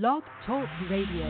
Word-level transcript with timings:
Blog 0.00 0.22
Talk 0.46 0.66
Radio. 0.88 1.26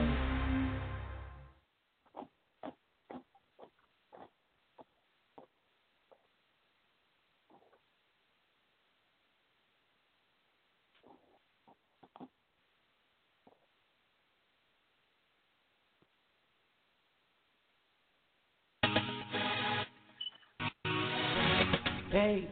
Baby, 22.12 22.48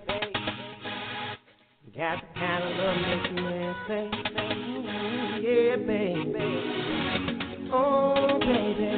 got 1.97 2.21
the 2.21 2.35
kind 2.35 2.65
of 2.65 2.77
love 2.77 2.97
make 2.97 3.31
you 3.31 3.43
man 3.45 3.75
say, 3.87 4.28
baby. 5.77 6.59
Oh, 7.73 8.39
baby. 8.41 8.91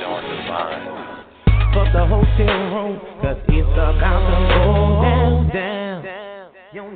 Short. 0.00 0.24
Fuck 1.74 1.92
the 1.92 2.06
hotel 2.06 2.56
room, 2.72 3.00
cause 3.20 3.36
it's 3.48 3.68
about 3.68 4.24
to 4.24 4.38
go 4.48 5.52
down, 5.52 6.02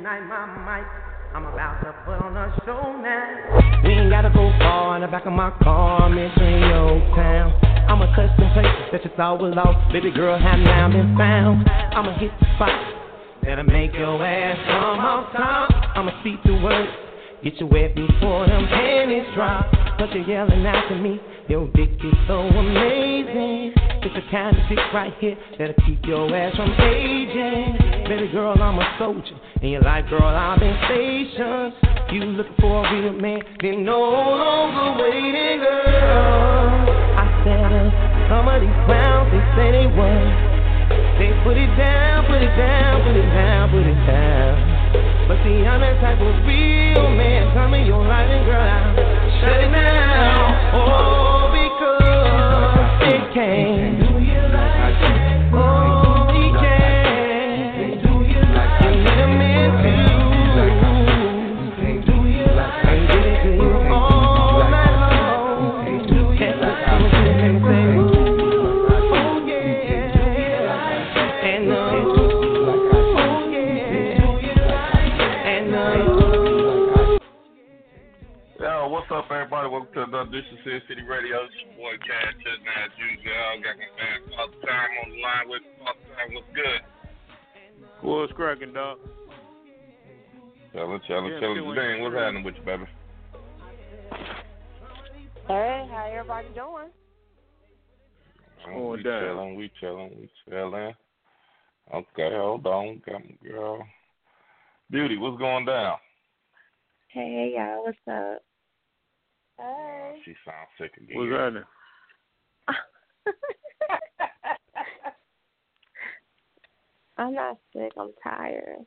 night, 0.01 0.25
my 0.25 0.79
mic. 0.79 0.87
I'm 1.35 1.45
about 1.45 1.79
to 1.81 1.93
put 2.03 2.17
on 2.25 2.35
a 2.35 2.51
show 2.65 2.81
now. 2.99 3.81
We 3.83 3.93
ain't 3.93 4.09
gotta 4.09 4.29
go 4.29 4.51
far 4.59 4.95
in 4.95 5.01
the 5.01 5.07
back 5.07 5.25
of 5.25 5.33
my 5.33 5.51
car, 5.61 6.01
I'm 6.01 6.17
entering 6.17 6.61
your 6.61 6.99
town. 7.15 7.53
I'ma 7.87 8.05
touch 8.15 8.31
some 8.39 8.51
places 8.53 8.89
that 8.91 9.05
you 9.05 9.11
thought 9.15 9.41
were 9.41 9.53
lost. 9.53 9.93
Baby 9.93 10.11
girl, 10.11 10.37
have 10.37 10.59
now 10.59 10.89
been 10.89 11.15
found. 11.15 11.69
I'ma 11.69 12.17
hit 12.17 12.31
the 12.39 12.45
spot 12.55 12.73
that'll 13.43 13.63
make 13.63 13.93
your 13.93 14.23
ass 14.25 14.57
come 14.65 14.99
off 14.99 15.31
top. 15.33 15.69
I'ma 15.95 16.11
speak 16.21 16.41
the 16.43 16.59
words, 16.61 16.89
get 17.43 17.59
you 17.59 17.67
wet 17.67 17.95
before 17.95 18.45
them 18.47 18.67
panties 18.67 19.25
drop. 19.33 19.65
But 19.97 20.13
you're 20.13 20.25
yelling 20.25 20.65
out 20.65 20.89
to 20.89 20.95
me, 20.95 21.19
your 21.47 21.67
dick 21.73 21.89
is 22.03 22.13
so 22.27 22.39
amazing. 22.39 23.73
It's 24.03 24.15
the 24.15 24.21
kind 24.31 24.57
of 24.57 24.69
dick 24.69 24.79
right 24.93 25.13
here 25.19 25.37
that'll 25.57 25.75
keep 25.85 26.03
your 26.05 26.33
ass 26.35 26.55
from 26.55 26.71
aging. 26.73 27.77
Baby 28.07 28.31
girl, 28.31 28.55
I'm 28.61 28.79
a 28.79 28.95
soldier. 28.97 29.37
In 29.61 29.69
your 29.69 29.81
life, 29.81 30.05
girl, 30.09 30.23
I've 30.23 30.59
been 30.59 30.77
stationed. 30.85 31.73
You 32.11 32.25
looking 32.25 32.55
for 32.59 32.85
a 32.85 32.93
real 32.93 33.13
man, 33.13 33.41
then 33.61 33.85
no 33.85 33.99
longer 33.99 35.03
waiting, 35.03 35.59
girl. 35.59 36.89
I 37.15 37.25
said, 37.45 37.61
uh, 37.61 38.29
some 38.29 38.47
of 38.47 38.61
these 38.61 38.79
clowns, 38.85 39.31
they 39.31 39.43
say 39.55 39.71
they 39.71 39.87
won. 39.87 40.25
They 41.19 41.31
put 41.43 41.57
it 41.57 41.73
down, 41.77 42.25
put 42.25 42.41
it 42.41 42.55
down, 42.57 43.01
put 43.05 43.15
it 43.15 43.29
down, 43.33 43.69
put 43.69 43.85
it 43.85 44.07
down. 44.07 44.70
But 45.27 45.37
see, 45.43 45.63
I'm 45.65 45.79
that 45.81 45.99
type 46.01 46.19
of 46.19 46.45
real 46.45 47.09
man. 47.15 47.53
Come 47.53 47.73
in 47.73 47.85
your 47.85 48.03
life 48.05 48.29
and 48.29 48.45
girl, 48.45 48.61
I'll 48.61 48.95
shut 49.39 49.63
it 49.63 49.71
down. 49.71 50.75
Oh, 50.75 51.30
everybody? 79.61 79.73
Welcome 79.73 79.93
to 79.93 80.03
another 80.03 80.29
edition 80.29 80.57
of 80.57 80.63
Sin 80.63 80.81
City 80.87 81.01
Radio. 81.01 81.43
It's 81.45 81.53
your 81.65 81.73
boy 81.77 81.97
Cash 82.01 82.33
Chestnut 82.41 82.77
as 82.85 82.91
usual. 82.97 83.61
Got 83.61 83.77
my 83.77 83.89
man 83.97 84.39
all 84.39 84.47
the 84.49 84.67
time 84.67 84.89
on 85.03 85.09
the 85.11 85.21
line 85.21 85.49
with 85.49 85.61
all 85.85 85.93
the 85.93 86.15
time. 86.15 86.33
What's 86.33 86.47
good? 86.55 86.81
What's 88.01 88.33
cracking, 88.33 88.73
dog? 88.73 88.97
Chillin', 90.73 90.99
chillin', 91.07 91.29
Yeah, 91.29 91.39
chillin'. 91.39 91.61
still 91.61 91.75
Dang, 91.75 91.91
ain't 91.91 92.01
what's 92.01 92.15
happening 92.15 92.43
with 92.43 92.55
you, 92.55 92.63
baby? 92.63 92.83
Hey, 95.47 95.87
how 95.91 96.09
everybody 96.11 96.47
doing? 96.55 96.89
Going 98.65 98.97
we 98.97 99.03
down. 99.03 99.21
chillin', 99.23 99.55
we 99.57 99.71
chillin', 99.81 100.17
we 100.17 100.29
chillin'. 100.49 100.93
Okay, 101.93 102.29
hold 102.31 102.65
on. 102.65 103.01
Got 103.05 103.21
my 103.25 103.49
girl. 103.49 103.83
Beauty, 104.89 105.17
what's 105.17 105.39
going 105.39 105.65
down? 105.65 105.97
Hey, 107.09 107.53
y'all, 107.55 107.83
what's 107.83 107.97
up? 108.09 108.41
Hey. 109.61 110.21
She 110.25 110.33
sounds 110.45 110.67
sick 110.77 110.91
again. 110.97 111.17
What's 111.17 111.31
happening? 111.31 111.63
I'm 117.17 117.33
not 117.33 117.57
sick. 117.73 117.91
I'm 117.97 118.11
tired. 118.23 118.85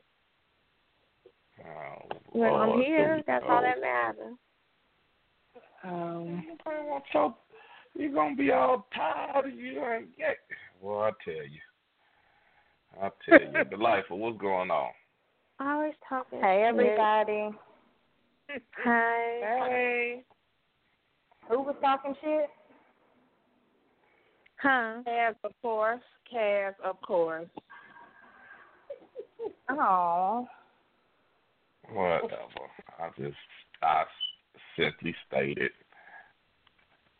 Oh, 1.63 2.07
Well, 2.33 2.53
Lord. 2.53 2.69
I'm 2.69 2.81
here. 2.81 3.21
That's 3.25 3.45
all 3.47 3.59
Oh. 3.59 3.61
that 3.61 3.79
matters. 3.79 4.35
Um, 5.83 6.57
I 6.65 6.81
want 6.81 7.03
your, 7.13 7.35
you're 7.95 8.11
gonna 8.11 8.35
be 8.35 8.51
all 8.51 8.87
tired. 8.93 9.53
You 9.53 9.85
ain't 9.85 10.17
get. 10.17 10.37
Well, 10.81 11.01
I 11.01 11.11
tell 11.23 11.33
you, 11.33 11.61
I 13.01 13.09
tell 13.23 13.39
you, 13.39 13.63
the 13.69 13.77
life 13.81 14.05
of 14.09 14.17
what's 14.17 14.37
going 14.39 14.71
on. 14.71 14.91
I 15.59 15.73
always 15.73 15.93
talking. 16.09 16.41
Hey 16.41 16.63
everybody. 16.63 17.51
Hi. 18.83 19.39
Hey. 19.41 20.23
Who 21.49 21.61
was 21.61 21.75
talking 21.81 22.15
shit? 22.21 22.49
Huh? 24.61 25.01
Cass, 25.05 25.35
of 25.43 25.51
course. 25.61 26.01
Cass, 26.31 26.73
of 26.83 26.99
course. 27.01 27.47
Oh. 29.69 30.47
Whatever. 31.91 32.65
I 32.99 33.09
just, 33.17 33.35
I 33.83 34.05
simply 34.77 35.15
stated. 35.27 35.71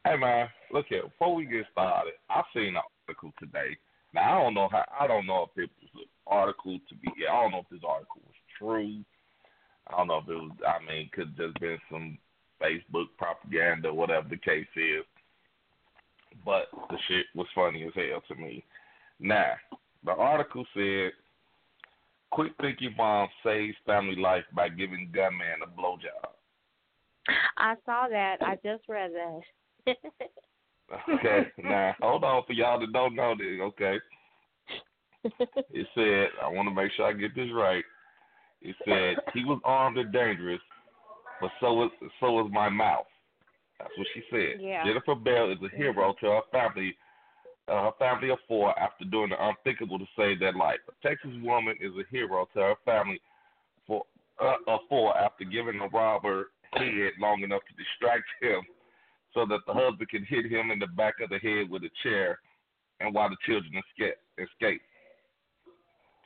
Hey 0.03 0.17
man, 0.17 0.47
look 0.71 0.85
here. 0.89 1.03
Before 1.03 1.35
we 1.35 1.45
get 1.45 1.65
started, 1.71 2.13
I 2.29 2.41
seen 2.53 2.75
an 2.75 2.81
article 3.07 3.31
today. 3.39 3.77
Now 4.13 4.39
I 4.39 4.43
don't 4.43 4.53
know 4.53 4.69
how. 4.71 4.85
I 4.99 5.07
don't 5.07 5.25
know 5.25 5.49
if 5.49 5.63
it 5.63 5.69
was 5.81 5.89
an 5.95 6.05
article 6.27 6.79
to 6.87 6.95
be. 6.95 7.09
I 7.29 7.41
don't 7.41 7.51
know 7.51 7.59
if 7.59 7.69
this 7.69 7.87
article 7.87 8.21
was 8.25 8.35
true. 8.57 9.03
I 9.87 9.97
don't 9.97 10.07
know 10.07 10.17
if 10.19 10.29
it 10.29 10.33
was. 10.33 10.51
I 10.65 10.79
mean, 10.85 11.05
it 11.05 11.11
could 11.11 11.35
have 11.37 11.53
just 11.53 11.59
been 11.59 11.77
some 11.91 12.17
Facebook 12.61 13.07
propaganda, 13.17 13.93
whatever 13.93 14.27
the 14.29 14.37
case 14.37 14.67
is. 14.75 15.05
But 16.43 16.67
the 16.89 16.97
shit 17.07 17.25
was 17.33 17.47
funny 17.55 17.83
as 17.83 17.93
hell 17.95 18.21
to 18.27 18.35
me. 18.35 18.63
Now, 19.19 19.53
the 20.03 20.11
article 20.11 20.65
said, 20.73 21.13
"Quick 22.31 22.53
thinking 22.59 22.89
your 22.89 22.97
mom 22.97 23.29
saves 23.43 23.77
family 23.85 24.15
life 24.15 24.45
by 24.53 24.69
giving 24.69 25.11
gunman 25.13 25.61
a 25.63 25.67
blowjob." 25.67 26.35
I 27.57 27.75
saw 27.85 28.07
that. 28.09 28.37
I 28.41 28.55
just 28.63 28.87
read 28.87 29.11
that. 29.13 29.97
Okay, 31.09 31.47
now 31.63 31.95
hold 31.99 32.23
on 32.23 32.43
for 32.45 32.53
y'all 32.53 32.79
that 32.79 32.93
don't 32.93 33.15
know 33.15 33.33
this. 33.35 33.59
Okay, 33.59 33.97
it 35.23 35.87
said 35.95 36.27
I 36.43 36.47
want 36.47 36.69
to 36.69 36.75
make 36.75 36.91
sure 36.91 37.05
I 37.07 37.13
get 37.13 37.35
this 37.35 37.49
right. 37.53 37.83
It 38.61 38.75
said 38.85 39.15
he 39.33 39.43
was 39.43 39.59
armed 39.63 39.97
and 39.97 40.13
dangerous, 40.13 40.61
but 41.41 41.51
so 41.59 41.73
was 41.73 41.91
so 42.19 42.31
was 42.31 42.49
my 42.51 42.69
mouth. 42.69 43.05
That's 43.79 43.91
what 43.97 44.07
she 44.13 44.21
said. 44.31 44.61
Yeah. 44.61 44.85
Jennifer 44.85 45.15
Bell 45.15 45.51
is 45.51 45.57
a 45.61 45.75
hero 45.75 46.15
to 46.21 46.25
her 46.27 46.41
family, 46.51 46.95
uh, 47.67 47.91
her 47.91 47.91
family 47.99 48.29
of 48.29 48.39
four 48.47 48.77
after 48.79 49.03
doing 49.05 49.29
the 49.29 49.47
unthinkable 49.47 49.99
to 49.99 50.05
save 50.17 50.39
their 50.39 50.53
life. 50.53 50.79
A 50.87 51.07
Texas 51.07 51.31
woman 51.43 51.75
is 51.81 51.91
a 51.99 52.09
hero 52.09 52.47
to 52.53 52.59
her 52.59 52.75
family 52.85 53.19
for 53.85 54.03
uh, 54.41 54.55
of 54.67 54.79
four 54.89 55.17
after 55.17 55.43
giving 55.43 55.79
a 55.81 55.87
robber 55.89 56.51
head 56.73 57.11
long 57.19 57.41
enough 57.41 57.61
to 57.67 57.83
distract 57.83 58.25
him 58.41 58.61
so 59.33 59.45
that 59.45 59.59
the 59.67 59.73
husband 59.73 60.09
can 60.09 60.23
hit 60.23 60.45
him 60.45 60.71
in 60.71 60.79
the 60.79 60.87
back 60.87 61.15
of 61.21 61.29
the 61.29 61.39
head 61.39 61.69
with 61.69 61.83
a 61.83 61.91
chair 62.03 62.39
and 62.99 63.13
while 63.13 63.29
the 63.29 63.37
children 63.45 63.71
escape. 63.75 64.15
escape. 64.39 64.81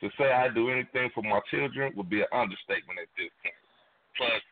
To 0.00 0.08
say 0.16 0.32
I 0.32 0.48
do 0.48 0.70
anything 0.70 1.10
for 1.14 1.22
my 1.22 1.40
children 1.50 1.92
would 1.96 2.08
be 2.08 2.20
an 2.20 2.32
understatement 2.32 2.98
at 3.02 3.10
this 3.18 3.28
point. 3.42 3.58
Plus, 4.16 4.42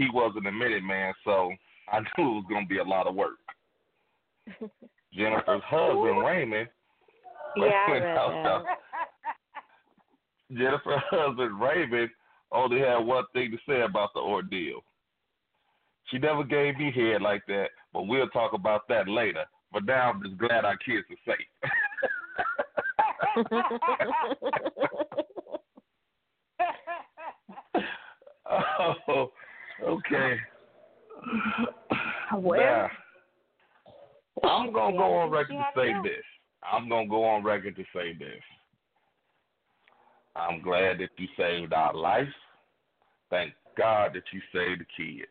he 0.00 0.08
wasn't 0.14 0.46
a 0.46 0.52
minute 0.52 0.82
man, 0.82 1.12
so 1.24 1.52
I 1.92 2.00
knew 2.00 2.06
it 2.16 2.18
was 2.18 2.44
gonna 2.48 2.64
be 2.64 2.78
a 2.78 2.84
lot 2.84 3.06
of 3.06 3.14
work. 3.14 3.36
Jennifer's 5.12 5.62
husband 5.66 6.24
Raymond. 6.24 6.68
Yeah, 7.54 7.64
I 7.64 7.92
read 7.92 8.02
that. 8.16 8.62
Jennifer's 10.52 11.02
husband 11.10 11.60
Raymond 11.60 12.10
only 12.50 12.80
had 12.80 12.96
one 12.96 13.24
thing 13.34 13.50
to 13.50 13.58
say 13.68 13.82
about 13.82 14.14
the 14.14 14.20
ordeal. 14.20 14.82
She 16.06 16.16
never 16.18 16.44
gave 16.44 16.78
me 16.78 16.90
head 16.90 17.20
like 17.20 17.44
that, 17.48 17.68
but 17.92 18.06
we'll 18.06 18.28
talk 18.28 18.54
about 18.54 18.88
that 18.88 19.06
later. 19.06 19.44
But 19.70 19.84
now 19.84 20.10
I'm 20.10 20.22
just 20.22 20.38
glad 20.38 20.64
our 20.64 20.78
kids 20.78 21.06
are 21.10 21.16
safe. 21.26 21.46
oh, 29.08 29.30
okay. 29.84 30.36
Well, 32.32 32.88
Now, 34.42 34.48
I'm 34.48 34.72
gonna 34.72 34.96
go 34.96 35.18
on 35.18 35.30
record 35.30 35.56
to 35.56 35.66
say 35.76 35.92
to. 35.92 36.02
this. 36.02 36.24
I'm 36.62 36.88
gonna 36.88 37.08
go 37.08 37.24
on 37.24 37.42
record 37.42 37.76
to 37.76 37.84
say 37.94 38.14
this. 38.14 38.42
I'm 40.36 40.62
glad 40.62 40.98
that 40.98 41.10
you 41.16 41.26
saved 41.36 41.72
our 41.72 41.94
life. 41.94 42.28
Thank 43.30 43.52
God 43.76 44.12
that 44.14 44.22
you 44.32 44.40
saved 44.52 44.80
the 44.80 44.86
kids. 44.96 45.28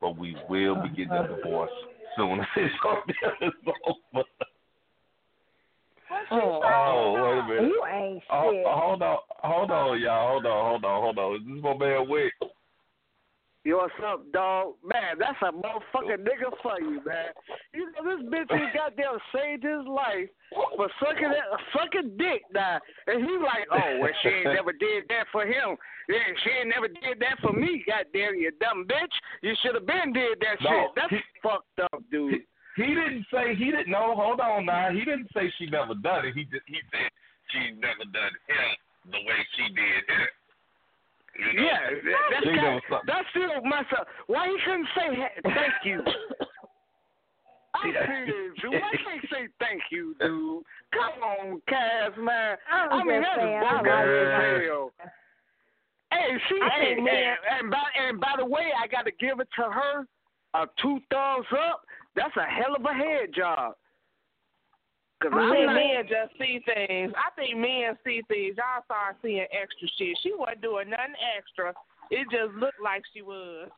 But 0.00 0.16
we 0.16 0.34
will 0.48 0.76
be 0.76 0.88
getting 0.88 1.12
a 1.12 1.28
divorce 1.28 1.70
soon 2.16 2.40
as 2.40 2.46
this 2.56 2.70
is 3.42 3.52
over. 3.86 4.24
Oh, 6.32 7.12
wait 7.14 7.38
a 7.38 7.62
minute. 7.62 7.72
you 7.72 7.84
ain't 7.86 8.22
Oh, 8.30 8.50
shit. 8.52 8.64
hold 8.66 9.02
on, 9.02 9.18
hold 9.28 9.70
on, 9.70 10.00
y'all. 10.00 10.28
Hold 10.30 10.46
on, 10.46 10.70
hold 10.70 10.84
on, 10.84 11.02
hold 11.02 11.18
on. 11.18 11.32
This 11.32 11.40
is 11.40 11.54
this 11.54 11.64
my 11.64 11.76
man 11.76 12.08
Wick? 12.08 12.32
Yo, 13.62 13.76
what's 13.76 13.92
up, 14.00 14.24
dog? 14.32 14.72
Man, 14.82 15.20
that's 15.20 15.36
a 15.44 15.52
motherfucking 15.52 16.24
nigga 16.24 16.48
for 16.62 16.80
you, 16.80 17.04
man. 17.04 17.28
You 17.74 17.92
know 17.92 18.16
this 18.16 18.24
bitch 18.32 18.48
he 18.48 18.64
goddamn 18.72 19.20
saved 19.36 19.64
his 19.64 19.84
life 19.84 20.32
for 20.76 20.88
sucking 20.96 21.28
that, 21.28 21.44
sucking 21.76 22.16
dick 22.16 22.40
now, 22.54 22.80
and 23.06 23.20
he 23.20 23.36
like, 23.36 23.68
oh, 23.70 24.00
well, 24.00 24.10
she 24.22 24.28
ain't 24.30 24.56
never 24.56 24.72
did 24.72 25.04
that 25.12 25.28
for 25.30 25.44
him. 25.44 25.76
Yeah, 26.08 26.24
she 26.42 26.50
ain't 26.56 26.72
never 26.72 26.88
did 26.88 27.20
that 27.20 27.36
for 27.42 27.52
me. 27.52 27.84
Goddamn, 27.86 28.40
you 28.40 28.50
dumb 28.64 28.88
bitch. 28.88 29.12
You 29.42 29.52
should 29.60 29.74
have 29.76 29.84
been 29.86 30.14
did 30.14 30.40
that 30.40 30.56
No, 30.64 30.70
shit. 30.70 30.90
That's 30.96 31.10
he- 31.12 31.40
fucked 31.44 31.80
up, 31.92 32.00
dude. 32.10 32.40
He 32.76 32.86
didn't 32.96 33.26
say 33.28 33.54
he 33.54 33.66
didn't 33.70 33.90
know. 33.92 34.14
Hold 34.16 34.40
on 34.40 34.64
now. 34.64 34.88
He 34.90 35.04
didn't 35.04 35.28
say 35.36 35.52
she 35.58 35.66
never 35.68 35.92
done 36.00 36.24
it. 36.24 36.32
He 36.32 36.44
just 36.44 36.64
he 36.64 36.80
said 36.88 37.12
she 37.52 37.76
never 37.76 38.08
done 38.08 38.32
him 38.48 39.12
the 39.12 39.18
way 39.20 39.36
she 39.52 39.68
did 39.74 40.08
him. 40.08 40.28
You 41.38 41.52
know? 41.54 41.62
Yeah, 41.62 41.90
that, 41.90 42.20
that's 42.30 42.44
She 42.44 42.54
got, 42.54 42.62
never 42.62 43.00
that's 43.06 43.28
still 43.30 43.62
messed 43.62 43.92
up. 43.98 44.06
Why 44.26 44.48
he 44.48 44.56
couldn't 44.64 44.88
say 44.94 45.08
thank 45.44 45.74
you? 45.84 46.02
I'm 47.74 47.92
serious, 47.92 48.58
dude. 48.60 48.72
Why 48.72 48.90
can't 49.04 49.24
say 49.30 49.48
thank 49.58 49.82
you, 49.90 50.14
dude? 50.20 50.62
Come 50.92 51.22
on, 51.22 51.62
Cass, 51.68 52.10
man. 52.18 52.56
I'm 52.70 52.92
I 52.92 53.04
mean, 53.04 53.22
just 53.22 53.30
that's 53.30 53.40
saying, 53.40 53.60
bogus 53.60 53.88
as 53.88 54.62
hell. 54.66 54.90
Hey, 56.12 56.38
she, 56.48 56.58
I 56.60 56.68
hey, 56.74 56.94
think 56.96 57.08
hey, 57.08 57.14
man- 57.14 57.36
and 57.60 57.70
by 57.70 57.84
and 57.96 58.20
by 58.20 58.34
the 58.36 58.44
way, 58.44 58.72
I 58.76 58.88
got 58.88 59.02
to 59.02 59.12
give 59.12 59.38
it 59.40 59.48
to 59.56 59.70
her. 59.70 60.06
A 60.54 60.66
two 60.82 60.98
thumbs 61.12 61.46
up. 61.70 61.82
That's 62.16 62.36
a 62.36 62.42
hell 62.42 62.74
of 62.74 62.84
a 62.84 62.92
head 62.92 63.30
job. 63.32 63.74
Cause 65.20 65.32
I 65.34 65.38
I'm 65.38 65.52
think 65.52 65.66
not, 65.66 65.76
men 65.76 66.00
just 66.08 66.32
see 66.40 66.64
things. 66.64 67.12
I 67.12 67.28
think 67.36 67.52
men 67.60 67.92
see 68.04 68.24
things. 68.24 68.56
Y'all 68.56 68.80
start 68.88 69.20
seeing 69.20 69.44
extra 69.52 69.88
shit. 70.00 70.16
She 70.24 70.32
wasn't 70.32 70.64
doing 70.64 70.88
nothing 70.88 71.18
extra. 71.36 71.76
It 72.08 72.24
just 72.32 72.56
looked 72.56 72.80
like 72.80 73.04
she 73.12 73.20
was. 73.20 73.68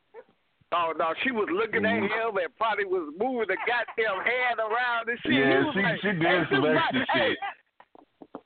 Oh 0.72 0.94
no, 0.96 1.12
she 1.26 1.34
was 1.34 1.50
looking 1.50 1.84
at 1.84 1.98
mm-hmm. 1.98 2.08
him 2.08 2.38
and 2.38 2.48
probably 2.56 2.86
was 2.86 3.12
moving 3.18 3.50
the 3.50 3.58
goddamn 3.66 4.22
hand 4.22 4.62
around 4.62 5.10
and 5.10 5.18
shit. 5.20 5.34
Yeah, 5.34 5.66
she 5.74 5.82
like, 5.82 6.00
she 6.00 6.12
did 6.14 6.22
hey, 6.22 6.42
some 6.48 6.64
extra 6.64 7.04
hey, 7.10 7.34
shit. 7.34 7.38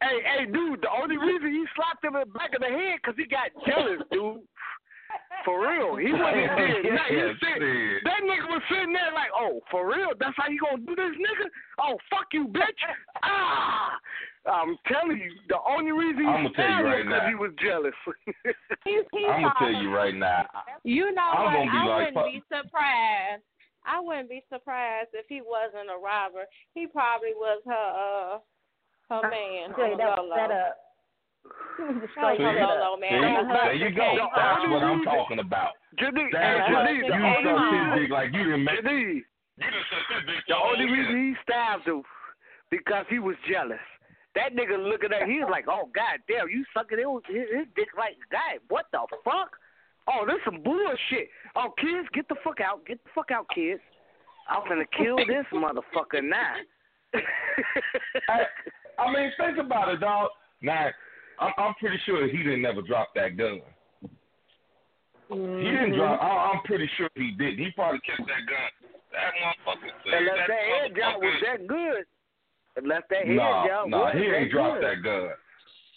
Hey, 0.00 0.16
hey, 0.24 0.42
dude, 0.48 0.82
the 0.82 0.90
only 0.90 1.16
reason 1.16 1.52
he 1.52 1.64
slapped 1.76 2.02
him 2.02 2.16
in 2.16 2.26
the 2.26 2.32
back 2.32 2.56
of 2.56 2.60
the 2.60 2.72
head 2.72 2.98
because 3.00 3.16
he 3.16 3.28
got 3.28 3.52
jealous, 3.64 4.02
dude. 4.10 4.40
For 5.46 5.62
real, 5.62 5.94
he 5.94 6.10
wasn't 6.10 6.58
did. 6.58 6.84
Yeah, 6.90 6.98
nothing. 6.98 7.16
He 7.16 7.38
sit- 7.38 7.62
shit. 7.62 8.02
that 8.02 8.20
nigga 8.26 8.50
was 8.50 8.62
sitting 8.68 8.92
there 8.92 9.14
like, 9.14 9.30
oh, 9.30 9.62
for 9.70 9.86
real? 9.86 10.10
That's 10.18 10.34
how 10.36 10.50
you 10.50 10.58
gonna 10.58 10.82
do 10.82 10.94
this, 10.98 11.14
nigga? 11.14 11.46
Oh, 11.78 11.96
fuck 12.10 12.26
you, 12.34 12.48
bitch! 12.50 12.82
Ah, 13.22 13.94
I'm 14.50 14.76
telling 14.90 15.18
you, 15.22 15.30
the 15.48 15.58
only 15.62 15.92
reason 15.92 16.22
he 16.22 16.28
I'ma 16.28 16.50
tell 16.50 16.66
you 16.66 16.84
right 16.84 17.06
because 17.06 17.22
now. 17.22 17.28
he 17.30 17.34
was 17.38 17.52
jealous. 17.62 17.94
I'm 18.06 19.02
gonna 19.14 19.54
tell 19.58 19.72
you 19.72 19.94
right 19.94 20.14
now. 20.14 20.46
You 20.82 21.14
know 21.14 21.22
I'm 21.22 21.44
what? 21.46 21.52
gonna 21.54 21.70
be 21.70 21.78
I 21.78 21.84
like, 21.86 22.14
wouldn't 22.14 22.34
be 22.34 22.42
surprised. 22.50 23.42
I 23.86 24.00
wouldn't 24.02 24.28
be 24.28 24.42
surprised 24.50 25.10
if 25.14 25.26
he 25.28 25.40
wasn't 25.46 25.94
a 25.94 25.98
robber. 25.98 26.42
He 26.74 26.86
probably 26.90 27.34
was 27.38 27.62
her 27.70 27.86
uh 27.94 28.38
her 29.14 29.30
man. 29.30 29.70
Jay, 29.78 29.94
on 29.94 29.98
that 29.98 30.18
was 30.18 30.30
set 30.34 30.50
up. 30.50 30.74
He 31.76 31.82
was 31.84 31.96
a 31.96 32.00
That 32.00 32.10
straight 32.16 32.40
was 32.40 32.54
See? 32.54 32.56
a 32.56 32.66
set 32.66 32.80
low 32.80 32.94
up. 32.94 33.00
man. 33.00 33.10
See? 33.10 33.34
Her 33.36 33.44
There 33.46 33.74
you 33.74 33.90
go. 33.92 34.06
came 34.06 34.28
That's 34.34 34.64
what 34.70 34.82
I'm 34.82 35.02
talking 35.04 35.38
about. 35.40 35.72
Janine, 36.00 36.32
That's 36.32 36.66
hey, 36.66 36.72
what 36.72 36.90
you 36.90 37.02
the 37.04 37.12
sucked 37.12 37.46
only 37.46 37.52
his 37.52 37.60
reason, 37.72 37.98
dick 38.00 38.10
like 38.10 38.28
you 38.32 38.42
didn't 38.44 38.64
make. 38.64 38.80
Janine, 38.84 39.20
You 39.56 39.68
done 39.70 39.86
sucked 39.92 40.10
his 40.12 40.24
dick 40.28 40.42
The 40.48 40.56
only 40.56 40.86
reason 40.88 41.14
he 41.16 41.30
stabbed 41.44 41.86
him 41.88 42.02
because 42.70 43.04
he 43.08 43.18
was 43.18 43.36
jealous. 43.48 43.82
That 44.36 44.52
nigga 44.52 44.76
looking 44.76 45.12
at 45.16 45.24
he 45.28 45.40
was 45.40 45.48
like, 45.50 45.64
oh 45.68 45.88
god 45.96 46.20
damn, 46.28 46.48
you 46.52 46.64
sucking 46.76 46.98
his, 47.00 47.08
his, 47.28 47.48
his 47.56 47.66
dick 47.76 47.88
like 47.96 48.16
God, 48.30 48.60
what 48.68 48.84
the 48.92 49.00
fuck? 49.24 49.52
Oh, 50.08 50.24
this 50.26 50.36
some 50.44 50.62
bullshit. 50.62 51.28
Oh, 51.56 51.72
kids, 51.80 52.06
get 52.12 52.28
the 52.28 52.36
fuck 52.44 52.60
out, 52.60 52.84
get 52.86 53.02
the 53.02 53.10
fuck 53.14 53.30
out, 53.32 53.46
kids. 53.54 53.80
I'm 54.48 54.68
gonna 54.68 54.84
kill 54.96 55.16
this 55.16 55.46
motherfucker 55.52 56.22
now. 56.22 56.54
I, 58.28 58.44
I 59.02 59.12
mean, 59.12 59.32
think 59.38 59.58
about 59.58 59.88
it, 59.88 60.00
dog. 60.00 60.28
Now, 60.62 60.88
I'm, 61.40 61.52
I'm 61.58 61.74
pretty 61.74 61.98
sure 62.06 62.26
he 62.28 62.38
didn't 62.38 62.62
never 62.62 62.82
drop 62.82 63.08
that 63.14 63.36
gun. 63.36 63.60
He 65.28 65.34
didn't 65.34 65.90
Mm-hmm. 65.90 65.96
drop. 65.98 66.20
I, 66.22 66.52
I'm 66.54 66.62
pretty 66.64 66.88
sure 66.96 67.08
he 67.16 67.32
did. 67.32 67.58
He 67.58 67.70
probably 67.74 68.00
kept 68.00 68.26
that 68.28 68.46
gun. 68.46 68.70
That 69.10 69.32
motherfucker 69.42 69.90
said 70.04 70.14
Unless 70.20 70.36
that, 70.36 70.48
that 70.48 70.64
head 70.82 70.96
job 70.96 71.20
was 71.22 71.42
that 71.42 71.66
good. 71.66 72.04
Unless 72.76 73.02
that 73.10 73.26
head 73.26 73.36
Nah, 73.36 73.66
job 73.66 73.90
nah, 73.90 74.04
was 74.04 74.14
he 74.14 74.24
ain't 74.24 74.50
dropped 74.52 74.80
good. 74.80 74.84
that 74.84 75.02
gun. 75.02 75.30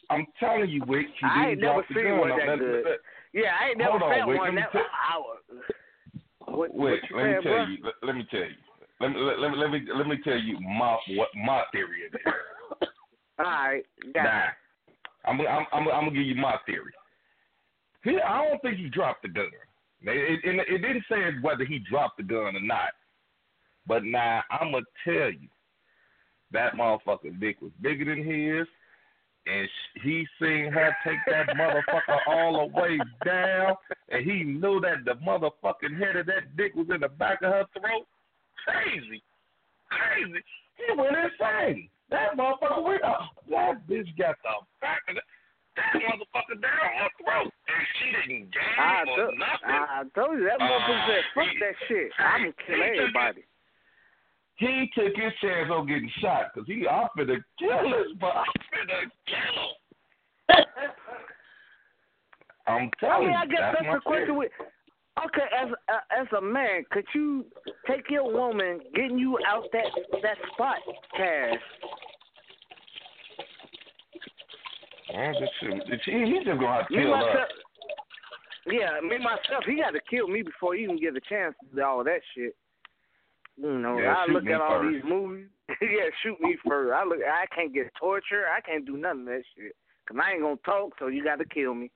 I'm 0.10 0.26
telling 0.40 0.70
you, 0.70 0.84
Wick, 0.88 1.06
he 1.20 1.28
I 1.28 1.36
didn't 1.36 1.52
ain't 1.52 1.62
never 1.62 1.74
drop 1.76 1.86
seen 1.94 2.04
gun. 2.04 2.20
one 2.20 2.30
that 2.30 2.60
good. 2.60 2.86
Yeah, 3.34 3.52
I 3.62 3.70
ain't 3.70 3.78
never 3.78 3.92
Hold 4.00 4.04
on, 4.04 4.18
felt 4.18 4.28
Wick, 4.30 4.38
one 4.40 4.56
that 4.56 4.72
tell- 4.72 4.82
I 4.82 5.18
was. 5.20 5.38
What, 6.48 6.74
Wait, 6.74 7.02
what 7.12 7.22
let 7.22 7.28
me 7.28 7.34
tell 7.44 7.52
bro? 7.54 7.66
you. 7.68 7.78
Let, 7.84 7.94
let 8.02 8.16
me 8.16 8.28
tell 8.32 8.40
you. 8.40 8.56
Let 9.00 9.12
me 9.12 9.18
let, 9.20 9.40
let 9.40 9.52
me 9.52 9.58
let 9.58 9.70
me 9.72 9.80
let 9.94 10.08
me 10.08 10.18
tell 10.24 10.38
you 10.40 10.60
my 10.60 10.98
what 11.16 11.30
my 11.46 11.64
theory 11.72 12.02
is. 12.08 12.14
All 13.40 13.46
right, 13.46 13.84
got 14.14 14.24
Nah, 14.24 14.48
it. 14.48 14.54
I'm 15.26 15.40
I'm 15.42 15.66
I'm 15.72 15.88
I'm 15.88 16.06
gonna 16.06 16.12
give 16.12 16.26
you 16.26 16.36
my 16.36 16.56
theory. 16.66 16.94
He, 18.04 18.18
I 18.20 18.48
don't 18.48 18.62
think 18.62 18.78
he 18.78 18.90
dropped 18.90 19.24
the 19.24 19.30
gun. 19.30 19.50
It, 20.02 20.40
it, 20.44 20.68
it 20.70 20.78
didn't 20.78 21.04
say 21.10 21.18
whether 21.42 21.66
he 21.66 21.80
dropped 21.80 22.18
the 22.18 22.24
gun 22.24 22.56
or 22.56 22.62
not. 22.62 22.92
But 23.86 24.04
now 24.06 24.44
I'm 24.50 24.72
gonna 24.72 24.86
tell 25.04 25.32
you, 25.32 25.50
that 26.52 26.76
motherfucker 26.76 27.40
dick 27.40 27.58
was 27.62 27.72
bigger 27.82 28.06
than 28.06 28.24
his, 28.24 28.68
and 29.46 29.68
he 30.04 30.26
seen 30.40 30.72
her 30.72 30.96
take 31.04 31.18
that 31.28 31.48
motherfucker 31.58 32.20
all 32.28 32.70
the 32.70 32.80
way 32.80 33.00
down, 33.26 33.76
and 34.10 34.24
he 34.24 34.44
knew 34.44 34.80
that 34.82 35.06
the 35.06 35.16
motherfucking 35.26 35.98
head 36.00 36.16
of 36.16 36.26
that 36.28 36.56
dick 36.56 36.76
was 36.76 36.88
in 36.94 37.02
the 37.02 37.10
back 37.10 37.42
of 37.42 37.52
her 37.52 37.66
throat. 37.74 38.06
Crazy, 38.66 39.24
crazy. 39.90 40.44
He 40.76 40.96
went 40.96 41.18
insane. 41.18 41.90
That 42.10 42.38
motherfucker 42.38 42.84
went 42.84 43.04
up. 43.04 43.22
That 43.50 43.88
bitch 43.88 44.18
got 44.18 44.36
the 44.42 44.66
back 44.82 45.02
of 45.10 45.16
the 45.16 45.22
that 45.76 45.94
motherfucker 45.96 46.60
down 46.60 46.92
her 46.98 47.10
throat, 47.24 47.54
and 47.68 47.88
she 48.00 48.34
didn't 48.34 48.52
I, 48.78 49.02
or 49.02 49.16
told, 49.16 49.38
nothing. 49.38 49.70
I 49.70 50.04
told 50.16 50.40
you 50.40 50.46
that 50.46 50.60
motherfucker 50.60 51.08
said, 51.08 51.20
Uh, 51.20 51.34
"Fuck 51.36 51.48
he- 51.48 51.60
that 51.60 51.76
shit. 51.88 52.12
I'm 52.20 52.42
gonna 52.42 52.54
kill 52.66 52.84
everybody." 52.84 53.44
He 54.56 54.92
took 54.94 55.16
his 55.16 55.34
chance 55.40 55.70
on 55.72 55.88
getting 55.88 56.10
shot 56.20 56.52
because 56.54 56.68
he 56.68 56.88
I'm 56.88 57.08
finna 57.18 57.42
kill 57.58 57.90
this, 57.92 58.12
but 58.20 58.36
I'm 58.36 58.46
finna 58.74 59.12
kill 59.26 59.56
him. 59.56 59.74
I'm 62.68 62.92
telling 63.00 63.30
you, 63.30 63.34
I 63.34 63.46
guess 63.46 63.60
that's, 63.60 63.78
that's, 63.82 63.96
the 63.96 64.02
question. 64.02 64.36
With, 64.36 64.52
okay, 65.26 65.48
as 65.62 65.70
uh, 65.88 66.22
as 66.22 66.28
a 66.38 66.42
man, 66.42 66.84
could 66.92 67.06
you 67.14 67.46
take 67.88 68.10
your 68.10 68.32
woman 68.32 68.80
getting 68.96 69.18
you 69.18 69.38
out 69.48 69.66
that 69.74 69.86
that 70.24 70.38
spot, 70.54 70.78
Cash? 71.16 71.60
Man, 75.14 75.34
this 75.40 75.50
shit, 75.60 76.02
he, 76.06 76.26
he's 76.36 76.46
just 76.46 76.60
gonna 76.60 76.74
have 76.74 76.88
to 76.88 76.96
Me 76.96 77.04
kill 77.04 77.16
her. 77.16 77.26
myself. 77.26 77.50
Yeah, 78.68 79.00
me 79.02 79.18
myself. 79.18 79.64
He 79.66 79.78
got 79.78 79.92
to 79.92 80.00
kill 80.10 80.28
me 80.28 80.44
before 80.44 80.76
he 80.76 80.86
can 80.86 80.98
get 80.98 81.16
a 81.16 81.22
chance 81.28 81.56
to 81.62 81.76
do 81.76 81.82
all 81.84 82.04
that 82.04 82.20
shit. 82.36 82.56
You 83.58 83.80
know, 83.80 83.98
Yeah, 83.98 84.14
I 84.16 84.32
look 84.32 84.46
at 84.46 84.62
all 84.62 84.82
first. 84.82 84.94
these 84.94 85.04
movies. 85.04 85.48
yeah, 85.82 86.10
shoot 86.22 86.40
me 86.40 86.56
first. 86.68 86.94
I 86.94 87.04
look. 87.06 87.20
I 87.26 87.46
can't 87.56 87.74
get 87.74 87.88
torture. 88.00 88.46
I 88.56 88.62
can't 88.62 88.86
do 88.86 88.98
none 88.98 89.22
of 89.22 89.26
that 89.26 89.42
shit. 89.58 89.76
Cause 90.08 90.18
I 90.24 90.34
ain't 90.34 90.42
gonna 90.42 90.58
talk. 90.66 90.92
So 91.00 91.08
you 91.08 91.24
got 91.24 91.38
to 91.40 91.46
kill 91.46 91.74
me. 91.74 91.90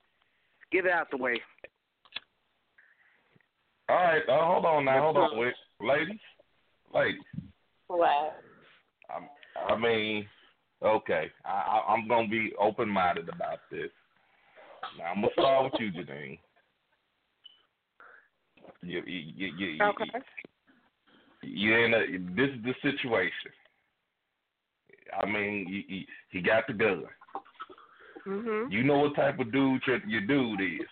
Get 0.72 0.86
it 0.86 0.92
out 0.92 1.12
the 1.12 1.18
way. 1.18 1.40
Right, 4.14 4.30
uh, 4.30 4.46
hold 4.46 4.66
on 4.66 4.86
now, 4.86 5.02
hold 5.02 5.18
on, 5.18 5.40
wait, 5.40 5.56
ladies, 5.82 6.20
ladies. 6.94 7.22
What? 7.88 8.44
I, 9.10 9.74
I 9.74 9.76
mean, 9.80 10.28
okay, 10.84 11.32
I, 11.44 11.50
I, 11.50 11.94
I'm 11.94 12.08
gonna 12.08 12.28
be 12.28 12.54
open 12.60 12.90
minded 12.90 13.28
about 13.28 13.58
this. 13.72 13.90
Now 15.00 15.06
I'm 15.06 15.16
gonna 15.22 15.34
start 15.34 15.64
with 15.64 15.82
you, 15.82 15.92
Janine. 15.92 16.38
You, 18.84 19.02
you, 19.08 19.48
you, 19.48 19.68
you, 19.68 19.84
Okay. 19.86 20.06
you 21.42 21.76
in 21.76 21.94
a, 21.96 22.00
this 22.36 22.50
is 22.56 22.64
the 22.64 22.74
situation. 22.84 23.52
I 25.20 25.26
mean, 25.26 25.66
you, 25.68 25.82
you, 25.88 26.06
he 26.30 26.42
got 26.42 26.68
the 26.68 26.74
gun. 26.74 27.06
Mhm. 28.28 28.72
You 28.72 28.84
know 28.84 29.00
what 29.00 29.16
type 29.16 29.40
of 29.40 29.52
dude 29.52 29.82
your, 29.88 30.06
your 30.06 30.22
dude 30.22 30.62
is. 30.62 30.88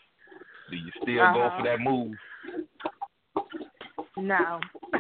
Do 0.72 0.76
you 0.76 0.92
still 1.04 1.32
go 1.34 1.44
Uh-huh. 1.46 1.58
for 1.58 1.64
that 1.66 1.80
move? 1.82 2.16
No. 4.22 4.60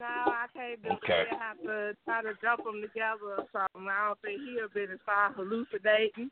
no, 0.00 0.06
I 0.06 0.46
can't 0.54 0.82
do 0.82 0.90
Okay. 1.02 1.22
it. 1.22 1.28
I 1.32 1.38
have 1.42 1.60
to 1.62 1.96
try 2.04 2.22
to 2.22 2.32
jump 2.42 2.64
them 2.64 2.82
together 2.82 3.38
or 3.38 3.46
something. 3.52 3.88
I 3.90 4.06
don't 4.08 4.20
think 4.20 4.40
he'll 4.42 4.68
be 4.74 4.86
to 4.86 4.98
start 5.02 5.34
hallucinating. 5.36 6.30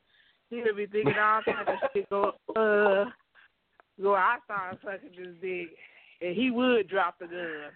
He'll 0.50 0.74
be 0.76 0.86
thinking 0.86 1.14
all 1.18 1.42
kinds 1.46 1.68
of 1.68 1.90
shit. 1.94 2.08
Go, 2.10 2.32
uh, 2.54 3.04
go. 4.02 4.14
I 4.14 4.36
started 4.44 4.78
sucking 4.84 5.16
this 5.16 5.34
dick, 5.40 5.68
and 6.20 6.36
he 6.36 6.50
would 6.50 6.88
drop 6.88 7.18
the 7.18 7.26
gun. 7.26 7.72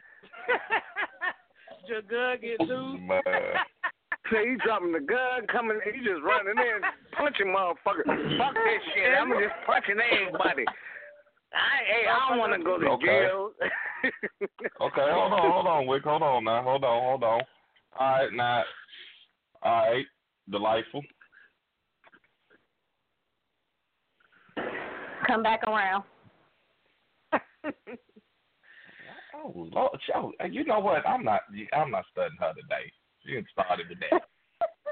Your 1.89 2.03
gun 2.03 2.37
get 2.43 2.61
loose. 2.61 3.01
Man. 3.01 3.23
So 4.31 4.37
he 4.43 4.57
dropping 4.65 4.91
the 4.93 4.99
gun, 5.01 5.47
coming, 5.47 5.79
he 5.87 5.99
just 6.01 6.21
running 6.21 6.59
in, 6.59 6.83
punching 7.17 7.47
motherfucker. 7.47 8.03
Fuck 8.37 8.55
this 8.55 8.83
shit. 8.93 9.15
I'm 9.17 9.31
just 9.31 9.55
punching 9.65 9.97
everybody. 10.03 10.65
I, 11.53 11.85
hey, 11.87 12.07
I 12.09 12.29
don't 12.29 12.39
want 12.39 12.53
to 12.53 12.65
go 12.65 12.79
to 12.79 12.87
Okay. 12.87 13.07
jail. 13.07 13.53
Okay, 14.79 15.09
hold 15.11 15.33
on, 15.33 15.53
hold 15.53 15.67
on, 15.67 15.87
Wick, 15.87 16.05
hold 16.05 16.23
on 16.23 16.45
now, 16.45 16.63
hold 16.63 16.85
on, 16.85 17.03
hold 17.03 17.25
on. 17.25 17.41
All 17.99 18.07
right, 18.13 18.33
now, 18.33 18.63
all 19.63 19.91
right, 19.91 20.07
delightful. 20.51 21.03
Come 25.27 25.43
back 25.43 25.63
around. 25.65 26.05
Oh, 29.35 29.53
Lord, 29.55 30.01
yo, 30.09 30.33
you 30.51 30.65
know 30.65 30.81
what? 30.81 31.07
I'm 31.07 31.23
not, 31.23 31.43
I'm 31.75 31.91
not 31.91 32.05
studying 32.11 32.39
her 32.41 32.53
today. 32.55 32.91
She 33.23 33.33
didn't 33.33 33.49
started 33.53 33.89
with 33.89 33.99
that. 34.11 34.23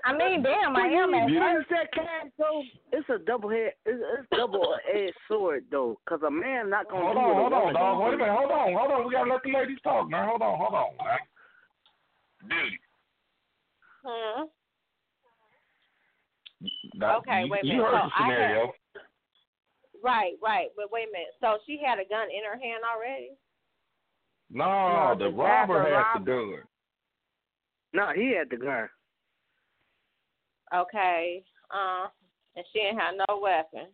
I 0.06 0.12
mean, 0.12 0.42
damn, 0.42 0.76
I 0.76 0.86
am 0.86 1.14
at 1.14 1.30
You 1.30 1.40
work. 1.40 1.48
understand, 1.48 1.88
Cass, 1.94 2.26
though? 2.38 2.62
It's 2.92 3.08
a 3.08 3.18
double 3.24 3.48
head, 3.48 3.72
it's, 3.86 4.02
it's 4.18 4.28
double 4.36 4.76
edged 4.92 5.14
sword, 5.28 5.64
though, 5.70 5.98
because 6.04 6.20
a 6.26 6.30
man 6.30 6.68
not 6.68 6.88
gonna 6.90 7.04
Hold 7.04 7.16
on, 7.16 7.24
what 7.42 7.52
a 7.52 7.56
hold 7.56 7.68
on, 7.68 7.72
dog. 7.74 8.02
Wait 8.04 8.14
a 8.14 8.16
minute, 8.18 8.36
hold 8.36 8.50
on, 8.50 8.72
hold 8.74 8.90
on. 8.92 9.06
We 9.06 9.12
gotta 9.14 9.30
let 9.32 9.42
the 9.42 9.50
ladies 9.50 9.78
talk 9.82 10.10
now. 10.10 10.26
Hold 10.28 10.42
on, 10.42 10.58
hold 10.58 10.74
on. 10.74 10.96
Now. 10.98 11.16
Dude, 12.48 12.78
Hmm. 14.06 14.42
now, 16.94 17.16
Okay, 17.18 17.44
you, 17.44 17.50
wait 17.50 17.62
a 17.62 17.66
minute. 17.66 17.76
you 17.76 17.82
heard 17.82 17.92
So 17.92 17.96
the 17.96 18.12
I 18.14 18.18
scenario. 18.28 18.72
Right, 20.02 20.32
right. 20.42 20.68
But 20.76 20.92
wait 20.92 21.08
a 21.08 21.12
minute. 21.12 21.32
So 21.40 21.56
she 21.66 21.80
had 21.82 21.98
a 21.98 22.04
gun 22.04 22.28
in 22.30 22.44
her 22.44 22.58
hand 22.60 22.82
already? 22.84 23.30
No, 24.50 24.66
No, 24.66 25.14
the 25.18 25.30
the 25.30 25.30
robber 25.34 25.82
had 25.82 25.92
robbed- 25.92 26.26
the 26.26 26.30
gun. 26.30 26.62
No, 27.94 28.12
he 28.14 28.32
had 28.32 28.50
the 28.50 28.56
gun. 28.58 28.88
Okay. 30.74 31.42
Uh, 31.70 32.06
and 32.56 32.64
she 32.72 32.80
ain't 32.80 33.00
had 33.00 33.12
no 33.28 33.38
weapon. 33.38 33.88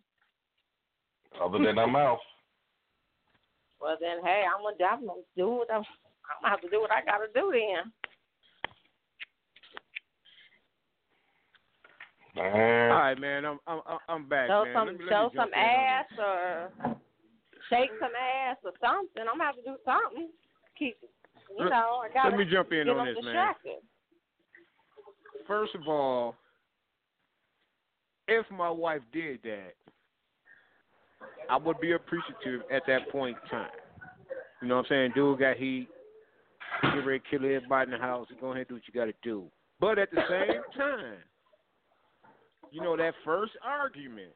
Other 1.43 1.59
than 1.65 1.77
her 1.77 1.87
mouth. 2.01 2.19
Well 3.81 3.97
then, 4.01 4.19
hey, 4.25 4.43
I'm 4.45 4.63
gonna, 4.63 4.93
I'm 4.93 5.07
gonna 5.07 5.23
do 5.37 5.49
what 5.49 5.73
I'm. 5.73 5.79
I'm 5.81 6.43
gonna 6.43 6.51
have 6.51 6.61
to 6.61 6.69
do 6.69 6.81
what 6.81 6.93
I 6.93 7.03
gotta 7.05 7.27
do 7.35 7.51
then. 7.53 7.93
Man. 12.37 12.91
All 12.93 12.99
right, 12.99 13.19
man. 13.19 13.45
I'm 13.45 13.59
I'm 13.67 13.81
I'm 14.09 14.29
back, 14.29 14.49
show 14.49 14.65
man. 14.65 14.75
some, 14.75 14.87
Let 14.87 14.99
me- 14.99 15.05
let 15.05 15.11
show 15.11 15.31
jump 15.35 15.35
some 15.35 15.49
in 15.49 15.55
ass 15.59 16.07
or 16.19 16.71
shake 17.69 17.91
some 18.01 18.13
ass 18.15 18.57
or 18.65 18.73
something. 18.81 19.23
I'm 19.23 19.39
gonna 19.39 19.45
have 19.45 19.57
to 19.57 19.63
do 19.63 19.77
something. 19.85 20.29
Keep, 20.79 20.97
you 21.03 21.65
Let- 21.65 21.71
know, 21.71 22.03
I 22.05 22.09
gotta 22.15 22.31
let 22.31 22.39
me 22.39 22.45
jump 22.45 22.71
in 22.73 22.85
get 22.87 22.97
on 22.97 23.07
them 23.07 23.15
this, 23.15 23.25
man. 23.25 23.35
distracted. 23.35 23.81
First 25.49 25.75
of 25.75 25.89
all, 25.89 26.37
if 28.31 28.47
my 28.51 28.71
wife 28.71 29.03
did 29.13 29.41
that, 29.45 29.75
I 31.51 31.57
would 31.57 31.81
be 31.81 31.93
appreciative 31.93 32.63
at 32.73 32.83
that 32.87 33.09
point 33.11 33.37
in 33.43 33.49
time. 33.51 33.69
You 34.63 34.69
know 34.69 34.77
what 34.77 34.87
I'm 34.87 34.89
saying? 34.89 35.13
Dude 35.15 35.39
got 35.41 35.57
heat. 35.57 35.89
Get 36.83 37.05
ready 37.05 37.19
to 37.19 37.25
kill 37.31 37.45
everybody 37.45 37.93
in 37.93 37.99
the 37.99 38.05
house. 38.05 38.29
Go 38.41 38.49
ahead 38.49 38.59
and 38.61 38.69
do 38.69 38.75
what 38.75 38.83
you 38.87 38.95
got 38.95 39.07
to 39.07 39.15
do. 39.23 39.45
But 39.81 39.99
at 39.99 40.11
the 40.13 40.23
same 40.29 40.63
time, 40.77 41.17
you 42.71 42.81
know 42.83 42.97
that 42.97 43.15
first 43.25 43.53
argument, 43.65 44.33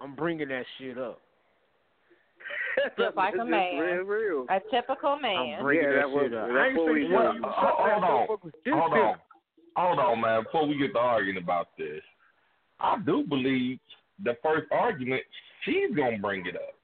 I'm 0.00 0.14
bringing 0.14 0.48
that 0.48 0.64
shit 0.78 0.96
up. 0.98 1.20
Just 2.98 3.16
like 3.16 3.34
a 3.34 3.36
It's 3.36 3.42
just 3.42 3.50
man. 3.50 3.78
Real, 3.78 4.04
real. 4.04 4.46
A 4.48 4.58
typical 4.70 5.10
I'm 5.10 5.22
man. 5.22 5.62
bringing 5.62 5.84
Yeah, 5.84 5.90
that, 5.90 5.96
that 6.00 6.10
was- 6.10 6.24
shit 6.24 6.34
up. 6.34 6.48
that's 6.48 6.56
I 6.58 6.66
ain't 6.68 6.76
what 6.76 6.92
we 6.92 7.02
you 7.02 7.08
do. 7.08 7.14
Well, 7.14 7.32
hold 7.42 8.04
on. 8.04 8.26
Hold 8.26 8.92
on. 8.94 9.16
Hold 9.76 9.98
on, 9.98 10.20
man. 10.20 10.42
Before 10.44 10.66
we 10.66 10.78
get 10.78 10.92
to 10.94 10.98
arguing 10.98 11.36
about 11.36 11.68
this, 11.76 12.00
I 12.80 12.98
do 13.04 13.24
believe 13.28 13.78
the 14.22 14.36
first 14.42 14.66
argument, 14.70 15.22
she's 15.64 15.94
going 15.94 16.16
to 16.16 16.22
bring 16.22 16.46
it 16.46 16.56
up. 16.56 16.74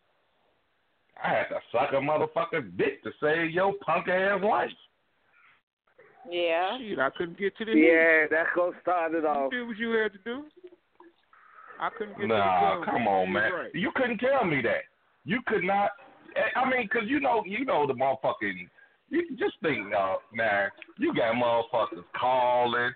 I 1.22 1.28
had 1.30 1.44
to 1.48 1.58
suck 1.72 1.92
a 1.92 1.96
motherfucker's 1.96 2.70
dick 2.76 3.02
to 3.04 3.10
save 3.22 3.50
your 3.50 3.72
punk 3.84 4.08
ass 4.08 4.40
life. 4.44 4.70
Yeah. 6.30 6.76
Shit, 6.78 6.98
I 6.98 7.08
couldn't 7.16 7.38
get 7.38 7.56
to 7.58 7.64
the 7.64 7.72
Yeah, 7.72 8.26
that's 8.30 8.50
gonna 8.54 8.72
start 8.82 9.14
it 9.14 9.22
You 9.22 9.28
off. 9.28 9.50
did 9.50 9.66
what 9.66 9.76
you 9.78 9.90
had 9.92 10.12
to 10.12 10.18
do. 10.24 10.44
I 11.80 11.88
couldn't 11.96 12.14
get 12.14 12.22
to 12.22 12.28
the 12.28 12.34
Nah, 12.36 12.84
come 12.84 13.06
on, 13.06 13.32
man. 13.32 13.52
right. 13.52 13.74
You 13.74 13.92
couldn't 13.94 14.18
tell 14.18 14.44
me 14.44 14.60
that. 14.62 14.82
You 15.24 15.40
could 15.46 15.62
not. 15.64 15.92
I 16.56 16.68
mean, 16.68 16.88
'cause 16.88 17.04
you 17.06 17.20
know, 17.20 17.42
you 17.46 17.64
know 17.64 17.86
the 17.86 17.94
motherfucking. 17.94 18.68
You 19.08 19.36
just 19.36 19.58
think, 19.60 19.94
uh, 19.94 20.16
man, 20.32 20.70
you 20.98 21.14
got 21.14 21.34
motherfuckers 21.36 22.04
calling. 22.12 22.92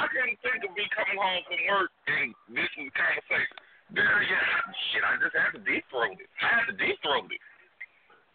I 0.00 0.06
couldn't 0.08 0.38
think 0.40 0.64
of 0.64 0.72
me 0.76 0.84
coming 0.96 1.18
home 1.20 1.42
from 1.44 1.60
work 1.68 1.90
and 2.08 2.32
this 2.56 2.68
was 2.80 2.88
the 2.88 2.96
conversation. 2.96 3.56
There, 3.92 4.24
yeah, 4.24 4.72
shit, 4.92 5.04
I 5.04 5.20
just 5.20 5.36
had 5.36 5.52
to 5.52 5.60
deep 5.68 5.84
throat 5.92 6.16
it. 6.16 6.28
I 6.40 6.48
had 6.48 6.64
to 6.72 6.76
deep 6.80 6.96
throat 7.04 7.28
it. 7.28 7.42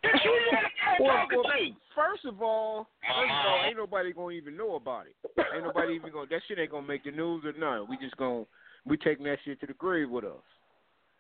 Bitch, 0.06 0.22
who 0.22 0.30
you 0.30 0.54
on 0.54 0.62
the 0.62 1.04
Well, 1.04 1.18
talking 1.26 1.42
well, 1.42 1.74
first 1.98 2.26
of 2.30 2.38
all, 2.46 2.86
first 3.02 3.34
of 3.34 3.42
all, 3.42 3.58
Uh-huh. 3.58 3.68
ain't 3.68 3.78
nobody 3.82 4.14
gonna 4.14 4.38
even 4.38 4.54
know 4.56 4.76
about 4.78 5.10
it. 5.10 5.18
Ain't 5.56 5.66
nobody 5.66 5.96
even 5.98 6.14
gonna. 6.14 6.28
That 6.30 6.42
shit 6.48 6.60
ain't 6.60 6.70
gonna 6.70 6.86
make 6.86 7.04
the 7.04 7.12
news 7.12 7.42
or 7.44 7.54
nothing. 7.58 7.90
We 7.90 7.98
just 7.98 8.16
gonna 8.18 8.46
we 8.86 8.96
taking 8.98 9.26
that 9.26 9.40
shit 9.44 9.60
to 9.62 9.66
the 9.66 9.74
grave 9.74 10.10
with 10.12 10.24
us. 10.26 10.46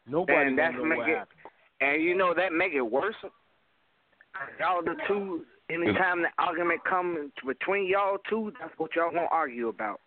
Nobody 0.06 0.38
And 0.38 0.56
gonna 0.56 0.70
that's 0.70 0.78
know 0.78 0.86
make 0.86 0.98
what 1.00 1.10
it- 1.10 1.18
happened. 1.18 1.40
And 1.82 2.04
you 2.04 2.14
know 2.16 2.34
that 2.38 2.54
make 2.54 2.74
it 2.74 2.82
worse. 2.86 3.16
Y'all 4.60 4.84
the 4.84 4.96
two. 5.08 5.46
Anytime 5.70 6.22
the 6.22 6.30
argument 6.38 6.82
comes 6.86 7.32
between 7.46 7.88
y'all 7.88 8.18
two, 8.30 8.54
that's 8.60 8.72
what 8.78 8.96
y'all 8.96 9.10
gonna 9.12 9.28
argue 9.32 9.68
about. 9.68 10.00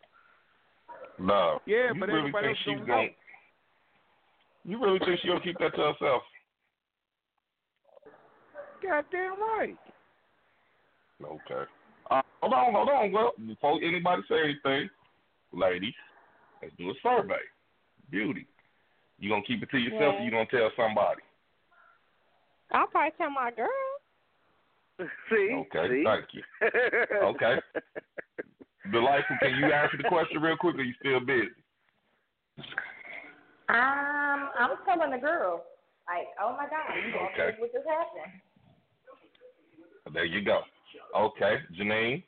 No. 1.19 1.61
Yeah, 1.67 1.93
you 1.93 2.01
but 2.01 2.09
really 2.09 2.19
everybody 2.21 2.47
think 2.49 2.59
she's 2.65 2.77
don't 2.79 2.87
gonna? 2.87 3.03
know. 3.03 3.09
You 4.65 4.83
really 4.83 4.99
think 5.01 5.21
she'll 5.23 5.41
keep 5.41 5.59
that 5.59 5.75
to 5.75 5.93
herself? 5.93 6.23
Goddamn 8.83 9.41
right. 9.41 9.77
Okay. 11.23 11.71
Uh, 12.11 12.23
hold 12.43 12.55
on, 12.55 12.73
hold 12.73 12.89
on. 12.89 13.13
Well, 13.13 13.33
before 13.47 13.81
anybody 13.83 14.23
say 14.29 14.41
anything, 14.43 14.89
ladies, 15.53 15.95
let's 16.63 16.75
do 16.77 16.91
a 16.91 16.95
survey. 17.03 17.35
Beauty. 18.11 18.47
You 19.19 19.29
gonna 19.29 19.43
keep 19.47 19.63
it 19.63 19.71
to 19.71 19.79
yourself, 19.79 20.15
or 20.15 20.19
Yeah. 20.19 20.25
you 20.25 20.31
gonna 20.31 20.47
tell 20.47 20.71
somebody? 20.77 21.23
I'll 22.73 22.87
probably 22.87 23.11
tell 23.19 23.31
my 23.31 23.51
girl. 23.51 23.69
See? 25.31 25.53
Okay, 25.53 25.89
See? 25.89 26.05
thank 26.05 26.25
you. 26.33 26.43
Okay. 27.23 27.57
Delightful, 28.89 29.37
can 29.43 29.55
you 29.57 29.73
answer 29.73 29.99
the 29.99 30.05
question 30.05 30.41
real 30.41 30.57
quick, 30.57 30.77
or 30.77 30.83
you 30.83 30.95
still 31.01 31.21
busy? 31.21 31.49
Um, 33.69 34.51
I'm 34.59 34.71
telling 34.87 35.11
the 35.13 35.19
girl, 35.19 35.65
like, 36.09 36.27
oh 36.43 36.57
my 36.57 36.65
God, 36.65 36.97
you 37.07 37.13
don't 37.13 37.27
Okay. 37.33 37.51
think 37.51 37.61
what 37.61 37.73
just 37.73 37.87
happened? 37.87 38.33
There 40.15 40.25
you 40.25 40.41
go. 40.43 40.63
Okay, 41.15 41.59
Janine. 41.79 42.25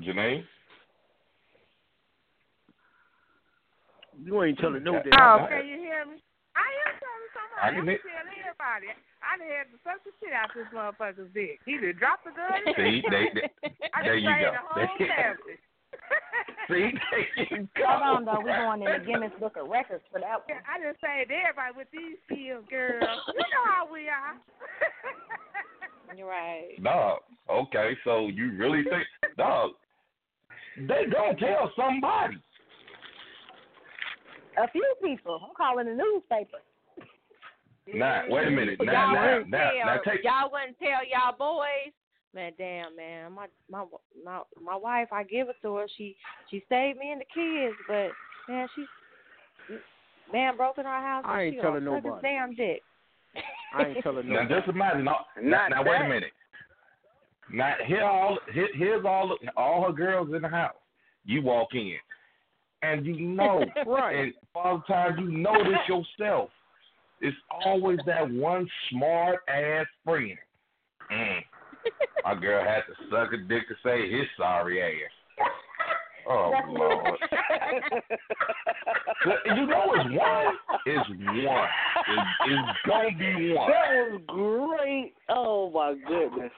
Janine. 0.00 0.44
You 4.22 4.42
ain't 4.42 4.58
telling 4.58 4.82
no 4.84 4.96
Okay. 4.96 5.10
damn. 5.10 5.40
Oh, 5.40 5.46
can 5.48 5.66
you 5.66 5.76
hear 5.76 6.04
me? 6.04 6.22
I 6.56 6.68
am 6.84 6.92
telling 7.00 7.23
I 7.60 7.70
didn't 7.70 7.86
I'm 7.86 7.94
hear- 7.94 8.02
telling 8.04 8.38
everybody. 8.40 8.88
I 9.24 9.38
done 9.40 9.48
had 9.48 9.68
to 9.72 9.78
suck 9.82 10.00
the 10.04 10.12
shit 10.20 10.32
out 10.36 10.52
of 10.52 10.56
this 10.60 10.68
motherfucker's 10.74 11.32
dick. 11.32 11.58
He 11.64 11.78
done 11.80 11.96
dropped 11.98 12.24
the 12.28 12.32
gun. 12.36 12.60
See, 12.76 13.00
they, 13.08 13.32
everything. 13.32 13.50
they, 13.62 13.88
I 13.96 14.02
there 14.04 14.20
just 14.20 14.26
you 14.28 14.36
go. 14.36 14.50
the 14.52 14.64
whole 14.68 14.98
There- 14.98 15.16
family. 15.16 15.56
See, 16.68 16.90
there 16.92 17.58
you 17.60 17.68
go. 17.76 17.84
Hold 17.88 18.02
on, 18.02 18.24
though. 18.24 18.40
We're 18.42 18.56
going 18.56 18.82
in 18.82 18.90
the 18.90 19.04
Guinness 19.06 19.32
Book 19.38 19.56
of 19.56 19.68
Records 19.68 20.02
for 20.12 20.18
that 20.20 20.44
one. 20.44 20.58
I 20.68 20.80
just 20.82 21.00
say 21.00 21.24
to 21.24 21.34
everybody 21.34 21.72
with 21.76 21.88
these 21.92 22.16
skills, 22.26 22.64
girl. 22.68 23.00
You 23.00 23.46
know 23.52 23.64
how 23.64 23.86
we 23.90 24.08
are. 24.08 24.36
You're 26.16 26.28
right. 26.28 26.76
Dog. 26.82 27.20
Okay, 27.50 27.96
so 28.04 28.28
you 28.28 28.52
really 28.56 28.82
think, 28.84 29.04
dog? 29.36 29.72
They 30.76 31.06
gonna 31.10 31.36
tell 31.38 31.70
somebody. 31.76 32.36
A 34.62 34.68
few 34.70 34.94
people. 35.02 35.40
I'm 35.42 35.54
calling 35.56 35.86
the 35.86 35.94
newspaper. 35.94 36.58
Nah, 37.92 38.22
wait 38.28 38.48
a 38.48 38.50
minute. 38.50 38.78
Y'all 38.80 38.86
Now, 38.86 39.12
now, 39.12 39.32
wouldn't 39.34 39.50
now, 39.50 39.58
tell. 39.70 39.86
now, 39.86 39.96
take. 40.04 40.24
y'all 40.24 40.50
wouldn't 40.50 40.78
tell 40.78 41.04
y'all 41.06 41.36
boys. 41.36 41.92
Man, 42.34 42.52
damn, 42.58 42.96
man, 42.96 43.32
my 43.32 43.46
my 43.70 43.84
my 44.24 44.40
my 44.60 44.74
wife, 44.76 45.08
I 45.12 45.22
give 45.22 45.48
it 45.48 45.56
to 45.62 45.76
her. 45.76 45.86
She 45.96 46.16
she 46.50 46.64
saved 46.68 46.98
me 46.98 47.12
and 47.12 47.20
the 47.20 47.26
kids, 47.32 47.76
but 47.86 48.10
man, 48.52 48.66
she 48.74 48.84
man 50.32 50.56
broke 50.56 50.78
in 50.78 50.86
our 50.86 51.00
house. 51.00 51.24
I 51.26 51.42
ain't 51.42 51.54
she 51.56 51.60
telling 51.60 51.84
gonna 51.84 51.96
his 51.96 52.04
nobody. 52.04 52.22
damn 52.26 52.54
dick. 52.54 52.82
I 53.76 53.84
ain't 53.84 54.02
telling 54.02 54.28
nobody. 54.28 54.48
Now 54.48 54.56
just 54.58 54.68
imagine. 54.68 55.04
Now, 55.04 55.26
Not 55.40 55.70
now 55.70 55.82
wait 55.84 56.00
a 56.00 56.08
minute. 56.08 56.32
Now 57.52 57.74
here 57.86 58.02
all 58.04 58.38
here, 58.52 58.68
here's 58.74 59.04
all 59.04 59.36
all 59.56 59.84
her 59.84 59.92
girls 59.92 60.28
in 60.34 60.42
the 60.42 60.48
house. 60.48 60.74
You 61.26 61.42
walk 61.42 61.68
in, 61.74 61.96
and 62.82 63.06
you 63.06 63.14
know, 63.20 63.64
Right. 63.86 64.16
and 64.16 64.32
all 64.54 64.78
the 64.86 64.92
time 64.92 65.18
you 65.18 65.38
know 65.38 65.54
this 65.62 65.78
yourself. 65.88 66.50
It's 67.20 67.36
always 67.64 67.98
that 68.06 68.30
one 68.30 68.68
smart 68.90 69.40
ass 69.48 69.86
friend. 70.04 70.36
Mm. 71.12 71.40
My 72.24 72.34
girl 72.34 72.64
had 72.64 72.80
to 72.82 72.94
suck 73.10 73.32
a 73.32 73.36
dick 73.36 73.68
to 73.68 73.74
say 73.84 74.10
his 74.10 74.26
sorry 74.36 74.82
ass. 74.82 75.10
Oh 76.26 76.52
Lord. 76.68 77.18
You 79.44 79.66
know 79.66 79.92
it's 79.94 80.16
one. 80.18 80.54
It's 80.86 81.08
one. 81.08 81.68
It's, 82.08 82.28
it's 82.46 82.78
gonna 82.86 83.10
be 83.18 83.52
one. 83.54 83.70
That 83.70 83.90
was 84.10 84.20
great. 84.26 85.12
Oh 85.28 85.70
my 85.70 85.94
goodness. 86.08 86.50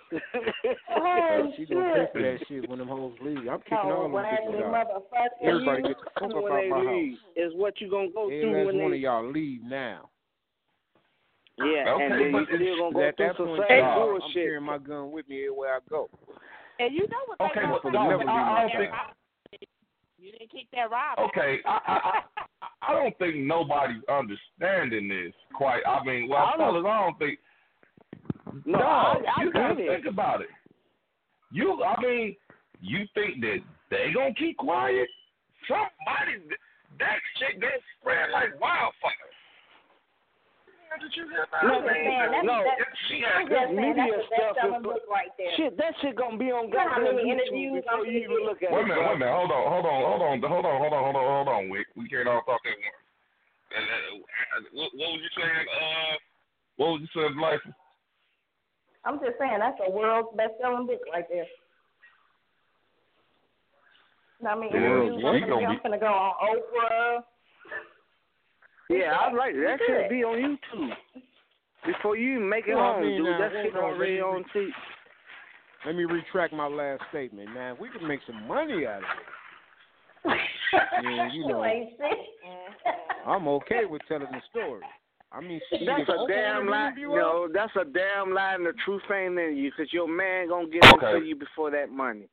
Oh, 0.96 1.52
she 1.56 1.66
gonna 1.66 1.92
pay 1.94 2.06
for 2.12 2.22
that 2.22 2.38
shit 2.48 2.68
when 2.70 2.78
them 2.78 2.88
hoes 2.88 3.14
leave. 3.22 3.48
I'm 3.48 3.58
kicking 3.60 3.76
all 3.76 3.92
Oh, 3.98 4.02
them 4.04 4.12
when 4.12 4.24
bitches 4.24 4.62
out. 4.64 4.86
motherfucker. 4.86 5.48
Everybody 5.48 5.82
get 5.82 5.96
the 5.98 6.20
fuck 6.20 6.30
up 6.30 6.36
out 6.36 6.60
they 6.60 6.68
my 6.68 6.76
house. 6.78 6.86
leave 6.88 7.18
is 7.36 7.52
what 7.56 7.80
you 7.80 7.90
gonna 7.90 8.08
go 8.14 8.24
Every 8.26 8.40
through 8.40 8.66
when 8.66 8.78
one 8.78 8.90
they 8.92 8.96
of 8.98 9.02
y'all 9.02 9.30
leave 9.32 9.62
now. 9.64 10.10
Yeah, 11.58 11.94
Okay, 11.94 12.04
and 12.04 12.12
then 12.20 12.32
but 12.32 12.50
you 12.50 12.56
still 12.56 12.78
gonna 12.78 12.92
go 12.94 13.02
At 13.08 13.16
through 13.16 13.26
that 13.28 13.36
point, 13.36 13.60
society 13.62 13.82
I'm 13.82 13.98
bullshit. 13.98 14.32
carrying 14.34 14.62
my 14.64 14.78
gun 14.78 15.10
with 15.10 15.28
me 15.28 15.36
everywhere 15.44 15.76
I 15.76 15.78
go. 15.88 16.10
And 16.78 16.94
you 16.94 17.08
know 17.08 17.22
what 17.36 17.50
Okay, 17.50 17.60
they 17.60 17.66
but 17.72 17.82
gonna 17.82 17.96
no, 17.98 18.10
never 18.10 18.22
say? 18.22 18.26
leave 18.26 18.26
my 18.26 18.42
I, 18.42 18.56
I 18.56 18.60
don't 18.68 18.76
think. 18.76 18.92
You 20.18 20.32
didn't 20.32 20.50
kick 20.50 20.66
that 20.74 20.90
robber. 20.90 21.22
Okay, 21.22 21.58
I, 21.64 21.78
I, 21.86 21.96
I, 22.60 22.66
I 22.88 22.92
don't 22.94 23.16
think 23.18 23.36
nobody's 23.36 24.02
understanding 24.08 25.08
this 25.08 25.32
quite. 25.54 25.80
I 25.86 26.02
mean, 26.04 26.28
well, 26.28 26.44
I 26.52 26.56
don't- 26.58 26.82
fellas, 26.82 26.84
I 26.86 27.00
don't 27.04 27.18
think. 27.18 27.38
No, 28.66 28.78
no, 28.78 28.84
I, 28.84 29.14
I 29.36 29.42
you 29.44 29.52
gotta 29.52 29.74
get 29.76 29.84
it. 29.84 30.02
think 30.02 30.06
about 30.12 30.40
it. 30.40 30.48
You, 31.52 31.82
I 31.84 32.00
mean, 32.02 32.36
you 32.80 33.04
think 33.14 33.40
that 33.40 33.58
they 33.90 34.12
gonna 34.14 34.34
keep 34.34 34.56
quiet? 34.58 35.08
Somebody, 35.68 36.44
that 36.98 37.18
shit 37.38 37.60
gonna 37.60 37.72
spread 38.00 38.30
like 38.32 38.60
wildfire. 38.60 38.92
Did 38.92 39.06
you 39.06 40.72
hear 40.72 40.72
about 40.72 40.75
No, 40.86 41.78
it? 41.78 41.86
man, 41.86 42.30
that's, 42.32 42.46
No, 42.46 42.56
that's, 42.62 42.82
She 43.10 43.20
I'm 43.22 43.46
had 43.46 43.50
just 43.50 43.70
saying 43.70 43.76
media 43.76 44.06
that's 44.06 44.16
the 44.16 44.36
stuff 44.36 44.54
best 44.54 44.58
selling 44.62 44.80
is- 44.80 44.86
book 44.86 45.02
right 45.10 45.32
there. 45.38 45.52
Shit, 45.56 45.72
that 45.76 45.92
shit 46.00 46.14
gonna 46.16 46.38
be 46.38 46.50
on 46.54 46.68
You 46.70 46.74
know 46.74 46.86
goddamn 46.88 47.16
YouTube 47.20 47.32
interviews 47.36 47.84
before 47.84 48.06
you 48.06 48.18
even 48.24 48.40
look 48.46 48.62
at 48.62 48.70
Wait 48.72 48.82
a 48.82 48.88
minute, 48.88 48.96
bro. 48.96 49.06
wait 49.06 49.16
a 49.16 49.18
minute. 49.18 49.34
Hold 49.36 49.52
on, 49.52 49.64
hold 49.66 49.86
on, 49.86 49.98
hold 50.06 50.22
on, 50.22 50.34
hold 50.42 50.66
on, 50.66 50.76
hold 50.80 50.92
on, 50.94 51.02
hold 51.04 51.16
on, 51.16 51.26
hold 51.26 51.48
on, 51.50 51.62
Wick. 51.70 51.86
We 51.96 52.08
can't 52.08 52.28
all 52.28 52.42
talk 52.46 52.62
at 52.64 52.76
once. 52.78 53.02
Uh, 53.74 53.82
uh, 53.82 54.60
what, 54.72 54.90
what 54.94 55.08
was 55.12 55.20
you 55.22 55.32
saying? 55.36 55.66
Uh, 55.68 56.14
what 56.78 56.86
was 56.96 57.00
you 57.02 57.10
saying, 57.14 57.36
life? 57.36 57.64
I'm 59.04 59.18
just 59.20 59.38
saying 59.38 59.58
that's 59.58 59.78
the 59.78 59.90
world's 59.90 60.34
best 60.36 60.54
selling 60.60 60.86
book 60.86 61.02
right 61.12 61.26
there. 61.30 61.46
I 64.46 64.54
mean, 64.54 64.70
Yeah, 64.72 64.78
interviews, 64.78 65.20
she 65.20 65.26
I'm 65.26 65.40
gonna 65.40 65.46
gonna, 65.46 65.60
be- 65.60 65.66
I'm 65.66 65.82
gonna 65.82 65.98
go 65.98 66.06
on 66.12 66.32
Oprah. 66.44 67.22
Yeah, 68.88 69.12
I 69.18 69.32
like 69.32 69.54
that. 69.54 69.76
That 69.78 69.86
should 69.86 70.08
be 70.08 70.22
on 70.24 70.38
YouTube. 70.38 70.90
Before 71.84 72.16
you 72.16 72.34
even 72.36 72.48
make 72.48 72.66
it 72.66 72.74
Well, 72.74 72.84
I 72.84 72.92
home, 72.94 73.02
mean, 73.02 73.16
dude. 73.16 73.26
now, 73.26 73.38
that 73.38 73.52
shit 73.62 73.76
on, 73.76 73.82
already 73.82 74.20
let 74.20 74.30
me 74.32 74.36
on 74.36 74.44
TV. 74.54 74.68
Let 75.84 75.94
me 75.94 76.04
retract 76.04 76.52
my 76.52 76.66
last 76.66 77.02
statement. 77.10 77.52
man. 77.54 77.76
we 77.80 77.88
can 77.90 78.06
make 78.06 78.20
some 78.26 78.46
money 78.48 78.86
out 78.86 78.98
of 78.98 80.32
it, 80.32 80.40
Yeah, 81.02 81.32
you 81.32 81.46
know. 81.46 81.62
I'm 83.26 83.46
okay 83.48 83.84
with 83.88 84.02
telling 84.08 84.26
the 84.32 84.40
story. 84.50 84.82
I 85.32 85.40
mean, 85.40 85.60
shit, 85.70 85.86
That's 85.86 86.08
a 86.08 86.12
Oprah 86.12 86.28
damn 86.28 86.66
lie. 86.66 86.86
interview 86.88 87.10
us, 87.10 87.16
No, 87.16 87.48
that's 87.52 87.72
a 87.76 87.84
damn 87.84 88.32
lie, 88.32 88.54
and 88.54 88.66
the 88.66 88.72
truth 88.84 89.02
ain't 89.12 89.38
in 89.38 89.56
you, 89.56 89.70
cause 89.76 89.86
your 89.92 90.08
man 90.08 90.48
gonna 90.48 90.68
get 90.68 90.84
Okay. 90.94 91.14
into 91.16 91.26
you 91.26 91.36
before 91.36 91.70
that 91.72 91.90
money. 91.90 92.28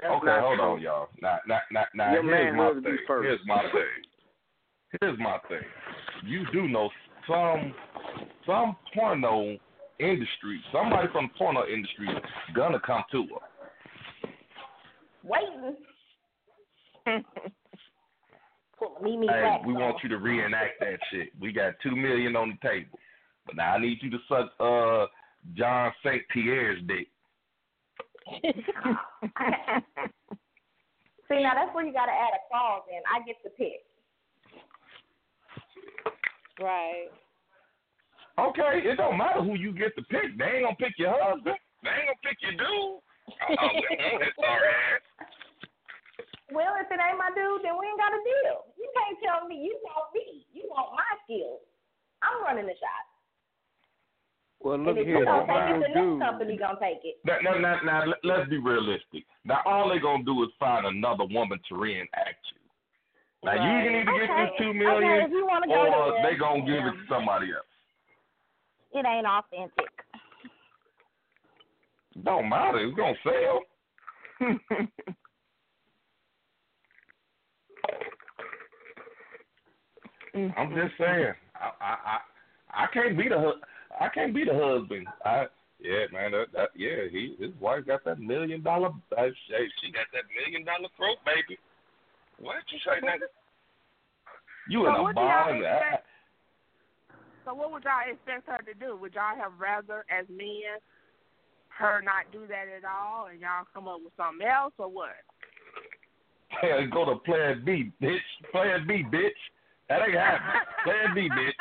That's 0.00 0.14
Okay, 0.14 0.38
hold 0.40 0.58
true. 0.58 0.66
on, 0.66 0.80
y'all. 0.80 1.08
Now, 1.20 1.38
now, 1.46 1.60
now, 1.70 1.84
now 1.94 2.12
Your 2.14 2.22
here's 2.22 2.56
my 2.56 2.62
manhood 2.64 2.84
be 2.84 2.90
thing. 2.90 2.98
first. 3.06 3.26
Here's 3.26 3.40
my 3.46 3.62
thing. 3.70 4.02
Here's 5.00 5.18
my 5.18 5.38
thing. 5.48 5.62
You 6.24 6.44
do 6.52 6.68
know 6.68 6.90
some 7.28 7.74
some 8.46 8.76
porno 8.94 9.56
industry, 10.00 10.60
somebody 10.72 11.08
from 11.12 11.30
the 11.32 11.38
porno 11.38 11.64
industry 11.66 12.08
gonna 12.54 12.80
come 12.80 13.04
to 13.12 13.26
her. 13.28 13.40
Waiting. 15.22 15.76
Pull 18.78 18.96
a 18.98 19.02
Mimi 19.02 19.26
Hey, 19.28 19.42
Wax 19.42 19.64
we 19.66 19.74
on. 19.74 19.80
want 19.80 19.96
you 20.02 20.08
to 20.08 20.16
reenact 20.18 20.80
that 20.80 20.98
shit. 21.12 21.28
We 21.40 21.52
got 21.52 21.74
two 21.82 21.94
million 21.94 22.34
on 22.34 22.48
the 22.50 22.68
table. 22.68 22.98
But 23.46 23.56
now 23.56 23.74
I 23.74 23.78
need 23.80 23.98
you 24.02 24.10
to 24.10 24.18
suck 24.28 24.50
uh 24.58 25.06
John 25.54 25.92
St. 26.04 26.22
Pierre's 26.30 26.82
dick. 26.88 27.08
See, 31.28 31.42
now 31.42 31.54
that's 31.54 31.74
where 31.74 31.84
you 31.86 31.92
gotta 31.92 32.12
add 32.12 32.34
a 32.34 32.40
clause 32.50 32.82
in. 32.90 33.00
I 33.06 33.20
get 33.24 33.36
to 33.44 33.50
pick. 33.50 33.84
Right. 36.60 37.08
Okay, 38.38 38.84
it 38.84 38.96
don't 38.96 39.18
matter 39.18 39.42
who 39.42 39.56
you 39.56 39.72
get 39.72 39.96
to 39.96 40.02
pick. 40.12 40.36
They 40.38 40.60
ain't 40.60 40.64
gonna 40.64 40.76
pick 40.76 40.94
your 40.96 41.12
husband. 41.16 41.56
They 41.82 41.90
ain't 41.90 42.08
gonna 42.12 42.24
pick 42.24 42.38
your 42.40 42.52
dude. 42.52 43.00
Oh, 43.30 43.56
oh 43.56 44.18
that 44.20 44.32
sorry 44.36 44.68
ass. 44.68 45.02
Well, 46.52 46.74
if 46.82 46.90
it 46.90 46.98
ain't 46.98 47.16
my 47.20 47.30
dude, 47.30 47.62
then 47.62 47.78
we 47.78 47.86
ain't 47.86 48.00
got 48.00 48.12
a 48.12 48.20
deal. 48.20 48.68
You 48.76 48.88
can't 48.96 49.18
tell 49.22 49.46
me 49.48 49.60
you 49.62 49.78
want 49.84 50.10
me. 50.14 50.44
You 50.52 50.66
want 50.68 50.92
my 50.98 51.10
skills. 51.24 51.62
I'm 52.22 52.42
running 52.44 52.66
the 52.66 52.74
shot. 52.76 53.04
well, 54.60 54.74
And 54.74 54.84
look 54.84 54.96
if 54.98 55.06
here, 55.06 55.20
you 55.20 55.24
don't 55.24 55.46
take 55.46 55.56
it, 55.56 55.80
the 55.80 56.00
was 56.00 56.18
next 56.18 56.26
company 56.26 56.56
gonna 56.58 56.80
take 56.80 57.00
it. 57.04 57.16
Now, 57.24 57.38
now, 57.40 57.56
now, 57.56 57.76
now, 57.84 58.04
let- 58.04 58.24
let's 58.24 58.50
be 58.50 58.58
realistic. 58.58 59.24
Now, 59.44 59.62
all 59.64 59.88
they 59.88 59.98
gonna 60.00 60.24
do 60.24 60.42
is 60.44 60.50
find 60.58 60.86
another 60.86 61.24
woman 61.24 61.60
to 61.68 61.76
reenact 61.76 62.44
you. 62.52 62.59
Now, 63.42 63.54
you 63.54 63.58
can 63.58 63.94
either 63.96 64.12
get 64.12 64.30
Okay. 64.30 64.44
this 64.44 64.52
two 64.58 64.68
Okay, 64.68 64.78
million, 64.78 65.30
go 65.30 65.48
or 65.48 66.12
there, 66.12 66.22
they 66.30 66.36
gonna 66.36 66.60
give 66.66 66.84
it 66.84 66.92
to 66.92 67.06
somebody 67.08 67.52
else. 67.52 67.64
It 68.92 69.06
ain't 69.06 69.26
authentic. 69.26 69.88
Don't 72.22 72.48
matter. 72.48 72.78
It's 72.80 72.96
gonna 72.96 73.16
sell. 73.22 73.62
I'm 80.56 80.74
just 80.74 80.96
saying. 80.98 81.34
I, 81.54 81.70
I, 81.80 81.96
I, 82.04 82.84
I 82.84 82.86
can't 82.92 83.16
be 83.16 83.28
the, 83.28 83.52
I 83.98 84.08
can't 84.08 84.34
be 84.34 84.44
the 84.44 84.54
husband. 84.54 85.06
I, 85.24 85.46
yeah, 85.80 86.06
man. 86.12 86.32
That, 86.32 86.52
that, 86.52 86.68
yeah, 86.76 87.08
he, 87.10 87.36
his 87.38 87.54
wife 87.58 87.86
got 87.86 88.04
that 88.04 88.20
million 88.20 88.62
dollar. 88.62 88.90
Uh, 89.16 89.30
she 89.48 89.90
got 89.90 90.06
that 90.12 90.24
million 90.36 90.64
dollar 90.64 90.88
throat, 90.96 91.18
baby. 91.24 91.58
What 92.40 92.56
you 92.72 92.78
say, 92.84 93.04
nigga? 93.04 93.28
You 94.68 94.86
in 94.86 94.94
So 94.94 95.00
a 95.00 95.02
what 95.02 95.14
do 95.14 95.22
expect? 95.60 96.06
So 97.46 97.54
what 97.54 97.72
would 97.72 97.84
y'all 97.84 98.04
expect 98.04 98.46
her 98.48 98.60
to 98.62 98.74
do? 98.76 98.96
Would 99.00 99.14
y'all 99.14 99.34
have 99.34 99.52
rather, 99.58 100.04
as 100.12 100.28
men, 100.28 100.76
her 101.72 102.02
not 102.04 102.28
do 102.30 102.46
that 102.46 102.68
at 102.68 102.84
all, 102.84 103.32
and 103.32 103.40
y'all 103.40 103.64
come 103.72 103.88
up 103.88 104.04
with 104.04 104.12
something 104.16 104.46
else, 104.46 104.74
or 104.76 104.88
what? 104.88 105.16
Hell, 106.48 106.84
go 106.92 107.08
to 107.08 107.16
Plan 107.24 107.64
B, 107.64 107.90
bitch. 108.00 108.28
Plan 108.52 108.86
B, 108.86 109.02
bitch. 109.08 109.40
That 109.88 110.04
ain't 110.04 110.14
happening. 110.14 110.62
Plan 110.84 111.14
B, 111.14 111.28
bitch. 111.32 111.58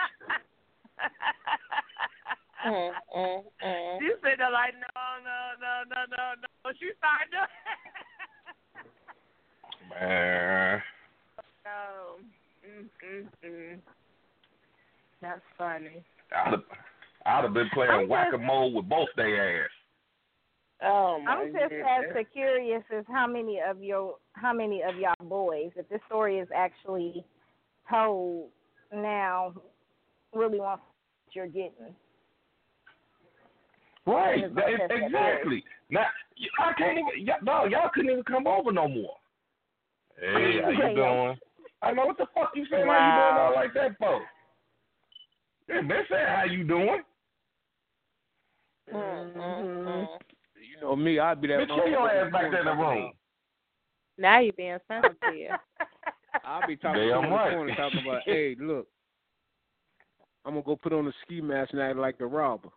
Mm, 2.68 2.92
mm, 3.15 3.44
mm. 3.63 4.02
You 4.02 4.20
sit 4.20 4.36
there 4.38 4.52
like, 4.52 4.76
no, 4.76 5.02
no, 5.24 5.39
no, 5.63 5.74
no, 5.88 6.02
no, 6.12 6.24
no. 6.44 6.72
She 6.76 6.92
started 7.00 7.32
doing. 7.32 7.48
Man. 9.89 10.82
no. 11.65 12.15
Mm, 12.67 12.89
mm, 13.06 13.28
mm. 13.45 13.80
That's 15.21 15.41
funny. 15.58 16.04
I'd 16.36 16.52
have, 16.52 16.63
I'd 17.25 17.43
have 17.43 17.54
been 17.54 17.69
playing 17.73 18.08
whack 18.08 18.34
a 18.34 18.38
mole 18.38 18.73
with 18.73 18.88
both 18.88 19.10
their 19.15 19.63
ass. 19.65 19.69
Oh 20.82 21.19
my 21.23 21.32
I'm 21.32 21.47
just 21.52 21.69
goodness. 21.69 22.15
as 22.17 22.25
curious 22.32 22.84
as 22.97 23.04
how 23.10 23.28
many 23.28 23.60
of 23.67 23.84
your 23.84 24.15
how 24.34 24.54
many 24.54 24.82
of 24.82 24.95
y'all 24.97 25.28
boys, 25.28 25.71
if 25.75 25.89
this 25.89 25.99
story 26.08 26.39
is 26.39 26.47
actually 26.56 27.25
told 27.89 28.47
now, 28.95 29.54
really 30.34 30.60
want 30.60 30.80
what 30.80 31.36
you're 31.36 31.47
getting. 31.47 31.93
Right, 34.06 34.43
It's 34.45 34.56
that- 34.56 34.63
like 34.63 34.89
that, 34.89 34.91
exactly. 34.95 35.63
Now, 35.89 36.06
I 36.60 36.73
can't 36.73 36.97
even. 36.97 37.25
Y'all, 37.28 37.36
no, 37.43 37.65
y'all 37.65 37.89
couldn't 37.93 38.12
even 38.12 38.23
come 38.23 38.47
over 38.47 38.71
no 38.71 38.88
more. 38.88 39.15
Hey, 40.19 40.60
how 40.63 40.69
you 40.69 40.95
doing? 40.95 41.38
I 41.82 41.91
know 41.91 42.05
what 42.05 42.17
the 42.17 42.25
fuck 42.34 42.51
you 42.55 42.65
saying. 42.69 42.86
How 42.86 42.93
you 42.93 43.36
doing 43.36 43.45
all 43.45 43.55
like 43.55 43.73
that 43.73 43.97
for? 43.97 44.21
Yeah, 45.69 45.82
they 45.88 46.01
say 46.10 46.25
how 46.27 46.43
you 46.45 46.63
doing. 46.63 47.01
Mm-hmm. 48.93 50.05
You 50.60 50.82
know 50.82 50.95
me, 50.95 51.19
I'd 51.19 51.41
be 51.41 51.47
that. 51.47 51.60
Bitch, 51.60 51.75
get 51.75 51.89
your 51.89 52.10
ass 52.10 52.32
back 52.32 52.51
there 52.51 52.60
in 52.60 52.65
the 52.65 52.71
room. 52.71 53.12
Now 54.17 54.39
you 54.39 54.51
being 54.53 54.77
sensitive. 54.88 55.15
I'll 56.43 56.67
be 56.67 56.75
talking 56.75 57.08
Damn 57.08 57.21
to 57.21 57.27
him 57.27 57.29
the 57.29 57.36
right. 57.36 57.53
corner 57.53 57.75
talking 57.75 58.01
about, 58.05 58.21
hey, 58.25 58.55
look, 58.60 58.88
I'm 60.45 60.53
gonna 60.53 60.65
go 60.65 60.75
put 60.75 60.93
on 60.93 61.08
a 61.08 61.13
ski 61.23 61.41
mask 61.41 61.73
and 61.73 61.82
act 61.82 61.97
like 61.97 62.17
the 62.17 62.25
robber. 62.25 62.69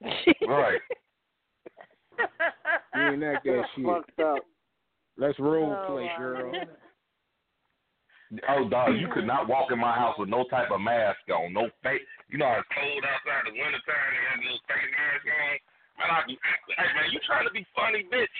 Right. 0.00 0.80
You 2.94 3.02
ain't 3.02 3.20
that 3.20 3.40
that 3.44 3.62
shit. 3.74 3.84
Fucked 3.84 4.20
up. 4.20 4.38
Let's 5.22 5.38
role 5.38 5.70
Oh, 5.70 5.86
play, 5.86 6.10
girl. 6.18 6.50
Oh, 8.48 8.64
dog, 8.64 8.96
you 8.96 9.12
could 9.12 9.28
not 9.28 9.44
walk 9.44 9.68
in 9.68 9.76
my 9.76 9.92
house 9.92 10.16
with 10.16 10.32
no 10.32 10.48
type 10.48 10.72
of 10.72 10.80
mask 10.80 11.20
on, 11.28 11.52
no 11.52 11.68
face. 11.84 12.00
You 12.32 12.40
know, 12.40 12.48
it's 12.56 12.64
cold 12.72 13.04
outside 13.04 13.44
the 13.44 13.52
wintertime, 13.52 14.08
and 14.08 14.24
have 14.32 14.40
no 14.40 14.56
face 14.64 14.88
mask 14.88 15.24
on. 15.28 15.52
Man, 16.00 16.08
I 16.08 16.24
be, 16.24 16.40
acting. 16.40 16.80
hey, 16.80 16.88
man, 16.96 17.12
you 17.12 17.20
trying 17.28 17.44
to 17.44 17.52
be 17.52 17.60
funny, 17.76 18.08
bitch? 18.08 18.38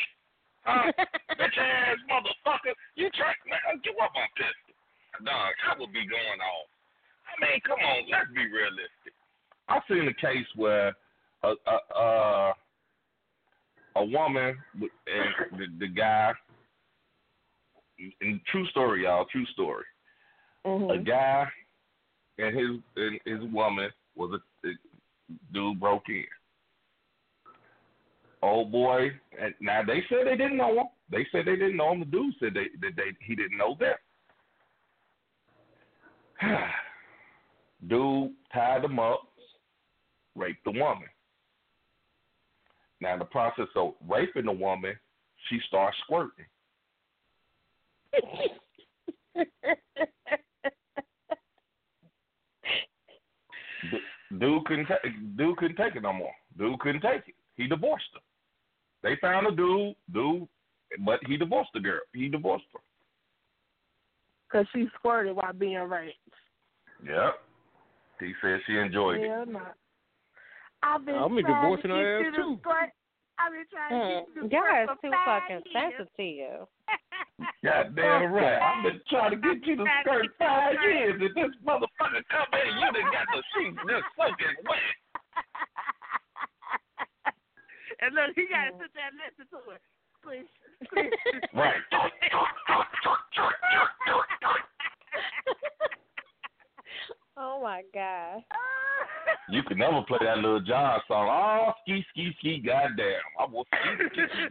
Huh? 0.64 0.88
bitch 1.36 1.58
ass 1.60 2.00
motherfucker. 2.08 2.72
You 2.96 3.12
try, 3.12 3.36
man, 3.44 3.84
give 3.84 3.92
up 4.00 4.16
on 4.16 4.24
pistol. 4.32 4.72
Dog, 5.28 5.52
I 5.60 5.76
would 5.76 5.92
be 5.92 6.08
going 6.08 6.40
off. 6.40 6.72
I 7.28 7.36
mean, 7.36 7.60
come 7.60 7.84
on, 7.84 8.08
let's 8.08 8.32
be 8.32 8.48
realistic. 8.48 9.12
I've 9.68 9.84
seen 9.92 10.08
a 10.08 10.16
case 10.16 10.48
where 10.56 10.96
a 11.44 11.52
a 11.52 11.76
a, 12.00 12.08
a 14.00 14.04
woman 14.08 14.56
and 14.80 15.60
the, 15.60 15.68
the 15.84 15.92
guy. 15.92 16.32
And 18.20 18.40
true 18.50 18.66
story, 18.68 19.04
y'all. 19.04 19.26
True 19.26 19.46
story. 19.46 19.84
Mm-hmm. 20.66 20.90
A 20.90 20.98
guy 21.02 21.46
and 22.38 22.56
his 22.56 22.68
and 22.96 23.20
his 23.24 23.52
woman 23.52 23.90
was 24.16 24.40
a, 24.64 24.68
a 24.68 24.72
dude 25.52 25.80
broke 25.80 26.08
in. 26.08 26.24
Old 28.42 28.72
boy, 28.72 29.10
and 29.40 29.54
now 29.60 29.82
they 29.86 30.02
said 30.08 30.26
they 30.26 30.36
didn't 30.36 30.56
know 30.56 30.80
him. 30.80 30.86
They 31.10 31.26
said 31.30 31.46
they 31.46 31.56
didn't 31.56 31.76
know 31.76 31.92
him. 31.92 32.00
The 32.00 32.06
dude 32.06 32.34
said 32.40 32.54
they 32.54 32.68
that 32.80 32.96
they 32.96 33.12
he 33.24 33.34
didn't 33.34 33.58
know 33.58 33.76
them. 33.78 33.94
dude 37.88 38.32
tied 38.52 38.82
them 38.82 38.98
up, 38.98 39.22
raped 40.34 40.64
the 40.64 40.72
woman. 40.72 41.08
Now 43.00 43.14
in 43.14 43.18
the 43.18 43.24
process 43.26 43.68
of 43.76 43.94
raping 44.08 44.46
the 44.46 44.52
woman, 44.52 44.94
she 45.48 45.58
starts 45.68 45.96
squirting. 46.04 46.46
Du- 48.12 49.44
Dude 54.38 54.64
couldn't 54.64 54.86
ta- 54.86 54.94
dude 55.36 55.56
couldn't 55.58 55.76
take 55.76 55.94
it 55.96 56.02
no 56.02 56.12
more. 56.12 56.32
Dude 56.58 56.78
couldn't 56.80 57.02
take 57.02 57.28
it. 57.28 57.34
He 57.56 57.66
divorced 57.66 58.06
her. 58.14 58.20
They 59.02 59.16
found 59.20 59.46
a 59.46 59.50
dude, 59.54 59.94
dude, 60.12 60.48
but 61.04 61.20
he 61.26 61.36
divorced 61.36 61.70
the 61.74 61.80
girl. 61.80 62.00
He 62.14 62.28
divorced 62.28 62.64
her. 62.72 62.80
Because 64.50 64.66
she 64.74 64.86
squirted 64.98 65.36
while 65.36 65.52
being 65.52 65.76
raped. 65.78 66.16
Yep. 67.04 67.34
He 68.20 68.32
said 68.40 68.60
she 68.66 68.78
enjoyed 68.78 69.20
it. 69.20 69.28
Hell 69.28 69.44
no. 69.46 69.60
I've 70.82 71.04
been 71.04 71.14
I'm 71.14 71.28
trying 71.30 71.44
divorcing 71.44 71.90
to 71.90 71.96
her 71.96 72.22
get 72.22 72.28
ass 72.28 72.34
you 72.36 72.42
too. 72.42 72.54
to 72.54 72.60
squirt. 72.60 72.90
I've 73.38 73.52
been 73.52 73.64
trying 73.72 73.90
to 73.90 73.96
get 74.08 74.26
you 74.34 74.42
to 74.48 74.54
y'all 74.54 74.62
squirt 74.62 74.82
is 74.82 74.88
too 75.02 75.12
fucking 75.26 75.62
years. 75.74 75.92
sensitive. 76.16 76.66
Goddamn 77.64 78.32
right. 78.32 78.60
I've 78.60 78.82
been 78.84 79.00
trying 79.08 79.30
to 79.30 79.36
get 79.36 79.66
you 79.66 79.76
to 79.76 79.84
skirt 80.02 80.26
five 80.38 80.74
years, 80.82 81.20
and 81.20 81.34
this 81.34 81.50
motherfucker 81.66 82.22
come 82.30 82.46
in, 82.52 82.78
you 82.78 82.92
done 82.92 83.10
got 83.12 83.26
the 83.32 83.42
sheets 83.54 83.78
just 83.88 84.04
soaking 84.16 84.56
wet. 84.66 84.78
and 88.00 88.14
look, 88.14 88.34
he 88.34 88.46
got 88.50 88.64
to 88.66 88.72
mm. 88.72 88.78
sit 88.82 88.90
there 88.94 89.08
and 89.08 89.18
listen 89.22 89.46
to 89.50 89.58
it. 89.72 89.80
Please, 90.22 90.48
please. 90.92 91.14
Right. 91.54 91.82
oh 97.36 97.60
my 97.62 97.82
god. 97.92 98.42
You 99.48 99.62
could 99.64 99.78
never 99.78 100.02
play 100.06 100.18
that 100.22 100.38
Lil 100.38 100.60
Jon 100.60 101.00
song. 101.08 101.28
Oh, 101.28 101.72
ski, 101.82 102.04
ski, 102.10 102.32
ski, 102.38 102.58
goddamn. 102.64 103.20
I 103.38 103.44
will 103.46 103.66
ski, 103.74 104.04
ski, 104.10 104.22
ski, 104.32 104.42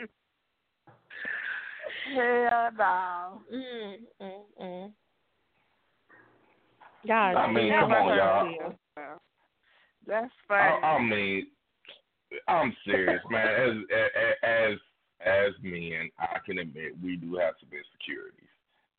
bitch. 0.00 0.08
Hell 2.14 2.70
no. 2.78 3.40
Mm, 3.52 3.96
mm, 4.20 4.62
mm. 4.62 4.92
God, 7.06 7.34
I 7.36 7.52
mean, 7.52 7.72
come 7.72 7.92
on, 7.92 8.16
y'all. 8.16 8.46
of 8.46 8.52
you. 8.52 9.02
That's 10.06 10.30
I. 10.50 10.54
I 10.54 11.02
mean, 11.02 11.46
I'm 12.48 12.74
serious, 12.84 13.22
man. 13.30 13.46
As 13.46 13.76
as 13.92 14.34
as 14.42 14.78
as 15.24 15.52
men, 15.62 16.10
I 16.18 16.38
can 16.44 16.58
admit 16.58 16.92
we 17.02 17.16
do 17.16 17.36
have 17.36 17.54
some 17.60 17.70
insecurities. 17.72 18.48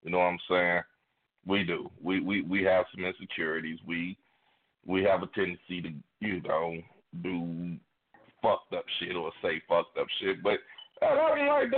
You 0.04 0.12
know 0.12 0.20
what 0.20 0.26
I'm 0.26 0.40
saying? 0.50 0.82
We 1.46 1.64
do. 1.64 1.90
We 2.02 2.20
we 2.20 2.42
we 2.42 2.64
have 2.64 2.86
some 2.94 3.06
insecurities. 3.06 3.80
We 3.86 4.18
we 4.86 5.04
have 5.04 5.24
a 5.24 5.28
tendency 5.28 5.82
to 5.82 5.90
you 6.20 6.42
know 6.42 6.78
do 7.24 7.78
fucked 8.42 8.74
up 8.74 8.86
shit 9.00 9.16
or 9.16 9.32
say 9.42 9.62
fucked 9.68 9.98
up 9.98 10.08
shit. 10.22 10.42
But 10.44 10.60
uh, 11.02 11.06
I 11.06 11.36
mean, 11.36 11.48
like 11.48 11.72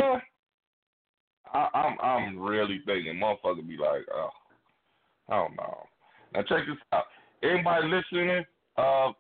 I, 1.54 1.68
I'm 1.74 2.00
I'm 2.00 2.40
really 2.40 2.80
thinking 2.86 3.16
motherfucker 3.16 3.68
be 3.68 3.78
like, 3.78 4.06
oh, 4.14 4.30
I 5.30 5.36
don't 5.36 5.56
know. 5.56 5.88
Now 6.34 6.42
check 6.44 6.68
this 6.68 6.78
out. 6.94 7.06
Anybody 7.44 7.88
listening? 7.88 8.46
Uh, 8.78 9.12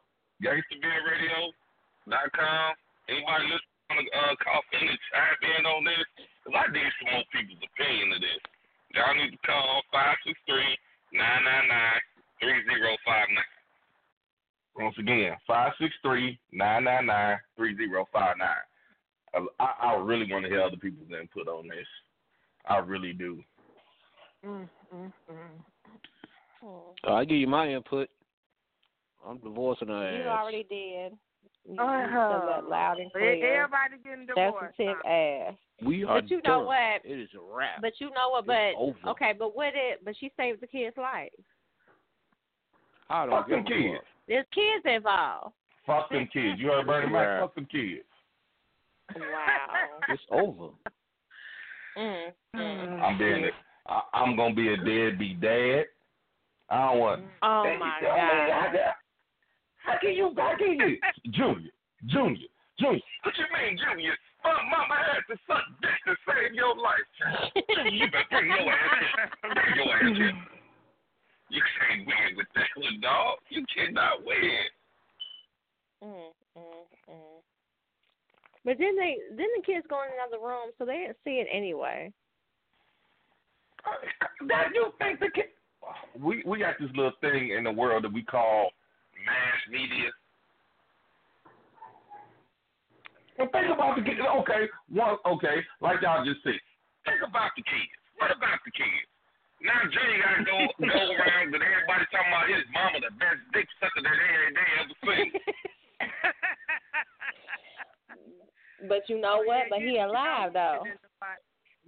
GangsterBeerRadio.com. 0.42 2.76
Anybody 3.10 3.44
listening 3.46 4.08
uh, 4.16 4.36
call 4.40 4.62
in 4.74 4.88
and 4.88 5.00
chime 5.12 5.44
in 5.60 5.66
on 5.66 5.84
this? 5.84 6.06
Because 6.44 6.56
I 6.56 6.68
need 6.72 6.92
some 7.02 7.12
more 7.14 7.24
people's 7.36 7.60
opinion 7.60 8.14
of 8.16 8.22
this. 8.22 8.40
Y'all 8.96 9.16
need 9.16 9.32
to 9.32 9.38
call 9.44 9.84
563 9.92 10.78
999 11.14 12.00
3059. 12.40 13.44
Once 14.80 14.96
again, 14.98 15.36
563 15.48 16.40
999 16.52 17.40
3059. 17.56 18.48
I, 19.32 19.40
I 19.60 19.96
really 20.00 20.28
want 20.32 20.44
to 20.44 20.50
hear 20.52 20.62
other 20.64 20.76
people's 20.80 21.12
input 21.12 21.48
on 21.48 21.68
this. 21.68 21.88
I 22.68 22.78
really 22.78 23.14
do. 23.14 23.44
Mm, 24.46 24.68
mm, 24.96 25.12
mm. 25.32 25.36
Oh. 26.64 26.94
Uh, 27.08 27.14
I 27.14 27.26
give 27.26 27.38
you 27.38 27.48
my 27.48 27.68
input. 27.70 28.10
I'm 29.28 29.38
divorcing 29.40 29.88
her 29.88 30.16
You 30.16 30.24
ass. 30.30 30.40
already 30.40 30.64
did. 30.64 31.14
You, 31.68 31.74
you 31.76 31.82
Uh-huh. 31.82 32.40
said 32.40 32.50
that 32.64 32.70
loud 32.70 33.00
and 33.00 33.12
clear. 33.12 33.34
Everybody 33.64 33.98
getting 34.04 34.26
divorced. 34.26 34.78
Sensitive 34.78 35.06
ass. 35.06 35.54
We 35.84 36.04
are 36.06 36.22
But 36.22 36.30
you 36.32 36.42
know 36.46 36.62
what? 36.62 37.02
It 37.04 37.20
is 37.20 37.30
a 37.36 37.56
wrap. 37.56 37.82
But 37.82 37.94
you 38.00 38.08
know 38.12 38.30
what? 38.32 38.46
But 38.46 38.56
It's 38.58 38.78
over. 38.80 38.98
okay, 39.10 39.34
but 39.38 39.56
what 39.56 39.74
it? 39.76 40.04
But 40.04 40.16
she 40.20 40.32
saved 40.38 40.62
the 40.62 40.68
kid's 40.68 40.98
life. 40.98 41.32
I 43.10 43.26
don't 43.26 43.36
Fuck 43.36 43.48
give 43.48 43.58
them 43.58 43.66
kids. 43.66 43.96
fuck. 43.98 44.06
There's 44.28 44.46
kids 44.54 44.86
involved. 44.86 45.54
Fuck 45.86 46.10
them 46.10 46.28
kids. 46.32 46.60
You 46.60 46.68
heard 46.70 46.86
Bernie 46.88 47.12
Mac? 47.12 47.28
Right. 47.28 47.40
Fuck 47.42 47.56
them 47.56 47.66
kids. 47.72 48.06
Wow. 49.16 50.00
It's 50.10 50.22
over. 50.32 50.70
mm, 51.98 52.34
mm. 52.56 53.02
I'm 53.02 53.18
being. 53.18 53.50
I, 53.88 54.02
I'm 54.14 54.36
gonna 54.36 54.56
be 54.56 54.74
a 54.74 54.78
deadbeat 54.78 55.42
dad. 55.42 55.86
I 56.70 56.88
don't 56.88 57.00
want. 57.00 57.22
Oh 57.42 57.64
Hey, 57.66 57.78
my 57.78 58.00
you 58.00 58.08
tell 58.08 58.16
me 58.16 58.22
god. 58.48 58.96
How, 59.84 59.98
can 60.00 60.14
you? 60.14 60.34
How 60.38 60.56
can 60.58 60.80
you? 60.80 60.98
Junior, 61.32 61.72
Junior, 62.08 62.48
Junior. 62.80 63.02
What 63.24 63.36
you 63.38 63.46
mean, 63.52 63.78
Junior? 63.78 64.14
My 64.44 64.58
mama 64.70 64.96
had 64.96 65.22
to 65.30 65.40
suck 65.46 65.66
dick 65.82 65.92
to 66.08 66.16
save 66.26 66.54
your 66.54 66.76
life. 66.76 67.06
Junior, 67.70 67.92
you 67.92 68.08
better 68.12 68.26
bring 68.32 68.48
your 68.48 68.74
ass 68.74 69.04
in. 69.44 69.54
Bring 69.54 69.76
your 69.76 69.96
ass 69.96 70.18
in. 70.18 70.36
You 71.50 71.62
can't 71.76 72.08
win 72.08 72.38
with 72.38 72.48
that 72.56 72.72
one, 72.78 73.00
dog. 73.02 73.38
You 73.50 73.66
cannot 73.76 74.24
win. 74.24 74.72
Mm, 76.02 76.32
mm, 76.58 76.88
mm. 77.12 77.51
But 78.64 78.78
then 78.78 78.96
they 78.96 79.18
then 79.30 79.48
the 79.58 79.64
kids 79.66 79.86
go 79.90 80.02
in 80.04 80.14
another 80.14 80.44
room, 80.44 80.70
so 80.78 80.86
they 80.86 80.98
didn't 80.98 81.18
see 81.24 81.42
it 81.42 81.48
anyway. 81.52 82.14
That 84.48 84.70
you 84.74 84.94
think 85.00 85.20
the 85.20 85.30
kid? 85.34 85.50
We 86.20 86.44
we 86.46 86.60
got 86.60 86.78
this 86.80 86.90
little 86.96 87.18
thing 87.22 87.52
in 87.58 87.64
the 87.64 87.72
world 87.72 88.04
that 88.04 88.14
we 88.14 88.22
call 88.22 88.70
mass 89.26 89.62
media. 89.72 90.14
And 93.40 93.50
think 93.50 93.74
about 93.74 93.98
the 93.98 94.06
kids. 94.06 94.22
Okay, 94.22 94.70
one. 94.94 95.18
Okay, 95.26 95.66
like 95.82 96.02
y'all 96.06 96.24
just 96.24 96.44
said. 96.44 96.62
Think 97.10 97.26
about 97.26 97.58
the 97.58 97.66
kids. 97.66 97.98
What 98.22 98.30
about 98.30 98.62
the 98.62 98.70
kids? 98.70 99.10
Now 99.66 99.82
Jay 99.90 100.22
got 100.22 100.38
to 100.38 100.46
go 100.46 100.58
go 100.86 101.02
around 101.18 101.50
with 101.50 101.66
everybody 101.66 102.06
talking 102.14 102.30
about 102.30 102.46
his 102.46 102.66
mama 102.70 103.02
the 103.02 103.10
best 103.18 103.42
dick 103.58 103.66
sucker 103.82 104.06
that 104.06 104.14
they 104.14 104.54
they 104.54 104.70
ever 104.86 104.96
seen. 105.02 105.34
But 108.88 109.08
you 109.08 109.20
know 109.20 109.42
what? 109.46 109.64
But 109.70 109.80
he 109.80 109.98
alive 109.98 110.54
though. 110.54 110.84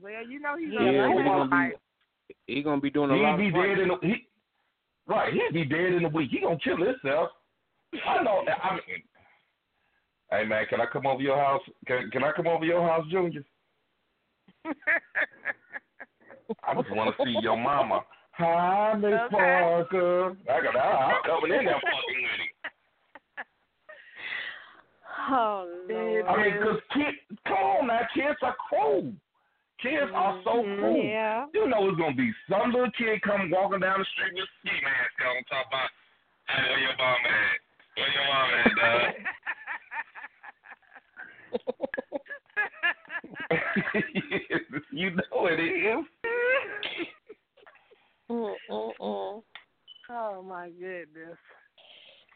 Well, 0.01 0.25
you 0.27 0.39
know 0.39 0.57
he's 0.57 0.69
Yeah, 0.73 0.91
Yeah, 0.91 1.07
but 1.07 1.15
but 1.15 1.17
he 1.17 1.23
he 1.23 1.29
gonna 1.29 1.49
be 1.49 2.53
he 2.53 2.63
gonna 2.63 2.81
be 2.81 2.89
doing 2.89 3.11
a 3.11 3.15
lot 3.15 3.39
He'd 3.39 3.47
of 3.47 3.53
be 3.53 3.59
dead 3.59 3.79
in 3.79 3.91
a, 3.91 3.97
he, 4.01 4.27
right. 5.07 5.33
He'd 5.33 5.53
be 5.53 5.65
dead 5.65 5.93
in 5.93 6.05
a 6.05 6.09
week. 6.09 6.31
He 6.31 6.39
gonna 6.41 6.57
kill 6.63 6.77
himself. 6.77 7.29
I 8.07 8.23
know. 8.23 8.43
I 8.63 8.73
mean, 8.73 9.03
hey 10.31 10.45
man, 10.45 10.65
can 10.67 10.81
I 10.81 10.85
come 10.91 11.05
over 11.05 11.21
your 11.21 11.37
house? 11.37 11.61
Can 11.85 12.09
Can 12.11 12.23
I 12.23 12.31
come 12.31 12.47
over 12.47 12.65
your 12.65 12.87
house, 12.87 13.05
Junior? 13.11 13.43
I 16.63 16.73
just 16.75 16.91
want 16.91 17.15
to 17.15 17.23
see 17.23 17.35
your 17.41 17.57
mama. 17.57 18.01
Hi, 18.31 18.93
Miss 18.95 19.13
Okay. 19.13 19.35
Parker. 19.35 20.35
I 20.49 20.61
got. 20.63 20.75
I'm 20.75 21.21
coming 21.23 21.57
in 21.57 21.65
there 21.65 21.75
fucking 21.75 22.23
with 22.23 22.39
him. 22.41 22.62
Oh 25.31 25.67
Lord. 25.89 26.25
I 26.25 26.43
mean, 26.43 26.53
cause 26.63 26.81
kids, 26.93 27.17
come 27.45 27.57
on 27.57 27.87
now, 27.87 27.99
kids 28.13 28.37
are 28.41 28.55
cool. 28.69 29.13
Kids 29.81 30.11
are 30.15 30.41
so 30.43 30.63
Mhm, 30.63 30.79
cool. 30.79 31.03
yeah. 31.05 31.47
You 31.53 31.67
know 31.67 31.89
it's 31.89 31.97
gonna 31.97 32.15
be 32.15 32.33
some 32.49 32.71
little 32.71 32.91
kid 32.91 33.21
come 33.21 33.49
walking 33.49 33.79
down 33.79 33.99
the 33.99 34.05
street 34.05 34.33
with 34.33 34.43
a 34.43 34.47
ski 34.59 34.71
mask 34.81 35.21
on, 35.27 35.43
talk 35.45 35.67
about, 35.67 35.89
hey, 36.47 36.69
where 36.69 36.79
your 36.79 36.95
mom 36.97 37.25
at? 37.25 37.59
Where 37.95 38.11
your 38.11 38.25
mom 38.25 38.53
at, 38.53 38.75
dog? 38.75 39.13
you 44.91 45.09
know 45.11 45.47
it 45.47 45.59
is. 45.59 46.05
Mm, 48.29 48.55
mm, 48.71 48.91
mm. 48.99 49.43
Oh 50.09 50.41
my 50.41 50.69
goodness. 50.69 51.37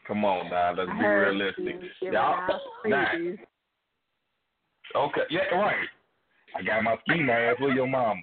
Come 0.08 0.24
on 0.24 0.48
now, 0.48 0.72
let's 0.74 0.88
be 0.88 0.96
I 0.96 1.02
heard 1.02 1.36
realistic. 1.36 1.90
she 2.00 2.06
Y'all, 2.06 2.16
out 2.16 2.60
okay, 4.96 5.20
yeah, 5.28 5.54
right. 5.54 5.86
I 6.56 6.62
got 6.62 6.82
my 6.82 6.96
ski 7.06 7.20
mask 7.20 7.60
with 7.60 7.74
your 7.74 7.86
mama. 7.86 8.22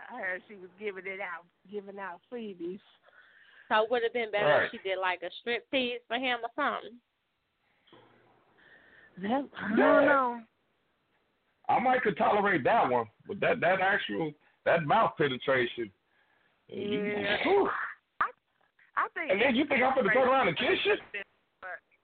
I 0.00 0.18
heard 0.18 0.42
she 0.48 0.54
was 0.54 0.70
giving 0.80 1.04
it 1.06 1.20
out, 1.20 1.44
giving 1.70 1.98
out 1.98 2.20
freebies. 2.32 2.80
So 3.68 3.84
it 3.84 3.90
would 3.90 4.02
have 4.02 4.14
been 4.14 4.30
better 4.32 4.46
Right. 4.46 4.64
if 4.64 4.70
she 4.72 4.78
did 4.88 4.98
like 4.98 5.20
a 5.22 5.30
strip 5.42 5.70
tease 5.70 6.00
for 6.08 6.16
him 6.16 6.38
or 6.42 6.50
something. 6.56 6.98
That, 9.18 9.44
I 9.62 9.68
don't 9.76 10.06
know. 10.06 10.40
I 11.68 11.78
might 11.78 12.02
could 12.02 12.16
tolerate 12.16 12.64
that 12.64 12.88
one, 12.90 13.06
but 13.28 13.38
that 13.40 13.60
that 13.60 13.80
actual 13.82 14.32
that 14.64 14.84
mouth 14.84 15.12
penetration. 15.18 15.90
Yeah. 16.68 17.36
whew. 17.42 17.68
I 19.00 19.08
think. 19.16 19.32
And 19.32 19.40
then 19.40 19.56
you 19.56 19.64
think 19.64 19.80
I'm 19.82 19.94
gonna 19.96 20.12
turn 20.12 20.28
around 20.28 20.48
and 20.48 20.56
kiss 20.58 20.76
you? 20.84 20.96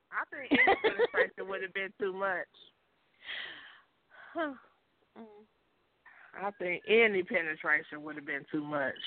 I 0.08 0.24
think 0.32 0.48
any 0.48 0.76
penetration 1.12 1.44
would 1.48 1.60
have 1.62 1.74
been 1.76 1.92
too 2.00 2.12
much. 2.12 2.48
Huh. 4.32 4.52
Mm. 5.16 5.48
I 6.36 6.50
think 6.60 6.84
any 6.84 7.22
penetration 7.24 8.04
would 8.04 8.16
have 8.20 8.26
been 8.28 8.44
too 8.52 8.60
much. 8.62 9.00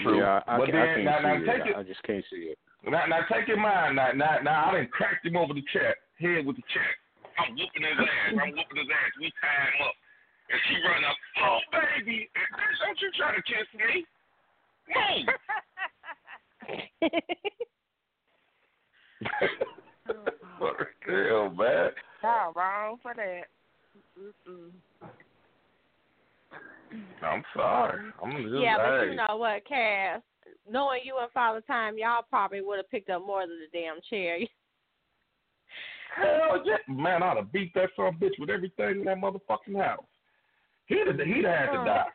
True. 0.00 0.16
Yeah, 0.16 0.40
I, 0.48 0.56
But 0.56 0.72
can, 0.72 0.76
I 0.80 0.86
then- 0.86 1.04
can't 1.04 1.04
now- 1.04 1.20
now 1.20 1.36
see 1.36 1.44
take 1.44 1.60
it. 1.68 1.68
it- 1.68 1.76
I 1.76 1.82
just 1.84 2.02
can't 2.08 2.24
see 2.32 2.48
it. 2.56 2.58
Now, 2.88 3.04
now 3.04 3.20
take 3.28 3.48
in 3.52 3.60
mind, 3.60 3.96
now, 3.96 4.12
now, 4.16 4.38
now 4.40 4.72
I 4.72 4.80
done 4.80 4.88
cracked 4.88 5.26
him 5.26 5.36
over 5.36 5.52
the 5.52 5.60
chest, 5.72 6.00
head 6.20 6.40
with 6.48 6.56
the 6.56 6.64
chest. 6.72 6.96
I'm 7.36 7.52
whooping 7.52 7.84
his 7.84 8.00
ass. 8.00 8.32
I'm 8.32 8.56
whooping 8.56 8.80
his 8.80 8.88
ass. 8.88 9.12
We 9.20 9.28
tie 9.44 9.76
him 9.76 9.84
up, 9.84 9.92
and 10.48 10.60
she 10.72 10.74
run 10.88 11.04
up. 11.04 11.16
Oh 11.44 11.58
baby, 11.72 12.30
bitch, 12.32 12.76
don't 12.80 13.00
you 13.04 13.10
try 13.20 13.36
to 13.36 13.42
kiss 13.44 13.68
me? 13.76 14.06
Move. 14.88 15.28
What 20.58 20.76
the 21.06 21.26
hell, 21.28 21.50
man? 21.50 21.90
Y'all 22.22 22.52
wrong 22.54 22.96
for 23.02 23.14
that. 23.14 23.44
Mm-mm. 24.18 24.70
I'm 27.22 27.42
sorry. 27.56 28.04
I'm 28.22 28.30
just 28.42 28.54
yeah, 28.62 28.76
but 28.76 29.00
hey. 29.00 29.10
you 29.10 29.16
know 29.16 29.36
what, 29.36 29.66
Cass? 29.66 30.20
Knowing 30.70 31.00
you 31.04 31.18
and 31.20 31.30
Father 31.32 31.60
Time, 31.66 31.98
y'all 31.98 32.24
probably 32.28 32.60
would 32.60 32.76
have 32.78 32.90
picked 32.90 33.10
up 33.10 33.26
more 33.26 33.40
than 33.40 33.58
the 33.58 33.78
damn 33.78 33.96
chair. 34.08 34.38
Hell 36.16 36.62
yeah, 36.64 36.76
man! 36.88 37.22
I'd 37.22 37.36
have 37.38 37.52
beat 37.52 37.74
that 37.74 37.90
son 37.96 38.06
of 38.06 38.14
a 38.14 38.18
bitch 38.18 38.38
with 38.38 38.50
everything 38.50 39.00
in 39.00 39.04
that 39.04 39.18
motherfucking 39.18 39.82
house. 39.82 40.04
He'd 40.86 41.06
have, 41.08 41.18
he'd 41.18 41.44
have 41.44 41.58
had 41.58 41.72
to 41.72 41.80
Oh. 41.80 41.84
die. 41.84 42.06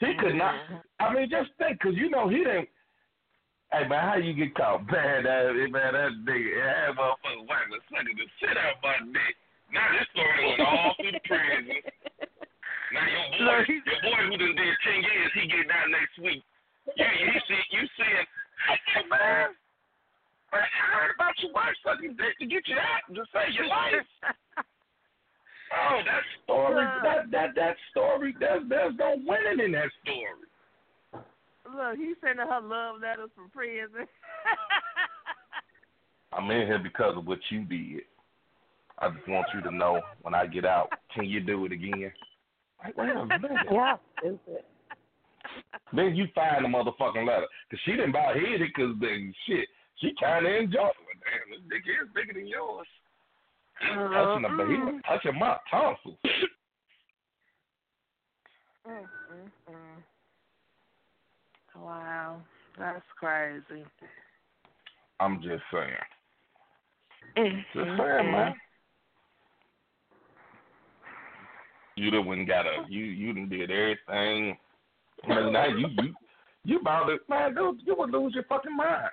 He 0.00 0.14
could 0.18 0.34
not. 0.34 0.54
Mm-hmm. 0.54 0.74
I 1.00 1.14
mean, 1.14 1.30
just 1.30 1.50
think, 1.58 1.80
cause 1.80 1.94
you 1.94 2.10
know 2.10 2.28
he 2.28 2.38
didn't. 2.38 2.68
Hey 3.72 3.88
man, 3.88 4.04
how 4.04 4.20
you 4.20 4.36
get 4.36 4.52
caught? 4.52 4.84
Man, 4.84 5.24
that 5.24 5.48
man, 5.72 5.96
that 5.96 6.12
nigga, 6.28 6.60
that 6.60 6.92
motherfucker 6.92 7.48
wife 7.48 7.72
was 7.72 7.80
sucking 7.88 8.20
the 8.20 8.28
shit 8.36 8.52
out 8.60 8.76
my 8.84 9.00
dick. 9.00 9.34
Now 9.72 9.88
this 9.96 10.04
story 10.12 10.44
went 10.44 10.60
all 10.60 10.92
through 11.00 11.16
the 11.16 11.24
prison. 11.24 11.80
Now 12.92 13.08
your 13.08 13.24
boy, 13.40 13.64
your 13.64 14.00
boy 14.04 14.20
who 14.28 14.36
done 14.36 14.60
did 14.60 14.76
ten 14.84 15.00
years, 15.00 15.32
he 15.32 15.48
getting 15.48 15.72
out 15.72 15.88
next 15.88 16.20
week. 16.20 16.44
Yeah, 17.00 17.16
you 17.16 17.32
see, 17.48 17.64
you 17.72 17.88
seeing, 17.96 18.28
hey 18.68 19.08
man, 19.08 19.56
man, 20.52 20.68
I 20.68 20.84
heard 20.92 21.16
about 21.16 21.32
your 21.40 21.56
wife 21.56 21.72
sucking 21.80 22.20
dick 22.20 22.36
to 22.44 22.46
get 22.52 22.68
you 22.68 22.76
out 22.76 23.08
to 23.08 23.24
save 23.32 23.56
your 23.56 23.72
life. 23.72 24.04
Oh, 25.72 25.96
that 26.04 26.24
story, 26.44 26.84
that 27.08 27.32
that 27.32 27.56
that 27.56 27.80
story, 27.88 28.36
there's 28.36 28.68
there's 28.68 28.92
no 29.00 29.16
winning 29.24 29.64
in 29.64 29.72
that 29.72 29.88
story. 30.04 30.44
Look, 31.64 31.96
he's 31.96 32.16
sending 32.20 32.46
her 32.46 32.60
love 32.60 33.00
letters 33.00 33.30
from 33.34 33.48
prison. 33.50 34.06
I'm 36.32 36.50
in 36.50 36.66
here 36.66 36.80
because 36.82 37.16
of 37.16 37.26
what 37.26 37.38
you 37.50 37.64
did. 37.64 38.02
I 38.98 39.10
just 39.10 39.28
want 39.28 39.46
you 39.54 39.60
to 39.62 39.70
know 39.70 40.00
when 40.22 40.34
I 40.34 40.46
get 40.46 40.64
out, 40.64 40.88
can 41.14 41.24
you 41.24 41.40
do 41.40 41.64
it 41.66 41.72
again? 41.72 42.12
Like, 42.82 42.96
wait 42.96 43.10
a 43.10 43.24
minute. 43.24 43.52
yeah, 43.70 43.96
stupid. 44.18 44.64
Then 45.92 46.16
you 46.16 46.26
find 46.34 46.64
the 46.64 46.68
motherfucking 46.68 47.26
letter. 47.26 47.46
Because 47.68 47.82
she 47.84 47.92
didn't 47.92 48.10
about 48.10 48.34
hit 48.34 48.60
it 48.60 48.72
because 48.74 48.94
then 49.00 49.32
shit, 49.46 49.68
she 49.96 50.12
kind 50.20 50.46
of 50.46 50.52
enjoyed 50.52 50.90
it. 50.90 50.96
Damn, 51.22 51.50
this 51.50 51.60
dick 51.68 51.82
is 51.86 52.08
bigger 52.14 52.32
than 52.32 52.46
yours. 52.48 52.86
He 53.80 53.86
was 53.96 54.10
touching, 54.14 54.42
the, 54.56 54.64
he 54.66 54.76
was 54.78 55.00
touching 55.06 55.38
my 55.38 55.56
tonsils. 55.70 56.18
Mm, 58.86 58.90
mm, 58.90 59.50
mm. 59.70 59.81
Wow, 61.76 62.42
that's 62.78 63.04
crazy. 63.18 63.84
I'm 65.20 65.40
just 65.42 65.62
saying. 65.72 65.92
Mm, 67.38 67.64
Just 67.74 67.98
saying, 67.98 68.32
man. 68.32 68.54
You 71.96 72.10
done 72.10 72.26
went 72.26 72.48
got 72.48 72.66
a 72.66 72.84
you 72.88 73.04
you 73.04 73.32
done 73.32 73.48
did 73.48 73.70
everything. 73.70 74.56
I 75.24 75.28
mean, 75.28 75.52
now 75.52 75.66
you 75.66 75.88
you 75.88 76.14
you 76.64 76.80
about 76.80 77.06
to 77.06 77.18
man, 77.28 77.54
dude, 77.54 77.80
you 77.84 77.94
would 77.96 78.10
lose 78.10 78.34
your 78.34 78.44
fucking 78.44 78.76
mind. 78.76 79.10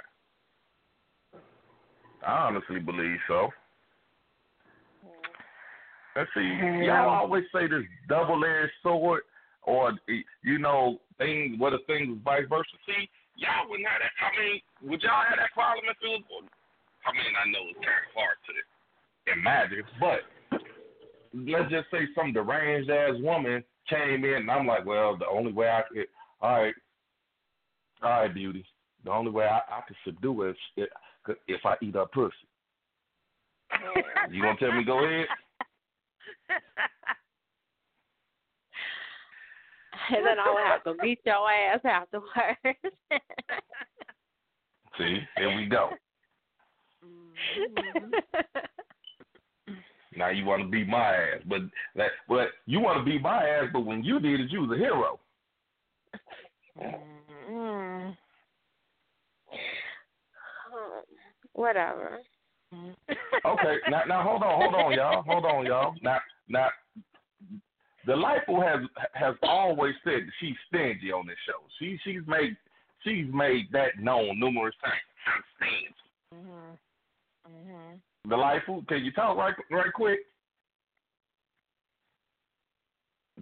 I 2.25 2.31
honestly 2.47 2.79
believe 2.79 3.17
so. 3.27 3.49
Let's 6.15 6.29
see, 6.33 6.59
y'all 6.85 7.09
always 7.09 7.43
say 7.53 7.67
this 7.67 7.83
double 8.09 8.43
edged 8.43 8.71
sword 8.81 9.21
or 9.69 9.93
you 10.41 10.57
know, 10.57 10.97
things 11.21 11.59
what 11.61 11.73
if 11.73 11.85
things 11.85 12.09
was 12.09 12.17
vice 12.25 12.49
versa. 12.49 12.73
See, 12.89 13.05
y'all 13.37 13.69
wouldn't 13.69 13.87
have 13.87 14.01
that 14.01 14.17
I 14.17 14.29
mean, 14.33 14.57
would 14.89 15.01
y'all 15.05 15.21
have 15.21 15.37
that 15.37 15.53
problem 15.53 15.85
if 15.85 15.97
it 16.01 16.25
was 16.25 16.49
I 17.05 17.13
mean, 17.13 17.33
I 17.37 17.45
know 17.53 17.69
it's 17.69 17.79
kind 17.79 18.01
of 18.01 18.17
hard 18.17 18.37
to 18.49 18.53
imagine, 19.31 19.85
but 20.01 20.25
let's 21.33 21.71
just 21.71 21.87
say 21.91 22.09
some 22.15 22.33
deranged 22.33 22.89
ass 22.89 23.15
woman 23.19 23.63
came 23.89 24.25
in, 24.25 24.43
and 24.43 24.51
I'm 24.51 24.67
like, 24.67 24.85
well, 24.85 25.17
the 25.17 25.27
only 25.27 25.53
way 25.53 25.69
I 25.69 25.81
could, 25.87 26.07
all 26.41 26.61
right, 26.61 26.73
all 28.03 28.09
right, 28.09 28.33
beauty, 28.33 28.65
the 29.05 29.11
only 29.11 29.31
way 29.31 29.45
I, 29.45 29.59
I 29.69 29.81
could 29.87 29.95
subdue 30.05 30.41
her 30.41 30.49
is 30.49 30.55
if, 30.75 30.89
if 31.47 31.65
I 31.65 31.75
eat 31.81 31.95
her 31.95 32.05
pussy. 32.05 32.33
You 34.31 34.41
gonna 34.41 34.57
tell 34.59 34.73
me 34.73 34.83
go 34.83 35.05
ahead? 35.05 35.27
and 40.15 40.25
then 40.25 40.39
I'll 40.39 40.57
have 40.57 40.83
to 40.85 40.93
beat 41.01 41.19
your 41.25 41.49
ass 41.51 41.79
afterwards. 41.83 42.29
See, 44.97 45.19
here 45.37 45.55
we 45.55 45.65
go. 45.67 45.89
Now 50.15 50.29
you 50.29 50.43
want 50.43 50.63
to 50.63 50.67
beat 50.67 50.87
my 50.87 51.15
ass, 51.15 51.41
but 51.47 51.61
that, 51.95 52.09
but 52.27 52.47
you 52.65 52.79
want 52.79 52.97
to 52.97 53.05
beat 53.09 53.21
my 53.21 53.43
ass, 53.47 53.67
but 53.71 53.81
when 53.81 54.03
you 54.03 54.19
did 54.19 54.41
it, 54.41 54.51
you 54.51 54.61
was 54.61 54.71
a 54.71 54.77
hero. 54.77 55.19
mm. 57.51 58.17
Whatever. 61.53 62.19
okay, 62.73 63.75
now 63.89 64.03
now 64.07 64.23
hold 64.23 64.43
on, 64.43 64.61
hold 64.61 64.75
on, 64.75 64.93
y'all, 64.93 65.23
hold 65.23 65.45
on, 65.45 65.65
y'all. 65.65 65.93
Now 66.01 66.19
now, 66.49 66.67
the 68.09 68.15
Delightful 68.15 68.59
has 68.59 68.79
has 69.13 69.35
always 69.43 69.93
said 70.03 70.21
that 70.25 70.33
she's 70.39 70.55
stingy 70.67 71.11
on 71.11 71.27
this 71.27 71.37
show. 71.45 71.61
She 71.77 71.99
she's 72.03 72.25
made 72.25 72.57
she's 73.03 73.27
made 73.31 73.71
that 73.71 73.99
known 73.99 74.39
numerous 74.39 74.73
times. 74.83 74.95
She's 75.25 75.43
stingy. 75.57 75.95
Mhm. 76.33 76.77
Mhm. 77.47 77.99
Delightful, 78.27 78.83
can 78.87 79.05
you 79.05 79.11
talk 79.11 79.37
right 79.37 79.53
right 79.69 79.93
quick? 79.93 80.21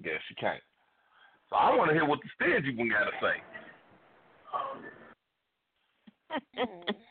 Guess 0.02 0.20
you 0.30 0.36
can't. 0.38 0.62
So 1.50 1.56
I 1.56 1.74
want 1.74 1.90
to 1.90 1.94
hear 1.94 2.04
what 2.04 2.20
the 2.22 2.30
stingy 2.36 2.76
one 2.76 2.90
got 2.90 3.06
to 3.06 3.12
say. 3.22 3.42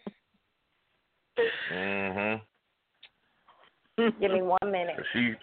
Mhm. 1.70 2.40
Give 3.98 4.30
me 4.32 4.42
one 4.42 4.70
minute. 4.70 4.96
She. 5.12 5.34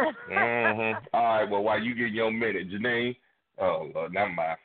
Mhm. 0.00 1.06
All 1.12 1.24
right. 1.24 1.48
Well, 1.48 1.62
while 1.62 1.80
you 1.80 1.94
get 1.94 2.10
your 2.12 2.30
minute, 2.30 2.70
Janine. 2.70 3.16
Oh, 3.58 3.90
Lord, 3.94 4.12
never 4.12 4.30
mind. 4.30 4.58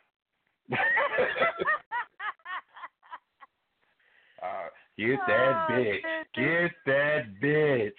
uh, 4.42 4.70
get 4.98 5.20
that 5.28 5.68
bitch. 5.70 6.02
Get 6.36 6.72
that 6.86 7.26
bitch. 7.42 7.92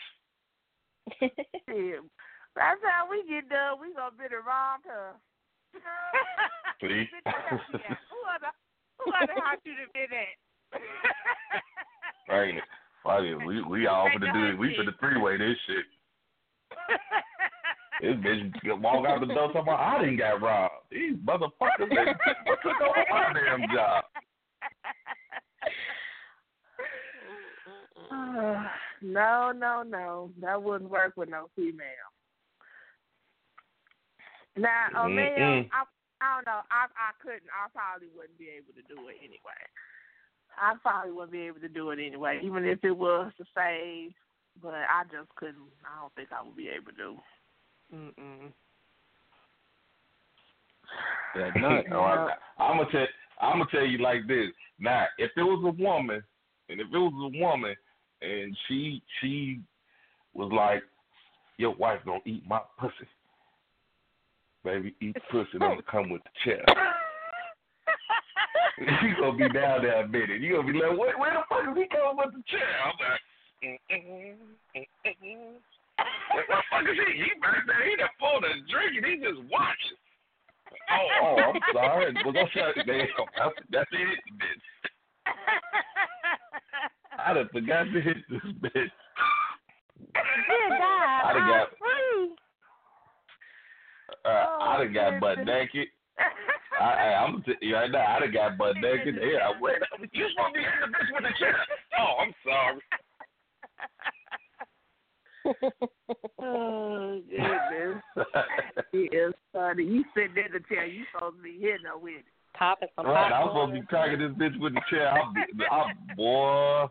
By 2.54 2.74
the 2.74 2.86
time 2.86 3.10
we 3.10 3.22
get 3.28 3.48
done, 3.48 3.80
we 3.80 3.94
gonna 3.94 4.10
be 4.16 4.24
around 4.34 4.82
her. 4.88 5.12
See? 6.80 7.08
who 7.24 7.30
other 8.34 8.52
who 8.98 9.12
other 9.12 9.40
house 9.42 9.58
you 9.64 9.74
done 9.74 9.90
been 9.92 10.12
at? 10.12 10.36
Fuck 13.02 13.22
it. 13.22 13.36
We 13.44 13.62
we 13.62 13.86
all 13.86 14.08
for 14.12 14.18
the 14.18 14.30
do 14.32 14.44
it. 14.46 14.58
We 14.58 14.74
for 14.76 14.84
the 14.84 14.92
three 14.98 15.20
way 15.20 15.36
this 15.36 15.56
shit. 15.66 15.84
This 18.00 18.16
bitch 18.16 18.80
walk 18.80 19.06
out 19.06 19.20
the 19.20 19.26
door 19.26 19.52
talking 19.52 19.62
about 19.62 19.80
I 19.80 20.00
didn't 20.00 20.16
get 20.16 20.42
robbed. 20.42 20.74
These 20.90 21.16
motherfuckers 21.24 21.88
they 21.88 22.04
took 22.62 22.80
over 22.80 23.04
my 23.10 23.32
damn 23.32 23.62
job. 23.72 24.04
no, 29.02 29.52
no, 29.52 29.82
no. 29.82 30.30
That 30.40 30.62
wouldn't 30.62 30.90
work 30.90 31.14
with 31.16 31.28
no 31.28 31.48
female. 31.54 32.10
Now, 34.56 35.04
a 35.04 35.08
male, 35.08 35.38
Mm-mm. 35.38 35.68
I, 35.72 35.84
I 36.20 36.36
don't 36.36 36.46
know. 36.46 36.60
I 36.70 36.86
I 36.94 37.10
couldn't. 37.22 37.50
I 37.50 37.68
probably 37.72 38.08
wouldn't 38.14 38.38
be 38.38 38.48
able 38.56 38.72
to 38.74 38.82
do 38.86 39.08
it 39.08 39.16
anyway. 39.18 39.62
I 40.56 40.74
probably 40.82 41.12
wouldn't 41.12 41.32
be 41.32 41.46
able 41.46 41.60
to 41.60 41.68
do 41.68 41.90
it 41.90 41.98
anyway, 42.04 42.40
even 42.42 42.64
if 42.64 42.84
it 42.84 42.96
was 42.96 43.32
to 43.38 43.44
save. 43.54 44.12
But 44.62 44.74
I 44.74 45.04
just 45.04 45.34
couldn't. 45.36 45.56
I 45.84 46.00
don't 46.00 46.14
think 46.14 46.28
I 46.32 46.42
would 46.42 46.56
be 46.56 46.68
able 46.68 46.92
to. 46.92 47.16
Mm-mm. 47.94 48.52
Yeah, 51.36 51.50
no, 51.90 52.00
I, 52.00 52.34
I'm 52.58 52.78
gonna 52.78 52.90
tell 52.90 53.06
I'm 53.40 53.58
gonna 53.58 53.70
tell 53.70 53.84
you 53.84 53.98
like 53.98 54.26
this. 54.28 54.48
Now, 54.78 55.06
if 55.18 55.30
it 55.36 55.42
was 55.42 55.62
a 55.64 55.82
woman, 55.82 56.22
and 56.68 56.80
if 56.80 56.86
it 56.86 56.98
was 56.98 57.32
a 57.34 57.38
woman, 57.38 57.74
and 58.22 58.56
she 58.68 59.02
she 59.20 59.60
was 60.34 60.52
like, 60.52 60.82
"Your 61.58 61.74
wife 61.74 62.00
gonna 62.04 62.20
eat 62.24 62.46
my 62.46 62.60
pussy," 62.78 63.08
baby, 64.62 64.94
eat 65.00 65.16
pussy 65.30 65.58
don't 65.58 65.84
come 65.86 66.10
with 66.10 66.22
the 66.22 66.30
check. 66.44 66.64
you 69.02 69.16
gonna 69.20 69.36
be 69.36 69.48
down 69.52 69.82
there 69.82 70.02
a 70.02 70.08
minute. 70.08 70.40
You 70.40 70.56
gonna 70.56 70.72
be 70.72 70.78
like, 70.78 70.96
"Where, 70.96 71.18
where 71.18 71.32
the 71.34 71.42
fuck 71.48 71.68
is 71.70 71.76
he 71.76 71.88
coming 71.88 72.16
with 72.16 72.34
the 72.34 72.42
check?" 72.46 72.62
I'm 72.84 72.92
like. 73.00 73.20
"What 76.32 76.44
the 76.48 76.58
fuck 76.70 76.84
is 76.90 76.98
he? 77.06 77.12
He 77.22 77.28
back 77.40 77.62
there. 77.66 77.88
He 77.88 77.96
done 77.96 78.08
pulled 78.18 78.44
a 78.44 78.52
drink 78.70 78.96
and 78.98 79.06
he 79.06 79.16
just 79.16 79.40
watching." 79.50 79.98
Oh, 80.90 81.06
oh, 81.22 81.36
I'm 81.38 81.60
sorry. 81.72 82.12
Was 82.24 82.34
I 82.36 82.44
shut 82.52 82.74
Damn, 82.86 83.06
that's, 83.38 83.54
that's 83.70 83.90
it, 83.92 84.18
bitch. 84.36 84.64
I 87.18 87.32
done 87.32 87.48
forgot 87.52 87.84
to 87.84 88.00
hit 88.00 88.16
this 88.28 88.42
bitch. 88.60 88.90
Good 90.12 90.70
God, 90.70 91.24
I 91.24 91.32
done 91.32 91.42
I'm 91.42 91.48
got- 91.48 91.68
free. 91.78 92.36
Uh, 94.24 94.28
I 94.60 94.78
done 94.78 94.92
got 94.92 95.20
butt 95.20 95.38
naked. 95.44 95.88
I, 96.80 96.84
I, 96.84 97.24
I'm 97.24 97.32
gonna 97.32 97.44
tell 97.44 97.54
you 97.60 97.74
right 97.74 97.90
now. 97.90 98.04
I 98.16 98.20
done 98.20 98.32
got 98.32 98.58
butt 98.58 98.76
naked. 98.76 99.14
Yeah, 99.20 99.52
wait. 99.60 99.76
You 100.12 100.28
supposed 100.30 100.54
to 100.54 100.58
be 100.58 100.64
hitting 100.64 100.80
the 100.80 100.86
bitch 100.98 101.10
with 101.14 101.22
the 101.24 101.32
chair. 101.38 101.56
Oh, 101.98 102.16
I'm 102.20 102.34
sorry. 102.44 102.80
oh 106.40 107.20
goodness. 107.28 108.02
He 108.92 108.98
is 108.98 109.34
funny. 109.52 109.84
You 109.84 110.04
sit 110.16 110.34
there 110.34 110.48
to 110.48 110.60
tell 110.74 110.86
you 110.86 111.04
supposed 111.12 111.36
to 111.36 111.42
be 111.42 111.58
hitting 111.60 111.86
her 111.86 111.98
with 111.98 112.14
it. 112.20 112.24
Popping 112.56 112.88
some 112.96 113.06
Right, 113.06 113.32
I 113.32 113.40
was 113.44 113.50
supposed 113.50 113.74
to 113.74 113.80
be 113.80 113.86
cracking 113.86 114.20
this 114.20 114.30
bitch 114.32 114.58
with 114.60 114.74
the 114.74 114.80
chair. 114.88 115.08
I'll 115.12 115.32
be, 115.34 115.40
I, 115.70 115.92
boy. 116.16 116.86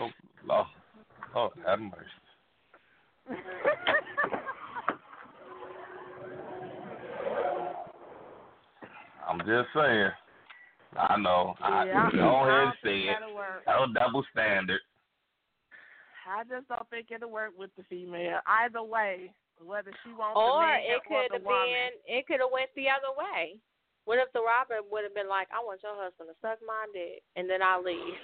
Oh, 0.00 0.10
Lord, 0.46 0.66
oh, 1.34 1.48
have 1.64 1.80
mercy. 1.80 2.06
I'm 9.28 9.38
just 9.40 9.68
saying. 9.74 10.10
I 10.96 11.16
know. 11.18 11.54
Yeah, 11.60 11.66
I- 11.68 12.16
go 12.16 12.36
I 12.36 12.48
ahead 12.48 12.62
and 12.62 12.72
don't 12.72 12.74
say 12.82 13.06
think 13.06 13.10
it. 13.10 13.16
that'll. 13.66 13.86
No 13.88 13.92
double 13.92 14.24
standard. 14.32 14.80
I 16.28 16.44
just 16.44 16.68
don't 16.68 16.88
think 16.90 17.08
it'll 17.10 17.30
work 17.32 17.52
with 17.56 17.70
the 17.76 17.82
female. 17.88 18.40
Either 18.46 18.82
way, 18.82 19.32
whether 19.64 19.90
she 20.04 20.12
wants 20.12 20.36
the 20.36 20.40
Or 20.44 20.60
man 20.62 20.80
it 20.84 21.00
could 21.08 21.32
have 21.32 21.44
been, 21.44 21.92
it 22.06 22.26
could 22.28 22.40
have 22.44 22.52
went 22.52 22.70
the 22.76 22.86
other 22.92 23.10
way. 23.16 23.56
What 24.04 24.18
if 24.20 24.32
the 24.32 24.40
robber 24.40 24.80
would 24.90 25.04
have 25.04 25.14
been 25.14 25.28
like, 25.28 25.48
"I 25.52 25.60
want 25.60 25.82
your 25.82 25.96
husband 25.96 26.30
to 26.30 26.36
suck 26.40 26.58
my 26.66 26.86
dick, 26.92 27.22
and 27.36 27.48
then 27.48 27.60
I'll 27.62 27.82
leave." 27.82 28.16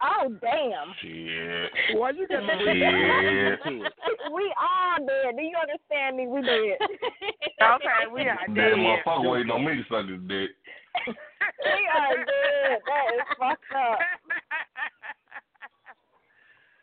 Oh 0.00 0.28
damn. 0.40 0.94
Shit. 1.02 1.98
Why 1.98 2.10
you 2.10 2.28
got 2.28 2.42
Shit. 2.42 3.60
we 4.32 4.54
all 4.54 4.98
dead. 5.04 5.34
Do 5.36 5.42
you 5.42 5.56
understand 5.60 6.16
me? 6.16 6.26
We 6.26 6.42
dead. 6.42 6.78
Okay, 7.60 8.06
we 8.14 8.22
are 8.22 8.38
That 8.46 8.54
dead. 8.54 8.74
motherfucker 8.78 9.30
waiting 9.32 9.50
on 9.50 9.64
me 9.64 9.82
to 9.82 9.84
suck 9.90 10.06
his 10.08 10.20
dick. 10.28 10.50
we 11.08 11.82
are 11.90 12.16
dead. 12.16 12.78
That 12.86 13.06
is 13.18 13.26
fucked 13.36 13.74
up. 13.74 13.98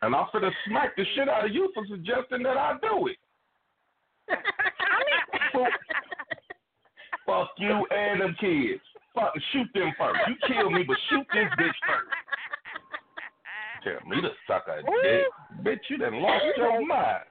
And 0.02 0.14
I'm 0.14 0.26
finna 0.26 0.50
smack 0.66 0.94
the 0.96 1.04
shit 1.14 1.28
out 1.28 1.46
of 1.46 1.52
you 1.54 1.70
for 1.74 1.84
suggesting 1.88 2.42
that 2.42 2.56
I 2.56 2.74
do 2.82 3.08
it. 3.08 3.16
Fuck 7.26 7.50
you 7.58 7.86
and 7.90 8.20
them 8.20 8.36
kids. 8.38 8.82
Fuck, 9.14 9.32
shoot 9.52 9.66
them 9.74 9.92
first. 9.98 10.20
You 10.28 10.36
kill 10.46 10.70
me, 10.70 10.84
but 10.86 10.96
shoot 11.10 11.26
this 11.32 11.48
bitch 11.58 11.78
first. 11.88 12.12
Tell 13.82 14.02
me 14.08 14.20
to 14.20 14.30
suck 14.46 14.66
a 14.68 14.82
dick. 14.82 15.30
Bitch, 15.64 15.84
you 15.88 15.96
done 15.96 16.20
lost 16.20 16.44
your 16.56 16.84
mind. 16.84 17.24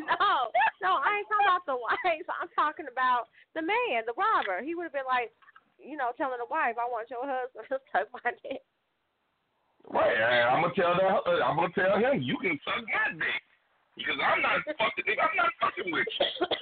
No, 0.00 0.48
no, 0.80 0.96
I 0.96 1.20
ain't 1.20 1.28
talking 1.28 1.44
about 1.44 1.68
the 1.68 1.76
wife. 1.76 2.24
I'm 2.40 2.48
talking 2.56 2.88
about 2.90 3.28
the 3.54 3.60
man, 3.60 4.08
the 4.08 4.16
robber. 4.16 4.64
He 4.64 4.74
would 4.74 4.88
have 4.88 4.96
been 4.96 5.04
like, 5.04 5.28
you 5.76 5.96
know, 5.96 6.16
telling 6.16 6.40
the 6.40 6.48
wife, 6.48 6.80
"I 6.80 6.88
want 6.88 7.12
your 7.12 7.20
husband 7.20 7.68
to 7.68 7.80
suck 7.92 8.08
my 8.24 8.32
dick." 8.40 8.64
Right, 9.88 10.12
and 10.12 10.48
I'm 10.50 10.62
gonna 10.62 10.74
tell 10.76 10.94
that. 10.94 11.24
uh, 11.24 11.40
I'm 11.44 11.56
gonna 11.56 11.72
tell 11.72 11.96
him 11.96 12.20
you 12.22 12.36
can 12.42 12.58
suck 12.64 12.84
my 12.84 13.16
dick 13.16 13.40
because 13.96 14.18
I'm 14.20 14.42
not 14.42 14.60
fucking. 14.66 15.06
I'm 15.16 15.34
not 15.36 15.50
fucking 15.60 15.88
with 15.92 16.06
you. 16.20 16.46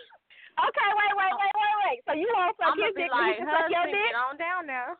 Okay, 0.58 0.90
wait, 0.90 1.14
wait, 1.14 1.34
wait, 1.38 1.54
wait, 1.54 1.76
wait. 1.86 1.98
So 2.02 2.12
you 2.18 2.26
won't 2.34 2.50
suck 2.58 2.74
I'm 2.74 2.82
his 2.82 2.90
dick, 2.98 3.06
but 3.14 3.22
like, 3.22 3.38
you 3.38 3.46
can 3.46 3.54
suck 3.54 3.70
your 3.70 3.86
dick? 3.94 4.10
get 4.10 4.18
on 4.18 4.34
down 4.42 4.66
now." 4.66 4.98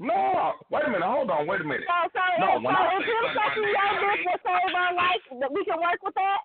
No, 0.00 0.56
wait 0.72 0.88
a 0.88 0.88
minute. 0.88 1.04
Hold 1.04 1.28
on. 1.28 1.44
Wait 1.44 1.60
a 1.60 1.68
minute. 1.68 1.84
So, 1.84 2.08
so, 2.16 2.24
No, 2.40 2.56
if, 2.56 2.64
when 2.64 2.72
so 2.72 2.80
I 2.80 2.96
if 2.96 3.04
him 3.04 3.24
suck 3.36 3.52
sucking 3.52 3.68
your 3.68 3.76
I 3.76 3.88
dick 4.00 4.00
mean- 4.00 4.24
will 4.32 4.40
save 4.48 4.72
our 4.72 4.92
life, 4.96 5.24
that 5.44 5.52
we 5.52 5.60
can 5.68 5.76
work 5.76 6.00
with 6.00 6.16
that? 6.16 6.40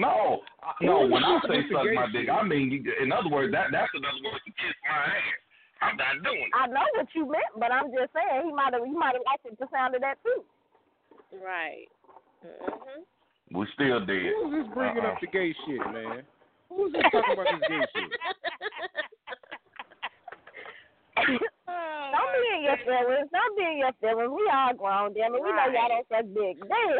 No, 0.00 0.40
I- 0.64 0.80
no. 0.80 1.04
When 1.04 1.20
I 1.20 1.44
say 1.44 1.60
That's 1.60 1.76
suck 1.76 1.92
my 1.92 2.08
dick, 2.08 2.32
I 2.32 2.40
mean, 2.40 2.72
in 3.04 3.12
other 3.12 3.28
words, 3.28 3.52
that 3.52 3.68
that's 3.68 3.92
another 3.92 4.24
word 4.24 4.40
to 4.48 4.52
kiss 4.56 4.72
my 4.88 4.96
ass. 5.12 5.43
I'm 5.84 5.96
not 5.96 6.22
doing 6.24 6.48
it. 6.48 6.54
I 6.54 6.66
know 6.66 6.86
what 6.96 7.08
you 7.14 7.26
meant, 7.30 7.52
but 7.58 7.70
I'm 7.72 7.90
just 7.92 8.12
saying 8.12 8.46
he 8.46 8.52
might 8.52 8.72
have 8.72 8.84
he 8.84 8.92
might 8.92 9.14
have 9.14 9.22
liked 9.26 9.44
it 9.46 9.58
the 9.58 9.66
sound 9.72 9.94
of 9.94 10.00
that 10.00 10.16
too. 10.24 10.44
Right. 11.44 11.86
Mhm. 12.44 13.04
We 13.52 13.66
still 13.74 14.00
dead. 14.04 14.32
Who's 14.40 14.52
this 14.64 14.74
bringing 14.74 15.04
Uh-uh. 15.04 15.12
up 15.12 15.20
the 15.20 15.26
gay 15.28 15.52
shit, 15.66 15.78
man? 15.92 16.24
Who's 16.68 16.92
this 16.92 17.02
talking 17.12 17.32
about 17.34 17.46
this 17.52 17.68
gay 17.68 17.86
shit? 17.94 18.10
don't 22.14 22.32
be 22.42 22.48
in 22.56 22.62
your 22.64 22.76
feelings. 22.78 23.28
Don't 23.30 23.56
be 23.56 23.62
in 23.64 23.78
your 23.78 23.92
feelings. 24.00 24.30
We 24.34 24.50
all 24.52 24.74
grown, 24.74 25.12
damn 25.14 25.34
it. 25.34 25.42
We 25.42 25.50
know 25.50 25.68
y'all 25.72 25.88
don't 25.88 26.08
suck 26.08 26.26
dick. 26.34 26.58
Damn. 26.68 26.98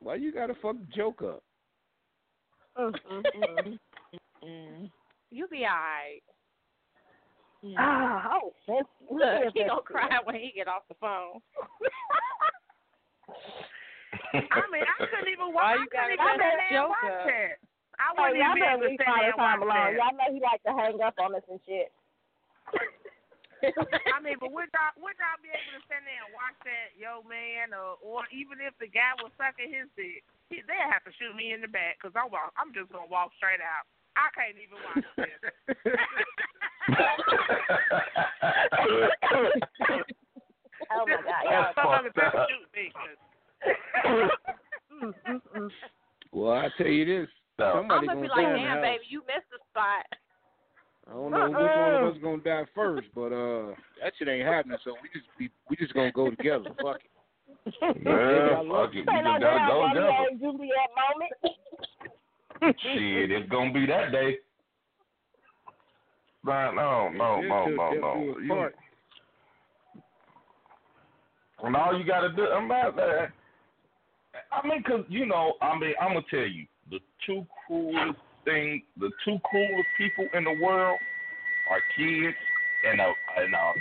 Why 0.00 0.14
you 0.14 0.32
gotta 0.32 0.54
fuck 0.62 0.76
joke 0.94 1.22
up? 1.22 1.42
Mm, 2.78 2.94
mm, 3.12 3.78
mm. 4.44 4.90
You 5.30 5.48
be 5.48 5.64
alright. 5.64 6.22
Ah, 7.76 8.38
oh, 8.38 8.54
sensitive. 8.66 9.10
Look, 9.10 9.50
he 9.54 9.66
gonna 9.66 9.82
cry 9.82 10.18
when 10.22 10.36
he 10.36 10.52
get 10.54 10.68
off 10.68 10.86
the 10.86 10.94
phone. 11.02 11.42
I 14.34 14.62
mean, 14.70 14.84
I 14.86 14.96
couldn't 15.10 15.32
even 15.32 15.50
Why 15.50 15.74
watch. 15.74 15.82
you 15.82 15.88
I 15.90 15.90
couldn't 15.90 16.22
even 16.22 16.38
stand 16.38 16.58
that 16.58 16.70
joke 16.70 16.94
watch 16.94 17.10
up? 17.10 17.26
that. 17.26 17.58
I 17.98 18.14
Oh, 18.14 18.30
wouldn't 18.30 18.38
y'all 18.38 18.54
even 18.54 18.62
be 18.62 18.62
better 18.62 18.78
able 18.78 18.86
to 18.86 18.90
leave 18.94 19.00
stand 19.02 19.10
Father 19.10 19.26
there 19.26 19.34
and 19.34 19.42
time 19.42 19.58
watch 19.58 19.74
alone. 19.74 19.98
Y'all 19.98 20.14
know 20.14 20.28
he 20.30 20.38
like 20.38 20.62
to 20.62 20.72
hang 20.78 21.02
up 21.02 21.16
on 21.18 21.34
us 21.34 21.46
and 21.50 21.58
shit. 21.66 21.90
I 24.14 24.22
mean, 24.22 24.38
but 24.38 24.54
would 24.54 24.70
y'all 24.70 24.94
would 25.02 25.18
y'all 25.18 25.42
be 25.42 25.50
able 25.50 25.74
to 25.74 25.82
stand 25.90 26.06
there 26.06 26.22
and 26.22 26.30
watch 26.30 26.54
that, 26.62 26.94
yo 26.94 27.26
man, 27.26 27.74
or 27.74 27.98
or 27.98 28.22
even 28.30 28.62
if 28.62 28.70
the 28.78 28.86
guy 28.86 29.18
was 29.18 29.34
sucking 29.34 29.66
his 29.66 29.90
dick, 29.98 30.22
he, 30.46 30.62
they'd 30.62 30.86
have 30.94 31.02
to 31.02 31.12
shoot 31.18 31.34
me 31.34 31.50
in 31.50 31.58
the 31.58 31.66
back 31.66 31.98
because 31.98 32.14
I'm 32.14 32.30
walk, 32.30 32.54
I'm 32.54 32.70
just 32.70 32.94
gonna 32.94 33.10
walk 33.10 33.34
straight 33.34 33.58
out. 33.58 33.82
I 34.18 34.26
can't 34.34 34.58
even 34.58 34.78
watch 34.82 35.06
this. 35.16 35.38
Oh 40.90 41.04
my 41.06 41.20
God, 41.20 41.44
Just 41.44 41.76
y'all. 41.76 41.84
motherfuckers 41.84 42.16
have 42.22 42.32
to 42.32 42.46
shoot 42.48 42.66
me. 42.74 42.84
'cause- 45.34 45.70
Well, 46.32 46.52
I 46.52 46.68
tell 46.76 46.86
you 46.88 47.04
this. 47.04 47.28
So- 47.56 47.72
Somebody 47.74 48.08
I'm 48.08 48.14
gonna 48.16 48.20
be 48.22 48.28
gonna 48.28 48.42
like, 48.42 48.46
die 48.46 48.56
in 48.56 48.62
the 48.62 48.68
damn, 48.68 48.80
baby, 48.82 49.04
you 49.08 49.22
missed 49.26 49.50
the 49.50 49.58
spot. 49.70 50.06
I 51.08 51.10
don't 51.12 51.30
know 51.30 51.48
which 51.50 51.56
one 51.58 51.94
of 51.94 52.04
us 52.14 52.18
gonna 52.22 52.38
die 52.42 52.64
first, 52.74 53.08
but 53.14 53.32
uh, 53.32 53.74
that 54.02 54.14
shit 54.16 54.28
ain't 54.28 54.46
happening. 54.46 54.78
So 54.84 54.96
we 55.02 55.08
just 55.08 55.26
be, 55.38 55.50
we 55.68 55.76
just 55.76 55.92
gonna 55.94 56.12
go 56.12 56.30
together. 56.30 56.70
Fuck 56.80 57.02
it. 57.04 57.10
Yeah, 57.82 58.62
fuck 58.70 58.94
it. 58.94 59.04
We 59.04 59.04
Say 59.04 59.20
no 59.22 59.32
just 59.32 59.40
gotta 59.40 59.40
damn 59.40 59.68
go 59.68 59.88
together. 59.88 60.36
Juliet 60.38 60.90
moment. 60.96 61.32
Shit, 62.62 63.30
it's 63.30 63.48
gonna 63.50 63.72
be 63.72 63.86
that 63.86 64.12
day. 64.12 64.38
Nah, 66.44 66.70
no, 66.72 67.08
no, 67.10 67.40
no, 67.40 67.66
no, 67.66 67.90
no. 67.92 68.38
You, 68.40 68.68
and 71.64 71.76
all 71.76 71.98
you 71.98 72.04
gotta 72.04 72.32
do, 72.32 72.44
I'm 72.44 72.68
not 72.68 72.96
that. 72.96 73.30
I 74.52 74.66
mean, 74.66 74.82
cause 74.82 75.04
you 75.08 75.26
know, 75.26 75.54
I 75.60 75.78
mean, 75.78 75.94
I'm 76.00 76.14
gonna 76.14 76.24
tell 76.30 76.46
you, 76.46 76.66
the 76.90 77.00
two 77.26 77.46
coolest 77.66 78.18
thing, 78.44 78.82
the 78.98 79.10
two 79.24 79.38
coolest 79.50 79.88
people 79.98 80.26
in 80.34 80.44
the 80.44 80.56
world 80.62 80.98
are 81.70 81.82
kids 81.96 82.36
and 82.90 83.00
a 83.00 83.12
and 83.38 83.54
a 83.54 83.72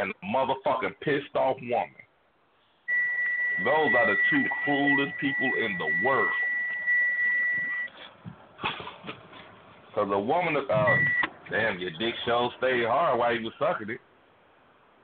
and 0.00 0.12
a 0.12 0.26
motherfucking 0.26 0.94
pissed 1.00 1.34
off 1.34 1.56
woman. 1.60 1.88
Those 3.64 3.92
are 3.98 4.06
the 4.06 4.16
two 4.30 4.44
coolest 4.64 5.12
people 5.20 5.50
in 5.64 5.76
the 5.78 6.06
world. 6.06 6.30
Cause 10.00 10.08
a 10.14 10.18
woman, 10.18 10.56
uh, 10.56 10.86
damn, 11.50 11.78
your 11.78 11.90
dick 11.98 12.14
show 12.24 12.48
stayed 12.56 12.86
hard 12.86 13.18
while 13.18 13.36
you 13.36 13.44
was 13.44 13.52
sucking 13.58 13.90
it. 13.90 14.00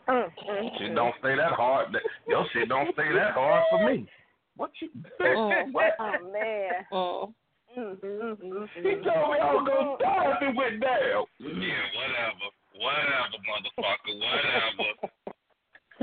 Mm, 0.09 0.31
Shit 0.79 0.95
don't 0.95 1.15
stay 1.19 1.37
that 1.37 1.53
hard. 1.53 1.93
That- 1.93 2.01
Your 2.27 2.47
shit 2.55 2.71
don't 2.71 2.91
stay 2.95 3.13
that 3.13 3.35
hard 3.35 3.65
for 3.71 3.85
me. 3.85 4.09
What 4.57 4.71
you? 4.81 4.89
what? 5.73 5.93
Oh 6.01 6.13
man. 6.33 6.87
Oh. 6.93 7.35
Mm, 7.77 8.01
mm, 8.01 8.41
mm, 8.41 8.69
He 8.77 8.83
told 9.05 9.05
me 9.05 9.37
I 9.37 9.53
was 9.53 9.69
gonna 9.69 9.99
die 10.01 10.33
if 10.33 10.49
it 10.49 10.57
went 10.57 10.81
down. 10.81 11.25
Yeah, 11.41 11.85
whatever, 11.93 12.49
whatever, 12.81 13.37
motherfucker, 13.45 14.17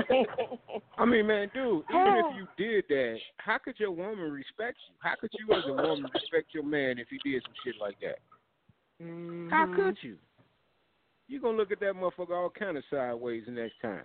whatever. 0.06 0.78
I 0.98 1.04
mean, 1.04 1.26
man, 1.26 1.50
dude, 1.52 1.82
even 1.90 2.14
if 2.18 2.36
you 2.36 2.46
did 2.56 2.84
that, 2.90 3.18
how 3.38 3.58
could 3.58 3.74
your 3.80 3.90
woman 3.90 4.30
respect 4.30 4.78
you? 4.88 4.94
How 5.00 5.14
could 5.20 5.30
you 5.36 5.52
as 5.56 5.64
a 5.66 5.72
woman 5.72 6.08
respect 6.14 6.54
your 6.54 6.62
man 6.62 7.00
if 7.00 7.08
he 7.10 7.18
did 7.28 7.42
some 7.42 7.54
shit 7.64 7.74
like 7.80 7.98
that? 8.00 8.18
Mm-hmm. 9.04 9.50
How 9.50 9.66
could 9.74 9.96
you? 10.02 10.16
You 11.28 11.40
gonna 11.40 11.56
look 11.56 11.72
at 11.72 11.80
that 11.80 11.94
motherfucker 11.94 12.30
all 12.30 12.50
kind 12.50 12.76
of 12.76 12.84
sideways 12.90 13.44
the 13.46 13.52
next 13.52 13.80
time. 13.80 14.04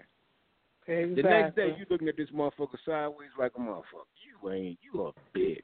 The 0.88 1.22
next 1.24 1.56
day 1.56 1.76
you 1.78 1.86
looking 1.90 2.08
at 2.08 2.18
this 2.18 2.30
motherfucker 2.34 2.78
sideways 2.86 3.30
like 3.38 3.52
a 3.56 3.60
motherfucker. 3.60 4.10
You 4.26 4.52
ain't 4.52 4.80
you 4.82 5.02
a 5.04 5.38
bitch. 5.38 5.60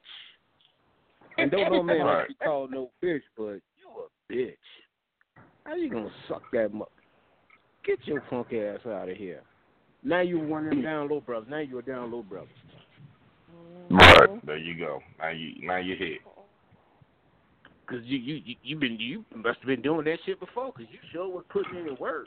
And 1.38 1.50
don't 1.50 1.72
no 1.72 1.82
man 1.82 2.06
like 2.06 2.28
to 2.28 2.28
be 2.28 2.34
called 2.44 2.70
no 2.70 2.90
bitch, 3.02 3.22
but 3.36 3.60
you 3.76 3.90
a 3.98 4.32
bitch. 4.32 4.54
How 5.64 5.74
you 5.74 5.90
gonna 5.90 6.10
suck 6.28 6.42
that 6.52 6.72
mother? 6.72 6.90
Get 7.84 7.98
your 8.06 8.20
punk 8.22 8.52
ass 8.52 8.86
out 8.86 9.08
of 9.08 9.16
here. 9.16 9.42
Now 10.04 10.20
you 10.20 10.38
one 10.38 10.64
of 10.64 10.70
them 10.70 10.82
down 10.82 11.08
low 11.08 11.20
brothers. 11.20 11.48
Now 11.50 11.58
you 11.58 11.78
a 11.78 11.82
down 11.82 12.12
low 12.12 12.22
brother. 12.22 12.46
Right 13.90 14.46
there 14.46 14.58
you 14.58 14.78
go. 14.78 15.00
Now 15.18 15.30
you 15.30 15.66
now 15.66 15.78
you 15.78 15.96
hit. 15.96 16.18
Cause 17.86 18.02
you 18.02 18.18
you 18.18 18.42
you 18.42 18.54
you 18.66 18.74
been 18.76 18.98
you 18.98 19.24
must 19.30 19.62
have 19.62 19.70
been 19.70 19.82
doing 19.82 20.04
that 20.10 20.18
shit 20.26 20.40
before. 20.40 20.72
Cause 20.74 20.90
you 20.90 20.98
sure 21.14 21.30
was 21.30 21.46
putting 21.54 21.78
in 21.78 21.86
the 21.86 21.94
work. 21.94 22.26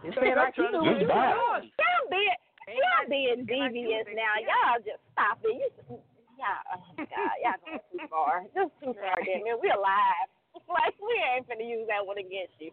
You 0.00 0.08
feel 0.16 0.32
like 0.32 0.56
you 0.56 0.64
Just 0.64 0.72
doing 0.72 1.04
die. 1.04 1.36
Y'all 1.36 2.08
being 2.08 2.40
y'all 2.72 3.04
being 3.04 3.44
devious 3.44 4.08
now. 4.16 4.40
Y'all 4.40 4.80
just 4.80 5.04
stop 5.12 5.36
it. 5.44 5.52
You 5.52 6.00
y'all 6.40 6.64
oh 6.72 6.80
my 6.96 7.04
God, 7.04 7.36
y'all 7.44 7.60
going 7.60 7.84
too 7.92 8.08
far. 8.08 8.48
Just 8.56 8.72
too 8.80 8.96
far, 8.96 9.20
damn 9.20 9.44
it. 9.44 9.60
We 9.60 9.68
alive. 9.68 10.28
Like 10.70 10.94
we 11.02 11.12
ain't 11.34 11.44
finna 11.50 11.66
use 11.66 11.84
that 11.90 12.06
one 12.06 12.16
against 12.16 12.54
you. 12.62 12.70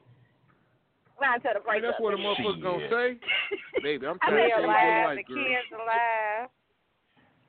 Not 1.19 1.41
until 1.41 1.57
the 1.57 1.59
break 1.65 1.83
And 1.83 1.89
that's 1.91 1.99
what 1.99 2.13
a 2.13 2.17
motherfucker 2.17 2.61
gonna 2.61 2.87
say. 2.93 3.17
Baby, 3.83 4.05
I'm 4.05 4.21
I 4.21 4.29
trying 4.29 4.31
to 4.31 4.37
mean, 4.37 4.47
save 4.47 4.63
your 4.63 4.69
alive, 4.69 5.05
life, 5.09 5.17
the 5.17 5.33
girl. 5.33 5.43
kids 5.43 5.69
alive. 5.75 6.47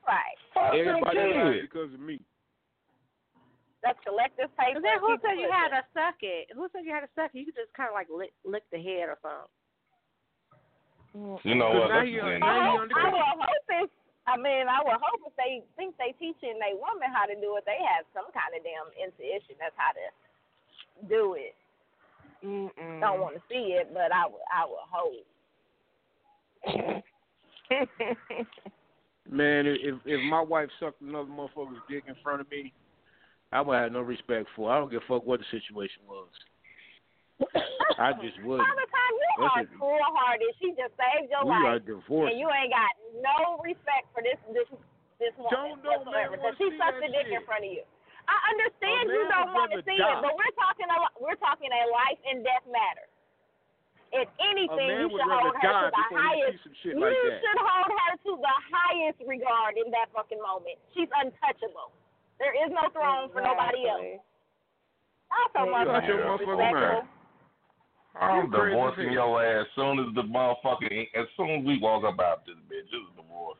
Right. 0.03 0.37
Everybody 0.73 1.17
alive 1.21 1.61
because 1.69 1.93
of 1.93 1.99
me. 2.01 2.19
That's 3.83 3.99
collective 4.07 4.47
paper. 4.55 4.79
But 4.79 4.87
then 4.87 4.97
who 5.03 5.19
said 5.19 5.35
you 5.35 5.51
had 5.51 5.75
pushing. 5.75 5.83
to 5.83 5.91
suck 5.91 6.17
it? 6.23 6.47
Who 6.55 6.71
said 6.71 6.87
you 6.87 6.95
had 6.95 7.03
to 7.03 7.11
suck 7.19 7.35
it? 7.35 7.37
You 7.37 7.45
could 7.51 7.59
just 7.59 7.75
kind 7.75 7.91
of 7.91 7.95
like 7.99 8.07
lick, 8.07 8.31
lick 8.47 8.63
the 8.71 8.79
head 8.79 9.11
or 9.11 9.19
something. 9.19 9.51
You 11.45 11.53
know 11.59 11.69
what? 11.77 11.91
now 11.93 12.01
you- 12.01 12.23
the 12.25 12.39
now 12.39 12.47
I, 12.47 12.57
you 12.57 12.71
hope, 12.71 12.79
I 12.79 12.81
understand. 12.81 13.11
will 13.13 13.37
hope 13.43 13.67
if 13.83 13.89
I 14.25 14.33
mean 14.39 14.65
I 14.71 14.79
would 14.81 14.97
hope 14.97 15.21
if 15.27 15.35
they 15.35 15.61
think 15.75 15.93
they 15.99 16.15
teaching 16.17 16.57
they 16.57 16.73
woman 16.73 17.11
how 17.11 17.27
to 17.27 17.35
do 17.35 17.53
it, 17.59 17.67
they 17.67 17.77
have 17.85 18.07
some 18.15 18.31
kind 18.33 18.55
of 18.55 18.63
damn 18.63 18.89
intuition. 18.97 19.59
That's 19.59 19.75
how 19.77 19.91
to 19.93 20.05
do 21.05 21.35
it. 21.37 21.53
Mm-mm. 22.41 22.99
Don't 23.03 23.19
want 23.19 23.35
to 23.35 23.43
see 23.51 23.75
it, 23.77 23.91
but 23.93 24.09
I 24.15 24.25
would 24.25 24.47
I 24.47 24.63
would 24.65 24.87
hope. 24.89 25.27
Man, 29.29 29.67
if 29.67 29.95
if 30.05 30.21
my 30.29 30.41
wife 30.41 30.69
sucked 30.79 31.01
another 31.01 31.29
motherfucker's 31.29 31.79
dick 31.89 32.03
in 32.07 32.15
front 32.23 32.41
of 32.41 32.49
me, 32.49 32.73
I 33.53 33.61
would 33.61 33.77
have 33.77 33.93
no 33.93 34.01
respect 34.01 34.49
for. 34.57 34.73
I 34.73 34.81
don't 34.81 34.89
give 34.89 35.05
a 35.05 35.07
fuck 35.07 35.29
what 35.29 35.37
the 35.37 35.45
situation 35.53 36.01
was. 36.09 36.25
I 38.01 38.17
just 38.17 38.41
wouldn't. 38.45 38.65
By 38.65 38.73
the 38.73 38.89
time 38.89 39.13
you 39.13 39.29
That's 39.45 39.69
are 39.69 39.77
full 39.77 40.01
hearted, 40.17 40.49
she 40.57 40.73
just 40.73 40.97
saved 40.97 41.29
your 41.29 41.45
We 41.45 41.53
are 41.53 41.77
life, 41.77 41.85
divorced. 41.85 42.33
and 42.33 42.41
you 42.41 42.49
ain't 42.49 42.73
got 42.73 42.93
no 43.21 43.61
respect 43.61 44.09
for 44.09 44.25
this 44.25 44.41
this 44.57 44.65
this 45.21 45.33
woman 45.37 45.77
Don't 45.77 45.85
whatsoever. 45.85 46.41
Because 46.41 46.57
she 46.57 46.73
sucked 46.81 46.97
the 46.97 47.13
dick 47.13 47.29
in 47.29 47.45
front 47.45 47.69
of 47.69 47.71
you. 47.77 47.85
I 48.25 48.37
understand 48.57 49.13
you 49.13 49.21
don't 49.29 49.53
want 49.53 49.69
to 49.77 49.85
see 49.85 50.01
it, 50.01 50.17
but 50.25 50.33
we're 50.33 50.55
talking 50.57 50.89
a 50.89 50.97
we're 51.21 51.37
talking 51.37 51.69
a 51.69 51.83
life 51.93 52.19
and 52.25 52.41
death 52.41 52.65
matter. 52.65 53.05
If 54.13 54.29
anything, 54.41 54.97
you 54.97 55.09
should 55.13 55.29
hold 55.29 55.57
her 55.57 55.61
to 55.61 55.89
the 55.93 56.05
highest. 56.09 56.61
you 56.85 56.97
like 56.97 57.17
that. 57.17 57.37
should 57.37 57.61
hold 57.61 57.89
her 57.89 58.11
to 58.17 58.31
the 58.37 58.55
highest 58.69 59.17
regard 59.25 59.77
in 59.77 59.89
that 59.93 60.09
fucking 60.13 60.41
moment. 60.41 60.77
She's 60.93 61.09
untouchable. 61.13 61.93
There 62.39 62.53
is 62.53 62.69
no 62.73 62.89
throne 62.91 63.29
for 63.31 63.41
nobody 63.41 63.87
else. 63.87 64.21
Also, 65.33 65.69
You 65.69 65.75
out 65.75 66.05
your 66.05 66.17
motherfucking 66.21 66.45
motherfucking 66.45 66.47
respectful. 66.47 67.01
mind. 67.01 67.07
I'm 68.13 68.51
divorcing 68.51 69.09
your 69.11 69.41
ass 69.41 69.65
as 69.65 69.73
soon 69.73 69.97
as 69.97 70.13
the 70.13 70.21
motherfucking 70.29 71.09
as 71.17 71.25
soon 71.33 71.49
as 71.59 71.61
we 71.65 71.81
walk 71.81 72.05
up 72.05 72.21
out 72.21 72.45
this 72.45 72.59
bitch. 72.69 72.85
This 72.93 73.01
is 73.01 73.13
divorce. 73.17 73.57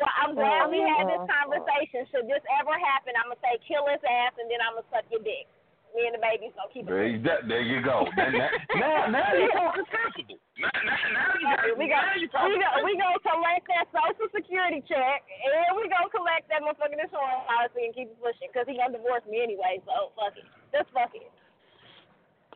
Well, 0.00 0.10
I'm 0.18 0.34
glad 0.34 0.66
we 0.72 0.82
oh, 0.82 0.90
had 0.90 1.06
this 1.06 1.22
conversation. 1.30 2.10
Should 2.10 2.26
this 2.26 2.42
ever 2.58 2.74
happen, 2.74 3.14
I'm 3.14 3.30
gonna 3.30 3.38
say 3.38 3.62
kill 3.62 3.86
his 3.86 4.02
ass 4.02 4.34
and 4.40 4.50
then 4.50 4.58
I'm 4.58 4.74
gonna 4.74 4.90
suck 4.90 5.06
your 5.14 5.22
dick. 5.22 5.46
Me 5.92 6.08
and 6.08 6.16
the 6.16 6.22
baby's 6.24 6.56
gonna 6.56 6.72
keep 6.72 6.88
it. 6.88 6.92
There 6.92 7.04
you, 7.04 7.20
that, 7.28 7.44
there 7.46 7.60
you 7.60 7.84
go. 7.84 8.08
Then 8.16 8.32
that, 8.32 8.50
now, 8.80 9.12
now 9.12 9.28
you're 9.36 9.52
talking 9.52 9.84
sensible. 9.92 10.40
Now, 10.56 10.72
now, 10.72 10.96
now 11.12 11.28
you 11.36 11.44
got, 11.44 11.60
we 11.76 11.84
go, 11.84 11.98
now 12.00 12.16
you 12.16 12.24
we 12.24 12.32
talking 12.32 12.60
go, 12.64 12.70
we 12.80 12.92
go 12.96 13.08
collect 13.20 13.64
that 13.68 13.86
social 13.92 14.28
security 14.32 14.80
check, 14.88 15.20
and 15.28 15.76
we 15.76 15.84
go 15.92 16.00
collect 16.08 16.48
that 16.48 16.64
motherfucking 16.64 16.96
insurance 16.96 17.44
policy 17.44 17.84
and 17.84 17.92
keep 17.92 18.08
it 18.08 18.16
pushing, 18.24 18.48
cause 18.56 18.64
he 18.64 18.80
gonna 18.80 18.96
divorce 18.96 19.20
me 19.28 19.44
anyway. 19.44 19.84
So 19.84 20.16
fuck 20.16 20.32
it, 20.32 20.48
just 20.72 20.88
fuck 20.96 21.12
it. 21.12 21.28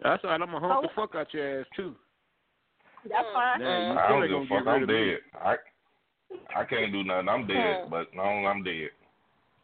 That's 0.01 0.25
all 0.25 0.33
right. 0.33 0.41
I'm 0.41 0.49
gonna 0.49 0.65
hump 0.65 0.89
the 0.89 0.93
Oh. 0.93 0.97
fuck 0.97 1.13
out 1.13 1.29
your 1.37 1.61
ass 1.61 1.69
too. 1.77 1.93
That's 3.05 3.29
fine. 3.37 3.61
Now 3.61 3.69
you 3.69 3.93
I 3.93 4.05
still 4.09 4.17
don't 4.17 4.25
give 4.25 4.33
gonna 4.33 4.45
a 4.45 4.49
fuck. 4.49 4.65
get 4.65 4.65
rid 4.65 4.77
I'm 4.77 4.83
of 4.83 4.89
me. 4.89 4.97
dead. 4.97 5.21
I 5.37 5.53
I 6.57 6.65
can't 6.65 6.89
do 6.93 7.05
nothing. 7.05 7.29
I'm 7.29 7.45
dead, 7.47 7.85
Hmm. 7.85 7.91
but 7.93 8.09
no, 8.17 8.25
I'm 8.25 8.65
dead. 8.65 8.96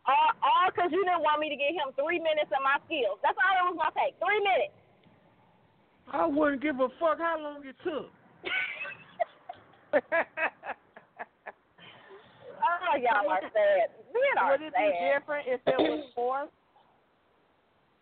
All, 0.06 0.30
all 0.42 0.70
cause 0.74 0.90
you 0.90 1.04
didn't 1.04 1.22
want 1.22 1.38
me 1.40 1.48
to 1.48 1.56
give 1.56 1.74
him 1.78 1.94
three 1.94 2.18
minutes 2.18 2.50
of 2.50 2.62
my 2.66 2.78
skills. 2.86 3.18
That's 3.22 3.38
all 3.38 3.54
it 3.54 3.70
was 3.70 3.78
gonna 3.78 3.94
take. 3.94 4.18
Three 4.18 4.40
minutes. 4.42 4.74
I 6.10 6.26
wouldn't 6.26 6.60
give 6.62 6.80
a 6.80 6.88
fuck 6.98 7.18
how 7.18 7.38
long 7.40 7.62
it 7.64 7.76
took. 7.84 8.10
Oh, 12.62 12.96
y'all 12.96 13.28
are 13.30 13.40
sad. 13.52 13.90
Men 14.12 14.36
are 14.38 14.52
Would 14.52 14.62
it 14.62 14.74
be 14.74 14.86
sad. 14.92 15.18
different 15.18 15.44
if 15.48 15.60
it 15.66 15.78
was 15.78 16.04
forced? 16.14 16.52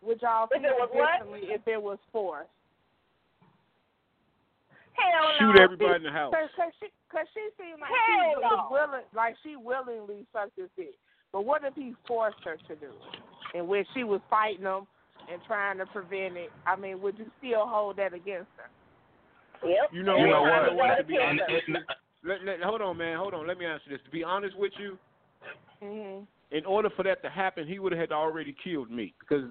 Would 0.03 0.21
y'all 0.21 0.47
If 0.51 0.61
it 0.61 0.67
feel 0.67 0.77
was 0.77 0.89
what? 0.91 1.11
differently 1.17 1.49
if 1.53 1.61
it 1.67 1.81
was 1.81 1.97
forced? 2.11 2.49
Hell 4.93 5.25
shoot 5.39 5.55
no. 5.55 5.63
everybody 5.63 5.95
in 5.95 6.03
the 6.03 6.11
house. 6.11 6.33
Cause, 6.33 6.49
cause 6.55 6.73
she, 6.79 6.87
cause 7.09 7.25
she 7.33 7.41
seemed 7.57 7.79
like 7.79 7.89
Hell 7.89 8.35
she 8.35 8.41
no. 8.41 8.49
was 8.49 8.67
willing, 8.69 9.05
like 9.15 9.35
she 9.43 9.55
willingly 9.55 10.25
sucked 10.33 10.57
his 10.57 10.69
dick. 10.75 10.97
But 11.33 11.45
what 11.45 11.63
if 11.63 11.73
he 11.75 11.93
forced 12.07 12.43
her 12.43 12.57
to 12.67 12.75
do 12.75 12.87
it, 12.87 13.57
and 13.57 13.67
when 13.67 13.85
she 13.93 14.03
was 14.03 14.19
fighting 14.29 14.63
him 14.65 14.85
and 15.31 15.41
trying 15.47 15.77
to 15.77 15.85
prevent 15.85 16.35
it? 16.37 16.49
I 16.67 16.75
mean, 16.75 17.01
would 17.01 17.17
you 17.17 17.25
still 17.37 17.65
hold 17.67 17.97
that 17.97 18.13
against 18.13 18.49
her? 18.57 18.69
Yep. 19.67 19.89
You 19.93 20.03
know 20.03 20.17
You 20.17 20.27
know 20.27 20.41
what? 20.41 20.75
what? 20.75 20.95
To 20.97 21.03
be 21.03 21.15
And- 21.17 21.39
honest 21.41 21.67
and- 21.67 21.77
let, 22.23 22.43
let, 22.43 22.61
hold 22.61 22.81
on, 22.81 22.97
man. 22.97 23.17
Hold 23.17 23.33
on. 23.33 23.47
Let 23.47 23.57
me 23.57 23.65
answer 23.65 23.89
this. 23.89 23.99
To 24.05 24.09
be 24.11 24.23
honest 24.23 24.55
with 24.57 24.73
you, 24.79 24.97
Mm-hmm. 25.81 26.23
in 26.55 26.65
order 26.65 26.89
for 26.95 27.01
that 27.03 27.23
to 27.23 27.29
happen, 27.29 27.67
he 27.67 27.79
would 27.79 27.91
have 27.91 27.99
had 27.99 28.09
to 28.09 28.15
already 28.15 28.55
killed 28.63 28.91
me 28.91 29.13
because 29.19 29.45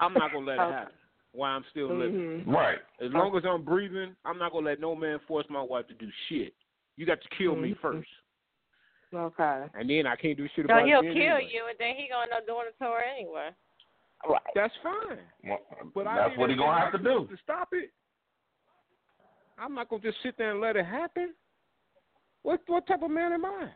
I'm 0.00 0.12
not 0.14 0.32
gonna 0.32 0.46
let 0.46 0.54
it 0.54 0.58
happen 0.58 0.94
while 1.32 1.54
I'm 1.54 1.64
still 1.70 1.94
living. 1.96 2.14
Mm-hmm. 2.40 2.50
Right. 2.50 2.78
As 3.00 3.12
long 3.12 3.36
as 3.36 3.44
I'm 3.48 3.62
breathing, 3.62 4.16
I'm 4.24 4.38
not 4.38 4.50
gonna 4.52 4.66
let 4.66 4.80
no 4.80 4.96
man 4.96 5.20
force 5.28 5.46
my 5.48 5.62
wife 5.62 5.86
to 5.88 5.94
do 5.94 6.08
shit. 6.28 6.52
You 6.96 7.06
got 7.06 7.20
to 7.22 7.28
kill 7.38 7.54
me 7.54 7.70
Mhm. 7.74 7.78
first, 7.80 8.08
Okay. 9.14 9.64
and 9.74 9.88
then 9.90 10.06
I 10.06 10.16
can't 10.16 10.36
do 10.36 10.46
shit 10.56 10.66
So 10.66 10.72
about 10.72 10.86
he'll 10.86 11.00
it. 11.00 11.02
then 11.04 11.12
kill 11.14 11.36
anyway. 11.36 11.50
you, 11.52 11.62
and 11.68 11.76
then 11.78 11.94
he 11.96 12.08
gonna 12.08 12.22
end 12.24 12.32
up 12.32 12.46
doing 12.46 12.66
it 12.68 12.74
to 12.82 12.90
her 12.90 13.02
anyway. 13.02 13.50
Right. 14.28 14.40
That's 14.54 14.72
fine. 14.82 15.18
Well, 15.44 15.58
But 15.94 16.04
that's 16.04 16.30
need 16.30 16.38
what 16.38 16.50
he 16.50 16.56
gonna 16.56 16.78
have 16.80 16.92
to 16.92 16.98
do. 16.98 17.26
to 17.30 17.36
stop 17.42 17.68
it. 17.72 17.90
I'm 19.58 19.74
not 19.74 19.88
gonna 19.88 20.02
just 20.02 20.18
sit 20.22 20.36
there 20.38 20.52
and 20.52 20.60
let 20.60 20.76
it 20.76 20.86
happen. 20.86 21.34
What 22.42 22.60
what 22.66 22.86
type 22.86 23.02
of 23.02 23.10
man 23.10 23.32
am 23.32 23.44
I? 23.44 23.68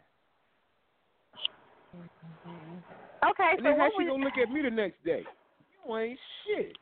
Okay, 3.29 3.51
And 3.53 3.59
so 3.59 3.63
then 3.65 3.79
how 3.79 3.91
she 3.91 4.05
we 4.05 4.07
gonna 4.11 4.25
look 4.25 4.39
at 4.41 4.51
me 4.51 4.63
the 4.63 4.71
next 4.71 5.03
day? 5.05 5.23
You 5.87 5.97
ain't 5.97 6.19
shit. 6.47 6.77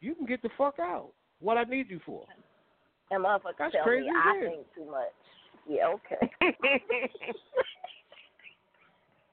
You 0.00 0.14
can 0.14 0.26
get 0.26 0.42
the 0.42 0.50
fuck 0.56 0.78
out. 0.80 1.10
What 1.40 1.58
I 1.58 1.64
need 1.64 1.90
you 1.90 2.00
for? 2.04 2.24
and 3.10 3.24
motherfuckers 3.24 3.54
That's 3.58 3.72
tell 3.74 3.84
crazy 3.84 4.06
me 4.06 4.12
I 4.16 4.40
think 4.40 4.66
too 4.74 4.90
much. 4.90 5.12
Yeah, 5.68 5.88
okay. 5.88 6.30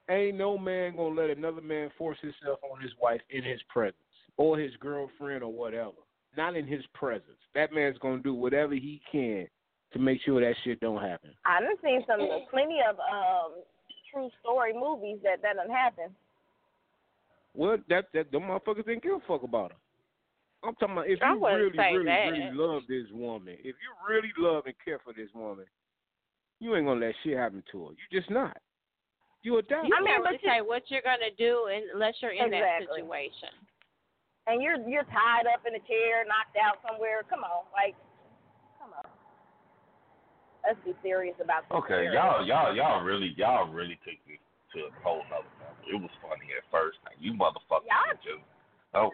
Ain't 0.09 0.37
no 0.37 0.57
man 0.57 0.95
gonna 0.95 1.15
let 1.15 1.29
another 1.29 1.61
man 1.61 1.89
force 1.97 2.17
himself 2.21 2.59
on 2.69 2.81
his 2.81 2.91
wife 3.01 3.21
in 3.29 3.43
his 3.43 3.61
presence 3.69 3.95
or 4.37 4.57
his 4.57 4.71
girlfriend 4.79 5.43
or 5.43 5.51
whatever. 5.51 5.91
Not 6.35 6.55
in 6.55 6.67
his 6.67 6.83
presence. 6.93 7.37
That 7.55 7.73
man's 7.73 7.97
gonna 7.99 8.21
do 8.21 8.33
whatever 8.33 8.73
he 8.73 9.01
can 9.11 9.47
to 9.93 9.99
make 9.99 10.21
sure 10.25 10.41
that 10.41 10.55
shit 10.63 10.79
don't 10.79 11.01
happen. 11.01 11.29
I 11.45 11.61
done 11.61 11.75
seen 11.83 12.03
some 12.07 12.19
plenty 12.49 12.79
of 12.87 12.97
um 12.99 13.61
true 14.11 14.29
story 14.41 14.73
movies 14.73 15.19
that 15.23 15.41
that 15.41 15.55
done 15.55 15.69
happen. 15.69 16.09
Well, 17.53 17.77
that 17.89 18.05
that 18.13 18.31
them 18.31 18.43
motherfuckers 18.43 18.85
didn't 18.85 19.03
give 19.03 19.13
a 19.13 19.19
fuck 19.27 19.43
about 19.43 19.71
her. 19.71 19.77
I'm 20.67 20.75
talking 20.75 20.93
about 20.93 21.09
if 21.09 21.19
I 21.21 21.33
you 21.33 21.45
really, 21.45 21.77
really, 21.77 22.05
that. 22.05 22.25
really 22.25 22.51
love 22.53 22.83
this 22.87 23.05
woman, 23.11 23.55
if 23.59 23.75
you 23.75 23.91
really 24.09 24.31
love 24.37 24.63
and 24.65 24.75
care 24.83 24.99
for 25.03 25.13
this 25.13 25.29
woman, 25.35 25.65
you 26.59 26.75
ain't 26.75 26.87
gonna 26.87 27.05
let 27.05 27.15
shit 27.23 27.37
happen 27.37 27.63
to 27.71 27.85
her. 27.85 27.91
You 27.91 28.19
just 28.19 28.29
not. 28.29 28.57
You 29.43 29.59
a 29.59 29.61
devil. 29.61 29.85
You 29.85 29.95
I 29.95 29.99
mean, 29.99 30.07
can't 30.07 30.23
but 30.23 30.29
really 30.35 30.43
you- 30.43 30.49
say 30.49 30.59
what 30.63 30.83
you're 30.87 31.03
gonna 31.05 31.31
do 31.37 31.67
unless 31.93 32.15
you're 32.23 32.31
in 32.31 32.49
that 32.51 32.87
situation. 32.87 33.51
And 34.47 34.61
you're 34.63 34.79
you're 34.87 35.07
tied 35.11 35.47
up 35.51 35.63
in 35.67 35.75
a 35.75 35.83
chair, 35.87 36.23
knocked 36.27 36.55
out 36.59 36.79
somewhere. 36.83 37.23
Come 37.29 37.43
on, 37.43 37.63
like, 37.75 37.95
come 38.79 38.91
on. 38.95 39.07
Let's 40.63 40.79
be 40.87 40.95
serious 41.03 41.35
about 41.43 41.67
this. 41.67 41.75
Okay, 41.83 42.07
y'all, 42.15 42.39
y'all, 42.45 42.71
y'all 42.75 43.03
really, 43.03 43.35
y'all 43.35 43.67
really 43.67 43.99
took 44.07 44.15
this 44.27 44.39
to 44.75 44.87
a 44.87 44.91
whole 45.03 45.23
nother 45.27 45.47
level. 45.59 45.83
It 45.87 45.99
was 45.99 46.11
funny 46.23 46.47
at 46.55 46.63
first. 46.71 46.97
Now 47.03 47.11
you 47.19 47.35
motherfuckers 47.35 47.87
Y'all- 47.87 48.19
just 48.23 48.43
oh 48.95 49.11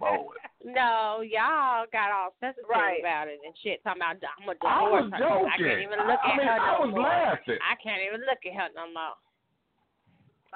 Lord. 0.00 0.36
No, 0.66 1.22
y'all 1.22 1.86
got 1.94 2.10
all 2.10 2.34
sensitive 2.42 2.66
Right. 2.68 2.98
about 2.98 3.30
it 3.30 3.38
and 3.46 3.54
shit. 3.62 3.78
Talking 3.86 4.02
about 4.02 4.18
I'm 4.18 4.50
a 4.50 4.58
I 4.66 4.82
was 4.82 5.06
divorce 5.06 5.14
her. 5.14 5.22
joking. 5.22 5.46
I 5.46 5.56
can't 5.56 5.82
even 5.86 6.00
look 6.02 6.18
I 6.18 6.26
at 6.30 6.36
mean, 6.36 6.46
her 6.50 6.58
I 6.58 6.66
no 6.66 6.78
was 6.82 6.90
more. 6.98 7.02
laughing. 7.06 7.58
I 7.62 7.74
can't 7.78 8.02
even 8.02 8.20
look 8.26 8.42
at 8.42 8.54
her 8.58 8.68
no 8.74 8.84
more. 8.90 9.14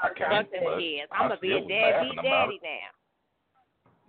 I 0.01 0.09
can't, 0.17 0.31
Fuck 0.49 0.51
them 0.53 0.63
but 0.65 0.79
kids. 0.79 1.11
I 1.13 1.17
I'm 1.17 1.29
gonna 1.29 1.41
be 1.41 1.53
a 1.53 1.61
still 1.61 1.69
was 1.69 1.71
laughing 1.71 2.17
deadbeat 2.17 2.25
daddy 2.25 2.61
now. 2.63 2.89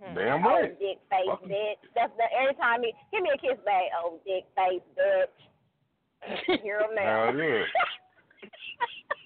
Hmm. 0.00 0.14
Damn 0.16 0.46
Oh, 0.46 0.50
right. 0.50 0.78
dick 0.78 0.98
face 1.10 1.26
Fuck 1.28 1.42
'em. 1.44 1.48
bitch. 1.48 1.80
That's 1.94 2.12
the 2.16 2.24
every 2.40 2.54
time 2.56 2.82
he 2.82 2.92
give 3.12 3.22
me 3.22 3.30
a 3.34 3.38
kiss 3.38 3.58
back. 3.64 3.92
Oh, 3.96 4.18
dick 4.26 4.44
face 4.56 4.82
bitch. 4.96 6.60
Hear 6.62 6.80
him 6.80 6.94
now. 6.94 7.26
Hell 7.26 7.36
yeah. 7.36 7.64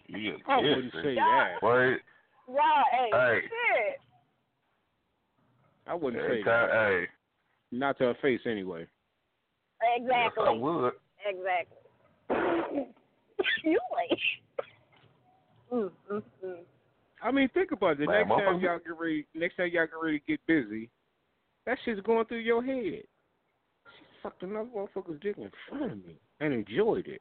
You 0.08 0.38
I 0.48 0.56
wouldn't 0.56 0.92
say 0.94 1.14
that. 1.14 1.58
Wait, 1.62 2.00
Right, 2.48 2.84
hey, 2.92 3.10
Hey. 3.12 3.40
shit. 3.42 4.00
I 5.86 5.94
wouldn't 5.94 6.22
every 6.22 6.38
say 6.40 6.44
that. 6.44 6.70
hey, 6.70 7.06
Not 7.72 7.98
to 7.98 8.04
her 8.04 8.14
face 8.22 8.40
anyway. 8.46 8.86
Exactly. 9.96 10.44
yes, 10.44 10.48
I 10.48 10.50
would. 10.50 10.92
Exactly. 11.26 11.78
you 13.64 13.80
ain't. 14.10 14.20
Mm, 15.72 15.90
mm, 16.10 16.22
mm. 16.44 16.56
I 17.22 17.30
mean, 17.30 17.48
think 17.52 17.72
about 17.72 17.92
it. 17.92 17.98
The 17.98 18.06
Man, 18.06 18.28
next 18.28 18.44
time 18.44 18.60
y'all 18.60 18.78
get 18.78 18.98
ready, 18.98 19.26
next 19.34 19.56
time 19.56 19.70
y'all 19.72 19.86
get 19.86 19.94
ready 20.02 20.18
to 20.20 20.24
get 20.26 20.40
busy, 20.46 20.88
that 21.66 21.78
shit's 21.84 22.00
going 22.02 22.24
through 22.26 22.38
your 22.38 22.62
head. 22.64 23.02
She 23.98 24.04
sucked 24.22 24.42
another 24.42 24.68
motherfucker's 24.74 25.20
dick 25.20 25.36
in 25.36 25.50
front 25.68 25.92
of 25.92 25.98
me 26.06 26.14
and 26.40 26.54
enjoyed 26.54 27.06
it. 27.08 27.20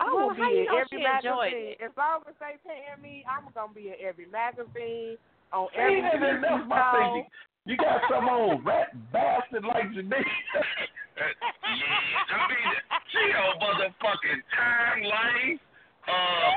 I 0.00 0.12
Well, 0.14 0.28
will 0.28 0.34
be 0.34 0.42
how 0.42 0.50
you 0.50 0.58
in 0.60 0.64
know 0.66 0.76
every 0.78 0.98
she 0.98 1.02
magazine. 1.02 1.74
it? 1.74 1.78
As 1.82 1.90
long 1.96 2.20
as 2.28 2.34
they 2.38 2.54
paying 2.62 3.02
me, 3.02 3.24
I'm 3.26 3.50
gonna 3.54 3.72
be 3.72 3.88
in 3.88 3.94
every 4.00 4.26
magazine, 4.26 5.16
on 5.52 5.66
See, 5.74 5.78
every 5.80 6.00
that- 6.02 6.12
TV 6.20 6.40
that's 6.42 6.68
my 6.68 6.92
show. 6.92 7.12
thing. 7.14 7.26
You 7.66 7.76
got 7.76 8.00
some 8.08 8.28
old 8.28 8.64
rat 8.64 8.94
bastard 9.12 9.64
like 9.64 9.90
Janice. 9.92 10.14
yeah, 11.18 11.26
I 12.30 12.46
mean, 12.46 12.70
she 13.10 13.18
a 13.34 13.58
motherfucking 13.58 14.40
timeline. 14.54 15.58
Uh, 16.08 16.50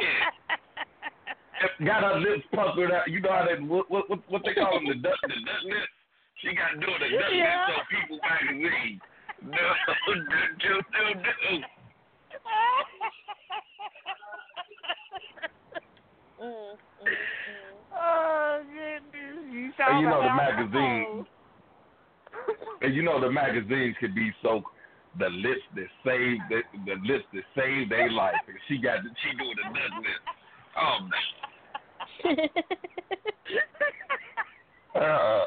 yeah. 0.00 1.84
got 1.84 2.02
her 2.02 2.20
lips 2.20 2.46
puckered 2.54 2.92
out. 2.92 3.10
You 3.10 3.20
know 3.20 3.32
how 3.32 3.44
that 3.46 3.60
what 3.62 3.90
what 3.90 4.08
what, 4.08 4.20
what 4.30 4.42
they 4.44 4.54
call 4.54 4.74
them 4.74 4.86
the 4.86 4.94
duck 4.94 5.18
the 5.22 5.28
duck 5.28 5.62
lips. 5.64 5.92
She 6.40 6.54
got 6.54 6.70
to 6.74 6.80
do 6.80 6.86
the 6.86 7.10
duck 7.10 7.30
Yeah. 7.32 7.66
lips 7.66 7.78
on 7.78 7.84
people 7.90 8.18
magazine. 8.22 9.00
No, 9.42 9.56
do. 10.62 10.80
Mm, 16.40 16.46
mm, 16.46 17.08
mm. 17.08 17.16
Oh 17.92 18.62
goodness, 18.64 19.44
you 19.52 19.72
And 19.78 20.00
you 20.00 20.08
know 20.08 20.22
the 20.22 20.28
got 20.28 20.36
magazine, 20.36 21.26
and 22.80 22.94
you 22.94 23.02
know 23.02 23.20
the 23.20 23.30
magazines 23.30 23.96
could 24.00 24.14
be 24.14 24.32
so 24.42 24.62
the 25.18 25.28
lips 25.28 25.62
that 25.74 25.88
saved 26.04 26.42
the, 26.48 26.62
the 26.86 26.96
lips 27.06 27.24
that 27.34 27.44
saved 27.56 27.90
their 27.90 28.10
life. 28.10 28.34
And 28.46 28.58
she 28.68 28.78
got 28.78 28.98
she 29.02 29.36
doing 29.36 29.56
the 29.56 29.64
duck 29.74 29.92
lips. 30.02 30.24
Oh 30.76 30.98
no. 31.08 31.16
Uh, 34.92 35.46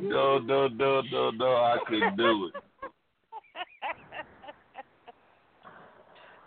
no, 0.00 0.38
no, 0.38 0.68
no, 0.68 1.02
no, 1.10 1.30
no, 1.30 1.46
I 1.56 1.76
couldn't 1.86 2.16
do 2.16 2.46
it. 2.46 2.62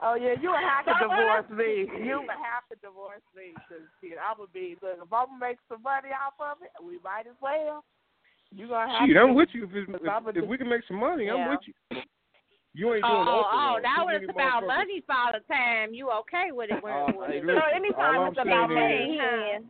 Oh 0.02 0.16
yeah, 0.16 0.36
you 0.42 0.50
would 0.50 0.64
have 0.64 0.86
to 0.86 0.94
divorce 1.04 1.50
me. 1.52 1.84
You 2.00 2.24
would 2.24 2.40
have 2.40 2.64
to 2.72 2.76
divorce 2.80 3.22
me 3.36 3.52
because 3.52 3.84
shit, 4.00 4.18
I 4.18 4.34
would 4.40 4.54
be. 4.54 4.78
Look, 4.82 4.96
if 4.96 5.12
I'm 5.12 5.28
gonna 5.28 5.40
make 5.40 5.60
some 5.68 5.84
money 5.84 6.10
off 6.16 6.40
of 6.40 6.64
it, 6.64 6.72
we 6.82 7.00
might 7.04 7.28
as 7.28 7.36
well. 7.42 7.84
You 8.56 8.68
gonna 8.68 8.91
have 8.91 9.08
Shit, 9.08 9.16
to. 9.16 9.22
I'm 9.22 9.36
with 9.36 9.50
you. 9.54 9.64
If, 9.66 9.70
it's, 9.76 9.91
Cause 10.04 10.24
if, 10.36 10.43
if 10.43 10.50
we 10.50 10.58
can 10.58 10.70
make 10.70 10.82
some 10.88 10.97
money, 11.00 11.30
I'm 11.30 11.50
with 11.50 11.60
you. 11.66 11.74
You 12.74 12.93
ain't 12.93 13.04
Oh, 13.04 13.10
doing 13.10 13.28
oh, 13.28 13.43
Oprah, 13.43 13.50
oh, 13.54 13.76
though. 13.78 13.82
that 13.82 13.97
Too 13.97 14.06
was 14.06 14.30
about 14.30 14.64
motherfuckers- 14.64 14.68
money 14.68 15.04
for 15.06 15.14
all 15.16 15.32
the 15.34 15.54
time. 15.54 15.93
You 15.93 16.10
okay 16.22 16.47
with 16.52 16.70
it 16.72 16.82
when 16.84 16.93
Uh, 16.93 17.06
when 17.18 17.30
hey, 17.32 17.41
listen, 17.41 17.62
so 17.62 17.76
anytime 17.76 18.16
all 18.16 18.26
I'm 18.26 18.32
it's 18.32 18.41
about 18.41 18.70
saying 18.70 19.18
money, 19.18 19.58
is- 19.58 19.66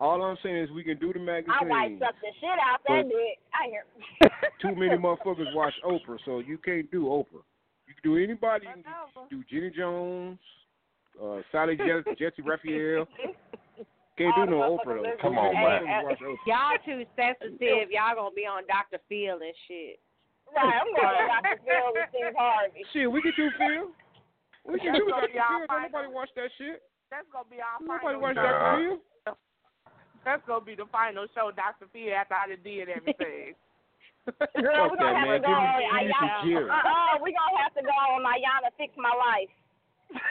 All 0.00 0.22
I'm 0.22 0.36
saying 0.42 0.56
is 0.56 0.70
we 0.72 0.84
can 0.84 0.98
do 0.98 1.12
the 1.12 1.18
magazine. 1.18 1.52
I 1.60 1.64
magazine. 1.64 1.98
white 2.00 2.08
suck 2.12 2.20
the 2.20 2.32
shit 2.40 2.58
out 2.60 2.80
that 2.88 3.04
But- 3.04 3.08
dick. 3.08 3.38
I 3.52 3.68
hear. 3.68 3.84
Too 4.60 4.74
many 4.76 4.96
motherfuckers 5.00 5.52
watch 5.54 5.74
Oprah, 5.84 6.18
so 6.24 6.38
you 6.40 6.58
can't 6.58 6.90
do 6.90 7.04
Oprah. 7.04 7.44
You 7.88 7.94
can 7.94 8.04
do 8.04 8.16
anybody. 8.22 8.66
You 8.66 8.82
can 8.82 9.28
do 9.30 9.44
Jenny 9.50 9.70
Jones, 9.70 10.38
uh, 11.22 11.40
Sally 11.52 11.76
Je- 11.76 12.14
Jessy 12.18 12.42
Raphael. 12.42 13.06
Can't 14.16 14.30
do 14.36 14.46
no 14.46 14.78
Oprah 14.78 15.02
though. 15.02 15.18
Come 15.20 15.38
on, 15.38 15.50
man. 15.54 15.82
motherfuckers 15.82 16.38
watch 16.38 16.46
y'all 16.46 16.78
too 16.86 17.02
sensitive. 17.18 17.90
Y'all 17.90 18.14
gonna 18.14 18.30
be 18.34 18.46
on 18.46 18.62
Dr. 18.70 19.02
Phil 19.10 19.42
and 19.42 19.56
shit. 19.66 19.98
Right, 20.54 20.70
I'm 20.78 20.86
going 20.94 21.02
to 21.02 21.26
Dr. 21.34 21.58
Phil 21.66 21.88
with 21.90 22.06
Steve 22.14 22.34
Harvey. 22.38 22.82
Shit, 22.94 23.10
we 23.10 23.18
can 23.22 23.34
do 23.34 23.50
Phil. 23.58 23.90
We 24.70 24.78
can 24.78 24.94
do 24.94 25.02
That's 25.10 25.34
Dr. 25.34 25.34
gonna 25.34 25.34
be 25.34 25.34
Phil. 25.34 25.66
Don't 25.66 25.82
nobody 25.90 26.08
watch 26.14 26.30
that 26.38 26.50
shit. 26.58 26.78
That's 27.10 27.26
gonna 27.34 27.50
be 27.50 27.58
our 27.58 27.82
Nobody 27.82 28.14
final. 28.14 28.22
watch 28.22 28.38
show. 28.38 28.46
Dr. 28.46 28.78
Phil. 28.78 29.34
That's 30.22 30.44
gonna 30.46 30.64
be 30.64 30.74
the 30.78 30.86
final 30.94 31.26
show, 31.34 31.50
Dr. 31.50 31.90
Phil, 31.90 32.14
after 32.14 32.38
I 32.38 32.54
did 32.54 32.86
everything. 32.86 33.58
Girl, 34.62 34.88
we're 34.88 34.96
gonna 34.96 35.18
have 35.18 35.28
man. 35.28 35.42
to 35.42 35.44
go 35.44 35.52
on 35.52 35.74
me- 35.74 35.84
give 35.84 36.14
Iyanla. 36.14 36.44
Jerry. 36.46 36.70
Uh-uh, 36.70 37.12
we're 37.18 37.34
gonna 37.34 37.58
have 37.60 37.74
to 37.74 37.82
go 37.82 37.92
on 38.14 38.22
Iyanla 38.24 38.70
Fix 38.78 38.94
My 38.96 39.10
Life. 39.10 39.52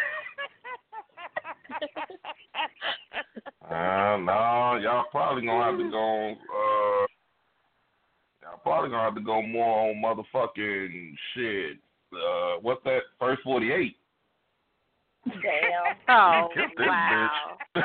Uh, 3.70 4.18
no, 4.18 4.78
y'all 4.82 5.06
probably 5.12 5.46
gonna 5.46 5.64
have 5.64 5.78
to 5.78 5.90
go. 5.90 6.32
Uh, 6.32 7.06
y'all 8.42 8.60
probably 8.62 8.90
gonna 8.90 9.04
have 9.04 9.16
to 9.16 9.22
go 9.22 9.42
more 9.42 9.90
on 9.90 9.96
motherfucking 10.04 11.14
shit. 11.34 11.78
Uh, 12.14 12.56
what's 12.62 12.84
that? 12.84 13.02
First 13.20 13.42
forty 13.44 13.72
eight. 13.72 13.96
Damn. 15.26 15.96
Oh 16.10 16.50
Killed 16.54 16.70
this 16.78 16.88
wow. 16.88 17.30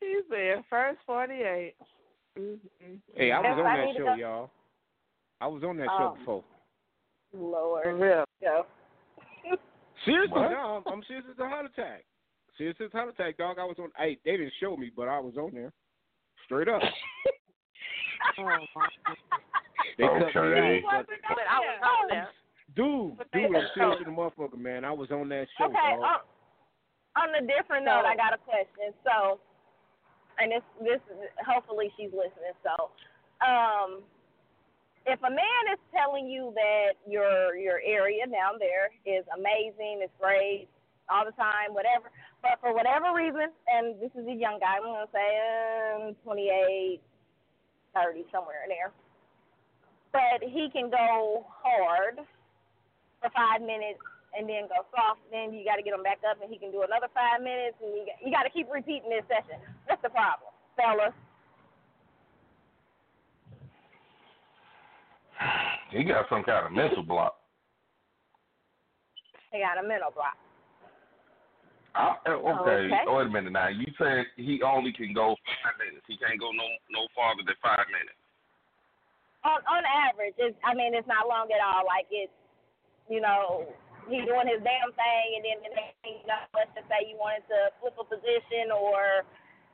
he 0.00 0.20
said 0.30 0.64
first 0.70 0.98
forty 1.06 1.34
eight. 1.42 1.74
Mm-hmm. 2.38 2.94
Hey, 3.14 3.32
I 3.32 3.38
was 3.40 3.54
Yes, 3.56 3.60
on 3.60 3.66
I 3.66 3.76
that 3.76 3.86
show, 3.96 4.04
go- 4.06 4.14
y'all. 4.14 4.50
I 5.40 5.46
was 5.46 5.62
on 5.62 5.76
that 5.76 5.88
Oh. 5.90 5.98
show 5.98 6.16
before. 6.18 6.44
Lord. 7.34 8.24
Yeah. 8.42 8.62
Go. 10.06 10.10
Seriously, 10.12 10.40
What? 10.40 10.50
no, 10.50 10.82
I'm, 10.86 10.92
I'm 10.92 11.02
serious 11.06 11.26
as 11.30 11.38
a 11.38 11.48
heart 11.48 11.66
attack. 11.66 12.04
Serious 12.56 12.76
as 12.82 12.90
a 12.92 12.96
heart 12.96 13.08
attack, 13.10 13.36
dog. 13.38 13.58
I 13.58 13.64
was 13.64 13.76
on. 13.78 13.90
Hey, 13.96 14.18
they 14.24 14.32
didn't 14.32 14.52
show 14.60 14.76
me, 14.76 14.90
but 14.94 15.08
I 15.08 15.18
was 15.20 15.34
on 15.36 15.52
there. 15.54 15.72
Straight 16.44 16.68
up. 16.68 16.82
They 19.98 20.04
cut 20.04 20.14
me 20.14 20.82
out. 20.90 21.06
But 21.28 21.46
I 21.50 21.58
was 21.58 21.80
on 21.82 22.08
there. 22.10 22.28
Dude, 22.76 23.16
dude, 23.32 23.56
I'm 23.56 23.66
serious 23.74 23.98
as 24.00 24.06
a 24.06 24.10
motherfucker, 24.10 24.58
man. 24.58 24.84
I 24.84 24.92
was 24.92 25.10
on 25.10 25.28
that 25.30 25.46
show, 25.56 25.64
Okay. 25.66 25.74
dog. 25.98 26.22
On, 27.16 27.34
on 27.34 27.42
a 27.42 27.46
different 27.46 27.84
note, 27.86 28.04
I 28.06 28.14
got 28.14 28.34
a 28.34 28.38
question. 28.38 28.92
So, 29.02 29.40
and 30.38 30.52
this 30.52 30.62
this 30.82 31.00
hopefully 31.46 31.90
she's 31.96 32.12
listening. 32.12 32.54
So, 32.62 32.90
um, 33.42 34.02
if 35.08 35.20
a 35.24 35.32
man 35.32 35.62
is 35.72 35.80
telling 35.90 36.28
you 36.28 36.52
that 36.54 37.00
your 37.08 37.56
your 37.56 37.80
area 37.80 38.28
down 38.28 38.60
there 38.60 38.92
is 39.08 39.24
amazing, 39.32 40.04
it's 40.04 40.12
great 40.20 40.68
all 41.08 41.24
the 41.24 41.32
time, 41.32 41.72
whatever, 41.72 42.12
but 42.44 42.60
for 42.60 42.76
whatever 42.76 43.16
reason, 43.16 43.48
and 43.64 43.96
this 43.96 44.12
is 44.12 44.28
a 44.28 44.36
young 44.36 44.60
guy, 44.60 44.76
I'm 44.76 44.84
gonna 44.84 45.08
say 45.08 45.28
um, 45.96 46.16
28, 46.24 47.00
30, 47.96 48.28
somewhere 48.28 48.68
in 48.68 48.70
there, 48.70 48.92
but 50.12 50.44
he 50.44 50.68
can 50.68 50.92
go 50.92 51.48
hard 51.48 52.20
for 53.24 53.30
five 53.32 53.64
minutes 53.64 54.04
and 54.36 54.44
then 54.44 54.68
go 54.68 54.84
soft. 54.92 55.24
Then 55.32 55.56
you 55.56 55.64
got 55.64 55.80
to 55.80 55.82
get 55.82 55.96
him 55.96 56.04
back 56.04 56.20
up, 56.28 56.36
and 56.44 56.52
he 56.52 56.60
can 56.60 56.70
do 56.70 56.84
another 56.84 57.08
five 57.16 57.40
minutes, 57.40 57.80
and 57.80 57.96
you 57.96 58.04
got, 58.04 58.18
you 58.20 58.30
got 58.30 58.44
to 58.44 58.52
keep 58.52 58.68
repeating 58.68 59.08
this 59.08 59.24
session. 59.24 59.56
What's 59.88 60.04
the 60.04 60.12
problem, 60.12 60.52
fellas? 60.76 61.16
He 65.90 66.04
got 66.04 66.28
some 66.28 66.44
kind 66.44 66.66
of 66.66 66.72
mental 66.72 67.02
block. 67.02 67.36
He 69.52 69.60
got 69.60 69.82
a 69.82 69.86
mental 69.86 70.12
block. 70.12 70.36
I, 71.96 72.14
uh, 72.28 72.38
okay. 72.62 72.86
Okay. 72.86 73.04
wait 73.08 73.26
a 73.26 73.32
minute 73.32 73.52
now. 73.56 73.72
You 73.72 73.88
said 73.96 74.28
he 74.36 74.60
only 74.62 74.92
can 74.92 75.16
go 75.16 75.34
five 75.42 75.74
minutes. 75.80 76.04
He 76.06 76.20
can't 76.20 76.38
go 76.38 76.52
no 76.52 76.66
no 76.92 77.08
farther 77.16 77.42
than 77.42 77.56
five 77.58 77.88
minutes. 77.88 78.20
On 79.42 79.58
on 79.64 79.82
average, 79.82 80.36
it's 80.36 80.54
I 80.62 80.76
mean 80.76 80.92
it's 80.92 81.08
not 81.08 81.26
long 81.26 81.48
at 81.50 81.64
all. 81.64 81.88
Like 81.88 82.06
it's 82.12 82.34
you 83.08 83.24
know 83.24 83.66
he 84.06 84.22
doing 84.24 84.46
his 84.46 84.60
damn 84.62 84.92
thing, 84.94 85.26
and 85.36 85.42
then 85.42 85.56
the 85.64 85.72
next 85.74 85.96
thing 86.04 86.20
you 86.22 86.28
know, 86.28 86.38
let's 86.54 86.72
just 86.76 86.86
say 86.92 87.08
you 87.08 87.16
wanted 87.16 87.44
to 87.48 87.72
flip 87.80 87.96
a 87.96 88.04
position 88.04 88.70
or 88.70 89.24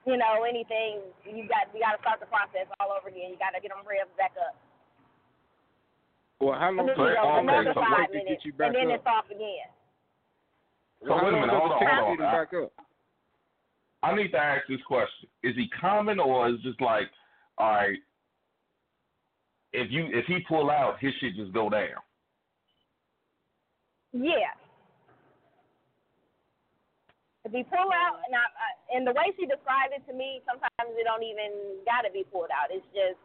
you 0.07 0.17
know 0.17 0.45
anything, 0.49 1.05
you 1.27 1.45
got 1.51 1.69
you 1.75 1.83
got 1.83 1.97
to 1.97 2.01
start 2.01 2.19
the 2.23 2.31
process 2.31 2.71
all 2.79 2.95
over 2.95 3.11
again. 3.11 3.35
You 3.35 3.39
got 3.41 3.53
to 3.53 3.61
get 3.61 3.75
them 3.75 3.85
revved 3.85 4.15
back 4.17 4.33
up. 4.39 4.55
Well, 6.45 6.59
how 6.61 6.69
And 6.69 6.77
long 6.77 6.87
then 6.87 6.97
does 6.97 7.01
you 7.01 7.09
it 7.09 7.73
okay, 7.73 7.73
so 7.73 7.81
five 7.81 7.97
take 8.05 8.13
to 8.13 8.19
minutes, 8.21 8.29
get 8.29 8.45
you 8.45 8.53
back 8.53 8.67
and 8.69 8.77
then 8.77 8.89
up? 8.93 9.01
it's 9.01 9.09
off 9.09 9.25
again. 9.33 9.69
So 11.01 11.17
How 11.17 11.25
wait 11.25 11.33
a 11.33 11.41
minute. 11.41 11.57
Hold 11.57 11.73
on. 11.73 11.81
Hold 11.81 12.21
on. 12.21 12.33
back 12.37 12.53
up? 12.53 12.73
I, 14.05 14.13
I 14.13 14.17
need 14.17 14.29
to 14.33 14.39
ask 14.39 14.69
this 14.69 14.85
question: 14.87 15.29
Is 15.43 15.57
he 15.57 15.73
common, 15.81 16.21
or 16.21 16.49
is 16.53 16.61
just 16.61 16.81
like, 16.85 17.09
all 17.57 17.73
right? 17.73 17.97
If 19.73 19.91
you 19.91 20.05
if 20.13 20.27
he 20.27 20.45
pull 20.47 20.71
out, 20.71 21.01
his 21.01 21.13
shit 21.21 21.35
just 21.35 21.53
go 21.57 21.71
down. 21.71 21.97
Yeah. 24.13 24.53
If 27.45 27.53
he 27.53 27.65
pull 27.65 27.89
out, 27.93 28.21
and 28.25 28.33
I, 28.37 28.45
I, 28.45 28.69
and 28.97 29.07
the 29.07 29.13
way 29.13 29.33
she 29.37 29.45
described 29.45 29.93
it 29.97 30.05
to 30.11 30.17
me, 30.17 30.41
sometimes 30.49 30.93
it 30.97 31.05
don't 31.05 31.25
even 31.25 31.81
gotta 31.85 32.13
be 32.13 32.25
pulled 32.33 32.49
out. 32.53 32.69
It's 32.73 32.85
just, 32.97 33.21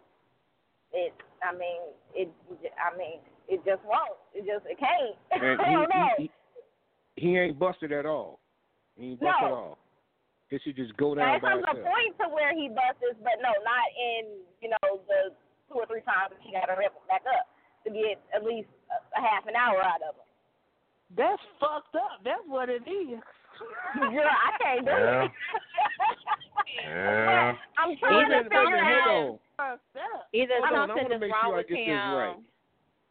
it. 0.91 1.13
I 1.43 1.51
mean, 1.53 1.81
it. 2.15 2.29
I 2.77 2.95
mean, 2.97 3.19
it 3.47 3.63
just 3.65 3.83
won't. 3.85 4.17
It 4.33 4.45
just, 4.45 4.65
it 4.65 4.77
can't. 4.77 5.15
And 5.31 5.61
I 5.61 5.71
don't 5.73 5.89
know. 5.89 6.09
he, 6.17 6.23
he, 6.23 6.31
he, 7.15 7.31
he 7.33 7.37
ain't 7.37 7.57
busted 7.59 7.91
at 7.91 8.05
all. 8.05 8.39
He 8.95 9.13
ain't 9.15 9.19
busted 9.19 9.41
No. 9.41 9.47
at 9.47 9.53
all. 9.53 9.77
It 10.49 10.61
should 10.65 10.75
just 10.75 10.97
go 10.97 11.13
now 11.13 11.29
down 11.29 11.35
it 11.37 11.41
by 11.45 11.49
comes 11.53 11.65
a 11.69 11.75
point 11.85 12.17
to 12.17 12.25
where 12.33 12.57
he 12.57 12.69
busts, 12.73 13.21
but 13.21 13.37
no, 13.37 13.53
not 13.61 13.87
in 13.93 14.41
you 14.65 14.69
know 14.73 14.97
the 15.05 15.29
two 15.69 15.77
or 15.77 15.85
three 15.85 16.01
times 16.01 16.33
he 16.41 16.49
got 16.51 16.65
to 16.65 16.73
rip 16.73 16.89
him 16.89 17.05
back 17.05 17.21
up 17.29 17.45
to 17.85 17.93
get 17.93 18.17
at 18.33 18.41
least 18.41 18.65
a, 18.89 18.97
a 19.13 19.21
half 19.21 19.45
an 19.45 19.53
hour 19.53 19.77
out 19.77 20.01
of 20.01 20.17
him. 20.17 20.25
That's 21.13 21.41
fucked 21.61 21.93
up. 21.93 22.25
That's 22.25 22.41
what 22.49 22.69
it 22.69 22.81
is. 22.89 23.21
Girl, 23.99 24.25
I 24.25 24.63
can't 24.63 24.85
do 24.85 24.91
Yeah. 24.91 25.23
it. 25.25 25.31
Yeah. 26.85 27.53
I'm 27.77 27.97
trying 27.97 28.15
Wait 28.15 28.23
a 28.23 28.25
to 28.25 28.29
minute, 28.29 28.43
figure 28.43 28.69
minute, 28.69 28.83
out. 28.83 29.07
hold 29.07 29.29
on. 29.29 29.39
Fucked 29.57 29.97
up. 29.97 30.27
Either 30.33 30.53
Hold 30.59 30.73
something 30.89 31.03
wanna 31.03 31.25
is 31.25 31.31
wrong 31.31 31.41
sure 31.45 31.55
with 31.57 31.67
get 31.67 31.77
him, 31.77 31.97
right. 32.13 32.35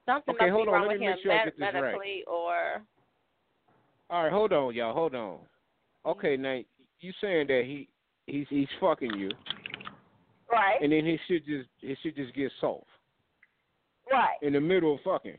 something 0.07 0.34
Okay, 0.34 0.44
must 0.46 0.53
hold 0.55 0.66
be 0.66 0.68
on, 0.68 0.74
wrong 0.74 0.82
let 0.82 0.92
with 0.92 1.01
me 1.01 1.07
him 1.07 1.12
make 1.12 1.22
sure 1.22 1.32
I 1.32 1.44
get 1.44 1.57
this 1.59 1.61
right. 1.62 1.74
medically, 1.74 2.24
or 2.26 2.82
All 4.11 4.22
right, 4.24 4.32
hold 4.32 4.53
on, 4.53 4.74
y'all. 4.74 4.94
Hold 4.94 5.14
on. 5.14 5.38
Okay, 6.07 6.34
mm-hmm. 6.34 6.42
now 6.42 6.61
you 7.01 7.12
saying 7.20 7.46
that 7.49 7.62
he 7.66 7.88
he's 8.26 8.46
he's 8.49 8.68
fucking 8.80 9.14
you, 9.14 9.30
Right. 10.51 10.80
and 10.80 10.90
then 10.92 11.05
he 11.05 11.18
should 11.26 11.44
just 11.44 11.68
he 11.80 11.94
should 12.03 12.16
just 12.16 12.34
get 12.34 12.51
soft 12.61 12.86
Right. 14.11 14.38
in 14.42 14.55
the 14.55 14.61
middle 14.61 14.94
of 14.94 15.01
fucking. 15.03 15.36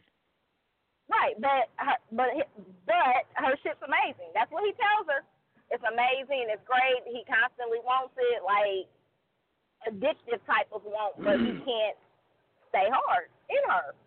Right, 1.09 1.33
but 1.41 1.73
her, 1.81 1.97
but 2.13 2.29
but 2.85 3.25
her 3.33 3.57
shit's 3.65 3.81
amazing. 3.81 4.29
That's 4.37 4.53
what 4.53 4.61
he 4.61 4.77
tells 4.77 5.09
her. 5.09 5.25
It's 5.73 5.81
amazing. 5.81 6.53
It's 6.53 6.61
great. 6.69 7.01
He 7.09 7.25
constantly 7.25 7.81
wants 7.81 8.13
it, 8.17 8.45
like 8.45 8.85
addictive 9.89 10.41
type 10.45 10.69
of 10.69 10.85
want, 10.85 11.17
but 11.17 11.41
he 11.41 11.57
can't 11.65 11.97
stay 12.69 12.85
hard 12.93 13.33
in 13.49 13.63
her. 13.73 13.97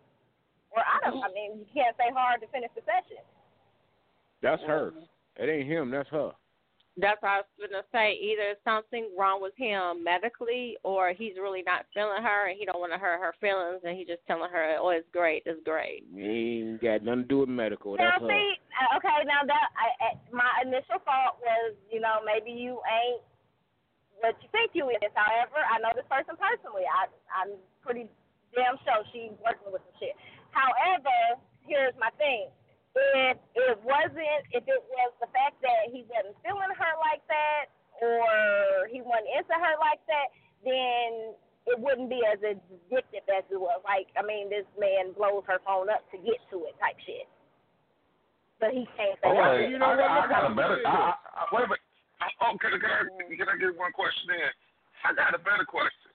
Or 0.71 0.79
I 0.79 1.03
don't. 1.03 1.19
I 1.19 1.29
mean, 1.35 1.59
you 1.59 1.67
can't 1.75 1.93
stay 1.99 2.09
hard 2.15 2.39
to 2.39 2.47
finish 2.47 2.71
the 2.71 2.81
session. 2.87 3.19
That's 4.41 4.63
her. 4.63 4.95
Mm-hmm. 4.95 5.43
It 5.43 5.47
ain't 5.51 5.67
him. 5.67 5.91
That's 5.91 6.09
her. 6.09 6.31
That's 6.97 7.21
what 7.21 7.31
I 7.31 7.37
was 7.41 7.49
gonna 7.57 7.83
say. 7.91 8.13
Either 8.21 8.53
something 8.61 9.09
wrong 9.17 9.41
with 9.41 9.53
him 9.57 10.03
medically, 10.03 10.77
or 10.83 11.13
he's 11.13 11.33
really 11.41 11.63
not 11.65 11.85
feeling 11.93 12.21
her, 12.21 12.49
and 12.49 12.57
he 12.57 12.65
don't 12.65 12.79
want 12.79 12.93
to 12.93 13.01
hurt 13.01 13.17
her 13.17 13.33
feelings, 13.41 13.81
and 13.81 13.97
he 13.97 14.05
just 14.05 14.21
telling 14.27 14.51
her, 14.51 14.77
"Oh, 14.77 14.89
it's 14.89 15.09
great, 15.09 15.41
it's 15.45 15.61
great." 15.65 16.05
He 16.13 16.61
ain't 16.61 16.81
got 16.81 17.01
nothing 17.01 17.23
to 17.23 17.27
do 17.27 17.39
with 17.39 17.49
medical. 17.49 17.97
Now, 17.97 18.13
That's 18.13 18.21
her. 18.21 18.29
see, 18.29 18.53
uh, 18.77 18.97
okay, 18.97 19.25
now 19.25 19.41
that 19.41 19.67
I, 19.73 19.87
I, 20.05 20.09
my 20.29 20.51
initial 20.61 21.01
thought 21.01 21.41
was, 21.41 21.73
you 21.89 21.99
know, 21.99 22.21
maybe 22.25 22.51
you 22.51 22.77
ain't 22.85 23.21
what 24.21 24.37
you 24.39 24.49
think 24.53 24.71
you 24.77 24.87
is. 24.89 25.11
However, 25.17 25.59
I 25.65 25.81
know 25.81 25.91
this 25.97 26.07
person 26.07 26.37
personally. 26.37 26.85
I, 26.85 27.09
I'm 27.33 27.57
pretty 27.81 28.05
damn 28.53 28.77
sure 28.85 29.01
she's 29.11 29.33
working 29.41 29.73
with 29.73 29.81
some 29.81 29.97
shit. 29.97 30.15
However, 30.53 31.41
here's 31.65 31.97
my 31.97 32.13
thing. 32.21 32.53
If 32.93 33.37
it 33.57 33.77
wasn't, 33.81 34.41
if 34.53 34.63
it 34.69 34.81
was 34.85 35.11
the 35.17 35.29
fact 35.33 35.57
that 35.65 35.89
he 35.89 36.05
wasn't 36.05 36.37
feeling 36.45 36.73
her 36.77 36.93
like 37.01 37.25
that, 37.25 37.73
or 38.01 38.85
he 38.89 39.01
wasn't 39.01 39.33
into 39.33 39.55
her 39.57 39.75
like 39.81 40.01
that, 40.05 40.27
then 40.61 41.33
it 41.65 41.77
wouldn't 41.79 42.09
be 42.09 42.21
as 42.27 42.37
addictive 42.45 43.25
as 43.33 43.45
it 43.49 43.57
was. 43.57 43.81
Like, 43.81 44.13
I 44.13 44.21
mean, 44.21 44.49
this 44.49 44.67
man 44.77 45.15
blows 45.17 45.43
her 45.47 45.57
phone 45.65 45.89
up 45.89 46.05
to 46.11 46.17
get 46.21 46.37
to 46.53 46.69
it, 46.69 46.77
type 46.77 46.99
shit. 47.07 47.25
But 48.61 48.77
he 48.77 48.85
can't 48.95 49.17
say 49.19 49.27
oh, 49.27 49.35
Okay, 49.35 49.71
you 49.73 49.81
know 49.81 49.91
I, 49.91 49.97
what? 49.97 50.07
I 50.07 50.21
Look 50.21 50.29
got 50.29 50.51
a 50.51 50.55
better. 50.55 50.77
she 50.79 50.85
I. 50.87 51.17
I, 51.17 51.41
wait 51.51 51.65
a 51.65 51.69
minute. 51.73 51.85
Oh, 52.39 52.55
can, 52.61 52.71
can, 52.79 52.87
I, 52.87 53.03
can 53.35 53.47
I 53.49 53.57
get 53.59 53.75
one 53.75 53.91
question 53.91 54.31
in? 54.31 54.51
I 55.03 55.11
got 55.11 55.35
a 55.35 55.41
better 55.41 55.67
question. 55.67 56.13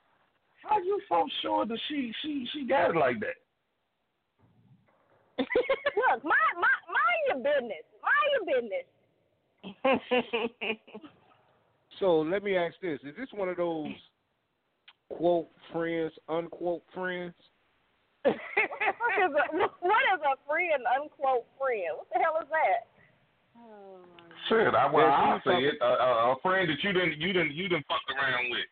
How 0.64 0.81
you 0.81 1.01
so 1.09 1.26
sure 1.43 1.66
that 1.66 1.79
she 1.89 2.12
she 2.22 2.49
she 2.53 2.64
got 2.64 2.91
it 2.91 2.97
like 2.97 3.20
that? 3.20 3.37
Look, 5.39 6.24
mind, 6.24 6.57
mind, 6.59 6.84
mind 6.91 7.22
your 7.28 7.39
business. 7.39 7.84
Mind 8.03 8.28
your 8.34 8.45
business. 8.49 8.86
So 11.99 12.20
let 12.20 12.43
me 12.43 12.57
ask 12.57 12.74
this: 12.80 13.01
Is 13.03 13.14
this 13.18 13.28
one 13.32 13.49
of 13.49 13.57
those 13.57 13.91
quote 15.11 15.49
friends, 15.72 16.12
unquote 16.28 16.82
friends? 16.95 17.34
what, 18.22 18.34
the 18.34 18.93
fuck 18.95 19.14
is 19.18 19.34
a, 19.34 19.66
what 19.82 20.05
is 20.14 20.22
a 20.22 20.34
friend, 20.47 20.82
unquote 20.95 21.47
friend? 21.59 21.91
What 21.99 22.07
the 22.12 22.18
hell 22.22 22.39
is 22.43 22.49
that? 22.55 22.86
Shit, 24.49 24.74
I 24.74 24.86
well 24.86 25.11
Yeah, 25.11 25.18
I 25.18 25.34
you 25.34 25.41
say 25.45 25.59
it. 25.66 25.74
A, 25.82 25.91
a, 25.91 26.11
a 26.32 26.36
friend 26.43 26.70
that 26.70 26.78
you 26.82 26.93
didn't 26.93 27.18
you 27.18 27.32
didn't 27.32 27.55
you 27.55 27.68
didn't 27.68 27.86
fuck 27.91 28.03
around 28.14 28.47
with. 28.51 28.70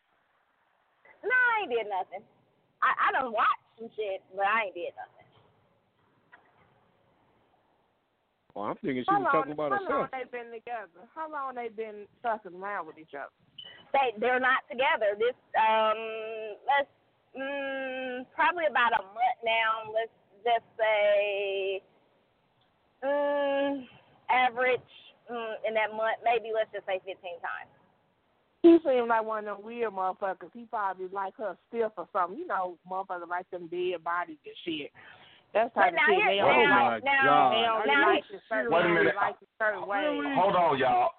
No, 1.23 1.35
I 1.35 1.67
ain't 1.67 1.71
did 1.71 1.87
nothing. 1.91 2.23
I, 2.79 3.09
I 3.09 3.11
done 3.11 3.33
watched 3.33 3.67
some 3.75 3.89
shit, 3.97 4.23
but 4.31 4.47
I 4.47 4.71
ain't 4.71 4.75
did 4.75 4.95
nothing. 4.95 5.26
Oh, 8.57 8.73
I'm 8.73 8.75
thinking 8.81 9.05
she 9.05 9.13
How 9.13 9.21
was 9.21 9.29
long, 9.29 9.37
talking 9.37 9.53
about 9.53 9.69
how 9.69 9.77
herself. 9.85 10.09
long 10.09 10.13
they 10.17 10.25
been 10.33 10.49
together? 10.49 11.05
How 11.13 11.29
long 11.29 11.53
they 11.53 11.69
been 11.69 12.09
fucking 12.25 12.57
around 12.57 12.89
with 12.89 12.97
each 12.97 13.13
other? 13.13 13.29
They 13.93 14.17
they're 14.17 14.41
not 14.41 14.65
together. 14.65 15.13
This 15.13 15.37
um 15.53 16.57
let's 16.65 16.89
mm, 17.37 18.25
probably 18.33 18.65
about 18.65 18.97
a 18.97 19.03
month 19.13 19.39
now. 19.45 19.93
Let's 19.93 20.17
just 20.41 20.65
say 20.73 21.85
mm, 23.05 23.85
average 24.33 24.91
mm, 25.29 25.53
in 25.61 25.77
that 25.77 25.93
month, 25.93 26.17
maybe 26.25 26.49
let's 26.49 26.73
just 26.73 26.89
say 26.89 26.97
15 27.05 27.13
times. 27.37 27.69
He 28.65 28.81
seemed 28.81 29.07
like 29.07 29.23
one 29.23 29.47
of 29.47 29.57
them 29.57 29.65
weird 29.65 29.93
motherfuckers. 29.93 30.49
He 30.53 30.65
probably 30.65 31.07
like 31.13 31.37
her 31.37 31.55
stiff 31.69 31.93
or 31.93 32.09
something. 32.11 32.41
You 32.41 32.47
know, 32.47 32.81
motherfuckers 32.89 33.29
like 33.29 33.49
them 33.51 33.69
dead 33.69 34.03
bodies 34.03 34.41
and 34.41 34.57
shit. 34.65 34.89
That's 35.53 35.73
the 35.73 35.79
type 35.81 35.85
But 35.85 35.87
of 35.87 35.93
now 35.95 36.05
shit 36.07 36.25
they 36.27 36.33
here- 36.33 36.43
don't 36.45 36.69
now- 36.69 36.87
like. 36.91 37.03
now- 37.03 37.49
they 37.49 37.61
don't 37.61 37.87
now- 37.87 38.07
like 38.13 38.23
it 38.29 38.41
certain 38.49 38.71
Wait 38.71 38.85
a 38.85 38.87
ways. 38.87 38.93
minute. 38.97 39.15
Like 39.15 39.41
it 39.41 39.49
certain 39.57 39.85
ways. 39.87 40.35
Hold 40.35 40.55
on, 40.55 40.77
y'all. 40.77 41.11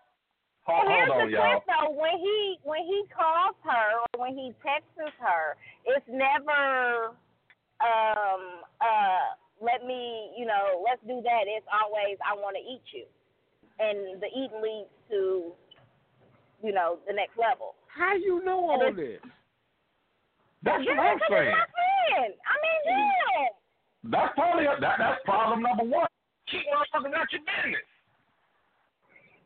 Hold, 0.69 0.85
And 0.85 0.93
here's 0.93 1.09
hold 1.09 1.21
on, 1.23 1.27
the 1.27 1.33
y'all. 1.33 1.51
twist 1.51 1.67
though, 1.67 1.91
when 1.97 2.19
he 2.19 2.59
when 2.63 2.83
he 2.85 3.05
calls 3.09 3.57
her 3.65 3.89
or 4.05 4.21
when 4.21 4.37
he 4.37 4.53
texts 4.63 4.93
her, 5.19 5.57
it's 5.87 6.07
never 6.09 7.17
um 7.81 8.63
uh 8.81 9.35
let 9.61 9.83
me, 9.85 10.31
you 10.37 10.45
know, 10.47 10.85
let's 10.87 11.01
do 11.03 11.21
that. 11.23 11.45
It's 11.49 11.67
always 11.73 12.19
I 12.25 12.35
want 12.35 12.55
to 12.57 12.63
eat 12.63 12.83
you. 12.93 13.07
And 13.81 14.21
the 14.21 14.27
eating 14.29 14.61
leads 14.61 14.91
to 15.11 15.55
you 16.63 16.73
know, 16.73 16.99
the 17.07 17.13
next 17.15 17.39
level. 17.39 17.77
How 17.87 18.15
you 18.15 18.45
know 18.45 18.69
all 18.71 18.79
this? 18.93 19.21
That's 20.63 20.83
Yeah, 20.85 20.97
what 20.99 21.07
I'm 21.07 21.15
because 21.19 21.29
saying. 21.31 21.51
my 21.55 21.67
friend. 21.71 22.35
I 22.35 22.55
mean, 22.61 22.81
yeah. 22.85 23.49
That's 24.05 24.33
probably 24.35 24.65
that. 24.65 24.81
That's 24.81 25.21
problem 25.25 25.63
number 25.63 25.85
one. 25.85 26.07
Keep 26.51 26.65
motherfuckers 26.71 27.15
out 27.15 27.33
your 27.33 27.43
business. 27.45 27.89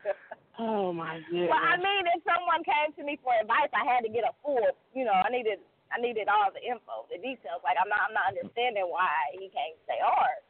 Oh 0.61 0.93
my 0.93 1.17
goodness. 1.33 1.49
Well, 1.49 1.65
I 1.65 1.81
mean, 1.81 2.05
if 2.13 2.21
someone 2.29 2.61
came 2.61 2.93
to 3.01 3.03
me 3.03 3.17
for 3.25 3.33
advice, 3.33 3.73
I 3.73 3.89
had 3.89 4.05
to 4.05 4.13
get 4.13 4.29
a 4.29 4.37
full, 4.45 4.61
you 4.93 5.09
know, 5.09 5.17
I 5.17 5.33
needed, 5.33 5.65
I 5.89 5.97
needed 5.97 6.29
all 6.29 6.53
the 6.53 6.61
info, 6.61 7.09
the 7.09 7.17
details. 7.17 7.65
Like 7.65 7.81
I'm 7.81 7.89
not, 7.89 8.05
I'm 8.05 8.13
not 8.13 8.37
understanding 8.37 8.85
why 8.85 9.09
he 9.33 9.49
can't 9.49 9.81
stay 9.89 9.97
hard. 10.05 10.45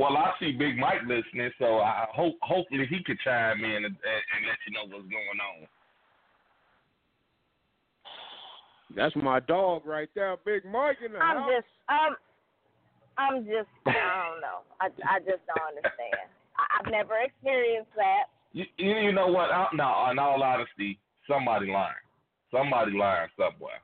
Well, 0.00 0.16
I 0.16 0.32
see 0.40 0.56
Big 0.56 0.80
Mike 0.80 1.04
listening, 1.04 1.52
so 1.60 1.84
I 1.84 2.08
hope 2.16 2.40
hopefully 2.40 2.88
he 2.88 3.04
could 3.04 3.20
chime 3.20 3.60
in 3.60 3.84
and, 3.84 3.92
and, 3.92 4.22
and 4.32 4.40
let 4.48 4.56
you 4.64 4.72
know 4.72 4.88
what's 4.88 5.04
going 5.12 5.40
on. 5.52 5.68
That's 8.96 9.16
my 9.16 9.40
dog 9.40 9.84
right 9.84 10.08
there, 10.14 10.36
Big 10.44 10.64
Mike 10.64 10.96
in 11.04 11.12
the 11.12 11.18
I'm 11.18 11.44
house. 11.44 11.50
just, 11.60 11.68
um, 11.92 12.16
I'm 13.18 13.44
just, 13.44 13.68
I 13.86 13.92
don't 14.30 14.40
know. 14.40 14.64
I, 14.80 14.86
I 15.08 15.18
just 15.20 15.42
don't 15.46 15.68
understand. 15.76 16.28
I, 16.56 16.64
I've 16.80 16.90
never 16.90 17.14
experienced 17.24 17.92
that. 17.96 18.32
You, 18.52 18.64
you, 18.76 18.96
you 19.08 19.12
know 19.12 19.28
what? 19.28 19.50
I, 19.50 19.68
no, 19.74 20.08
in 20.10 20.18
all 20.18 20.42
honesty, 20.42 20.98
somebody 21.28 21.70
lying. 21.70 21.94
Somebody 22.50 22.92
lying 22.92 23.28
somewhere. 23.36 23.80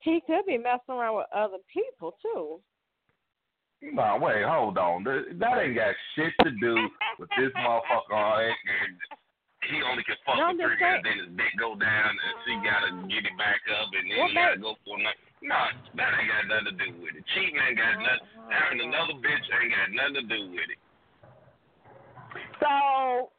He 0.00 0.20
could 0.26 0.46
be 0.46 0.58
messing 0.58 0.94
around 0.94 1.16
with 1.16 1.26
other 1.34 1.58
people 1.72 2.16
too. 2.22 2.60
No, 3.82 4.18
wait, 4.20 4.42
hold 4.42 4.78
on. 4.78 5.04
That, 5.04 5.36
that 5.38 5.58
ain't 5.62 5.76
got 5.76 5.94
shit 6.16 6.32
to 6.42 6.50
do 6.58 6.74
with 7.18 7.28
this 7.38 7.52
motherfucker. 7.54 8.42
And, 8.42 8.56
and 8.56 8.92
he 9.70 9.82
only 9.84 10.02
can 10.02 10.16
fuck 10.24 10.38
No, 10.38 10.48
with 10.50 10.58
just 10.58 10.66
three 10.66 10.80
saying- 10.80 11.02
guys, 11.02 11.06
then 11.06 11.18
his 11.26 11.30
dick 11.36 11.52
go 11.58 11.74
down, 11.76 12.10
and 12.10 12.34
she 12.46 12.52
gotta 12.64 12.90
get 13.06 13.26
it 13.26 13.36
back 13.38 13.60
up, 13.78 13.90
and 13.94 14.06
then 14.10 14.18
Well, 14.18 14.28
he 14.30 14.34
gotta 14.34 14.58
go 14.58 14.74
for 14.86 14.98
another. 14.98 15.18
No, 15.46 15.54
that 15.94 16.10
ain't 16.18 16.26
got 16.26 16.44
nothing 16.50 16.74
to 16.74 16.74
do 16.74 16.88
with 16.98 17.14
it. 17.14 17.22
Cheating 17.34 17.54
ain't 17.54 17.78
got 17.78 18.02
nothing. 18.02 18.26
Having 18.50 18.80
another 18.90 19.14
bitch 19.22 19.46
ain't 19.54 19.70
got 19.70 19.88
nothing 19.94 20.16
to 20.18 20.24
do 20.26 20.40
with 20.50 20.68
it. 20.74 20.80
So, 22.58 23.30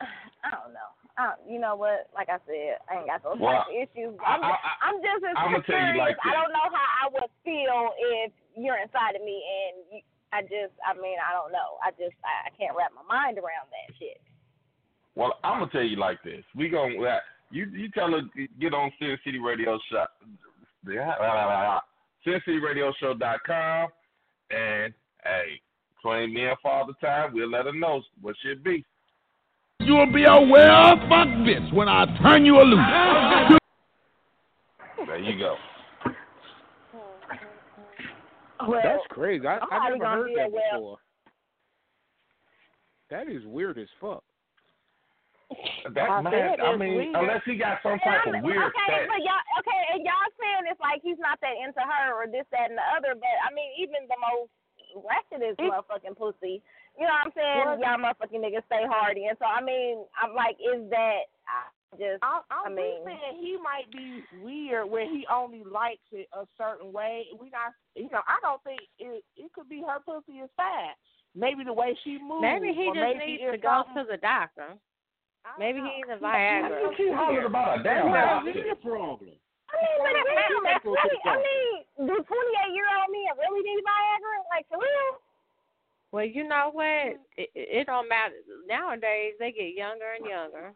I 0.44 0.48
don't 0.56 0.72
know. 0.72 0.90
I, 1.18 1.34
you 1.50 1.58
know 1.58 1.74
what? 1.74 2.08
Like 2.14 2.30
I 2.30 2.38
said, 2.46 2.78
I 2.88 3.02
ain't 3.02 3.10
got 3.10 3.20
those 3.26 3.36
Well, 3.42 3.66
issues. 3.68 4.14
I- 4.22 4.38
I'm, 4.38 4.44
I- 4.46 4.54
just, 4.54 4.64
I'm 4.80 4.98
just 5.04 5.22
as 5.26 5.34
you 5.36 5.60
curious. 5.68 5.98
like 5.98 6.16
I 6.24 6.32
don't 6.32 6.54
know 6.54 6.68
how 6.72 6.88
I 7.02 7.04
would 7.12 7.30
feel 7.44 7.90
if 8.24 8.32
you're 8.56 8.78
inside 8.80 9.18
of 9.18 9.22
me 9.26 9.42
and 9.42 9.74
you, 9.92 10.00
I 10.32 10.42
just, 10.42 10.72
I 10.86 10.94
mean, 10.94 11.18
I 11.20 11.32
don't 11.34 11.50
know. 11.52 11.76
I 11.82 11.90
just, 11.92 12.14
I, 12.22 12.48
I 12.48 12.50
can't 12.56 12.76
wrap 12.76 12.92
my 12.94 13.02
mind 13.04 13.36
around 13.36 13.66
that 13.74 13.90
shit. 13.98 14.20
Well, 15.16 15.34
I'm 15.42 15.58
gonna 15.60 15.72
tell 15.72 15.82
you 15.82 15.96
like 15.98 16.22
this. 16.22 16.44
We 16.54 16.68
gonna 16.68 16.94
uh, 17.02 17.18
you 17.50 17.66
you 17.74 17.90
tell 17.90 18.12
her 18.12 18.22
get 18.60 18.72
on 18.72 18.92
Sin 19.00 19.18
City 19.24 19.40
Radio 19.40 19.76
Show, 19.90 20.06
SinCityRadioShow.com, 22.26 23.88
and 24.50 24.94
hey, 25.24 25.60
between 25.96 26.34
me 26.34 26.46
and 26.46 26.56
Father 26.62 26.92
Time, 27.00 27.32
we'll 27.34 27.50
let 27.50 27.66
her 27.66 27.72
know 27.72 28.02
what 28.20 28.36
should 28.42 28.62
be. 28.64 28.84
You'll 29.80 30.12
be 30.12 30.24
a 30.24 30.40
well 30.40 30.96
fuck 31.08 31.28
bitch 31.28 31.72
when 31.72 31.88
I 31.88 32.04
turn 32.22 32.44
you 32.44 32.60
loose. 32.60 33.58
There 35.06 35.18
you 35.18 35.38
go. 35.38 35.56
Well, 38.68 38.80
That's 38.82 39.02
crazy. 39.10 39.46
I, 39.46 39.58
I'm 39.70 39.98
never 39.98 40.10
heard 40.10 40.30
that 40.36 40.48
aware. 40.48 40.62
before. 40.72 40.98
That 43.10 43.28
is 43.28 43.42
weird 43.46 43.78
as 43.78 43.86
fuck. 44.00 44.22
That 45.94 46.10
I 46.10 46.20
man, 46.22 46.60
I 46.60 46.76
mean, 46.76 46.94
weird. 46.96 47.16
unless 47.16 47.42
he 47.48 47.56
got 47.56 47.80
some 47.82 47.98
type 48.00 48.26
of 48.28 48.42
weird 48.44 48.60
okay, 48.70 48.88
sex. 48.92 49.08
but 49.08 49.20
y'all, 49.24 49.44
okay, 49.64 49.80
and 49.96 50.04
y'all 50.04 50.30
saying 50.38 50.68
it's 50.70 50.80
like 50.80 51.00
he's 51.02 51.18
not 51.18 51.40
that 51.40 51.56
into 51.58 51.80
her 51.80 52.14
or 52.14 52.26
this, 52.28 52.44
that, 52.52 52.70
and 52.70 52.78
the 52.78 52.86
other. 52.94 53.16
But 53.16 53.34
I 53.42 53.50
mean, 53.54 53.72
even 53.80 54.06
the 54.06 54.18
most 54.20 54.52
ratchetest 55.02 55.58
motherfucking 55.58 56.16
pussy, 56.16 56.60
you 56.98 57.04
know 57.06 57.14
what 57.14 57.30
I'm 57.30 57.34
saying? 57.34 57.64
What? 57.66 57.80
Y'all 57.82 57.98
motherfucking 58.02 58.42
niggas 58.42 58.66
stay 58.68 58.84
hardy, 58.86 59.26
and 59.26 59.38
so 59.40 59.46
I 59.46 59.60
mean, 59.64 60.04
I'm 60.20 60.34
like, 60.36 60.60
is 60.60 60.84
that 60.92 61.32
I 61.48 61.60
just? 61.96 62.20
I'm, 62.22 62.44
I'm 62.52 62.72
I 62.72 62.74
mean- 62.74 63.00
just 63.00 63.06
saying 63.08 63.34
he 63.40 63.56
might 63.58 63.88
be 63.90 64.22
weird 64.44 64.86
where 64.90 65.08
he 65.08 65.24
only 65.32 65.64
likes 65.64 66.04
it 66.12 66.28
a 66.36 66.44
certain 66.60 66.92
way. 66.92 67.26
We 67.40 67.48
not, 67.50 67.72
you 67.96 68.10
know, 68.12 68.22
I 68.28 68.36
don't 68.44 68.62
think 68.62 68.80
it. 68.98 69.24
It 69.36 69.50
could 69.56 69.68
be 69.68 69.82
her 69.82 69.98
pussy 70.04 70.38
is 70.44 70.50
fat. 70.56 70.94
Maybe 71.36 71.62
the 71.64 71.72
way 71.72 71.96
she 72.04 72.18
moves. 72.18 72.42
Maybe 72.42 72.72
he 72.72 72.88
or 72.88 72.94
just 72.94 73.04
maybe 73.16 73.38
needs 73.38 73.52
to 73.52 73.58
go 73.58 73.84
something- 73.86 74.04
to 74.04 74.10
the 74.10 74.16
doctor. 74.18 74.74
Maybe 75.58 75.78
he 75.80 75.88
needs 76.02 76.10
a 76.12 76.18
Why 76.22 76.36
Viagra. 76.38 76.80
you 76.82 76.92
keep 76.96 77.12
hollering 77.14 77.46
about 77.46 77.80
a 77.80 77.82
damn 77.82 78.10
Where's 78.10 78.44
doctor? 78.46 78.50
your 78.66 78.76
problem? 78.76 79.32
I 79.68 79.74
mean, 79.76 79.96
but 80.00 80.12
it 80.16 80.24
Why 80.24 80.34
really, 80.38 80.54
you 80.54 80.60
that's 80.64 80.84
go 80.84 80.94
to 80.94 81.02
the 81.02 81.18
really, 81.18 81.28
I 81.28 81.36
mean, 81.36 82.06
do 82.08 82.14
28 82.24 82.74
year 82.74 82.88
old 82.88 83.10
me 83.12 83.22
really 83.36 83.62
need 83.64 83.82
Viagra? 83.84 84.34
Like 84.48 84.64
for 84.68 84.78
real? 84.78 85.12
Well, 86.10 86.24
you 86.24 86.48
know 86.48 86.70
what? 86.72 87.20
It, 87.36 87.50
it 87.54 87.68
it 87.68 87.84
don't 87.86 88.08
matter. 88.08 88.34
Nowadays, 88.66 89.34
they 89.38 89.52
get 89.52 89.76
younger 89.76 90.16
and 90.16 90.24
younger. 90.24 90.72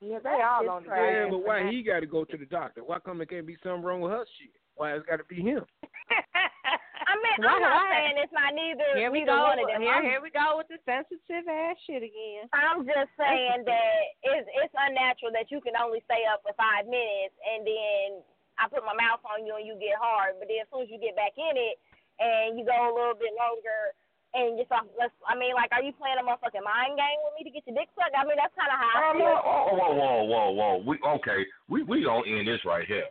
Yeah, 0.00 0.18
they 0.22 0.40
all 0.40 0.62
It's 0.62 0.70
on 0.70 0.82
the 0.84 0.88
crazy. 0.88 1.12
Yeah, 1.12 1.26
but 1.30 1.44
why 1.44 1.70
he 1.70 1.82
got 1.82 2.00
to 2.00 2.06
go 2.06 2.24
to 2.24 2.36
the 2.36 2.46
doctor? 2.46 2.82
Why 2.84 2.98
come 3.00 3.20
it 3.20 3.28
can't 3.28 3.46
be 3.46 3.56
something 3.62 3.82
wrong 3.84 4.00
with 4.00 4.12
her 4.12 4.24
shit? 4.38 4.52
Why 4.76 4.94
it's 4.94 5.04
got 5.06 5.16
to 5.16 5.24
be 5.24 5.42
him? 5.42 5.64
I 7.18 7.22
mean, 7.26 7.38
Why- 7.42 7.50
I'm 7.50 7.62
not 7.66 7.74
why- 7.82 7.90
saying 7.98 8.16
it's 8.22 8.32
not 8.32 8.50
neither. 8.54 8.88
Here 8.94 9.10
we 9.10 9.26
neither 9.26 9.34
go. 9.34 9.42
One 9.50 9.58
of 9.58 9.66
them. 9.66 9.82
Here, 9.82 10.02
here 10.06 10.20
we 10.22 10.30
go 10.30 10.54
with 10.56 10.68
the 10.70 10.78
sensitive 10.86 11.48
ass 11.50 11.76
shit 11.86 12.02
again. 12.06 12.46
I'm 12.54 12.86
just 12.86 13.10
saying 13.18 13.66
that 13.66 14.00
it's 14.22 14.46
it's 14.62 14.74
unnatural 14.78 15.32
that 15.34 15.50
you 15.50 15.58
can 15.60 15.74
only 15.76 15.98
stay 16.06 16.22
up 16.30 16.42
for 16.46 16.54
five 16.54 16.86
minutes 16.86 17.34
and 17.42 17.66
then 17.66 18.22
I 18.58 18.66
put 18.70 18.86
my 18.86 18.94
mouth 18.94 19.22
on 19.26 19.46
you 19.46 19.54
and 19.58 19.66
you 19.66 19.74
get 19.78 19.98
hard, 19.98 20.38
but 20.38 20.46
then 20.50 20.62
as 20.62 20.68
soon 20.70 20.82
as 20.86 20.90
you 20.90 20.98
get 20.98 21.14
back 21.18 21.34
in 21.38 21.54
it 21.58 21.78
and 22.18 22.58
you 22.58 22.62
go 22.66 22.74
a 22.74 22.94
little 22.94 23.14
bit 23.14 23.30
longer 23.38 23.94
and 24.34 24.58
just 24.58 24.68
let's 24.98 25.14
I 25.26 25.34
mean 25.38 25.54
like 25.54 25.70
are 25.72 25.82
you 25.82 25.92
playing 25.94 26.18
a 26.18 26.24
motherfucking 26.26 26.62
mind 26.66 26.98
game 26.98 27.18
with 27.26 27.34
me 27.38 27.46
to 27.46 27.54
get 27.54 27.66
your 27.66 27.74
dick 27.78 27.88
sucked? 27.98 28.14
I 28.18 28.22
mean 28.26 28.38
that's 28.38 28.54
kind 28.58 28.70
of 28.70 28.78
how 28.78 28.90
I 28.94 28.98
Oh, 28.98 29.12
feel. 29.14 29.22
no. 29.22 29.32
oh, 29.42 29.70
whoa, 29.74 29.92
whoa, 29.94 30.16
whoa, 30.26 30.46
whoa. 30.54 30.74
We 30.86 30.94
okay. 31.18 31.40
We 31.70 31.82
we 31.82 32.02
gonna 32.06 32.26
end 32.26 32.46
this 32.46 32.62
right 32.66 32.86
here. 32.86 33.06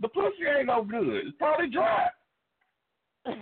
The 0.00 0.08
pussy 0.08 0.46
ain't 0.48 0.66
no 0.72 0.82
good. 0.82 1.28
It's 1.28 1.36
probably 1.36 1.68
dry. 1.68 2.08
Oh 3.26 3.34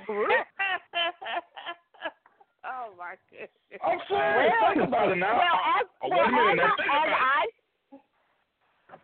my 2.99 3.15
goodness. 3.31 3.51
I'm 3.85 3.99
serious. 4.09 4.53
Well, 4.61 4.75
think 4.75 4.89
about 4.89 5.09
it 5.13 5.17
now. 5.17 5.37
Well, 5.39 5.61
as, 5.81 5.87
Oh, 6.03 6.09
well, 6.09 6.19
wait 6.19 6.29
a 6.29 6.33
minute. 6.33 6.65
as, 6.65 6.69
Now, 6.79 6.93
I, 6.93 7.05
as. 7.07 7.13
I 7.21 7.45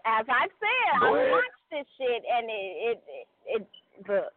as 0.06 0.26
I've 0.26 0.50
said, 0.58 1.00
Go 1.00 1.14
I 1.14 1.18
ahead. 1.18 1.30
watched 1.30 1.66
this 1.70 1.86
shit 1.98 2.22
and 2.26 2.46
it 2.50 2.74
it 2.90 2.98
it, 3.06 3.26
it 3.46 3.62
look 4.08 4.32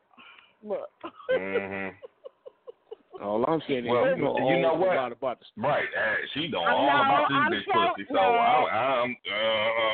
look. 0.64 0.90
Mm-hmm. 1.34 1.96
All 3.26 3.44
I'm 3.50 3.60
saying 3.68 3.84
is 3.86 3.92
Well, 3.92 4.08
you 4.16 4.16
know, 4.24 4.38
you 4.48 4.62
know 4.64 4.78
all 4.78 4.80
what? 4.80 4.94
about, 4.96 5.12
about 5.12 5.38
the 5.42 5.46
Right. 5.60 5.90
Uh, 5.92 6.16
she 6.34 6.48
know 6.48 6.64
all 6.64 6.88
no, 6.88 7.04
about 7.04 7.28
this 7.28 7.36
I'm 7.36 7.52
bitch 7.52 7.68
tell- 7.68 7.92
pussy. 7.98 8.08
So 8.08 8.14
no. 8.16 8.22
I, 8.22 9.04
I'm. 9.04 9.12
Uh, 9.12 9.92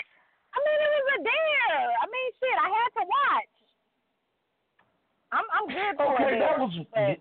I 0.54 0.58
mean, 0.62 0.78
it 0.78 0.92
was 0.94 1.08
a 1.18 1.20
dare. 1.26 1.90
I 2.00 2.06
mean, 2.06 2.28
shit, 2.38 2.54
I 2.62 2.70
had 2.70 2.90
to 2.96 3.04
watch. 3.05 3.05
I'm 5.36 5.44
I'm 5.52 5.68
good 5.68 5.94
for 6.00 6.16
okay, 6.16 6.36
it. 6.38 6.40
that 6.40 6.56
was 6.60 6.72
but, 6.96 7.20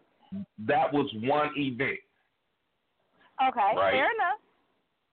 that 0.71 0.93
was 0.93 1.11
one 1.27 1.51
event. 1.57 1.99
okay. 3.43 3.71
Right. 3.75 3.93
Fair 3.99 4.07
enough. 4.15 4.41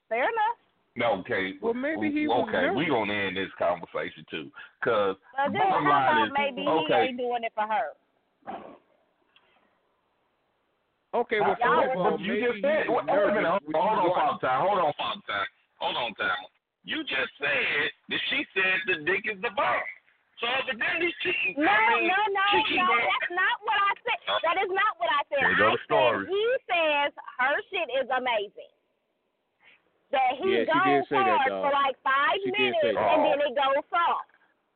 Fair 0.09 0.23
enough. 0.29 0.57
No, 0.95 1.19
okay. 1.23 1.53
Well, 1.61 1.73
maybe 1.73 2.11
he 2.11 2.27
was 2.27 2.45
okay. 2.47 2.67
We 2.75 2.85
nervous. 2.85 3.09
gonna 3.09 3.13
end 3.13 3.37
this 3.37 3.49
conversation 3.57 4.25
too, 4.29 4.51
cause 4.83 5.15
But 5.33 5.53
then 5.53 5.61
bottom 5.71 5.87
line 5.87 6.27
is 6.27 6.33
maybe 6.37 6.61
he 6.61 6.67
okay. 6.67 7.07
ain't 7.09 7.17
doing 7.17 7.43
it 7.43 7.53
for 7.55 7.63
her? 7.65 7.87
Okay, 11.13 11.39
well, 11.41 11.57
first 11.59 11.91
of 11.91 11.99
all, 11.99 12.19
you 12.23 12.39
just 12.39 12.63
said, 12.63 12.87
he 12.87 12.89
was 12.89 13.03
wait, 13.03 13.19
wait 13.19 13.31
a 13.31 13.35
minute, 13.35 13.51
hold, 13.51 13.67
when 13.67 13.75
hold 13.83 13.99
on, 13.99 14.07
watched- 14.07 14.15
Father 14.15 14.39
Time, 14.47 14.59
hold 14.63 14.79
on, 14.79 14.93
Father 14.95 15.23
Time, 15.27 15.49
hold 15.75 15.97
on, 15.99 16.13
Time. 16.15 16.43
You 16.87 17.03
just 17.03 17.31
said 17.35 17.91
that 18.07 18.21
she 18.31 18.45
said 18.55 18.75
the 18.87 18.95
dick 19.03 19.27
is 19.27 19.35
the 19.43 19.51
bomb. 19.55 19.83
So 20.41 20.49
evidently 20.49 21.13
she, 21.21 21.53
No, 21.53 21.69
I 21.69 22.01
mean, 22.01 22.09
no, 22.09 22.17
no, 22.33 22.49
no. 22.57 22.87
going- 22.89 23.05
That's 23.13 23.29
not 23.37 23.55
what 23.61 23.77
I 23.77 23.93
said. 24.01 24.19
That 24.41 24.57
is 24.57 24.71
not 24.73 24.93
what 24.97 25.09
I 25.13 25.21
said. 25.29 25.45
I 25.45 25.77
said 25.85 26.25
he 26.25 26.45
says 26.65 27.09
her 27.37 27.55
shit 27.69 27.87
is 28.01 28.09
amazing. 28.09 28.73
That 30.09 30.33
he 30.41 30.65
Yeah, 30.65 30.65
goes 30.65 31.05
did 31.05 31.13
say 31.13 31.21
that, 31.23 31.45
hard 31.45 31.53
for 31.61 31.71
like 31.71 31.95
five 32.03 32.35
She 32.43 32.49
minutes 32.51 32.81
say 32.83 32.93
that. 32.97 33.09
and 33.13 33.19
then 33.23 33.37
it 33.39 33.53
goes 33.55 33.85
soft. 33.87 34.27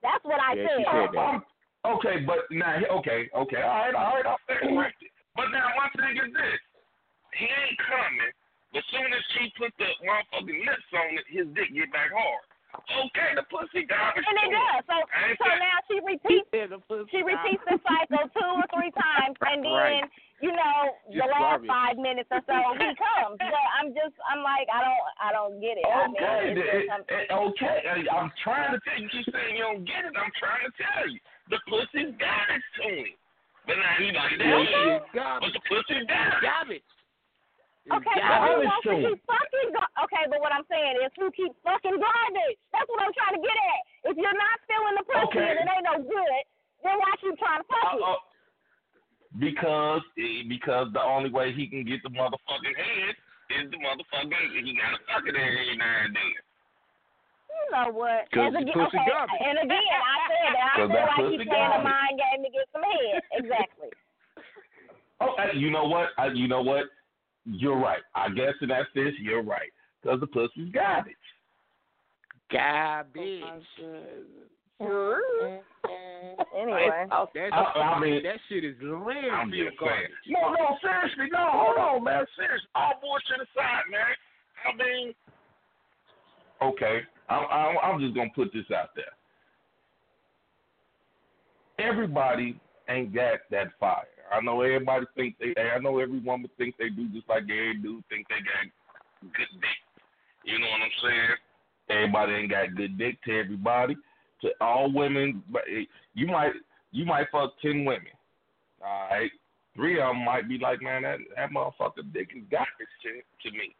That's 0.05 0.23
what 0.23 0.39
I 0.39 0.53
Yeah, 0.53 0.69
said. 0.69 0.85
said. 0.85 1.17
Um, 1.17 1.45
okay, 1.97 2.21
but 2.21 2.45
now, 2.53 2.77
okay, 3.01 3.27
okay, 3.33 3.61
all 3.65 3.89
right, 3.89 3.95
all 3.95 4.13
right, 4.15 4.25
I'll 4.25 4.39
stand 4.45 4.69
corrected. 4.69 5.09
But 5.35 5.49
now, 5.49 5.65
one 5.75 5.91
thing 5.97 6.15
is 6.15 6.31
this: 6.31 6.61
he 7.33 7.45
ain't 7.49 7.79
coming. 7.89 8.31
But 8.71 8.83
soon 8.91 9.11
as 9.11 9.23
she 9.33 9.51
put 9.57 9.73
the 9.81 9.89
motherfucking 10.05 10.61
lips 10.61 10.91
on 10.93 11.17
it, 11.17 11.25
his 11.27 11.47
dick 11.57 11.73
get 11.73 11.91
back 11.91 12.11
hard. 12.13 12.45
Okay, 12.83 13.29
the 13.35 13.43
pussy 13.49 13.85
garbage. 13.87 14.25
And 14.27 14.37
it 14.43 14.49
does. 14.51 14.81
So 14.89 14.97
so 15.39 15.47
now 15.55 15.77
she 15.87 15.97
repeats 16.11 16.47
she 17.11 17.21
repeats 17.23 17.63
the 17.69 17.77
cycle 17.85 18.25
two 18.33 18.49
or 18.59 18.65
three 18.75 18.91
times 18.93 19.35
and 19.41 19.63
then 19.67 19.71
Right. 19.75 20.09
you 20.43 20.51
know, 20.51 20.77
the 21.09 21.23
Just 21.23 21.31
last 21.31 21.63
garbage. 21.63 21.69
five 21.71 21.95
minutes 21.97 22.29
or 22.31 22.41
so 22.43 22.55
he 22.75 22.89
comes. 23.07 23.39
But 23.39 23.65
I'm 23.79 23.89
just 23.95 24.15
I'm 24.27 24.43
like 24.43 24.67
I 24.71 24.79
don't 24.83 25.03
I 25.21 25.29
don't 25.31 25.55
get 25.63 25.75
it. 25.79 25.85
Okay, 25.87 26.51
it's 26.51 26.59
the- 26.59 26.67
just, 26.67 26.91
I'm, 26.91 27.03
it- 27.07 27.27
it- 27.27 27.31
okay. 27.31 27.77
I- 27.87 28.09
I'm 28.15 28.29
trying 28.43 28.71
to 28.75 28.79
tell 28.83 28.97
you. 28.99 29.07
You 29.07 29.09
keep 29.23 29.27
saying 29.33 29.55
you 29.55 29.63
don't 29.63 29.83
get 29.85 30.03
it. 30.07 30.13
I'm 30.17 30.33
trying 30.39 30.63
to 30.67 30.73
tell 30.75 31.05
you. 31.07 31.19
The 31.53 31.59
pussy's 31.69 32.11
garbage 32.17 32.67
to 32.81 32.83
him. 32.89 33.13
But 33.69 33.77
now 33.81 33.93
he 33.97 34.09
like 34.13 34.33
that. 34.37 34.49
Okay. 34.61 34.89
But 35.41 35.51
the 35.53 35.63
pussy's 35.69 36.05
garbage. 36.09 36.41
Garbage. 36.45 36.85
Okay, 37.85 38.17
but 38.17 38.37
who 38.49 38.65
garbage 38.65 38.81
to 38.81 38.89
to 38.89 38.95
keep 39.13 39.19
fucking 39.29 39.69
gar- 39.77 39.93
Okay, 40.09 40.23
but 40.29 40.41
what 40.41 40.49
I'm 40.49 40.65
saying 40.65 40.97
is 41.05 41.13
who 41.21 41.29
keeps 41.37 41.53
fucking 41.61 41.93
garbage? 42.01 42.57
That's 42.73 42.89
what 42.89 42.97
I'm 43.05 43.13
trying 43.13 43.37
to 43.37 43.43
get 43.45 43.53
at. 43.53 43.81
If 44.09 44.15
you're 44.17 44.33
not 44.33 44.57
feeling 44.65 44.95
the 44.97 45.05
pussy 45.05 45.37
Okay. 45.37 45.45
and 45.53 45.57
it 45.61 45.67
ain't 45.69 45.85
no 45.85 45.95
good, 46.01 46.41
then 46.81 46.97
why 46.97 47.13
keep 47.21 47.37
trying 47.37 47.61
to 47.61 47.67
fuck 47.69 47.93
it? 47.93 48.01
Uh, 48.01 48.17
because 49.37 50.01
eh, 50.17 50.49
because 50.49 50.89
the 50.97 51.01
only 51.03 51.29
way 51.29 51.53
he 51.53 51.67
can 51.69 51.85
get 51.85 52.01
the 52.01 52.09
motherfucking 52.09 52.73
head 52.73 53.13
is 53.53 53.69
the 53.69 53.77
motherfucking 53.77 54.33
he 54.65 54.73
gotta 54.73 54.97
fuck 55.05 55.21
it 55.29 55.35
every 55.37 55.77
now 55.77 56.09
and 56.09 56.15
then. 56.15 56.33
You 57.53 57.65
know 57.69 57.89
what? 57.93 58.25
'Cause 58.33 58.49
As 58.49 58.53
the 58.53 58.65
aga- 58.65 58.73
pussy 58.73 58.97
okay, 58.97 59.09
garbage. 59.13 59.41
and 59.45 59.57
again, 59.61 59.77
I 59.93 60.17
said 60.25 60.53
that. 60.57 60.73
I 60.73 60.75
feel 60.75 60.89
like 60.89 61.31
he's 61.37 61.47
playing 61.47 61.71
a 61.77 61.81
mind 61.85 62.15
game 62.17 62.41
to 62.43 62.49
get 62.49 62.65
some 62.73 62.81
head. 62.83 63.21
Exactly. 63.37 63.89
Oh, 65.21 65.33
you 65.53 65.71
know 65.71 65.85
what? 65.85 66.09
Uh, 66.19 66.25
you 66.33 66.49
know 66.49 66.61
what? 66.61 66.87
You're 67.45 67.77
right. 67.79 68.01
I 68.15 68.29
guess 68.29 68.53
in 68.61 68.69
that 68.69 68.87
sense, 68.93 69.15
you're 69.19 69.43
right. 69.43 69.71
Because 70.01 70.19
the 70.19 70.27
pussy's 70.27 70.71
garbage. 70.73 71.13
Garbage. 72.51 73.43
Oh, 74.81 75.19
anyway. 76.57 76.89
That's, 77.09 77.53
I- 77.53 77.79
I 77.79 77.99
mean- 77.99 78.23
that 78.23 78.39
shit 78.49 78.63
is 78.63 78.75
I'm 78.81 78.87
landfill 78.89 79.69
garbage. 79.79 80.11
No, 80.27 80.51
no, 80.53 80.77
seriously, 80.81 81.27
no, 81.31 81.49
hold 81.51 81.77
on, 81.77 82.03
man. 82.03 82.25
Seriously, 82.35 82.67
all 82.75 82.93
bullshit 83.01 83.41
aside, 83.41 83.83
man. 83.91 84.15
I 84.65 84.75
mean, 84.75 85.13
okay, 86.61 87.01
I'm, 87.29 87.45
I'm, 87.51 87.77
I'm 87.83 87.99
just 88.01 88.15
gonna 88.15 88.29
put 88.35 88.51
this 88.53 88.65
out 88.75 88.89
there. 88.95 89.05
Everybody 91.77 92.59
ain't 92.89 93.13
got 93.13 93.39
that 93.51 93.67
fire. 93.79 94.05
I 94.35 94.41
know 94.41 94.61
everybody 94.61 95.05
think 95.15 95.35
they. 95.39 95.53
I 95.61 95.79
know 95.79 95.99
every 95.99 96.19
woman 96.19 96.49
think 96.57 96.75
they 96.77 96.89
do 96.89 97.07
just 97.09 97.29
like 97.29 97.43
every 97.43 97.77
dude 97.77 98.03
think 98.09 98.27
they 98.27 98.43
got 98.43 98.71
good 99.21 99.61
dick. 99.61 99.79
You 100.43 100.59
know 100.59 100.67
what 100.67 100.81
I'm 100.81 100.91
saying? 101.01 101.37
Everybody 101.89 102.33
ain't 102.33 102.51
got 102.51 102.75
good 102.75 102.97
dick 102.97 103.21
to 103.23 103.39
everybody. 103.39 103.95
To 104.41 104.49
all 104.59 104.91
women, 104.91 105.41
but 105.49 105.61
eh, 105.71 105.85
you 106.13 106.27
might 106.27 106.51
you 106.91 107.05
might 107.05 107.27
fuck 107.31 107.53
ten 107.61 107.85
women. 107.85 108.11
All 108.83 109.07
right, 109.09 109.31
three 109.75 109.99
of 110.01 110.09
them 110.09 110.25
might 110.25 110.49
be 110.49 110.57
like, 110.57 110.81
man, 110.81 111.03
that 111.03 111.19
that 111.35 111.51
motherfucker 111.51 112.11
dick 112.13 112.29
is 112.35 112.43
garbage 112.51 112.95
to, 113.03 113.49
to 113.49 113.57
me. 113.57 113.73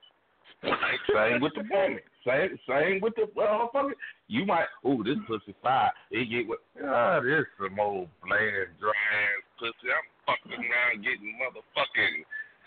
Right? 0.64 1.00
Same 1.14 1.42
with 1.42 1.54
the 1.54 1.64
woman. 1.70 2.00
Same 2.26 2.58
same 2.68 3.02
with 3.02 3.14
the 3.16 3.28
motherfucker. 3.38 3.92
You 4.28 4.46
might, 4.46 4.66
ooh, 4.88 5.04
this 5.04 5.18
pussy 5.28 5.54
fire. 5.62 5.92
It 6.10 6.30
get 6.30 6.48
what? 6.48 6.60
Ah, 6.84 7.20
this 7.20 7.46
some 7.60 7.80
old 7.80 8.08
bland, 8.24 8.70
dry 8.80 8.90
ass 8.90 9.45
pussy. 9.60 9.90
I'm 9.92 10.08
fucking 10.26 10.60
around 10.60 11.04
getting 11.04 11.36
motherfucking. 11.40 12.16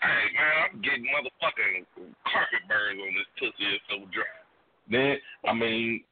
Hey 0.01 0.25
man, 0.31 0.55
I'm 0.63 0.81
getting 0.81 1.07
motherfucking 1.11 1.85
carpet 2.23 2.63
burns 2.67 2.99
on 3.01 3.13
this 3.15 3.29
pussy. 3.37 3.67
It's 3.75 3.83
so 3.89 4.05
dry. 4.11 4.35
Then 4.89 5.17
I 5.45 5.53
mean, 5.53 6.03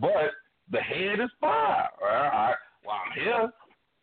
but 0.00 0.36
the 0.70 0.80
head 0.80 1.20
is 1.20 1.30
fine. 1.40 1.90
All 2.02 2.08
right, 2.08 2.54
well 2.84 2.96
I'm 2.96 3.12
here. 3.20 3.52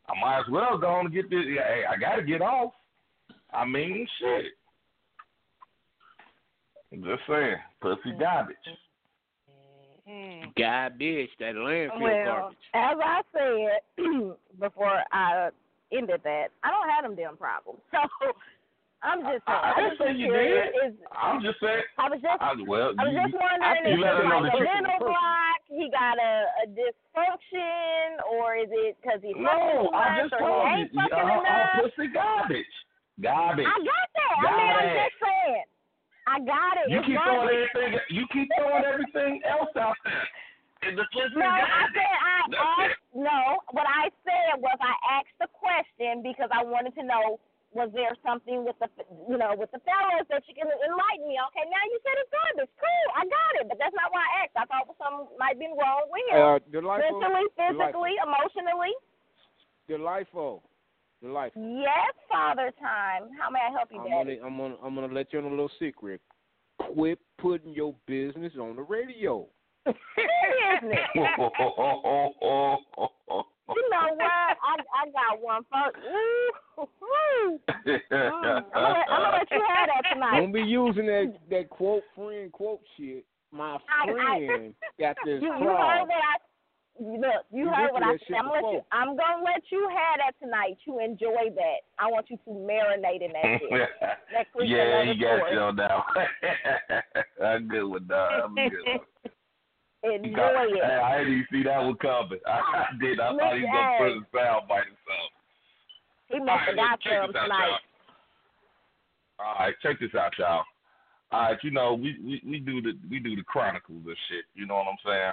I 0.10 0.14
might 0.20 0.40
as 0.40 0.52
well 0.52 0.78
go 0.78 0.88
on 0.88 1.06
and 1.06 1.14
get 1.14 1.30
this. 1.30 1.46
Hey, 1.46 1.84
I 1.90 1.98
gotta 1.98 2.24
get 2.24 2.42
off. 2.42 2.74
I 3.54 3.66
mean, 3.66 4.08
shit. 4.20 4.46
I'm 6.92 7.04
just 7.04 7.22
saying, 7.28 7.56
pussy 7.82 8.10
mm-hmm. 8.10 8.20
garbage. 8.20 8.56
Mm-hmm. 10.10 10.50
Garbage. 10.58 11.30
That 11.40 11.56
landfill 11.56 12.02
Well, 12.02 12.26
garbage. 12.26 12.58
as 12.74 12.98
I 13.04 13.22
said 13.32 14.36
before 14.60 15.02
I 15.12 15.50
ended 15.96 16.22
that, 16.24 16.50
I 16.64 16.70
don't 16.70 16.90
have 16.90 17.04
them 17.06 17.16
damn 17.16 17.38
problems. 17.38 17.80
So 17.94 18.32
I'm 19.04 19.20
just 19.20 19.44
saying. 19.44 19.60
I, 19.60 19.76
I 19.76 19.80
didn't 19.84 20.00
say 20.00 20.10
you 20.16 20.32
did. 20.32 20.72
Is, 20.80 20.96
I'm 21.12 21.44
just 21.44 21.60
saying. 21.60 21.84
I 22.00 22.08
was 22.08 22.24
just 22.24 22.40
I, 22.40 22.56
well, 22.64 22.96
I 22.96 23.04
was 23.04 23.12
you, 23.12 23.20
just 23.20 23.36
wondering 23.36 24.00
you 24.00 24.00
if 24.00 24.16
her 24.16 24.24
it's 24.24 24.32
like 24.32 24.56
a 24.56 24.64
mental 24.64 25.12
block, 25.12 25.60
he 25.68 25.92
got 25.92 26.16
a, 26.16 26.34
a 26.64 26.66
dysfunction, 26.72 28.24
or 28.32 28.56
is 28.56 28.72
it 28.72 28.96
because 29.04 29.20
he 29.20 29.36
fucking 29.36 29.44
No, 29.44 29.92
I 29.92 30.24
just 30.24 30.32
or 30.40 30.40
told 30.40 30.88
you. 30.88 31.04
uh, 31.04 31.20
enough? 31.20 31.84
pussy 31.84 32.08
garbage. 32.16 32.76
Garbage. 33.20 33.68
I 33.68 33.76
got 33.84 34.08
that. 34.16 34.36
I 34.40 34.52
mean, 34.56 34.72
I'm 34.72 34.92
just 34.96 35.18
saying. 35.20 35.68
I 36.24 36.36
got 36.40 36.74
it. 36.80 36.88
You 36.88 37.04
it's 37.04 37.08
keep 37.12 37.20
throwing 37.20 37.52
everything. 37.52 37.92
You 38.08 38.24
keep 38.32 38.48
throwing 38.56 38.88
everything 38.88 39.44
else 39.44 39.76
out 39.76 40.00
there. 40.08 40.28
And 40.88 40.96
the 40.96 41.04
pussy 41.12 41.36
No, 41.36 41.48
I 41.48 41.92
said 41.92 42.16
I 42.52 42.92
asked. 42.92 43.04
No, 43.16 43.62
what 43.72 43.88
I 43.88 44.12
said 44.28 44.60
was 44.60 44.76
I 44.82 44.96
asked 45.22 45.38
the 45.40 45.48
question 45.54 46.20
because 46.26 46.50
I 46.52 46.64
wanted 46.66 46.96
to 47.00 47.04
know 47.04 47.40
was 47.74 47.90
there 47.90 48.14
something 48.22 48.62
with 48.62 48.78
the 48.78 48.86
you 49.26 49.34
know 49.38 49.58
with 49.58 49.70
the 49.74 49.82
fellas 49.82 50.30
that 50.30 50.46
you 50.46 50.54
can 50.54 50.70
enlighten 50.70 51.26
me. 51.26 51.42
Okay, 51.50 51.66
now 51.70 51.84
you 51.90 51.98
said 52.06 52.14
it's 52.22 52.30
garbage. 52.30 52.70
Cool, 52.78 53.08
I 53.18 53.26
got 53.26 53.52
it, 53.62 53.66
but 53.70 53.78
that's 53.82 53.96
not 53.98 54.14
why 54.14 54.22
I 54.22 54.46
asked. 54.46 54.54
I 54.54 54.66
thought 54.70 54.94
something 55.02 55.26
might 55.42 55.58
be 55.58 55.66
wrong 55.74 56.06
with 56.14 56.22
him. 56.30 56.38
Uh, 56.38 56.58
delightful. 56.70 57.18
Mentally, 57.18 57.50
Delightful. 57.58 58.06
physically, 58.06 58.14
emotionally. 58.22 58.94
Delightful. 59.88 60.64
Delightful. 61.22 61.82
Yes, 61.82 62.14
Father 62.30 62.72
Time. 62.80 63.30
How 63.40 63.50
may 63.50 63.60
I 63.60 63.72
help 63.72 63.90
you, 63.92 64.00
I'm 64.02 64.10
Daddy? 64.28 64.38
gonna, 64.38 64.48
I'm 64.48 64.58
gonna, 64.58 64.76
I'm 64.84 64.96
gonna 64.96 65.14
let 65.14 65.32
you 65.34 65.40
in 65.40 65.46
a 65.46 65.50
little 65.50 65.72
secret. 65.80 66.22
Quit 66.94 67.20
putting 67.38 67.74
your 67.74 67.96
business 68.06 68.54
on 68.60 68.76
the 68.76 68.82
radio. 68.82 69.48
Business. 69.86 71.10
You 73.76 73.90
know 73.90 74.14
what? 74.16 74.30
I 74.30 74.54
I 74.94 75.06
got 75.10 75.42
one 75.42 75.64
for 75.72 75.88
Ooh, 75.98 76.52
woo. 76.78 77.60
Mm, 77.88 78.02
I'm, 78.12 78.12
gonna, 78.12 78.62
let- 78.74 79.10
I'm 79.10 79.22
gonna 79.24 79.38
let 79.38 79.50
you 79.52 79.62
have 79.68 79.88
that 79.88 80.04
tonight. 80.14 80.40
Don't 80.42 80.52
be 80.52 80.62
using 80.62 81.06
that 81.08 81.34
that 81.50 81.70
quote 81.70 82.04
friend 82.14 82.52
quote 82.52 82.82
shit. 82.98 83.26
My 83.52 83.76
I- 83.76 83.80
I- 84.04 84.06
friend 84.12 84.76
got 85.00 85.16
this 85.24 85.42
You, 85.42 85.48
you 85.48 85.54
heard 85.54 85.60
problem. 85.78 86.08
what 86.08 86.12
I 86.12 86.36
look. 87.00 87.46
You, 87.52 87.64
You 87.64 87.70
heard 87.74 87.92
what 87.94 88.04
I 88.04 88.18
said. 88.28 88.36
I'm 88.38 88.48
gonna 88.50 88.68
let 88.68 88.74
you. 88.74 88.82
I'm 88.92 89.16
gonna 89.16 89.44
let 89.44 89.64
you 89.72 89.88
have 89.90 90.18
that 90.20 90.36
tonight. 90.46 90.78
You 90.86 91.00
enjoy 91.00 91.50
that. 91.56 91.80
I 91.98 92.08
want 92.12 92.30
you 92.30 92.38
to 92.38 92.50
marinate 92.52 93.22
in 93.24 93.32
that 93.32 93.60
shit. 93.62 93.72
Next 94.34 94.50
yeah, 94.60 94.84
another 95.00 95.14
he 95.14 95.18
got 95.20 95.38
story. 95.38 95.54
you 95.54 95.60
on 95.60 95.76
that 95.78 95.96
one. 95.96 96.28
I'm 97.48 97.68
good 97.70 97.88
with 97.88 98.08
that. 98.10 98.44
I'm 98.44 98.56
good. 98.56 99.00
With 100.04 100.22
Enjoy 100.24 100.30
You 100.30 100.36
got- 100.36 100.68
it. 100.68 100.84
Hey, 100.84 101.00
I 101.00 101.18
didn't 101.20 101.34
even 101.34 101.48
see 101.52 101.64
that 101.64 101.80
one 101.82 101.96
coming. 101.98 102.40
I, 102.46 102.52
I 102.92 102.98
did. 103.00 103.20
I 103.20 103.36
thought 103.38 103.56
he 103.56 103.64
was 103.64 103.72
gonna 103.72 103.98
put 103.98 104.14
his 104.18 104.28
sound 104.36 104.68
by 104.68 104.80
himself. 104.84 105.30
He 106.28 106.40
must 106.40 106.64
have 106.68 106.76
got 106.76 107.00
some 107.04 107.32
this 107.32 107.42
tonight. 107.42 107.80
All 109.40 109.56
right, 109.60 109.76
check 109.82 110.00
this 110.00 110.14
out, 110.16 110.34
y'all. 110.38 110.64
All 111.32 111.42
right, 111.42 111.58
you 111.64 111.72
know 111.72 111.94
we, 111.96 112.18
we 112.24 112.42
we 112.46 112.60
do 112.60 112.82
the 112.82 112.94
we 113.10 113.20
do 113.20 113.36
the 113.36 113.44
chronicles 113.44 114.04
and 114.06 114.18
shit. 114.30 114.46
You 114.56 114.66
know 114.68 114.76
what 114.76 114.88
I'm 114.88 114.98
saying? 115.06 115.32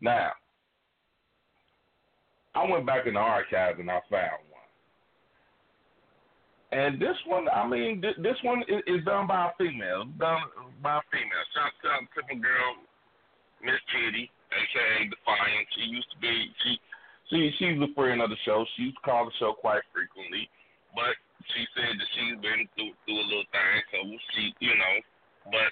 Now, 0.00 0.32
I 2.54 2.68
went 2.70 2.86
back 2.86 3.06
in 3.06 3.14
the 3.14 3.20
archives 3.20 3.78
and 3.78 3.90
I 3.90 4.00
found 4.10 4.42
one. 4.50 4.58
And 6.70 7.00
this 7.00 7.16
one, 7.26 7.48
I 7.48 7.66
mean, 7.66 8.02
th- 8.02 8.16
this 8.18 8.36
one 8.42 8.62
is, 8.68 8.82
is 8.86 9.04
done 9.04 9.26
by 9.26 9.46
a 9.46 9.50
female. 9.56 10.04
Done 10.18 10.42
by 10.82 10.98
a 10.98 11.00
female. 11.10 11.44
Shout 11.54 11.72
out 11.92 12.08
to 12.14 12.34
my 12.34 12.40
girl, 12.40 12.74
Miss 13.62 13.80
Kitty, 13.90 14.30
aka 14.52 15.08
Defiant. 15.08 15.66
She 15.74 15.84
used 15.90 16.10
to 16.14 16.18
be 16.18 16.34
she 16.62 16.72
she 17.30 17.38
she's 17.58 17.78
a 17.80 17.90
friend 17.94 18.22
of 18.22 18.30
the 18.30 18.40
show. 18.44 18.64
She 18.76 18.90
used 18.90 18.98
to 18.98 19.04
call 19.04 19.26
the 19.26 19.34
show 19.38 19.52
quite 19.52 19.82
frequently. 19.92 20.48
But 20.94 21.14
she 21.54 21.64
said 21.76 21.92
that 21.96 22.08
she's 22.14 22.38
been 22.40 22.68
through 22.74 22.94
through 23.04 23.20
a 23.20 23.26
little 23.28 23.48
thing, 23.52 23.78
so 23.92 23.98
see, 24.34 24.54
you 24.60 24.74
know. 24.74 24.94
But 25.52 25.70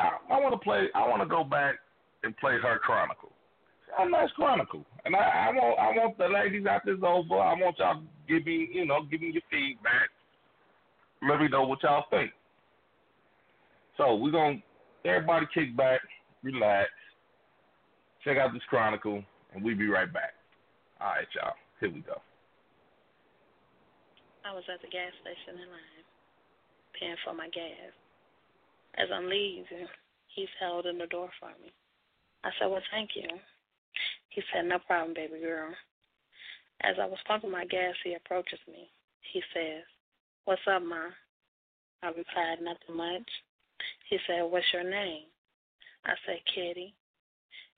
I, 0.00 0.34
I 0.34 0.40
want 0.40 0.54
to 0.54 0.62
play. 0.62 0.88
I 0.94 1.06
want 1.08 1.22
to 1.22 1.28
go 1.28 1.44
back 1.44 1.76
and 2.22 2.36
play 2.38 2.56
her 2.62 2.78
chronicle. 2.78 3.32
A 3.98 4.08
nice 4.08 4.30
chronicle, 4.32 4.84
and 5.04 5.14
I, 5.14 5.20
I 5.20 5.50
want 5.52 5.78
I 5.78 5.88
want 5.96 6.18
the 6.18 6.28
ladies 6.28 6.66
out 6.66 6.82
this 6.84 6.98
over. 7.02 7.38
I 7.38 7.54
want 7.54 7.78
y'all 7.78 8.02
give 8.28 8.44
me 8.44 8.68
you 8.72 8.84
know 8.84 9.04
give 9.10 9.20
me 9.20 9.30
your 9.32 9.42
feedback. 9.50 10.10
Let 11.26 11.40
me 11.40 11.48
know 11.48 11.66
what 11.66 11.82
y'all 11.82 12.04
think. 12.10 12.30
So 13.96 14.16
we're 14.16 14.32
gonna 14.32 14.60
everybody 15.08 15.46
kick 15.54 15.76
back, 15.76 16.00
relax, 16.42 16.90
check 18.24 18.38
out 18.38 18.52
this 18.52 18.62
chronicle, 18.68 19.22
and 19.54 19.64
we'll 19.64 19.76
be 19.76 19.88
right 19.88 20.12
back. 20.12 20.34
All 21.00 21.08
right, 21.08 21.26
y'all. 21.34 21.54
Here 21.80 21.90
we 21.92 22.00
go. 22.00 22.20
I 24.44 24.54
was 24.54 24.64
at 24.72 24.80
the 24.80 24.88
gas 24.88 25.12
station 25.20 25.60
in 25.60 25.68
line, 25.68 26.06
paying 26.98 27.16
for 27.24 27.34
my 27.34 27.48
gas. 27.48 27.92
As 28.96 29.08
I'm 29.12 29.28
leaving, 29.28 29.66
he's 30.34 30.52
held 30.60 30.86
in 30.86 30.98
the 30.98 31.06
door 31.06 31.28
for 31.40 31.50
me. 31.60 31.72
I 32.44 32.50
said, 32.58 32.70
Well, 32.70 32.82
thank 32.90 33.10
you. 33.14 33.28
He 34.30 34.42
said, 34.52 34.66
No 34.66 34.78
problem, 34.86 35.14
baby 35.14 35.40
girl. 35.40 35.74
As 36.82 36.96
I 37.00 37.06
was 37.06 37.18
pumping 37.26 37.50
my 37.50 37.64
gas, 37.66 37.94
he 38.04 38.14
approaches 38.14 38.60
me. 38.68 38.88
He 39.32 39.42
says, 39.52 39.82
What's 40.44 40.62
up, 40.70 40.82
Ma? 40.82 41.10
I 42.02 42.08
replied, 42.08 42.62
Nothing 42.62 42.96
much. 42.96 43.28
He 44.08 44.18
said, 44.26 44.42
What's 44.42 44.66
your 44.72 44.88
name? 44.88 45.26
I 46.04 46.14
said, 46.26 46.38
Kitty. 46.54 46.94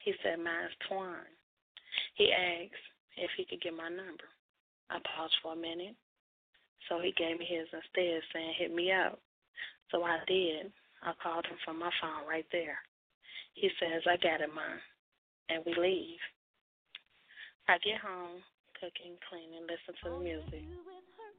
He 0.00 0.12
said, 0.22 0.38
Mine's 0.38 0.72
Twan. 0.88 1.24
He 2.14 2.32
asked 2.32 2.84
if 3.16 3.30
he 3.36 3.44
could 3.44 3.62
get 3.62 3.76
my 3.76 3.88
number. 3.88 4.28
I 4.90 4.98
paused 5.04 5.36
for 5.42 5.52
a 5.52 5.56
minute. 5.56 5.96
So 6.88 7.00
he 7.00 7.12
gave 7.16 7.38
me 7.38 7.44
his 7.44 7.68
instead, 7.72 8.22
saying, 8.32 8.54
Hit 8.58 8.74
me 8.74 8.92
up. 8.92 9.18
So 9.90 10.04
I 10.04 10.18
did. 10.26 10.72
I 11.02 11.12
called 11.22 11.46
him 11.46 11.56
from 11.64 11.78
my 11.78 11.90
phone 12.00 12.28
right 12.28 12.46
there. 12.52 12.78
He 13.54 13.70
says, 13.80 14.02
I 14.06 14.16
got 14.16 14.40
it, 14.40 14.52
Mom. 14.54 14.78
And 15.48 15.62
we 15.64 15.74
leave. 15.74 16.22
I 17.68 17.78
get 17.84 18.00
home, 18.00 18.40
cooking, 18.80 19.16
cleaning, 19.28 19.64
listen 19.64 19.96
to 20.04 20.10
the 20.10 20.24
music. 20.24 20.64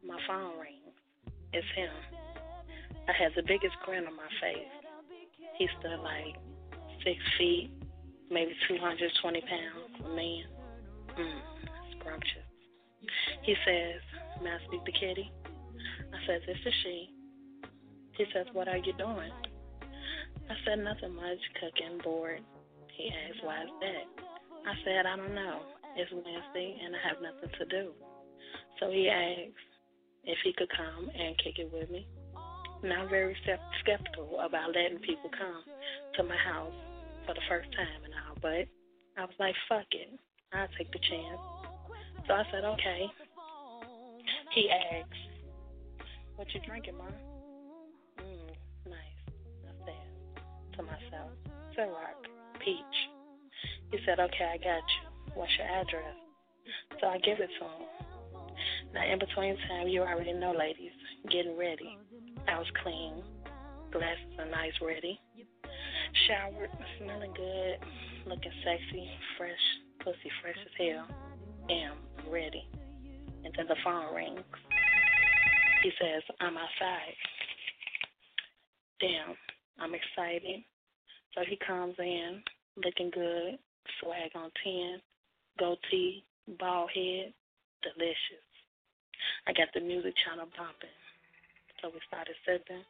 My 0.05 0.19
phone 0.27 0.59
rings. 0.59 0.95
It's 1.53 1.65
him. 1.75 1.89
I 3.10 3.14
had 3.18 3.34
the 3.36 3.41
biggest 3.41 3.74
grin 3.84 4.05
on 4.05 4.16
my 4.16 4.30
face. 4.38 4.70
He 5.57 5.68
stood 5.80 5.97
like 6.05 6.38
six 7.03 7.18
feet, 7.39 7.72
maybe 8.30 8.53
220 8.70 9.41
pounds, 9.41 10.05
a 10.05 10.10
man. 10.14 10.45
Mm, 11.18 11.41
scrumptious. 11.97 12.45
He 13.41 13.55
says, 13.66 13.97
May 14.43 14.51
I 14.51 14.60
speak 14.68 14.86
to 14.86 14.91
Kitty? 14.91 15.32
I 16.14 16.18
says, 16.28 16.41
This 16.45 16.62
is 16.64 16.74
she. 16.84 17.10
He 18.14 18.26
says, 18.32 18.45
What 18.53 18.68
are 18.68 18.78
you 18.78 18.93
doing? 18.93 19.34
I 20.45 20.55
said, 20.62 20.78
Nothing 20.78 21.16
much, 21.16 21.41
cooking, 21.57 21.97
bored. 22.03 22.45
He 22.95 23.10
asked, 23.10 23.43
Why 23.43 23.64
is 23.64 23.74
that? 23.82 24.05
I 24.70 24.74
said, 24.86 25.10
I 25.10 25.18
don't 25.18 25.34
know. 25.34 25.62
It's 25.97 26.12
Wednesday 26.14 26.78
and 26.86 26.93
I 26.93 26.99
have 27.10 27.18
nothing 27.26 27.49
to 27.57 27.66
do. 27.66 27.89
So 28.80 28.91
he 28.91 29.10
asked 29.10 29.57
if 30.26 30.38
he 30.43 30.53
could 30.53 30.70
come 30.78 31.10
and 31.10 31.36
kick 31.43 31.57
it 31.57 31.74
with 31.74 31.89
me. 31.89 32.05
And 32.82 32.93
I'm 32.93 33.09
very 33.09 33.36
skeptical 33.82 34.39
about 34.39 34.73
letting 34.73 34.99
people 34.99 35.30
come 35.38 35.63
to 36.15 36.23
my 36.23 36.38
house 36.38 36.73
for 37.25 37.34
the 37.34 37.41
first 37.49 37.69
time 37.75 38.03
and 38.05 38.13
all, 38.13 38.38
but 38.41 38.67
I 39.17 39.25
was 39.25 39.36
like, 39.39 39.55
fuck 39.67 39.86
it. 39.91 40.17
I'll 40.53 40.67
take 40.77 40.91
the 40.91 40.99
chance. 40.99 41.39
So 42.27 42.34
I 42.34 42.43
said, 42.51 42.63
okay. 42.63 43.05
He 44.53 44.69
asked, 44.69 45.13
what 46.36 46.47
you 46.53 46.61
drinking, 46.65 46.97
Mom? 46.97 47.11
Mm, 48.19 48.89
nice. 48.89 49.19
I 49.67 49.86
said 49.86 50.77
to 50.77 50.84
myself, 50.84 51.32
Ciroc, 51.77 52.17
peach. 52.63 52.97
He 53.91 53.97
said, 54.05 54.19
okay, 54.19 54.53
I 54.53 54.57
got 54.57 54.82
you. 54.88 55.34
What's 55.36 55.51
your 55.57 55.67
address? 55.67 56.15
So 57.01 57.07
I 57.07 57.17
give 57.19 57.39
it 57.39 57.49
to 57.59 57.65
him. 57.65 57.88
Now, 58.93 59.05
in 59.05 59.19
between 59.19 59.57
time, 59.67 59.88
you 59.88 60.01
already 60.01 60.34
know, 60.34 60.53
ladies, 60.57 60.91
getting 61.30 61.57
ready. 61.57 61.97
I 62.47 62.57
was 62.57 62.67
clean, 62.84 63.23
glasses 63.91 64.39
are 64.39 64.49
nice, 64.49 64.73
ready. 64.82 65.19
Showered, 66.27 66.69
smelling 66.97 67.34
good, 67.34 67.77
looking 68.27 68.51
sexy, 68.63 69.09
fresh, 69.38 69.65
pussy 70.03 70.32
fresh 70.41 70.57
as 70.57 70.73
hell. 70.77 71.07
Damn, 71.67 71.97
I'm 72.17 72.32
ready. 72.32 72.67
And 73.45 73.53
then 73.55 73.67
the 73.67 73.75
phone 73.84 74.13
rings. 74.13 74.41
He 75.84 75.91
says, 76.01 76.23
I'm 76.41 76.57
outside. 76.57 77.15
Damn, 78.99 79.36
I'm 79.80 79.93
excited. 79.93 80.61
So 81.36 81.41
he 81.47 81.57
comes 81.65 81.95
in, 81.99 82.41
looking 82.84 83.11
good, 83.11 83.57
swag 84.01 84.32
on 84.36 84.49
10, 84.63 84.99
goatee, 85.57 86.23
bald 86.59 86.89
head, 86.93 87.34
delicious. 87.84 88.43
I 89.47 89.53
got 89.53 89.67
the 89.73 89.82
music 89.82 90.15
channel 90.25 90.47
bumping. 90.57 90.99
So 91.82 91.89
we 91.89 91.99
started 92.07 92.36
sipping, 92.43 92.84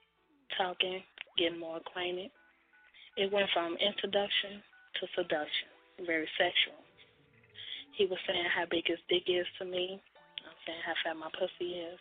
talking, 0.57 1.03
getting 1.37 1.59
more 1.59 1.77
acquainted. 1.77 2.31
It 3.17 3.31
went 3.31 3.49
from 3.53 3.77
introduction 3.77 4.61
to 4.99 5.03
seduction, 5.13 5.69
very 6.05 6.27
sexual. 6.37 6.79
He 7.93 8.05
was 8.05 8.17
saying 8.25 8.49
how 8.49 8.65
big 8.65 8.87
his 8.87 9.01
dick 9.09 9.27
is 9.27 9.45
to 9.59 9.65
me. 9.65 10.01
I'm 10.41 10.59
saying 10.65 10.81
how 10.85 10.95
fat 11.03 11.19
my 11.19 11.29
pussy 11.35 11.83
is, 11.83 11.99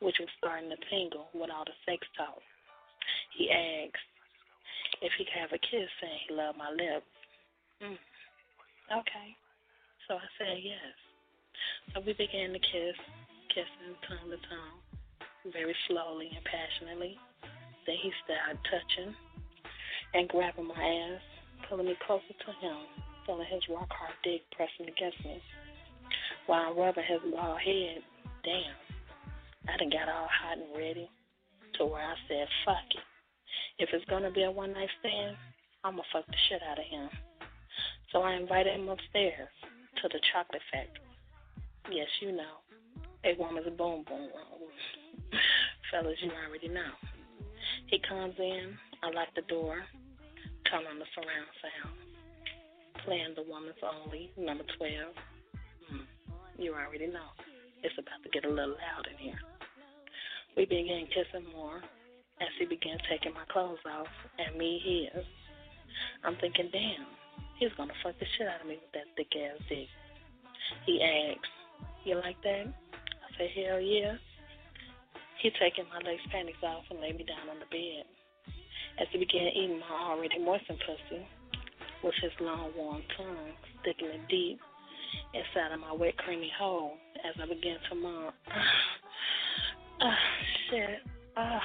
which 0.00 0.16
was 0.18 0.28
starting 0.38 0.70
to 0.70 0.80
tingle 0.88 1.28
with 1.34 1.50
all 1.52 1.68
the 1.68 1.76
sex 1.84 2.02
talk. 2.16 2.40
He 3.36 3.50
asked 3.52 4.08
if 5.02 5.12
he 5.18 5.24
could 5.28 5.38
have 5.38 5.52
a 5.52 5.60
kiss, 5.60 5.86
saying 6.00 6.18
he 6.26 6.34
loved 6.34 6.58
my 6.58 6.70
lips. 6.72 7.06
Mm. 7.84 8.00
Okay. 9.04 9.28
So 10.08 10.16
I 10.16 10.28
said 10.40 10.58
yes. 10.64 10.96
So 11.92 12.00
we 12.00 12.16
began 12.16 12.56
to 12.56 12.58
kiss, 12.58 12.96
kissing 13.52 13.94
tongue 14.08 14.32
to 14.32 14.40
tongue, 14.48 14.80
very 15.52 15.74
slowly 15.86 16.30
and 16.34 16.44
passionately. 16.44 17.16
Then 17.86 17.96
he 18.02 18.12
started 18.24 18.58
touching 18.68 19.14
and 20.14 20.28
grabbing 20.28 20.68
my 20.68 20.74
ass, 20.76 21.22
pulling 21.68 21.86
me 21.86 21.96
closer 22.06 22.32
to 22.32 22.52
him, 22.60 22.76
feeling 23.26 23.46
his 23.50 23.62
rock 23.68 23.88
hard 23.90 24.16
dick 24.24 24.42
pressing 24.52 24.88
against 24.88 25.20
me. 25.24 25.40
While 26.46 26.74
rubbing 26.74 27.04
his 27.04 27.20
bald 27.32 27.60
head, 27.60 28.00
damn, 28.44 28.76
I 29.68 29.76
done 29.76 29.90
got 29.90 30.08
all 30.08 30.28
hot 30.28 30.56
and 30.56 30.76
ready 30.76 31.08
to 31.76 31.84
where 31.84 32.02
I 32.02 32.14
said, 32.28 32.48
fuck 32.64 32.88
it. 32.90 33.04
If 33.78 33.90
it's 33.92 34.04
gonna 34.06 34.30
be 34.30 34.44
a 34.44 34.50
one 34.50 34.72
night 34.72 34.88
stand, 35.00 35.36
I'ma 35.84 36.02
fuck 36.12 36.26
the 36.26 36.36
shit 36.48 36.62
out 36.62 36.78
of 36.78 36.84
him. 36.84 37.08
So 38.12 38.22
I 38.22 38.34
invited 38.34 38.74
him 38.74 38.88
upstairs 38.88 39.48
to 40.02 40.08
the 40.08 40.20
chocolate 40.32 40.62
factory. 40.72 41.04
Yes, 41.90 42.08
you 42.20 42.32
know. 42.32 42.64
A 43.24 43.34
woman's 43.38 43.66
boom 43.76 44.04
boom 44.08 44.30
room. 44.32 44.70
Fellas, 45.90 46.16
you 46.20 46.30
already 46.46 46.68
know. 46.68 46.92
He 47.86 47.98
comes 48.08 48.34
in, 48.38 48.76
I 49.02 49.10
lock 49.10 49.28
the 49.34 49.42
door, 49.48 49.80
turn 50.70 50.84
on 50.84 50.98
the 50.98 51.08
surround 51.16 51.48
sound. 51.64 51.96
Playing 53.04 53.32
the 53.36 53.48
woman's 53.48 53.80
only, 53.80 54.30
number 54.36 54.64
12. 54.76 54.92
Mm, 55.92 56.04
you 56.58 56.74
already 56.74 57.06
know. 57.06 57.32
It's 57.82 57.94
about 57.96 58.20
to 58.22 58.28
get 58.28 58.44
a 58.44 58.52
little 58.52 58.76
loud 58.76 59.06
in 59.08 59.16
here. 59.16 59.40
We 60.56 60.66
begin 60.66 61.06
kissing 61.08 61.46
more 61.54 61.78
as 62.40 62.52
he 62.58 62.66
begins 62.66 63.00
taking 63.08 63.32
my 63.32 63.46
clothes 63.50 63.78
off 63.88 64.10
and 64.38 64.58
me 64.58 64.82
his. 64.84 65.24
I'm 66.24 66.36
thinking, 66.36 66.68
damn, 66.72 67.06
he's 67.58 67.72
gonna 67.76 67.94
fuck 68.02 68.18
the 68.18 68.26
shit 68.36 68.48
out 68.48 68.60
of 68.60 68.66
me 68.66 68.76
with 68.76 68.92
that 68.92 69.08
thick 69.16 69.32
ass 69.38 69.62
dick. 69.68 69.88
He 70.84 71.00
asks, 71.00 71.48
You 72.04 72.16
like 72.16 72.42
that? 72.42 72.66
I 72.66 73.28
say, 73.38 73.48
Hell 73.56 73.80
yeah. 73.80 74.16
He 75.42 75.50
taking 75.60 75.84
my 75.88 75.98
lace 76.02 76.20
panties 76.30 76.58
off 76.62 76.84
and 76.90 77.00
laid 77.00 77.16
me 77.16 77.24
down 77.24 77.48
on 77.48 77.60
the 77.60 77.70
bed. 77.70 78.04
As 79.00 79.06
he 79.12 79.18
began 79.18 79.54
eating 79.54 79.78
my 79.78 80.10
already 80.10 80.38
moistened 80.38 80.82
pussy, 80.82 81.22
with 82.02 82.14
his 82.22 82.32
long 82.40 82.70
warm 82.76 83.02
tongue 83.16 83.54
sticking 83.80 84.08
it 84.08 84.28
deep 84.28 84.58
inside 85.34 85.72
of 85.72 85.80
my 85.80 85.92
wet 85.92 86.16
creamy 86.18 86.50
hole 86.58 86.94
as 87.26 87.34
I 87.42 87.46
began 87.46 87.78
to 87.90 87.94
moan. 87.94 88.32
Ah, 90.00 90.14
shit. 90.70 91.02
Ah. 91.36 91.60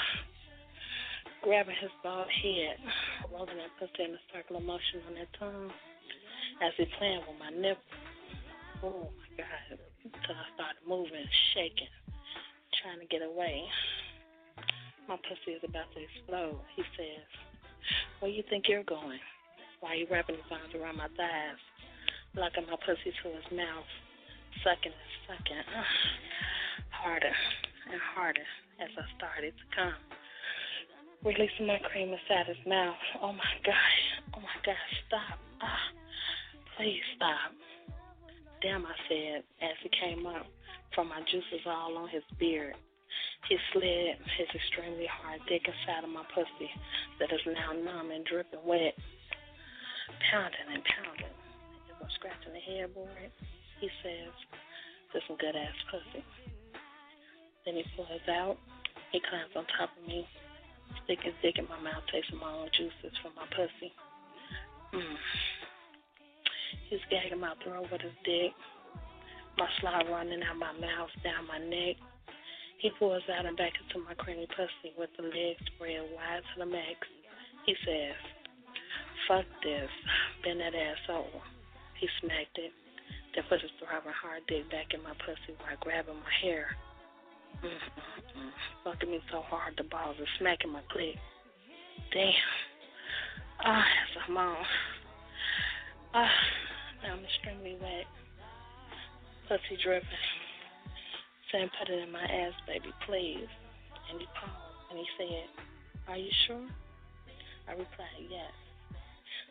Grabbing 1.44 1.76
his 1.80 1.92
bald 2.02 2.26
head, 2.42 2.82
rolling 3.32 3.58
that 3.58 3.70
pussy 3.78 4.10
in 4.10 4.16
a 4.16 4.22
circle 4.34 4.58
of 4.58 4.64
motion 4.64 5.06
on 5.06 5.14
that 5.14 5.30
tongue 5.38 5.70
as 6.66 6.74
he 6.76 6.86
playing 6.98 7.22
with 7.30 7.38
my 7.38 7.52
nipple. 7.54 7.78
Oh 8.82 9.14
my 9.14 9.30
God. 9.38 9.78
Until 10.04 10.34
I 10.34 10.46
started 10.56 10.82
moving, 10.90 11.30
shaking, 11.54 11.94
trying 12.82 13.00
to 13.00 13.10
get 13.10 13.22
away. 13.22 13.66
My 15.08 15.18
pussy 15.18 15.58
is 15.58 15.64
about 15.68 15.92
to 15.94 16.00
explode. 16.00 16.60
He 16.76 16.84
says, 16.98 17.28
Where 18.20 18.32
you 18.32 18.44
think 18.50 18.66
you're 18.68 18.88
going? 18.88 19.20
Why 19.82 19.96
you 19.96 20.08
wrapping 20.10 20.36
his 20.36 20.48
arms 20.50 20.74
around 20.74 20.98
my 20.98 21.12
thighs, 21.20 21.60
locking 22.36 22.66
my 22.66 22.80
pussy 22.86 23.12
to 23.12 23.28
his 23.36 23.50
mouth, 23.52 23.90
sucking 24.64 24.96
and 24.96 25.14
sucking. 25.28 25.66
harder 26.90 27.36
and 27.92 28.00
harder 28.16 28.48
as 28.80 28.90
I 28.96 29.06
started 29.18 29.54
to 29.54 29.66
come. 29.76 30.00
Releasing 31.24 31.68
my 31.68 31.80
cream 31.92 32.16
inside 32.16 32.48
his 32.48 32.64
mouth. 32.66 33.00
Oh 33.22 33.34
my 33.34 33.54
gosh. 33.64 34.00
Oh 34.36 34.40
my 34.40 34.58
gosh. 34.66 34.92
Stop. 35.08 35.40
Ah, 35.62 35.86
please 36.78 37.04
stop. 37.16 37.52
Damn, 38.62 38.86
I 38.86 38.96
said 39.08 39.44
as 39.62 39.76
he 39.84 39.92
came 39.92 40.26
up 40.26 40.48
from 40.96 41.10
my 41.10 41.22
juices 41.30 41.66
all 41.66 41.98
on 41.98 42.10
his 42.10 42.24
beard. 42.40 42.76
He 43.50 43.58
slid 43.74 44.16
his 44.38 44.50
extremely 44.56 45.08
hard 45.10 45.42
dick 45.48 45.68
inside 45.68 46.04
of 46.04 46.10
my 46.10 46.24
pussy 46.34 46.72
that 47.20 47.32
is 47.34 47.44
now 47.46 47.74
numb 47.74 48.12
and 48.12 48.26
dripping 48.26 48.64
wet. 48.66 48.96
Pounding 50.32 50.70
and 50.72 50.84
pounding. 50.86 51.36
As 51.92 51.98
I'm 52.00 52.10
scratching 52.16 52.54
the 52.56 52.64
headboard, 52.64 53.32
he 53.82 53.90
says, 54.02 54.32
This 55.14 55.24
some 55.28 55.38
good 55.38 55.56
ass 55.56 55.76
pussy. 55.92 56.24
Then 57.66 57.76
he 57.76 57.84
pulls 57.96 58.28
out. 58.30 58.58
He 59.12 59.20
climbs 59.20 59.54
on 59.56 59.66
top 59.78 59.92
of 59.94 60.08
me, 60.08 60.26
stick 61.04 61.20
his 61.22 61.36
dick 61.42 61.60
in 61.60 61.68
my 61.70 61.80
mouth, 61.80 62.04
tasting 62.12 62.40
my 62.40 62.50
own 62.50 62.70
juices 62.74 63.14
from 63.22 63.36
my 63.36 63.46
pussy. 63.52 63.94
Mm. 64.94 65.18
He's 66.90 67.04
gagging 67.10 67.40
my 67.40 67.54
throat 67.64 67.88
with 67.92 68.02
his 68.02 68.16
dick. 68.26 68.54
My 69.58 69.68
slide 69.80 70.10
running 70.10 70.42
out 70.44 70.58
my 70.58 70.74
mouth, 70.74 71.14
down 71.24 71.48
my 71.48 71.60
neck. 71.60 71.98
He 72.80 72.90
pulls 73.00 73.24
out 73.32 73.46
and 73.46 73.56
back 73.56 73.74
into 73.80 74.04
my 74.04 74.14
creamy 74.16 74.48
pussy 74.58 74.92
with 74.98 75.10
the 75.16 75.24
legs 75.24 75.62
spread 75.76 76.04
wide 76.12 76.42
to 76.42 76.60
the 76.60 76.66
max. 76.66 77.00
He 77.66 77.76
says, 77.86 78.18
Fuck 79.28 79.46
this. 79.64 79.90
Bend 80.44 80.60
that 80.60 80.76
ass 80.76 81.00
over. 81.10 81.40
He 82.00 82.10
smacked 82.20 82.58
it, 82.60 82.74
then 83.36 83.44
put 83.48 83.62
his 83.62 83.72
throbbing 83.80 84.12
hard 84.12 84.44
dick 84.48 84.70
back 84.70 84.92
in 84.94 85.02
my 85.04 85.16
pussy 85.24 85.56
while 85.62 85.80
grabbing 85.80 86.20
my 86.20 86.34
hair. 86.44 86.76
Mm-mm-mm. 87.64 88.52
Fucking 88.84 89.10
me 89.10 89.22
so 89.32 89.42
hard 89.48 89.76
the 89.78 89.84
balls 89.86 90.18
are 90.20 90.36
smacking 90.40 90.72
my 90.72 90.82
clit. 90.92 91.16
Damn. 92.12 92.34
Ah, 93.64 93.80
as 93.80 94.24
I'm 94.28 94.38
on. 94.38 94.66
Ah, 96.14 96.30
now 97.04 97.14
I'm 97.14 97.24
extremely 97.24 97.78
wet. 97.80 98.06
Pussy 99.48 99.82
dripping. 99.84 100.08
Saying, 101.52 101.70
put 101.80 101.94
it 101.94 102.02
in 102.02 102.12
my 102.12 102.24
ass, 102.24 102.54
baby, 102.68 102.90
please. 103.06 103.50
And 104.10 104.20
he 104.20 104.28
paused 104.40 104.64
and 104.90 105.00
he 105.00 105.06
said, 105.18 105.46
Are 106.08 106.18
you 106.18 106.30
sure? 106.48 106.68
I 107.68 107.72
replied, 107.72 108.30
Yes. 108.30 108.52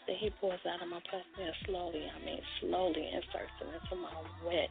Then 0.06 0.16
he 0.18 0.30
pours 0.40 0.60
out 0.66 0.82
of 0.82 0.88
my 0.88 1.00
pussy 1.10 1.42
and 1.42 1.54
slowly, 1.66 2.04
I 2.10 2.24
mean 2.24 2.40
slowly 2.60 3.06
inserts 3.12 3.54
it 3.60 3.68
into 3.68 4.02
my 4.02 4.12
wet, 4.44 4.70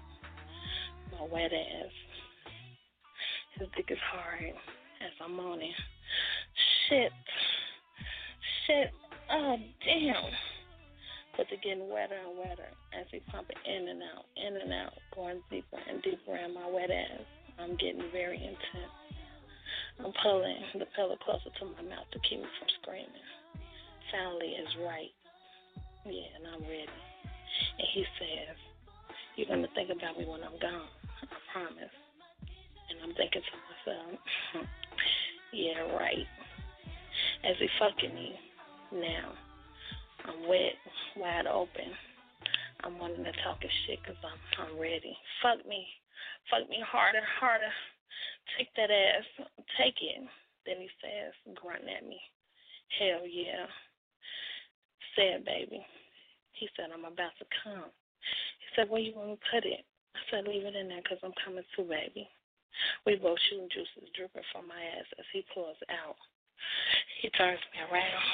my 1.11 1.25
wet 1.31 1.51
ass. 1.53 1.91
His 3.59 3.67
dick 3.75 3.87
is 3.89 3.97
hard 4.11 4.53
as 5.01 5.11
I'm 5.23 5.35
moaning. 5.35 5.73
Shit. 6.89 7.11
Shit. 8.65 8.91
Oh, 9.31 9.55
damn. 9.85 10.15
But 11.41 11.49
they're 11.49 11.73
getting 11.73 11.89
wetter 11.89 12.13
and 12.13 12.37
wetter 12.37 12.69
as 12.93 13.09
he 13.09 13.17
pump 13.33 13.49
it 13.49 13.57
in 13.65 13.89
and 13.89 14.05
out, 14.13 14.29
in 14.37 14.61
and 14.61 14.69
out, 14.69 14.93
going 15.09 15.41
deeper 15.49 15.81
and 15.89 15.97
deeper 16.05 16.37
in 16.37 16.53
my 16.53 16.69
wet 16.69 16.93
ass. 16.93 17.25
I'm 17.57 17.73
getting 17.81 18.05
very 18.13 18.37
intense. 18.37 18.93
I'm 19.97 20.13
pulling 20.21 20.61
the 20.77 20.85
pillow 20.93 21.17
closer 21.25 21.49
to 21.49 21.65
my 21.65 21.81
mouth 21.81 22.05
to 22.13 22.21
keep 22.21 22.45
me 22.45 22.45
from 22.45 22.69
screaming. 22.77 23.25
Finally, 24.13 24.53
is 24.53 24.69
right. 24.85 25.09
Yeah, 26.05 26.29
and 26.37 26.45
I'm 26.45 26.61
ready. 26.61 26.85
And 26.85 27.87
he 27.89 28.05
says, 28.21 28.53
You're 29.33 29.49
going 29.49 29.65
to 29.65 29.73
think 29.73 29.89
about 29.89 30.21
me 30.21 30.29
when 30.29 30.45
I'm 30.45 30.61
gone. 30.61 30.93
I 31.25 31.41
promise. 31.57 31.95
And 32.93 33.01
I'm 33.01 33.17
thinking 33.17 33.41
to 33.41 33.55
myself, 33.65 34.21
Yeah, 35.57 35.89
right. 35.97 36.29
As 37.49 37.57
he 37.57 37.65
fucking 37.81 38.13
me 38.13 38.37
now. 38.93 39.33
I'm 40.25 40.47
wet, 40.47 40.77
wide 41.17 41.47
open. 41.47 41.91
I'm 42.83 42.97
wanting 42.97 43.23
to 43.23 43.35
talk 43.43 43.61
his 43.61 43.71
shit 43.85 43.99
because 44.01 44.17
I'm, 44.25 44.39
I'm 44.57 44.73
ready. 44.79 45.15
Fuck 45.41 45.65
me. 45.67 45.85
Fuck 46.49 46.69
me 46.69 46.81
harder, 46.81 47.21
harder. 47.39 47.71
Take 48.57 48.73
that 48.75 48.89
ass. 48.89 49.27
Take 49.77 50.01
it. 50.01 50.25
Then 50.65 50.81
he 50.81 50.89
says, 51.01 51.33
grunting 51.55 51.89
at 51.89 52.05
me. 52.05 52.19
Hell 52.97 53.25
yeah. 53.25 53.69
Said, 55.15 55.45
baby. 55.45 55.85
He 56.57 56.69
said, 56.75 56.93
I'm 56.93 57.05
about 57.05 57.37
to 57.41 57.47
come. 57.63 57.89
He 58.61 58.67
said, 58.75 58.89
where 58.89 59.01
you 59.01 59.13
want 59.15 59.37
to 59.37 59.47
put 59.49 59.65
it? 59.65 59.85
I 60.13 60.21
said, 60.29 60.45
leave 60.45 60.65
it 60.65 60.75
in 60.75 60.89
there 60.89 61.01
because 61.01 61.21
I'm 61.23 61.37
coming 61.41 61.65
too, 61.75 61.85
baby. 61.85 62.27
We 63.05 63.15
both 63.17 63.37
shooting 63.49 63.69
juices 63.69 64.09
dripping 64.15 64.45
from 64.51 64.67
my 64.67 64.81
ass 64.97 65.09
as 65.19 65.27
he 65.33 65.45
pulls 65.53 65.77
out. 65.89 66.17
He 67.21 67.29
turns 67.33 67.61
me 67.73 67.81
around 67.85 68.25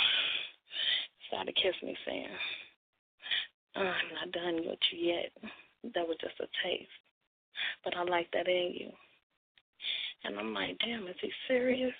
started 1.27 1.55
kissing 1.55 1.91
me, 1.91 1.97
saying, 2.05 2.31
I'm 3.77 4.09
not 4.13 4.31
done 4.31 4.55
with 4.65 4.79
you 4.91 5.13
yet. 5.13 5.31
That 5.93 6.07
was 6.07 6.17
just 6.21 6.39
a 6.39 6.47
taste. 6.65 6.89
But 7.83 7.95
I 7.95 8.03
like 8.03 8.29
that 8.33 8.47
in 8.47 8.73
you. 8.73 8.89
And 10.23 10.37
I'm 10.37 10.53
like, 10.53 10.77
damn, 10.79 11.07
is 11.07 11.15
he 11.21 11.31
serious? 11.47 11.93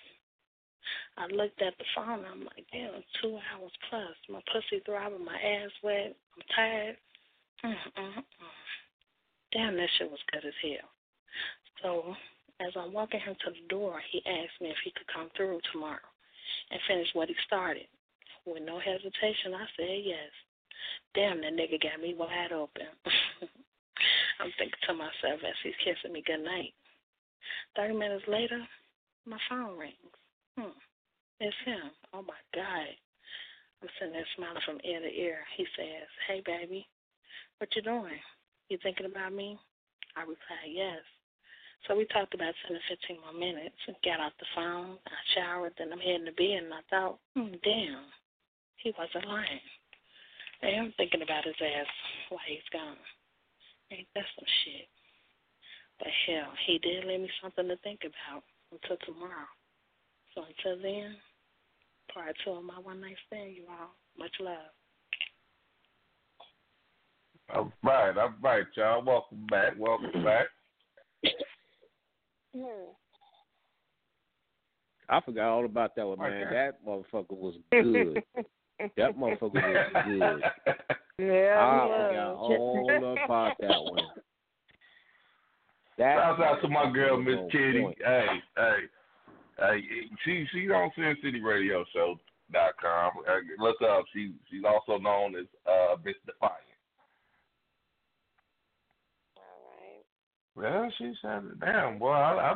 I 1.17 1.27
looked 1.27 1.61
at 1.61 1.77
the 1.77 1.85
phone. 1.95 2.25
I'm 2.25 2.45
like, 2.45 2.65
damn, 2.71 3.03
two 3.21 3.37
hours 3.53 3.71
plus. 3.89 4.15
My 4.29 4.41
pussy 4.51 4.81
throbbing, 4.85 5.25
my 5.25 5.35
ass 5.35 5.71
wet. 5.83 6.15
I'm 6.35 6.43
tired. 6.55 6.97
Mm-mm-mm. 7.65 8.23
Damn, 9.53 9.77
that 9.77 9.89
shit 9.97 10.09
was 10.09 10.19
good 10.31 10.45
as 10.45 10.53
hell. 10.61 10.89
So 11.81 12.15
as 12.59 12.73
I'm 12.75 12.93
walking 12.93 13.19
him 13.19 13.35
to 13.45 13.51
the 13.51 13.67
door, 13.69 14.01
he 14.11 14.21
asked 14.25 14.61
me 14.61 14.69
if 14.69 14.77
he 14.83 14.91
could 14.91 15.07
come 15.13 15.29
through 15.35 15.59
tomorrow 15.71 16.09
and 16.71 16.79
finish 16.87 17.07
what 17.13 17.29
he 17.29 17.35
started. 17.45 17.87
With 18.45 18.63
no 18.63 18.79
hesitation, 18.79 19.53
I 19.53 19.65
said 19.75 20.01
yes. 20.03 20.31
Damn, 21.13 21.41
that 21.41 21.53
nigga 21.53 21.81
got 21.81 22.01
me 22.01 22.15
wide 22.17 22.51
open. 22.51 22.87
I'm 24.39 24.51
thinking 24.57 24.83
to 24.87 24.93
myself 24.93 25.41
as 25.41 25.57
he's 25.63 25.77
kissing 25.83 26.13
me 26.13 26.23
good 26.25 26.43
night. 26.43 26.73
Thirty 27.75 27.93
minutes 27.93 28.25
later, 28.27 28.61
my 29.25 29.37
phone 29.49 29.77
rings. 29.77 30.15
Hmm. 30.57 30.77
It's 31.39 31.55
him. 31.65 31.91
Oh 32.13 32.21
my 32.21 32.41
God. 32.53 32.93
I'm 33.81 33.89
sitting 33.99 34.13
there 34.13 34.25
smiling 34.35 34.61
from 34.65 34.81
ear 34.83 35.01
to 35.01 35.11
ear. 35.11 35.39
He 35.55 35.65
says, 35.77 36.09
Hey 36.27 36.41
baby, 36.45 36.87
what 37.59 37.69
you 37.75 37.81
doing? 37.81 38.17
You 38.69 38.77
thinking 38.81 39.05
about 39.05 39.33
me? 39.33 39.57
I 40.15 40.21
reply, 40.21 40.65
Yes. 40.65 41.01
So 41.85 41.95
we 41.95 42.05
talked 42.05 42.33
about 42.33 42.57
10 42.67 42.75
to 42.75 42.81
15 42.89 43.21
more 43.21 43.37
minutes 43.37 43.77
and 43.85 43.95
got 44.03 44.19
off 44.19 44.33
the 44.39 44.49
phone. 44.55 44.97
I 45.05 45.19
showered, 45.35 45.73
then 45.77 45.93
I'm 45.93 46.01
heading 46.01 46.25
to 46.25 46.33
bed, 46.33 46.65
and 46.65 46.73
I 46.73 46.81
thought, 46.89 47.19
hmm, 47.35 47.53
damn, 47.63 48.09
he 48.81 48.91
wasn't 48.97 49.29
lying. 49.29 49.61
I 50.63 50.67
am 50.67 50.93
thinking 50.97 51.21
about 51.21 51.45
his 51.45 51.55
ass 51.61 51.87
while 52.29 52.41
he's 52.47 52.65
gone. 52.73 52.97
Ain't 53.91 54.07
that 54.15 54.25
some 54.35 54.47
shit? 54.63 54.87
But 55.99 56.07
hell, 56.25 56.51
he 56.65 56.79
did 56.79 57.05
leave 57.05 57.21
me 57.21 57.29
something 57.41 57.67
to 57.67 57.77
think 57.77 58.01
about 58.01 58.43
until 58.71 58.97
tomorrow. 59.05 59.47
So 60.33 60.41
until 60.41 60.81
then, 60.81 61.15
part 62.13 62.35
two 62.43 62.51
of 62.51 62.63
my 62.63 62.79
one 62.79 63.01
night 63.01 63.15
stand, 63.27 63.55
you 63.55 63.63
all. 63.69 63.95
Much 64.17 64.33
love. 64.39 64.73
All 67.53 67.71
right, 67.83 68.17
all 68.17 68.33
right, 68.41 68.65
y'all. 68.75 69.03
Welcome 69.03 69.47
back. 69.49 69.73
Welcome 69.77 70.11
back. 70.25 70.47
Hmm. 72.55 72.91
I 75.09 75.21
forgot 75.21 75.49
all 75.49 75.65
about 75.65 75.95
that 75.95 76.05
one, 76.05 76.19
man. 76.19 76.51
That 76.51 76.85
motherfucker 76.85 77.31
was 77.31 77.55
good. 77.71 78.23
that 78.79 79.17
motherfucker 79.17 79.53
was 79.53 80.03
good. 80.05 80.43
Yeah, 81.19 81.57
I 81.59 81.87
yeah. 81.87 82.07
forgot 82.09 82.35
all 82.35 83.17
about 83.25 83.53
that 83.59 83.83
one. 83.83 84.03
That 85.97 86.15
Shout 86.15 86.41
out 86.41 86.61
to 86.61 86.67
my 86.67 86.91
girl 86.91 87.19
Miss 87.19 87.39
Kitty. 87.51 87.81
point. 87.81 87.97
Hey, 88.05 88.27
hey, 88.55 88.77
hey. 89.57 89.79
She 90.23 90.45
she's 90.51 90.69
on 90.69 90.91
Sin 90.95 91.15
City 91.23 91.41
Radio 91.41 91.83
Show 91.91 92.19
dot 92.53 92.73
com. 92.79 93.13
Uh, 93.27 93.63
Look 93.63 93.77
up. 93.81 94.05
She 94.13 94.33
she's 94.51 94.63
also 94.63 95.01
known 95.01 95.35
as 95.35 95.45
uh 95.65 95.95
Miss 96.05 96.13
Defiant. 96.27 96.53
All 100.55 100.61
right. 100.69 100.81
Well, 100.81 100.91
she 100.99 101.13
said, 101.21 101.41
"Damn, 101.59 101.97
boy, 101.97 102.11
I 102.11 102.51
I, 102.51 102.53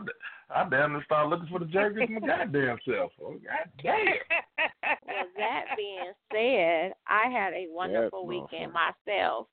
I 0.53 0.67
damn 0.69 0.93
near 0.93 1.03
start 1.05 1.29
looking 1.29 1.47
for 1.47 1.59
the 1.59 1.65
jerkers 1.65 2.09
my 2.09 2.19
goddamn 2.19 2.77
self. 2.85 3.11
Oh, 3.21 3.33
God 3.33 3.69
damn." 3.81 4.05
well, 5.07 5.25
that 5.37 5.65
being 5.77 6.11
said, 6.31 6.93
I 7.07 7.29
had 7.29 7.53
a 7.53 7.67
wonderful 7.69 8.25
weekend 8.25 8.73
myself, 8.73 9.47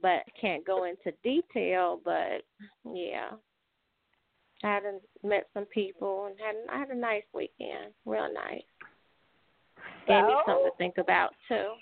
but 0.00 0.22
can't 0.40 0.66
go 0.66 0.84
into 0.84 1.16
detail. 1.22 2.00
But 2.04 2.42
yeah, 2.84 3.30
I 4.64 4.66
had 4.66 4.82
a, 4.84 5.26
met 5.26 5.46
some 5.54 5.66
people 5.66 6.26
and 6.26 6.36
had 6.38 6.74
I 6.74 6.78
had 6.78 6.90
a 6.90 6.98
nice 6.98 7.24
weekend, 7.32 7.92
real 8.04 8.28
nice. 8.32 8.62
Gave 10.08 10.24
me 10.24 10.34
something 10.46 10.70
to 10.70 10.76
think 10.78 10.98
about 10.98 11.34
too. 11.48 11.72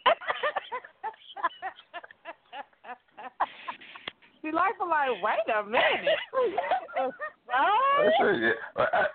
See, 4.44 4.52
like 4.52 4.74
I'm 4.80 4.90
like, 4.90 5.08
wait 5.24 5.48
a 5.48 5.64
minute. 5.64 5.80
That 7.46 8.12
shit, 8.18 8.42
yeah. 8.42 8.56
I, 8.76 9.06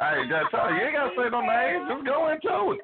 I 0.00 0.16
ain't 0.18 0.30
gotta 0.30 0.46
tell 0.50 0.70
you, 0.70 0.76
you 0.76 0.86
ain't 0.86 0.94
gotta 0.94 1.10
say 1.16 1.30
no 1.30 1.40
names. 1.40 1.88
Just 1.88 2.06
go 2.06 2.28
into 2.28 2.72
it. 2.72 2.80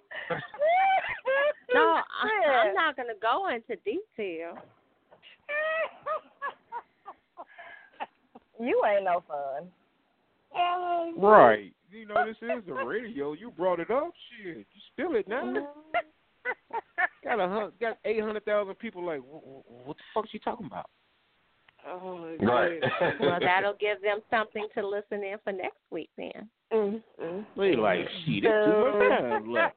No, 1.72 1.80
I, 2.22 2.68
I'm 2.68 2.74
not 2.74 2.96
gonna 2.96 3.14
go 3.20 3.48
into 3.48 3.76
detail. 3.84 4.58
You 8.60 8.82
ain't 8.88 9.04
no 9.04 9.22
fun. 9.28 9.68
Right. 11.18 11.72
You 11.90 12.06
know, 12.06 12.26
this 12.26 12.36
is 12.40 12.64
the 12.66 12.72
radio. 12.72 13.32
You 13.34 13.50
brought 13.50 13.80
it 13.80 13.90
up. 13.90 14.10
Shit, 14.42 14.58
you 14.58 14.64
spill 14.92 15.14
it 15.16 15.28
now. 15.28 15.52
got 17.24 17.40
a 17.40 17.48
hun- 17.48 17.72
got 17.80 17.98
eight 18.04 18.20
hundred 18.20 18.44
thousand 18.44 18.74
people. 18.76 19.04
Like, 19.04 19.20
what, 19.20 19.42
what 19.86 19.96
the 19.96 20.02
fuck 20.12 20.24
is 20.24 20.30
she 20.32 20.38
talking 20.38 20.66
about? 20.66 20.88
Oh, 21.86 22.36
Right. 22.40 22.81
well, 23.20 23.39
that'll 23.40 23.74
give 23.74 24.01
them 24.02 24.20
something 24.31 24.66
to 24.74 24.86
listen 24.86 25.23
in 25.23 25.36
for 25.44 25.52
next 25.52 25.78
week 25.90 26.11
then. 26.16 26.48
Mm-hmm. 26.73 27.61
They 27.61 27.77
like, 27.77 28.09
shit, 28.24 28.43
there's 28.43 28.73
too 28.73 28.98
much 28.98 29.20
time 29.20 29.52
left. 29.52 29.77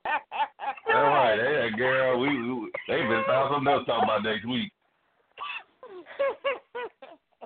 All 0.94 1.04
right, 1.04 1.38
hey, 1.38 1.78
girl, 1.78 2.20
we, 2.20 2.28
we 2.30 2.72
they 2.88 3.02
been 3.02 3.24
found 3.28 3.54
something 3.54 3.72
else 3.72 3.86
to 3.86 3.92
talk 3.92 4.04
about 4.04 4.24
next 4.24 4.48
week. 4.48 4.72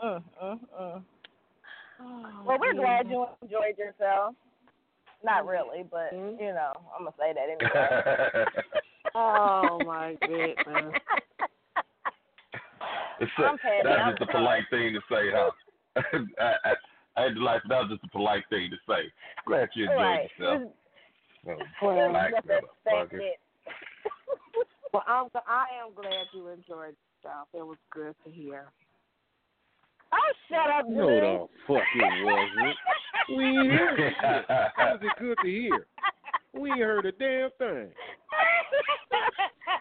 Mm, 0.04 0.24
mm, 0.44 0.60
mm. 0.80 1.04
Well, 2.46 2.58
we're 2.60 2.74
glad 2.74 3.08
you 3.10 3.26
enjoyed 3.42 3.78
yourself. 3.78 4.36
Not 5.24 5.46
really, 5.46 5.84
but 5.90 6.12
you 6.14 6.54
know, 6.54 6.74
I'm 6.98 7.06
gonna 7.06 7.16
say 7.20 7.34
that 7.34 7.50
anyway. 7.50 8.46
oh 9.16 9.80
my 9.86 10.16
goodness. 10.22 10.96
It's 13.22 13.32
I'm 13.38 13.58
petty, 13.60 13.82
that's 13.84 14.02
I'm 14.02 14.12
just 14.18 14.22
a 14.24 14.32
polite 14.32 14.64
thing 14.72 14.94
to 14.94 15.00
say, 15.10 15.30
huh? 15.32 15.52
I, 16.42 16.54
I, 16.66 16.74
I 17.18 17.22
had 17.24 17.36
to 17.36 17.44
like 17.44 17.62
that 17.70 17.82
was 17.82 17.90
just 17.92 18.04
a 18.04 18.10
polite 18.10 18.44
thing 18.50 18.72
to 18.72 18.78
say. 18.90 19.12
Glad 19.46 19.70
you 19.76 19.84
enjoyed 19.86 19.98
Right. 19.98 20.30
yourself. 20.40 20.72
Well, 21.82 22.10
black 22.10 22.32
just 22.32 22.48
motherfucker. 22.48 22.64
expected. 22.86 23.22
Well, 24.94 25.04
I'm 25.08 25.28
I 25.48 25.66
am 25.82 25.94
glad 25.96 26.26
you 26.34 26.50
enjoyed 26.50 26.96
yourself. 27.24 27.48
It 27.54 27.66
was 27.66 27.78
good 27.94 28.14
to 28.26 28.30
hear. 28.30 28.66
Oh, 30.12 30.34
shut 30.50 30.70
up, 30.70 30.90
No, 30.90 31.08
the 31.08 31.48
fuck 31.66 31.84
it 31.96 32.26
wasn't. 32.26 32.78
We 33.38 33.46
ain't 33.46 33.72
heard 33.72 33.98
shit. 33.98 34.46
How 34.76 34.92
was 34.92 35.00
it 35.02 35.14
good 35.18 35.38
to 35.42 35.50
hear? 35.50 35.88
We 36.54 36.72
ain't 36.72 36.82
heard 36.82 37.06
a 37.06 37.12
damn 37.14 37.52
thing. 37.58 37.92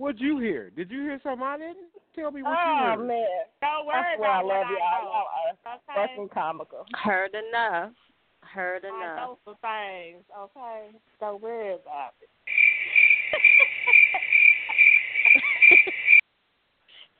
What'd 0.00 0.18
you 0.18 0.38
hear? 0.38 0.70
Did 0.70 0.90
you 0.90 1.02
hear 1.02 1.20
something 1.22 1.46
I 1.46 1.58
didn't? 1.58 1.92
Tell 2.16 2.30
me 2.30 2.42
what 2.42 2.56
Oh 2.56 2.72
you 2.72 2.84
heard. 2.88 3.00
Oh 3.00 3.04
man, 3.04 3.26
Don't 3.60 3.86
worry 3.86 4.00
that's 4.00 4.18
why 4.18 4.28
I 4.28 4.40
love 4.40 4.48
y'all. 4.48 4.80
know. 4.80 5.28
Y'all 5.60 5.76
Okay. 5.76 6.08
fucking 6.16 6.28
comical. 6.32 6.86
Heard 7.04 7.36
enough. 7.36 7.92
Heard 8.40 8.84
enough. 8.84 8.96
I 8.96 9.04
enough. 9.04 9.16
know 9.20 9.38
some 9.44 9.56
things. 9.60 10.24
Okay. 10.32 10.96
Don't 11.20 11.42
worry 11.42 11.74
about 11.74 12.14
it. 12.22 12.30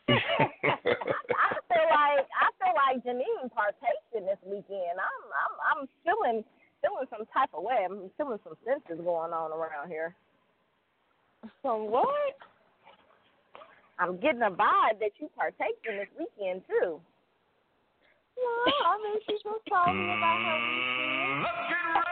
I 0.09 1.53
feel 1.69 1.85
like 1.85 2.25
I 2.33 2.49
feel 2.57 2.75
like 2.81 3.05
Janine 3.05 3.53
partaking 3.53 4.25
this 4.25 4.41
weekend. 4.47 4.97
I'm 4.97 5.21
I'm 5.37 5.55
I'm 5.69 5.89
feeling 6.03 6.43
feeling 6.81 7.07
some 7.11 7.27
type 7.29 7.51
of 7.53 7.63
way. 7.63 7.85
I'm 7.85 8.09
feeling 8.17 8.39
some 8.43 8.57
senses 8.65 9.05
going 9.05 9.35
on 9.35 9.53
around 9.53 9.89
here. 9.89 10.15
Some 11.63 11.91
what? 11.91 12.41
I'm 14.01 14.17
getting 14.19 14.41
a 14.43 14.51
vibe 14.51 14.99
that 15.01 15.13
you 15.21 15.29
partake 15.37 15.77
in 15.89 15.99
this 15.99 16.09
weekend 16.19 16.63
too. 16.67 16.99
Well, 18.37 18.75
I 18.87 18.97
mean, 19.05 19.21
she 19.27 19.33
just 19.35 19.45
told 19.45 19.95
me 19.95 20.05
about 20.05 20.41
her 20.41 20.59
weekend. 20.65 21.45
Mm. 21.45 22.11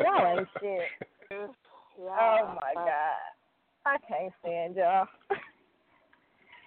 Y'all 0.04 0.38
ain't 0.38 0.48
shit. 0.60 0.88
Yeah, 1.30 1.46
Oh 2.18 2.58
my 2.60 2.74
god. 2.74 3.30
I 3.86 3.96
can't 4.08 4.32
stand 4.40 4.76
y'all. 4.76 5.06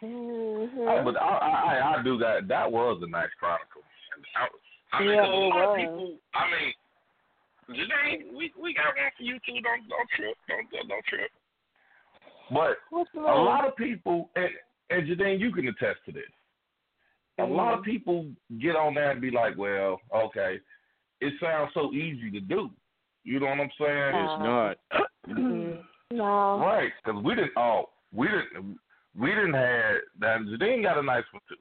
Mm-hmm. 0.04 0.88
I, 0.90 1.04
but 1.04 1.16
I, 1.22 1.28
I, 1.28 1.78
I- 1.78 2.00
I 2.00 2.04
do 2.04 2.18
that. 2.20 2.48
That 2.48 2.72
was 2.72 3.02
a 3.04 3.08
nice 3.10 3.30
chronicle. 3.40 3.82
I, 4.36 4.98
I 4.98 5.00
mean, 5.02 5.10
Yeah, 5.12 5.22
'cause 5.24 5.30
a 5.32 5.36
it 5.36 5.50
was. 5.54 5.78
people. 5.80 6.16
I 6.34 6.52
mean, 6.52 6.74
Janae, 7.70 8.36
we 8.36 8.52
we 8.62 8.74
got 8.74 8.96
one 8.96 9.12
for 9.18 9.24
you 9.24 9.36
too. 9.46 9.62
Don't 9.62 9.88
don't 9.88 10.10
trip. 10.16 10.36
Don't 10.48 10.70
don't, 10.72 10.88
don't 10.88 11.06
trip. 11.06 11.32
But 12.52 12.78
a 13.16 13.20
lot 13.20 13.68
of 13.68 13.76
people, 13.76 14.30
and 14.36 14.50
and 14.90 15.08
Jadine, 15.08 15.40
you 15.40 15.52
can 15.52 15.68
attest 15.68 16.00
to 16.06 16.12
this. 16.12 16.24
A 17.40 17.44
lot 17.44 17.74
of 17.74 17.80
mm-hmm. 17.80 17.92
people 17.92 18.26
get 18.62 18.76
on 18.76 18.94
there 18.94 19.12
and 19.12 19.22
be 19.22 19.32
like, 19.32 19.58
"Well, 19.58 20.00
okay, 20.16 20.60
it 21.22 21.34
sounds 21.42 21.72
so 21.74 21.92
easy 21.92 22.30
to 22.32 22.40
do." 22.40 22.70
You 23.24 23.40
know 23.40 23.48
what 23.48 23.60
I'm 23.60 23.72
saying? 23.80 24.16
It's 24.16 24.32
uh-huh. 24.32 24.46
not. 24.46 24.78
Mm-hmm. 25.26 26.18
No. 26.18 26.60
Right, 26.60 26.92
because 27.02 27.24
we 27.24 27.34
didn't. 27.34 27.54
Oh, 27.56 27.86
we 28.14 28.28
didn't. 28.28 28.78
We 29.18 29.30
didn't 29.30 29.54
have 29.54 29.96
that. 30.20 30.40
Jadine 30.42 30.84
got 30.84 30.98
a 30.98 31.02
nice 31.02 31.24
one 31.32 31.42
too, 31.48 31.56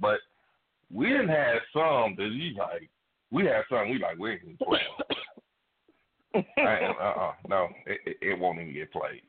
but 0.00 0.18
we 0.92 1.06
didn't 1.06 1.28
have 1.28 1.58
some 1.72 2.16
that 2.16 2.30
you 2.32 2.56
like. 2.58 2.90
We 3.30 3.44
had 3.44 3.62
some 3.70 3.90
we 3.90 4.00
like. 4.00 4.18
We 4.18 4.32
ain't 4.32 4.42
even 4.42 4.56
play. 6.54 6.88
uh 7.00 7.04
uh 7.04 7.32
no, 7.48 7.68
it, 7.86 8.00
it, 8.06 8.16
it 8.20 8.38
won't 8.38 8.60
even 8.60 8.72
get 8.74 8.92
played. 8.92 9.22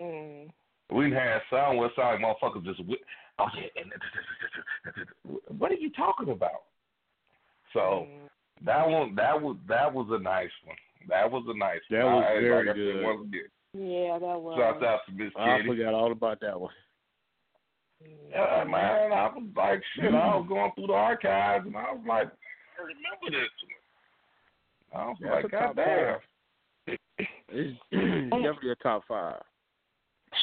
Mm. 0.00 0.50
We 0.90 1.04
didn't 1.04 1.18
have 1.18 1.42
some 1.50 1.76
where 1.76 1.90
some 1.96 2.22
motherfuckers 2.22 2.64
just. 2.64 2.78
wi- 2.78 2.98
Oh 3.40 3.46
yeah, 3.54 3.82
and 3.82 3.92
what 5.58 5.70
are 5.70 5.76
you 5.76 5.90
talking 5.92 6.30
about? 6.30 6.62
So 7.72 8.08
that 8.64 8.88
one, 8.88 9.14
that 9.14 9.40
was 9.40 9.56
that 9.68 9.92
was 9.92 10.08
a 10.10 10.18
nice 10.20 10.50
one. 10.64 10.76
That 11.08 11.30
was 11.30 11.44
a 11.46 11.56
nice 11.56 11.80
That 11.90 12.04
one. 12.04 12.14
was 12.16 12.24
I, 12.28 12.40
very 12.40 12.66
like 12.66 12.74
I 12.74 12.78
said, 12.78 13.30
good. 13.30 13.50
Yeah, 13.74 14.18
that 14.18 14.40
was. 14.40 14.58
Shout 14.58 14.82
out 14.82 15.00
to 15.06 15.12
Miss 15.12 15.32
I 15.38 15.60
forgot 15.64 15.94
all 15.94 16.10
about 16.10 16.40
that 16.40 16.58
one. 16.58 16.72
Yeah, 18.30 18.64
man, 18.64 19.12
I 19.12 19.26
was 19.34 19.42
like, 19.56 19.82
shit, 19.96 20.14
I 20.14 20.36
was 20.36 20.46
going 20.48 20.70
through 20.74 20.86
the 20.88 20.92
archives 20.92 21.66
and 21.66 21.76
I 21.76 21.92
was 21.92 22.04
like, 22.06 22.26
I 22.26 22.82
remember 22.82 23.30
this. 23.30 23.50
I 24.94 25.06
was 25.06 25.16
That's 25.20 25.34
like, 25.34 25.44
a 25.44 25.48
God 25.48 25.60
top 25.60 25.76
damn. 25.76 26.18
It's 27.50 27.78
definitely 27.90 28.70
a 28.70 28.76
top 28.76 29.02
five. 29.08 29.42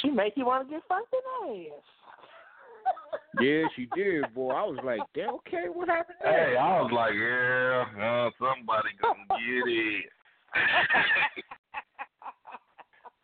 She 0.01 0.09
make 0.09 0.33
you 0.35 0.45
want 0.45 0.67
to 0.67 0.73
get 0.73 0.83
fucking 0.87 1.05
ass. 1.45 1.83
Yeah, 3.41 3.63
she 3.75 3.89
did, 3.93 4.33
boy. 4.33 4.51
I 4.51 4.63
was 4.63 4.79
like, 4.85 5.01
damn, 5.13 5.33
okay, 5.35 5.65
what 5.73 5.89
happened 5.89 6.19
there? 6.23 6.51
Hey, 6.51 6.55
I 6.55 6.79
was 6.79 6.89
like, 6.93 7.13
yeah, 7.13 7.83
uh, 8.01 8.29
somebody 8.39 8.89
gonna 9.01 9.27
get 9.27 9.67
it. 9.67 10.05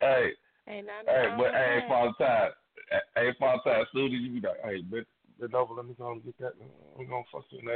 hey, 0.00 0.32
Ain't 0.68 0.86
nothing 0.86 1.06
hey, 1.06 1.28
but 1.30 1.38
with 1.38 1.52
hey, 1.52 1.78
that. 1.80 1.88
Father 1.88 2.12
Time, 2.18 2.50
hey, 3.16 3.30
Father 3.38 3.62
Time, 3.64 3.84
soon 3.92 4.06
as 4.06 4.20
you 4.20 4.40
be 4.40 4.46
like, 4.46 4.60
hey, 4.62 4.82
bend, 4.82 5.06
bend 5.40 5.54
over, 5.54 5.74
let 5.74 5.86
me 5.86 5.94
go 5.98 6.12
and 6.12 6.22
get 6.24 6.38
that. 6.38 6.52
I'm 6.98 7.06
gonna 7.08 7.24
fuck 7.32 7.44
you 7.50 7.60
in 7.60 7.66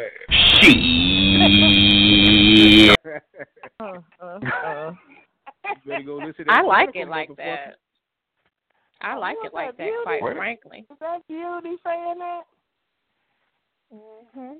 the 2.47 2.97
ass. 3.15 3.23
Uh, 3.81 4.25
uh, 4.25 4.39
uh. 4.67 4.93
Go 6.05 6.17
listen 6.17 6.47
to 6.47 6.53
I 6.53 6.63
like 6.63 6.91
it 6.95 7.09
like 7.09 7.29
that. 7.37 7.77
I 9.03 9.17
like 9.17 9.37
it 9.45 9.53
like 9.53 9.77
that, 9.77 9.85
Beauty? 9.85 9.97
quite 10.05 10.23
Wait. 10.23 10.37
frankly. 10.37 10.87
Is 10.91 10.97
that 11.01 11.27
Beauty 11.29 11.77
saying 11.85 12.19
that? 12.19 12.43
Mhm. 13.93 14.55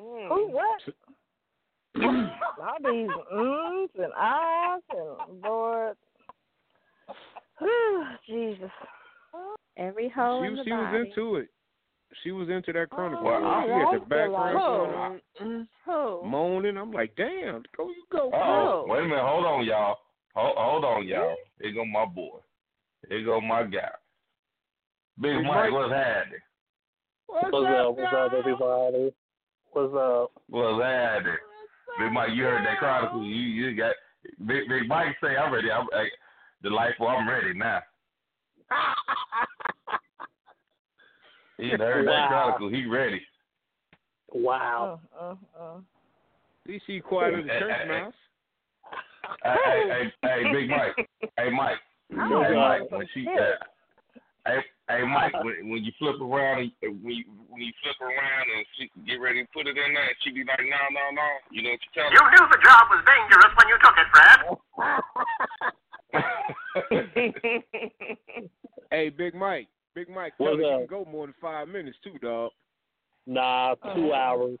Mm. 0.00 0.28
Who 0.28 0.48
what? 0.48 0.82
All 2.60 2.92
these 2.92 3.10
ums 3.32 3.90
and 3.98 4.12
ahs 4.16 4.82
and 4.90 5.42
Lord. 5.42 5.96
Whew, 7.58 8.04
Jesus. 8.26 8.70
Every 9.76 10.08
hole 10.08 10.42
She, 10.42 10.46
in 10.48 10.54
the 10.56 10.64
she 10.64 10.72
was 10.72 10.86
body. 10.92 10.98
into 11.10 11.36
it. 11.36 11.48
She 12.22 12.32
was 12.32 12.48
into 12.48 12.72
that 12.72 12.90
Chronicle. 12.90 13.24
Well, 13.24 13.44
I 13.44 13.64
she 13.64 13.70
had 13.70 13.84
like 13.84 13.90
the 13.90 13.96
it 13.96 14.08
background 14.08 14.54
like 14.54 15.20
going, 15.40 15.48
mm, 15.50 15.68
Who? 15.84 16.28
moaning. 16.28 16.76
I'm 16.76 16.90
like, 16.90 17.14
damn, 17.16 17.62
go 17.76 17.88
you 17.88 18.04
go. 18.10 18.30
Oh, 18.32 18.84
Who? 18.86 18.92
wait 18.92 19.00
a 19.00 19.02
minute, 19.04 19.24
hold 19.24 19.44
on, 19.44 19.64
y'all. 19.64 19.98
Hold, 20.34 20.56
hold 20.56 20.84
on, 20.84 21.06
y'all. 21.06 21.36
Here 21.60 21.72
go 21.72 21.84
my 21.84 22.06
boy. 22.06 22.38
Here 23.08 23.24
go 23.24 23.40
my 23.40 23.64
guy. 23.64 23.90
Big 25.20 25.36
Big 25.36 25.44
Mike, 25.44 25.70
Mike. 25.70 25.72
what's 25.72 25.92
happening? 25.92 26.40
What's, 27.26 27.52
What's 27.52 27.66
up? 27.66 27.96
What's 27.96 28.14
up, 28.14 28.32
everybody? 28.32 29.14
What's 29.72 29.94
up? 29.94 30.32
What's 30.48 30.82
happening? 30.82 31.36
Big 31.98 32.12
Mike, 32.12 32.30
you 32.34 32.44
heard 32.44 32.64
that 32.64 32.78
chronicle. 32.78 33.22
You 33.22 33.34
you 33.34 33.76
got 33.76 33.94
Big 34.46 34.68
Big 34.68 34.88
Mike 34.88 35.16
say 35.22 35.36
I'm 35.36 35.52
ready. 35.52 35.70
I'm 35.70 35.86
hey, 35.92 36.08
delightful. 36.62 37.08
I'm 37.08 37.28
ready 37.28 37.52
now. 37.54 37.80
He 41.58 41.70
done 41.70 41.80
heard 41.80 42.06
that 42.06 42.10
Wow. 42.10 42.28
chronicle. 42.28 42.68
He 42.68 42.86
ready. 42.86 43.20
Wow. 44.32 45.00
Uh, 45.18 45.22
uh, 45.22 45.36
uh. 45.58 45.76
At 45.76 46.70
least 46.70 46.86
she 46.86 47.00
quiet 47.00 47.34
as 47.34 47.44
a 47.44 47.58
church 47.58 47.88
mouse. 47.88 48.14
Hey, 49.42 49.56
hey, 49.64 50.12
hey, 50.22 50.28
hey, 50.28 50.52
Big 50.52 50.70
Mike. 50.70 51.08
Hey, 51.36 51.50
Mike. 51.50 51.78
I 52.12 52.28
Hey, 52.44 52.54
Mike. 52.54 52.88
some 52.88 52.98
When 52.98 53.08
she, 53.12 53.26
uh, 53.28 53.56
Hey, 54.46 54.64
hey, 54.88 55.02
Mike, 55.04 55.34
when, 55.44 55.68
when 55.68 55.84
you 55.84 55.92
flip 55.98 56.20
around, 56.20 56.70
and 56.82 57.02
when 57.02 57.14
you, 57.14 57.24
when 57.50 57.60
you 57.60 57.72
flip 57.82 58.00
around 58.00 58.46
and 58.56 58.66
she 58.78 58.90
get 59.06 59.20
ready 59.20 59.42
to 59.42 59.48
put 59.52 59.66
it 59.66 59.76
in 59.76 59.92
there, 59.92 60.06
and 60.08 60.16
she 60.22 60.30
be 60.30 60.44
like, 60.44 60.60
no, 60.60 60.88
no, 60.92 61.10
no. 61.12 61.28
You 61.50 61.62
know 61.62 61.70
what 61.70 61.80
you 61.82 61.90
tell 61.92 62.08
her? 62.08 62.12
You 62.14 62.22
knew 62.32 62.48
the 62.48 62.58
job 62.64 62.88
was 62.88 63.04
dangerous 63.04 63.52
when 63.58 63.68
you 63.68 63.76
took 63.82 63.96
it, 63.98 64.08
Fred. 64.14 64.38
Hey, 68.90 69.10
Big 69.10 69.34
Mike. 69.34 69.68
Big 69.94 70.08
Mike, 70.08 70.36
tell 70.36 70.46
What's 70.48 70.58
you 70.58 70.64
can 70.64 70.86
go 70.86 71.04
more 71.10 71.26
than 71.26 71.34
five 71.40 71.68
minutes 71.68 71.96
too, 72.04 72.18
dog. 72.20 72.50
Nah, 73.26 73.74
two 73.94 74.12
hours. 74.12 74.58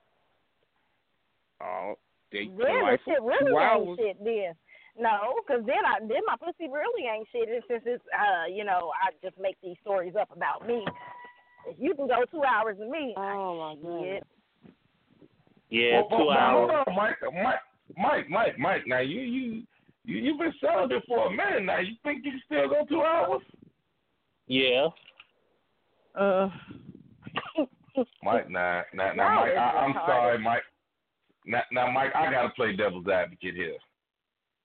Oh, 1.62 1.94
they 2.32 2.48
Really, 2.54 2.82
like 2.82 3.00
shit 3.04 3.16
two 3.18 3.26
really 3.26 3.50
ain't 3.50 3.58
hours. 3.58 3.98
shit 3.98 4.24
then. 4.24 4.52
No, 5.00 5.34
because 5.46 5.64
then 5.64 5.84
I 5.86 6.00
then 6.00 6.22
my 6.26 6.34
pussy 6.36 6.68
really 6.70 7.06
ain't 7.08 7.26
shit. 7.32 7.48
It's 7.48 7.66
just 7.68 7.86
it's 7.86 8.02
uh 8.12 8.46
you 8.52 8.64
know 8.64 8.92
I 9.02 9.10
just 9.24 9.38
make 9.40 9.56
these 9.62 9.76
stories 9.82 10.14
up 10.20 10.28
about 10.34 10.66
me. 10.66 10.84
If 11.68 11.76
you 11.78 11.94
can 11.94 12.08
go 12.08 12.24
two 12.30 12.42
hours 12.42 12.76
with 12.78 12.88
me, 12.88 13.14
oh 13.16 13.56
my 13.56 13.74
god, 13.82 14.22
Yeah, 15.70 16.02
Well, 16.10 16.18
two 16.18 16.26
well, 16.26 16.30
hours. 16.30 16.70
Hold 16.72 16.88
on, 16.88 16.94
Mike, 16.96 17.16
Mike, 17.22 17.60
Mike, 17.96 18.30
Mike, 18.30 18.58
Mike. 18.58 18.82
Now 18.86 19.00
you, 19.00 19.20
you, 19.20 19.62
you, 20.04 20.16
you've 20.16 20.38
been 20.38 20.52
selling 20.60 20.88
celibate 20.88 21.04
for 21.06 21.26
a 21.26 21.30
minute 21.30 21.64
now. 21.64 21.78
You 21.80 21.94
think 22.02 22.24
you 22.24 22.32
can 22.32 22.42
still 22.46 22.68
go 22.68 22.84
two 22.88 23.02
hours? 23.02 23.42
Yeah. 24.46 24.88
Uh. 26.18 26.48
Mike, 28.22 28.50
now, 28.50 28.82
now, 28.92 29.12
now, 29.12 29.34
No, 29.34 29.40
Mike. 29.40 29.56
I, 29.56 29.60
I'm 29.60 29.92
retarded. 29.92 30.06
sorry, 30.06 30.38
Mike. 30.38 30.62
Now, 31.46 31.62
now, 31.72 31.90
Mike, 31.90 32.14
I 32.14 32.30
gotta 32.30 32.50
play 32.50 32.76
devil's 32.76 33.06
advocate 33.08 33.54
here. 33.54 33.76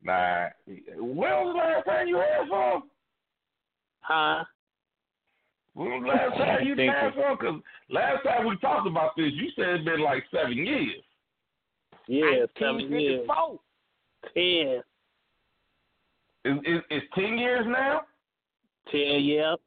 Now, 0.03 0.49
when 0.67 1.15
was 1.15 1.53
the 1.53 1.57
last 1.57 1.85
time 1.85 2.07
you 2.07 2.17
had 2.17 2.49
some? 2.49 2.83
Huh? 4.01 4.43
When 5.75 5.89
was 5.89 6.01
the 6.03 6.07
last 6.07 6.37
time 6.37 6.67
you 6.67 6.75
Thank 6.75 6.91
had 6.93 7.13
some? 7.15 7.37
Because 7.37 7.61
last 7.89 8.23
time 8.23 8.47
we 8.47 8.57
talked 8.57 8.87
about 8.87 9.15
this, 9.15 9.31
you 9.33 9.49
said 9.55 9.69
it's 9.69 9.85
been 9.85 10.01
like 10.01 10.23
seven 10.31 10.57
years. 10.57 11.01
Yeah, 12.07 12.45
seven 12.59 12.91
years. 12.91 13.27
1954. 13.27 13.59
Ten. 14.33 14.83
Is, 16.45 16.59
is, 16.65 16.81
is 16.91 17.03
ten 17.15 17.37
years 17.37 17.65
now? 17.67 18.01
Ten, 18.91 19.23
yep. 19.23 19.59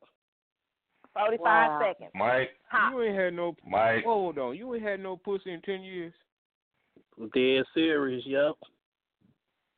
Forty 1.16 1.36
five 1.38 1.70
Wow. 1.70 1.80
seconds. 1.82 2.10
Mike, 2.14 2.50
You 2.90 3.02
ain't 3.02 3.16
had 3.18 3.34
no. 3.34 3.56
Mike. 3.66 4.04
Hold 4.04 4.38
on, 4.38 4.56
you 4.56 4.74
ain't 4.74 4.84
had 4.84 5.00
no 5.00 5.16
pussy 5.16 5.52
in 5.52 5.60
ten 5.62 5.82
years. 5.82 6.12
Dead 7.34 7.64
serious, 7.72 8.24
yep. 8.26 8.54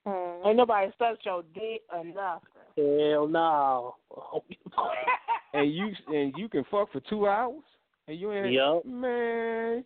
Mm, 0.06 0.47
ain't 0.47 0.56
nobody 0.56 0.90
sucked 0.98 1.24
your 1.24 1.43
dick 1.55 1.82
or 1.93 2.05
nothing. 2.05 2.48
Hell 2.77 3.28
no. 3.28 3.94
and 5.52 5.73
you 5.73 5.90
and 6.09 6.32
you 6.36 6.48
can 6.48 6.65
fuck 6.70 6.90
for 6.93 7.01
two 7.09 7.27
hours, 7.28 7.62
and 8.06 8.19
you 8.19 8.32
ain't. 8.32 8.52
Yup. 8.52 8.85
Man, 8.85 9.85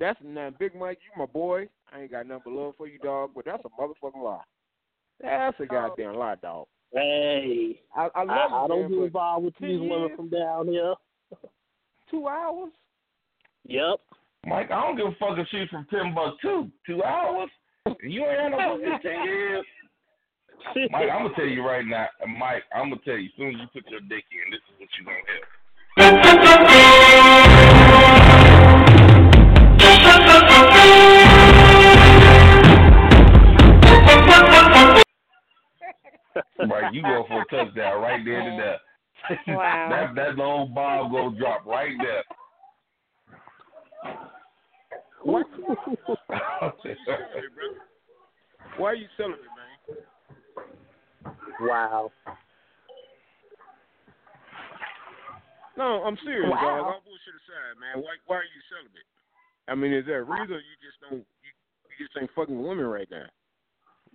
that's 0.00 0.18
now 0.24 0.50
Big 0.58 0.74
Mike. 0.74 0.98
You 1.04 1.20
my 1.20 1.26
boy. 1.26 1.68
I 1.92 2.00
ain't 2.02 2.10
got 2.10 2.26
nothing 2.26 2.42
but 2.46 2.52
love 2.52 2.74
for 2.76 2.88
you, 2.88 2.98
dog. 2.98 3.30
But 3.34 3.44
that's 3.44 3.62
a 3.64 3.80
motherfucking 3.80 4.22
lie. 4.22 4.40
That's 5.20 5.58
a 5.60 5.66
goddamn 5.66 6.14
lie, 6.14 6.34
dog. 6.36 6.66
Hey, 6.94 7.80
I, 7.96 8.08
I 8.14 8.22
love 8.22 8.52
I, 8.52 8.64
I 8.64 8.68
don't 8.68 8.88
get 8.88 8.98
involved 8.98 9.46
with 9.46 9.56
10 9.58 9.68
these 9.68 9.80
women 9.80 10.10
from 10.14 10.28
down 10.28 10.68
here. 10.68 10.94
Two 12.10 12.28
hours? 12.28 12.70
Yep. 13.66 13.98
Mike, 14.46 14.70
I 14.70 14.80
don't 14.80 14.96
give 14.96 15.06
a 15.06 15.14
fuck 15.18 15.36
if 15.38 15.48
she's 15.50 15.68
from 15.70 15.86
Timbuktu. 15.90 16.70
Two 16.86 17.02
hours? 17.02 17.50
You 18.02 18.24
ain't 18.26 18.40
had 18.40 18.50
no 18.50 18.74
in 18.76 19.00
ten 19.02 19.24
years. 19.24 19.64
Mike, 20.90 21.08
I'm 21.12 21.24
gonna 21.24 21.34
tell 21.34 21.46
you 21.46 21.66
right 21.66 21.84
now, 21.84 22.06
Mike. 22.38 22.62
I'm 22.74 22.88
gonna 22.90 23.00
tell 23.04 23.16
you. 23.16 23.26
As 23.26 23.32
soon 23.36 23.48
as 23.48 23.54
you 23.60 23.66
put 23.72 23.90
your 23.90 24.00
dick 24.00 24.24
in, 24.32 24.50
this 24.50 24.60
is 24.70 24.78
what 24.78 24.88
you 24.98 25.04
gonna 25.04 25.18
hear. 25.26 25.44
Right, 36.58 36.92
you 36.92 37.02
go 37.02 37.24
for 37.28 37.42
a 37.42 37.44
touchdown 37.46 38.00
right 38.00 38.24
there 38.24 38.42
to 38.42 38.56
there. 38.56 38.78
Wow. 39.48 39.88
that 39.90 40.14
that 40.16 40.36
little 40.36 40.66
bomb 40.66 41.10
gonna 41.10 41.38
drop 41.38 41.64
right 41.64 41.96
there. 42.02 42.24
What? 45.22 45.46
Why 48.76 48.90
are 48.90 48.94
you 48.94 49.06
celibate, 49.16 49.40
man? 49.56 51.36
Wow. 51.60 52.12
No, 55.76 56.04
I'm 56.04 56.18
serious, 56.24 56.50
Wow. 56.50 56.60
dog. 56.60 56.86
All 56.86 57.00
bullshit 57.04 57.34
aside, 57.34 57.78
man. 57.80 58.02
Why 58.02 58.16
why 58.26 58.36
are 58.36 58.42
you 58.42 58.62
celibate? 58.68 59.08
I 59.68 59.74
mean, 59.74 59.92
is 59.92 60.04
there 60.06 60.20
a 60.20 60.24
reason 60.24 60.54
you 60.54 60.76
just 60.84 61.00
don't 61.00 61.18
you, 61.18 61.50
you 61.98 62.06
just 62.06 62.18
ain't 62.20 62.30
fucking 62.36 62.62
women 62.62 62.84
right 62.86 63.08
now? 63.10 63.26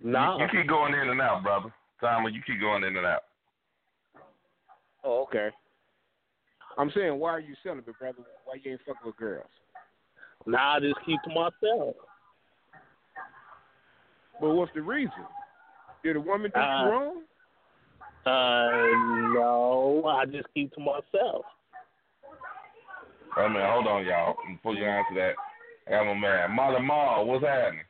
Nah. 0.02 0.36
You, 0.36 0.44
you 0.44 0.48
keep 0.52 0.68
going 0.68 0.94
in 0.94 1.08
and 1.08 1.20
out, 1.20 1.42
brother. 1.42 1.74
Tommy, 2.00 2.32
you 2.32 2.40
keep 2.46 2.60
going 2.60 2.84
in 2.84 2.96
and 2.96 3.06
out. 3.06 3.22
Oh, 5.04 5.22
okay. 5.22 5.48
I'm 6.78 6.90
saying, 6.94 7.18
why 7.18 7.30
are 7.30 7.40
you 7.40 7.54
celibate, 7.62 7.98
brother? 7.98 8.18
Why 8.44 8.56
you 8.62 8.72
ain't 8.72 8.80
fucking 8.86 9.02
with 9.04 9.16
girls? 9.16 9.48
Nah, 10.46 10.76
I 10.76 10.80
just 10.80 10.96
keep 11.04 11.20
to 11.22 11.28
myself. 11.28 11.96
But 14.40 14.50
what's 14.50 14.72
the 14.74 14.82
reason? 14.82 15.12
Did 16.02 16.16
a 16.16 16.20
woman 16.20 16.50
do 16.54 16.60
Uh, 16.60 16.84
you 16.84 16.90
wrong? 16.90 17.22
Uh, 18.26 19.32
no, 19.34 20.04
I 20.06 20.24
just 20.26 20.46
keep 20.54 20.72
to 20.74 20.80
myself. 20.80 21.44
I 23.36 23.48
mean, 23.48 23.62
hold 23.62 23.86
on, 23.86 24.04
y'all. 24.04 24.36
Before 24.56 24.74
you 24.74 24.84
answer 24.84 25.14
that, 25.14 25.34
I 25.86 25.90
got 25.90 26.06
my 26.06 26.14
man. 26.14 26.50
Molly 26.50 26.82
Mall, 26.82 27.26
what's 27.26 27.44
happening? 27.44 27.84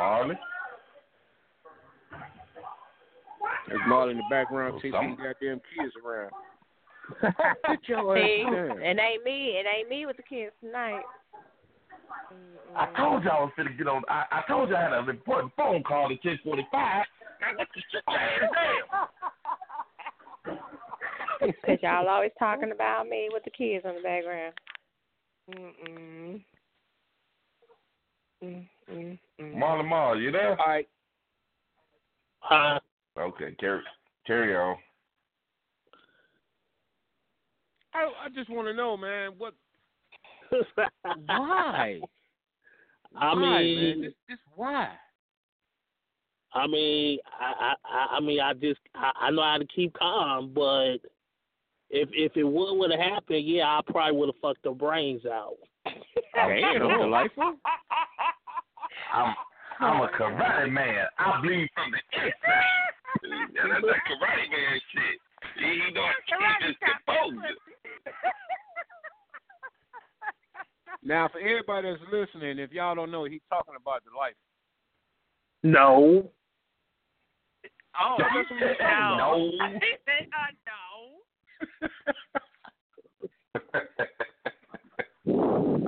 Marley? 0.00 0.38
There's 3.68 3.80
Marley 3.86 4.12
in 4.12 4.16
the 4.16 4.24
background 4.30 4.74
Oh, 4.76 4.80
chasing 4.80 4.92
some- 4.92 5.16
goddamn 5.16 5.60
kids 5.76 5.92
around. 6.02 6.30
Get 7.68 7.88
your 7.88 8.16
See, 8.16 8.44
it 8.46 8.98
ain't 8.98 9.24
me. 9.24 9.58
It 9.58 9.66
ain't 9.66 9.88
me 9.90 10.06
with 10.06 10.16
the 10.16 10.22
kids 10.22 10.52
tonight. 10.60 11.02
I 12.76 12.86
told 12.96 13.24
y'all 13.24 13.36
I 13.36 13.40
was 13.44 13.52
finna 13.58 13.76
get 13.76 13.88
on. 13.88 14.02
I, 14.08 14.24
I 14.30 14.42
told 14.48 14.68
y'all 14.70 14.78
I 14.78 14.82
had 14.82 14.92
an 14.92 15.08
important 15.10 15.52
phone 15.56 15.82
call 15.82 16.04
at 16.04 16.24
1045. 16.24 16.70
Now, 16.72 17.56
what 17.56 17.68
the 17.74 17.82
shit 17.90 18.04
down? 21.42 21.52
Cause 21.66 21.78
y'all 21.82 22.08
always 22.08 22.30
talking 22.38 22.70
about 22.72 23.08
me 23.08 23.28
with 23.32 23.44
the 23.44 23.50
kids 23.50 23.84
in 23.84 23.94
the 23.96 24.02
background. 24.02 24.54
Mm-mm. 28.92 29.18
Mm-mm. 29.40 29.88
Marley 29.88 30.22
you 30.22 30.32
there? 30.32 30.50
All 30.50 30.66
right. 30.66 30.88
Huh? 32.40 32.80
Okay, 33.18 33.54
carry, 33.58 33.82
carry 34.26 34.56
on. 34.56 34.76
I 37.92 38.10
I 38.24 38.28
just 38.34 38.48
want 38.50 38.68
to 38.68 38.74
know, 38.74 38.96
man, 38.96 39.32
what? 39.36 39.54
Why? 41.26 42.00
I 43.16 43.34
Why, 43.34 43.40
mean, 43.40 43.76
man? 43.76 44.02
Just, 44.02 44.16
just 44.28 44.40
why? 44.54 44.90
I 46.52 46.66
mean, 46.66 47.18
I, 47.40 47.74
I, 47.84 48.16
I 48.16 48.20
mean, 48.20 48.40
I 48.40 48.54
just, 48.54 48.80
I, 48.94 49.12
I 49.20 49.30
know 49.30 49.42
how 49.42 49.58
to 49.58 49.66
keep 49.66 49.94
calm, 49.94 50.52
but 50.54 50.96
if 51.90 52.08
if 52.12 52.36
it 52.36 52.44
would 52.44 52.74
would 52.74 52.90
have 52.90 53.00
happened, 53.00 53.46
yeah, 53.46 53.66
I 53.66 53.80
probably 53.86 54.16
would 54.18 54.28
have 54.28 54.40
fucked 54.40 54.62
their 54.62 54.74
brains 54.74 55.26
out. 55.26 55.54
Oh, 55.86 55.90
damn, 56.34 57.00
delightful. 57.00 57.54
I'm 59.12 59.34
I'm 59.80 60.00
a 60.02 60.08
karate 60.08 60.70
man. 60.70 61.06
I 61.18 61.40
bleed 61.42 61.68
from 61.74 61.90
the 61.90 61.98
inside. 62.18 62.32
Yeah, 63.22 63.66
that's 63.68 63.84
that 63.84 64.00
karate 64.08 64.48
man 64.50 64.80
shit. 64.94 65.18
He, 65.56 65.64
he 65.86 65.92
don't 65.92 66.14
he 66.26 66.66
just 66.66 66.78
composed 66.80 67.36
Now, 71.02 71.28
for 71.28 71.38
everybody 71.40 71.90
that's 71.90 72.02
listening, 72.12 72.58
if 72.58 72.72
y'all 72.72 72.94
don't 72.94 73.10
know, 73.10 73.24
he's 73.24 73.40
talking 73.48 73.74
about 73.80 74.02
the 74.04 74.10
life. 74.16 74.34
No. 75.62 76.30
Oh, 78.00 78.16
That's 78.18 78.34
what 78.34 78.46
he 78.48 78.54
said. 78.78 78.78
No. 79.18 79.50
He 79.80 79.96
said, 80.06 80.28
uh, 80.32 80.52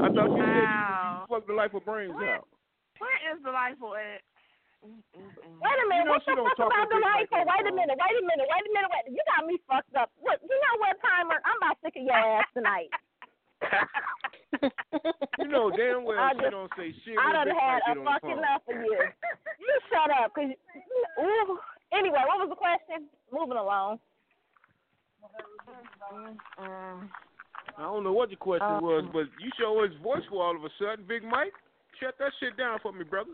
I 0.03 0.09
thought 0.09 0.29
you 0.29 0.35
Wow. 0.35 1.27
said 1.29 1.31
you 1.31 1.37
fucked 1.37 1.47
the 1.49 1.55
life 1.55 1.75
of 1.75 1.85
brains 1.85 2.15
What? 2.15 2.25
out. 2.29 2.49
No. 3.03 3.07
Where 3.11 3.19
is 3.35 3.43
delightful 3.43 3.99
at? 3.99 4.23
Wait 4.83 5.79
a 5.79 5.87
minute, 5.91 6.11
You 6.27 6.35
know 6.35 6.47
what 6.47 6.55
the 6.59 6.67
fuck 6.67 6.71
about 6.71 6.87
a 6.87 6.91
big 6.91 7.03
like 7.03 7.31
Wait 7.31 7.67
a 7.67 7.75
minute, 7.75 7.99
wait 7.99 8.19
a 8.19 8.25
minute, 8.27 8.47
wait 8.51 8.67
a 8.67 8.73
minute, 8.75 8.91
wait. 8.91 9.05
You 9.15 9.23
got 9.31 9.47
me 9.47 9.59
fucked 9.67 9.95
up. 9.95 10.11
Look, 10.23 10.43
you 10.43 10.59
know 10.59 10.75
what, 10.83 10.99
timer? 11.03 11.39
I'm 11.47 11.59
about 11.63 11.79
sick 11.87 11.95
of 11.99 12.03
your 12.03 12.15
ass 12.39 12.47
tonight. 12.55 12.91
You 15.39 15.49
know 15.49 15.71
damn 15.73 16.05
well 16.05 16.19
I 16.21 16.33
she 16.35 16.41
just- 16.45 16.51
don't 16.53 16.71
say 16.77 16.93
shit. 17.05 17.17
I 17.19 17.33
done 17.33 17.49
had 17.57 17.81
a 17.89 17.95
get 17.97 18.05
fucking 18.05 18.37
enough 18.37 18.63
of 18.69 18.77
you. 18.77 18.95
You 18.95 19.75
shut 19.91 20.11
up, 20.23 20.35
cause 20.35 20.51
ooh, 21.19 21.59
Anyway, 21.91 22.21
what 22.29 22.39
was 22.39 22.49
the 22.53 22.55
question? 22.57 23.09
Moving 23.33 23.57
along. 23.57 23.99
I 27.79 27.83
don't 27.83 28.05
know 28.05 28.13
what 28.13 28.31
the 28.31 28.37
question 28.37 28.69
Uh, 28.69 28.81
was, 28.81 29.05
but 29.13 29.25
you 29.41 29.51
show 29.59 29.83
his 29.83 29.97
voice 30.03 30.23
for 30.29 30.45
all 30.45 30.55
of 30.57 30.63
a 30.65 30.69
sudden, 30.79 31.05
Big 31.09 31.25
Mike. 31.25 31.55
Shut 32.03 32.15
that 32.19 32.33
shit 32.41 32.57
down 32.57 32.79
for 32.83 32.91
me, 32.93 33.05
brother. 33.05 33.31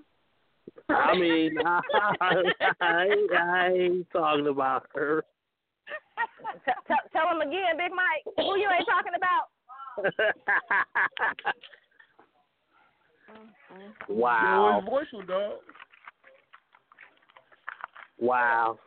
I 0.91 1.15
mean, 1.17 1.57
I, 1.65 1.81
I, 2.21 2.43
ain't- 3.07 3.33
I 3.33 3.73
ain't 3.73 4.11
talking 4.13 4.47
about 4.47 4.87
her. 4.95 5.25
T- 6.67 6.73
t- 6.87 6.95
tell 7.13 7.29
him 7.31 7.41
again, 7.41 7.79
Big 7.79 7.91
Mike. 7.93 8.25
Who 8.37 8.59
you 8.59 8.69
ain't 8.71 8.87
talking 8.87 9.15
about? 9.17 9.49
wow. 14.09 14.45
Show 14.45 14.81
his 14.81 14.89
voice, 14.91 15.07
for 15.11 15.25
dog. 15.27 15.59
Wow. 18.21 18.79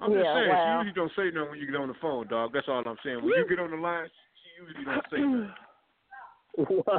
I'm 0.00 0.12
just 0.12 0.24
Yeah, 0.24 0.34
saying, 0.34 0.48
well. 0.48 0.64
she 0.64 0.70
usually 0.88 0.94
don't 0.94 1.12
say 1.16 1.30
nothing 1.34 1.50
when 1.50 1.58
you 1.60 1.66
get 1.66 1.76
on 1.76 1.88
the 1.88 1.94
phone, 2.00 2.26
dog. 2.28 2.52
That's 2.54 2.68
all 2.68 2.82
I'm 2.86 2.96
saying. 3.04 3.16
When 3.16 3.26
you 3.28 3.44
get 3.48 3.58
on 3.58 3.70
the 3.72 3.76
line, 3.76 4.08
she 4.08 4.62
usually 4.64 4.84
don't 4.84 5.04
say 5.10 5.18
nothing. 5.20 5.52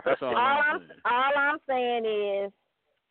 That's 0.06 0.22
all 0.22 0.30
all 0.30 0.38
I'm 0.38 0.64
I'm 0.64 0.80
saying. 0.80 1.02
all 1.06 1.34
I'm 1.36 1.57
saying 1.68 2.06
is 2.06 2.52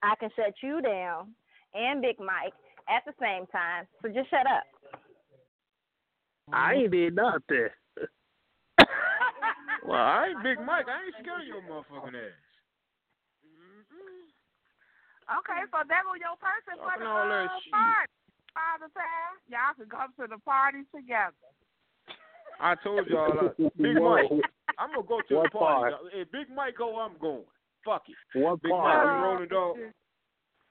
I 0.02 0.14
can 0.18 0.30
shut 0.36 0.54
you 0.62 0.80
down 0.80 1.34
and 1.74 2.00
Big 2.00 2.18
Mike 2.18 2.56
at 2.88 3.04
the 3.04 3.12
same 3.20 3.46
time. 3.48 3.86
So 4.00 4.08
just 4.08 4.30
shut 4.30 4.46
up. 4.46 4.64
I 6.52 6.74
ain't 6.74 6.92
did 6.92 7.14
nothing. 7.14 7.68
Well, 9.86 9.96
I 9.96 10.28
ain't 10.28 10.42
Big 10.42 10.60
Mike. 10.60 10.84
I 10.84 11.08
ain't 11.08 11.16
scared 11.16 11.42
of 11.42 11.48
your 11.48 11.64
motherfucking 11.64 12.12
ass. 12.12 12.36
Okay, 15.28 15.60
so 15.72 15.78
that 15.84 16.04
was 16.04 16.20
your 16.20 16.36
person 16.36 16.76
for 16.76 16.92
the 16.92 17.08
all 17.08 17.24
that 17.24 17.48
uh, 17.48 17.60
shit. 17.64 17.72
party. 17.72 18.12
Father 18.52 18.90
time, 18.92 19.34
y'all 19.48 19.76
can 19.76 19.88
come 19.88 20.12
to 20.20 20.24
the 20.28 20.40
party 20.44 20.84
together. 20.92 21.36
I 22.60 22.74
told 22.82 23.06
y'all, 23.08 23.38
uh, 23.38 23.48
Big 23.76 23.96
Whoa. 23.98 24.14
Mike, 24.14 24.30
I'm 24.78 24.90
gonna 24.94 25.06
go 25.06 25.20
to 25.28 25.34
What 25.36 25.52
the 25.52 25.58
party. 25.58 25.58
part? 25.58 25.90
dog. 25.92 26.00
If 26.14 26.30
Big 26.32 26.46
Mike 26.54 26.76
go, 26.76 26.98
I'm 26.98 27.16
going. 27.20 27.44
Fuck 27.84 28.02
it. 28.08 28.38
What 28.38 28.60
Big 28.62 28.70
Mike, 28.70 28.80
party? 28.80 29.08
you 29.18 29.24
rolling 29.24 29.48
dog? 29.48 29.76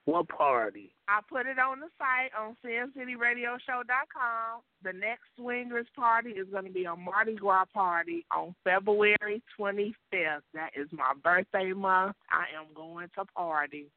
What 0.05 0.27
party? 0.29 0.93
I 1.09 1.19
put 1.29 1.45
it 1.47 1.59
on 1.59 1.81
the 1.81 1.87
site 1.97 2.31
on 2.37 2.55
SinCityRadioShow.com. 2.65 4.61
The 4.83 4.93
next 4.93 5.23
swingers 5.37 5.87
party 5.95 6.29
is 6.31 6.47
going 6.49 6.63
to 6.65 6.71
be 6.71 6.85
a 6.85 6.95
Mardi 6.95 7.35
Gras 7.35 7.65
party 7.73 8.25
on 8.35 8.55
February 8.63 9.41
25th. 9.59 10.41
That 10.53 10.71
is 10.75 10.87
my 10.93 11.11
birthday 11.23 11.73
month. 11.73 12.15
I 12.31 12.45
am 12.57 12.67
going 12.73 13.09
to 13.17 13.25
party. 13.35 13.87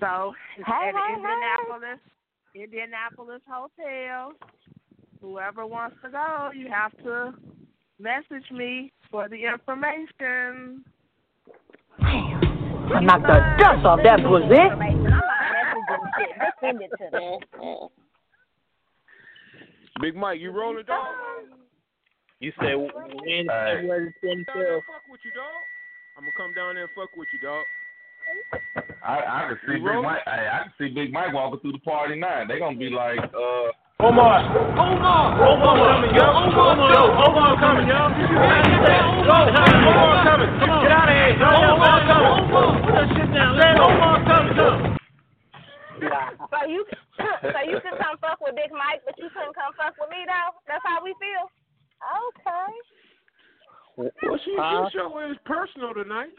So 0.00 0.34
it's 0.58 0.66
Hey, 0.66 0.88
at 0.88 0.94
hey, 0.94 1.14
Indianapolis, 1.14 2.00
Indianapolis 2.54 3.42
Hotel. 3.48 4.32
Whoever 5.20 5.66
wants 5.66 5.96
to 6.04 6.10
go, 6.10 6.50
you 6.54 6.68
have 6.70 6.96
to 7.04 7.34
message 7.98 8.50
me 8.50 8.92
for 9.10 9.28
the 9.28 9.36
information. 9.44 10.84
I 12.00 13.00
knocked 13.00 13.22
the 13.26 13.56
dust 13.58 13.84
off 13.84 14.00
that 14.04 14.20
pussy. 14.20 14.60
I'm 14.60 14.78
not 14.78 16.00
shit. 16.18 16.36
Send 16.60 16.82
it 16.82 16.90
to 16.98 17.06
me. 17.18 17.88
Big 20.00 20.14
Mike, 20.14 20.38
you 20.40 20.50
rolling 20.50 20.84
dog? 20.86 21.06
You 22.40 22.52
said 22.60 22.74
when 22.74 23.46
February 23.46 23.46
Down 23.46 24.44
there 24.54 24.76
25th? 24.76 24.80
fuck 24.86 25.02
with 25.10 25.20
you, 25.24 25.30
dog. 25.32 25.44
I'm 26.18 26.24
gonna 26.24 26.32
come 26.36 26.52
down 26.54 26.74
there 26.74 26.84
and 26.84 26.92
fuck 26.94 27.08
with 27.16 27.28
you, 27.32 27.40
dog. 27.40 27.64
I, 29.02 29.18
I 29.24 29.48
can 29.48 29.58
see 29.66 29.72
You 29.72 29.78
Big 29.78 29.84
rolling? 29.84 30.02
Mike. 30.02 30.22
Hey, 30.26 30.48
I 30.52 30.62
can 30.64 30.72
see 30.78 30.88
Big 30.94 31.12
Mike 31.12 31.32
walking 31.32 31.60
through 31.60 31.72
the 31.72 31.78
party 31.78 32.16
now. 32.16 32.44
They 32.46 32.58
gonna 32.58 32.76
be 32.76 32.90
like, 32.90 33.18
uh, 33.20 33.68
Omar. 33.96 34.44
Omar. 34.76 35.40
Omar 35.40 35.74
coming, 35.88 36.12
yo. 36.12 36.26
Omar, 36.28 36.76
yo. 36.92 37.02
Omar 37.16 37.52
coming, 37.56 37.88
yo. 37.88 37.96
Omar 39.24 40.16
coming. 40.20 40.50
Come 40.60 40.68
on. 40.70 40.82
Get 40.84 40.92
out 40.92 41.08
of 41.08 41.16
here. 41.16 41.32
Yo, 41.40 41.48
Omar 41.48 41.98
coming. 42.04 42.44
Put 42.84 42.92
that 42.92 43.08
shit 43.16 43.28
down. 43.32 43.56
Say 43.56 43.72
Omar 43.80 44.16
coming. 44.28 44.52
Come. 44.52 44.80
So 46.52 46.58
you 46.68 46.84
so 47.40 47.58
you 47.64 47.80
could 47.80 47.96
come 47.96 48.20
fuck 48.20 48.36
with 48.44 48.52
Big 48.52 48.68
Mike, 48.68 49.00
but 49.08 49.16
you 49.16 49.32
couldn't 49.32 49.56
come 49.56 49.72
fuck 49.80 49.96
with 49.96 50.12
me 50.12 50.28
though. 50.28 50.52
That's 50.68 50.84
how 50.84 51.00
we 51.00 51.16
feel. 51.16 51.48
Okay. 52.04 52.68
Well, 53.96 54.38
she, 54.44 54.52
Huh? 54.60 54.92
she 54.92 54.98
show 55.00 55.08
is 55.24 55.40
personal 55.48 55.96
tonight. 55.96 56.36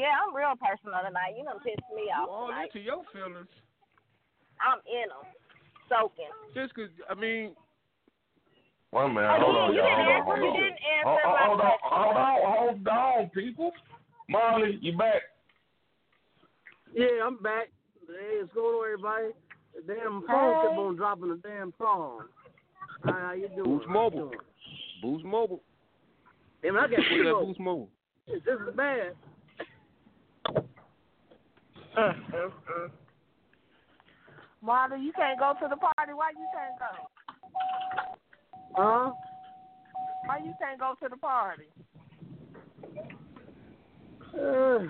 Yeah, 0.00 0.16
I'm 0.16 0.32
real 0.32 0.56
personal 0.56 0.96
tonight. 1.04 1.36
You 1.36 1.44
done 1.44 1.60
pissed 1.60 1.84
me 1.92 2.08
off 2.08 2.24
All 2.32 2.48
tonight. 2.48 2.72
into 2.72 2.80
your 2.80 3.04
feelings. 3.12 3.52
I'm 4.64 4.80
in 4.88 5.12
them, 5.12 5.28
soaking. 5.92 6.32
Just 6.54 6.74
'cause 6.74 6.88
I 7.08 7.14
mean, 7.14 7.54
wait 8.92 9.04
a 9.04 9.08
minute, 9.08 9.28
Oh, 9.28 9.40
hold 9.44 9.56
on, 9.56 9.72
you 9.72 9.78
y'all, 9.80 9.86
didn't 9.86 10.04
hold 10.04 10.08
on, 10.08 10.16
answer- 10.16 10.36
you 10.36 10.42
hold 10.42 10.56
on. 10.56 10.62
didn't 10.62 10.80
answer 10.82 11.08
Hold, 11.08 11.20
my 11.24 11.46
hold 11.46 11.60
on, 11.60 11.78
hold 11.82 12.16
on, 12.16 12.56
hold 12.56 12.88
on, 12.88 13.30
people. 13.30 13.72
Molly, 14.28 14.78
you 14.80 14.96
back? 14.96 15.22
Yeah, 16.94 17.26
I'm 17.26 17.36
back. 17.42 17.68
Hey, 18.06 18.38
what's 18.40 18.52
going 18.54 18.74
on, 18.74 18.84
everybody? 18.86 19.28
The 19.74 19.94
damn 19.94 20.22
phone 20.26 20.62
kept 20.62 20.78
on 20.78 20.96
dropping 20.96 21.28
the 21.30 21.36
damn 21.36 21.72
song. 21.78 22.28
How, 23.04 23.12
how 23.12 23.32
you 23.32 23.48
doing? 23.48 23.64
Boost 23.78 23.88
Mobile. 23.88 24.28
doing? 24.30 24.38
Boost 25.00 25.24
Mobile. 25.24 25.62
Damn, 26.62 26.76
I 26.76 26.82
got 26.82 26.90
What's 26.98 27.08
that 27.08 27.54
T-Mobile. 27.54 27.88
This 28.26 28.36
is 28.36 28.42
It's 28.42 28.44
just 28.46 28.68
as 28.68 28.74
bad. 28.76 29.16
Marta, 34.62 34.96
you 34.96 35.12
can't 35.12 35.38
go 35.38 35.54
to 35.60 35.68
the 35.68 35.76
party. 35.76 36.12
Why 36.14 36.30
you 36.30 36.46
can't 36.54 36.78
go? 36.78 36.86
Huh? 38.76 39.12
Why 40.26 40.38
you 40.38 40.54
can't 40.60 40.78
go 40.78 40.94
to 41.02 41.08
the 41.08 41.16
party? 41.16 41.64
Uh, 44.34 44.86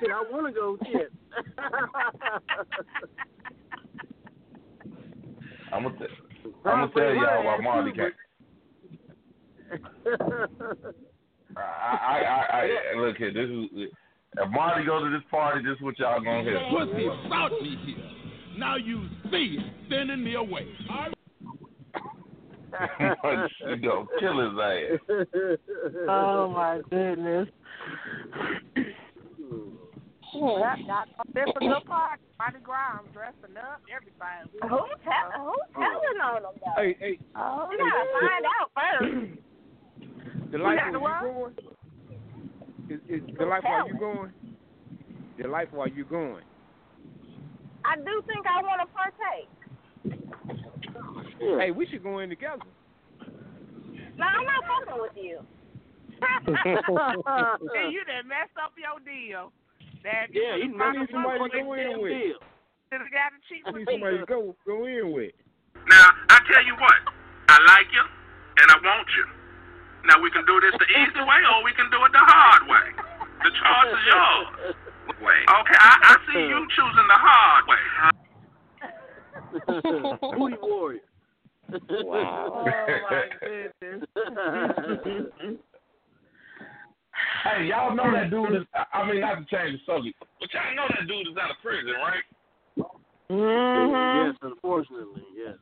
shit, 0.00 0.10
I 0.10 0.24
want 0.30 0.46
to 0.46 0.52
go. 0.52 0.78
Shit. 0.84 1.12
I'm 5.72 5.82
gonna, 5.82 5.98
t- 5.98 6.06
I'm 6.64 6.88
gonna 6.88 6.92
tell 6.94 7.14
y'all 7.14 7.44
why 7.44 7.58
Marley 7.60 7.92
can't. 7.92 8.14
I, 11.56 11.60
I, 11.60 12.16
I, 12.50 12.68
I, 12.94 12.98
look 12.98 13.16
here. 13.16 13.32
This 13.32 13.50
is 13.50 13.90
if 14.36 14.50
Marty 14.50 14.84
go 14.84 15.02
to 15.04 15.10
this 15.10 15.22
party, 15.30 15.64
this 15.64 15.76
is 15.76 15.82
what 15.82 15.98
y'all 15.98 16.20
gonna 16.22 16.42
hear. 16.42 16.60
Pussy 16.70 17.06
about 17.26 17.52
me 17.62 17.76
here. 17.86 18.04
Now 18.58 18.76
you 18.76 19.08
see 19.30 19.56
it, 19.58 19.72
sending 19.90 20.22
me 20.22 20.34
away. 20.34 20.66
I 20.90 21.08
she 23.58 23.76
gonna 23.76 24.06
kill 24.20 24.38
his 24.40 24.58
ass. 24.60 25.00
Oh 26.08 26.50
my 26.54 26.80
goodness. 26.90 27.48
That, 30.34 30.76
that, 30.86 31.06
it's 31.34 31.52
a 31.56 31.58
good 31.58 31.84
party. 31.86 32.22
Mardi 32.38 32.58
Gras, 32.62 32.98
I'm 33.00 33.06
dressing 33.12 33.56
up, 33.56 33.80
everybody. 33.90 34.50
We- 34.52 34.68
Who 34.68 34.78
tell 35.02 35.32
who's 35.42 35.68
telling 35.74 36.20
on 36.22 36.42
them 36.42 36.52
though? 36.60 36.76
Hey, 36.82 36.96
hey, 37.00 37.18
Oh, 37.34 37.66
we 37.68 37.76
gotta 37.78 38.04
find 38.20 38.44
out 38.44 38.68
first. 38.76 40.52
the 40.52 40.58
life 40.58 40.78
got 40.78 40.92
the 40.92 40.98
while 41.00 41.26
you 41.26 41.32
what? 41.32 41.56
going. 41.56 41.74
Is, 42.90 43.00
is 43.08 43.20
the 43.38 43.44
life 43.44 43.62
while 43.64 43.86
you 43.86 43.98
going? 43.98 44.32
The 45.40 45.48
life 45.48 45.68
while 45.72 45.88
you 45.88 46.04
going. 46.04 46.44
I 47.84 47.96
do 47.96 48.22
think 48.26 48.46
I 48.46 48.62
want 48.62 48.80
to 48.80 48.88
partake. 48.96 49.48
Hey, 51.38 51.70
we 51.70 51.86
should 51.86 52.02
go 52.02 52.18
in 52.18 52.30
together. 52.30 52.64
No, 54.16 54.24
I'm 54.26 54.44
not 54.44 54.64
fucking 54.66 55.02
with 55.02 55.12
you. 55.16 55.38
and 56.18 57.92
you 57.92 58.04
done 58.04 58.26
messed 58.26 58.56
up 58.60 58.72
your 58.74 58.98
deal. 59.04 59.52
That 60.02 60.26
yeah, 60.32 60.56
you 60.56 60.72
you 60.72 60.82
I 60.82 60.92
know 60.92 61.00
need 61.00 61.08
somebody 61.12 61.38
to 61.50 61.62
go 61.62 61.72
in 61.74 62.00
with. 62.00 62.12
should 62.90 63.00
have 63.00 63.12
got 63.12 63.30
a 63.30 63.40
cheap 63.48 63.62
I 63.66 63.70
need 63.72 63.86
somebody 63.90 64.18
to 64.18 64.26
go 64.26 64.56
go 64.66 64.86
in 64.86 65.12
with. 65.12 65.32
Now, 65.88 66.08
I 66.28 66.38
tell 66.50 66.64
you 66.64 66.74
what, 66.74 66.98
I 67.48 67.58
like 67.62 67.86
you 67.92 68.02
and 68.58 68.70
I 68.70 68.76
want 68.82 69.08
you. 69.16 69.37
Now, 70.08 70.16
we 70.24 70.30
can 70.32 70.44
do 70.48 70.58
this 70.60 70.72
the 70.80 70.88
easy 70.88 71.20
way 71.20 71.40
or 71.52 71.62
we 71.62 71.72
can 71.76 71.90
do 71.92 72.00
it 72.00 72.12
the 72.12 72.24
hard 72.24 72.64
way. 72.64 72.96
The 73.44 73.50
choice 73.52 73.92
is 73.92 74.04
yours. 74.08 74.74
Way. 75.20 75.44
Okay, 75.44 75.78
I, 75.78 75.92
I 76.02 76.16
see 76.32 76.40
you 76.48 76.66
choosing 76.72 77.08
the 77.08 77.20
hard 77.20 77.64
way. 77.68 77.84
Booty 80.38 80.56
warrior. 80.62 81.00
Wow. 81.90 82.64
Oh 82.90 83.10
my 83.10 83.24
goodness. 83.40 84.06
Hey, 87.44 87.66
y'all 87.66 87.94
know 87.94 88.10
that 88.12 88.30
dude 88.30 88.54
is. 88.54 88.66
I 88.92 89.06
mean, 89.06 89.20
not 89.20 89.34
to 89.36 89.44
change 89.44 89.78
the 89.78 89.92
subject, 89.92 90.16
but 90.40 90.48
y'all 90.52 90.74
know 90.76 90.86
that 90.88 91.06
dude 91.06 91.28
is 91.28 91.36
out 91.40 91.50
of 91.50 91.56
prison, 91.62 91.94
right? 91.98 92.24
Mm-hmm. 93.30 94.28
Yes, 94.28 94.36
unfortunately, 94.42 95.22
yes. 95.36 95.56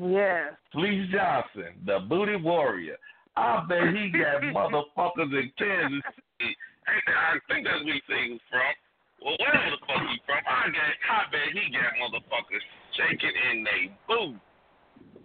Yes. 0.00 0.52
Fleece 0.72 1.10
Johnson, 1.12 1.74
the 1.86 2.00
booty 2.08 2.36
warrior. 2.36 2.96
I 3.36 3.64
bet 3.68 3.94
he 3.94 4.10
got 4.10 4.42
motherfuckers 4.52 5.32
in 5.32 5.50
Kansas 5.58 6.02
City. 6.38 6.56
Hey, 6.86 7.12
I 7.12 7.38
think 7.48 7.66
that's 7.66 7.84
where 7.84 7.94
he 7.94 8.32
was 8.32 8.40
from. 8.50 8.74
well, 9.22 9.36
wherever 9.38 9.70
the 9.70 9.80
fuck 9.86 10.02
he 10.10 10.18
from, 10.26 10.42
I 10.46 10.66
got, 10.68 10.92
I 11.08 11.30
bet 11.30 11.54
he 11.54 11.70
got 11.72 11.94
motherfuckers 12.02 12.64
shaking 12.96 13.36
in 13.50 13.64
they 13.64 13.92
boots. 14.08 14.40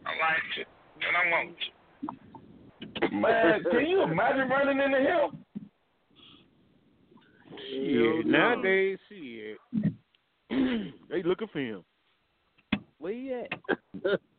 I 0.06 0.12
like 0.16 0.44
you, 0.56 0.66
and 1.08 1.18
I 1.18 1.24
want 1.32 1.58
you. 1.60 3.20
Man, 3.20 3.64
can 3.72 3.86
you 3.86 4.04
imagine 4.04 4.50
running 4.50 4.80
into 4.80 5.00
him? 5.00 5.46
Yeah, 7.74 8.22
nowadays, 8.26 9.00
shit, 9.10 9.58
they 11.10 11.24
looking 11.24 11.48
for 11.52 11.60
him. 11.60 11.84
Where 13.00 13.14
he 13.14 13.34
at? 13.34 13.60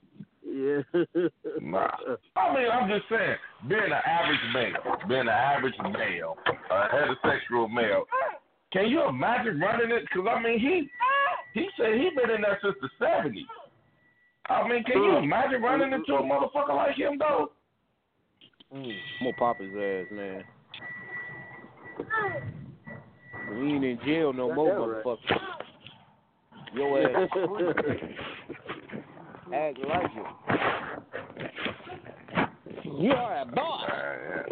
yeah. 0.48 0.82
Nah. 1.60 1.88
I 2.36 2.54
mean, 2.54 2.68
I'm 2.70 2.88
just 2.88 3.08
saying, 3.10 3.36
being 3.68 3.82
an 3.82 3.92
average 3.92 4.40
male, 4.54 4.96
being 5.08 5.20
an 5.22 5.28
average 5.28 5.74
male, 5.92 6.36
a 6.70 6.88
heterosexual 6.94 7.70
male, 7.70 8.04
can 8.72 8.88
you 8.88 9.06
imagine 9.08 9.60
running 9.60 9.90
it? 9.90 10.04
Because 10.04 10.28
I 10.30 10.40
mean, 10.40 10.58
he 10.60 10.88
he 11.54 11.68
said 11.76 11.94
he 11.94 12.10
been 12.16 12.30
in 12.34 12.42
there 12.42 12.58
since 12.62 12.76
the 12.80 12.88
'70s. 13.04 13.44
I 14.48 14.68
mean, 14.68 14.84
can 14.84 15.02
you 15.02 15.16
imagine 15.16 15.62
running 15.62 15.92
into 15.92 16.14
a 16.14 16.22
motherfucker 16.22 16.74
like 16.74 16.96
him 16.96 17.18
though? 17.18 17.50
Mm, 18.74 18.84
I'm 18.84 19.24
gonna 19.24 19.36
pop 19.36 19.58
his 19.58 19.70
ass, 19.70 20.06
man. 20.12 20.44
We 23.50 23.72
ain't 23.72 23.84
in 23.84 23.98
jail 24.06 24.32
no 24.32 24.54
more, 24.54 25.02
motherfucker. 25.04 25.38
Your 26.74 27.00
ass 27.02 27.28
free. 29.48 29.56
Act 29.58 29.78
like 29.78 30.10
it. 30.14 30.26
You 33.00 33.12
are 33.12 33.40
a 33.42 33.44
boss. 33.46 33.88
Uh, 33.90 34.42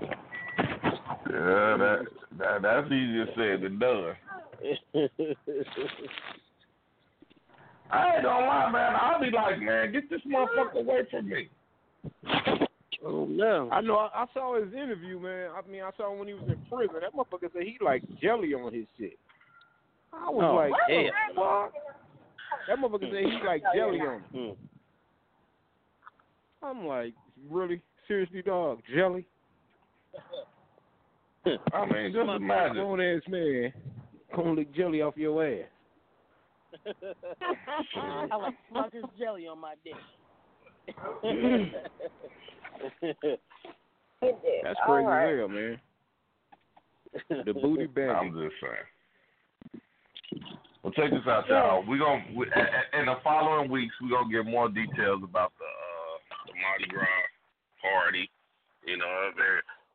yeah, 1.29 1.77
that, 1.77 1.99
that 2.39 2.63
that's 2.63 2.87
easier 2.87 3.27
said 3.37 3.63
than 3.63 3.79
done. 3.79 4.15
I 7.91 8.15
ain't 8.17 8.25
gonna 8.25 8.47
lie, 8.47 8.71
man. 8.73 8.97
I'll 9.01 9.21
be 9.21 9.31
like, 9.31 9.61
man, 9.61 9.93
get 9.93 10.11
this 10.11 10.21
motherfucker 10.27 10.81
away 10.81 11.03
from 11.11 11.29
me. 11.29 11.49
Oh 13.05 13.27
no. 13.27 13.69
I 13.71 13.81
know. 13.81 13.97
I, 13.97 14.23
I 14.23 14.27
saw 14.35 14.57
his 14.63 14.73
interview, 14.73 15.21
man. 15.21 15.51
I 15.57 15.61
mean, 15.71 15.83
I 15.83 15.91
saw 15.97 16.13
him 16.13 16.19
when 16.19 16.29
he 16.29 16.35
was 16.35 16.45
in 16.49 16.57
prison. 16.71 16.97
That 17.01 17.15
motherfucker 17.15 17.53
said 17.53 17.63
he 17.63 17.77
like 17.85 18.03
jelly 18.21 18.55
on 18.55 18.73
his 18.73 18.87
shit. 18.99 19.19
I 20.13 20.31
was 20.31 20.45
Oh, 20.45 20.55
like, 20.57 20.73
hell. 20.89 21.35
what? 21.35 21.73
That 22.69 22.79
motherfucker 22.79 23.11
said 23.13 23.25
he 23.25 23.39
like 23.47 23.63
jelly 23.75 24.01
on 24.01 24.23
it. 24.35 24.59
I'm 26.63 26.87
like, 26.87 27.15
really? 27.51 27.81
Seriously, 28.09 28.43
dog? 28.43 28.81
Jelly? 28.95 29.27
I 31.73 31.87
mean, 31.87 32.13
just 32.13 32.29
imagine. 32.29 32.75
Grown 32.75 33.01
ass 33.01 33.23
man 33.29 33.73
gonna 34.37 34.53
lick 34.53 34.75
jelly 34.75 35.01
off 35.03 35.17
your 35.17 35.45
ass. 35.45 35.65
I 37.97 38.37
like 38.37 38.55
smudge 38.71 38.93
this 38.93 39.03
jelly 39.19 39.47
on 39.47 39.59
my 39.61 39.75
dick. 39.83 39.95
That's 44.63 44.81
crazy 44.87 45.09
as 45.09 45.39
hell, 45.39 45.49
man. 45.49 45.81
The 47.47 47.53
booty 47.55 47.87
bag. 47.87 48.11
I'm 48.11 48.33
just 48.33 48.55
saying. 48.61 48.87
Well, 50.83 50.93
check 50.93 51.11
this 51.11 51.27
out, 51.27 51.49
y'all. 51.49 51.85
We 51.89 51.99
gonna 51.99 52.23
we, 52.37 52.47
a- 52.47 52.59
a- 52.59 53.01
in 53.01 53.07
the 53.07 53.15
following 53.25 53.71
weeks 53.71 53.95
We're 54.03 54.11
gonna 54.11 54.31
get 54.33 54.45
more 54.51 54.69
details 54.69 55.23
about 55.25 55.53
the 55.59 55.65
uh, 55.65 55.69
the 55.69 55.96
Mardi 56.61 56.87
Gras 56.89 57.07
party. 57.83 58.31
You 58.87 58.99
know, 58.99 59.31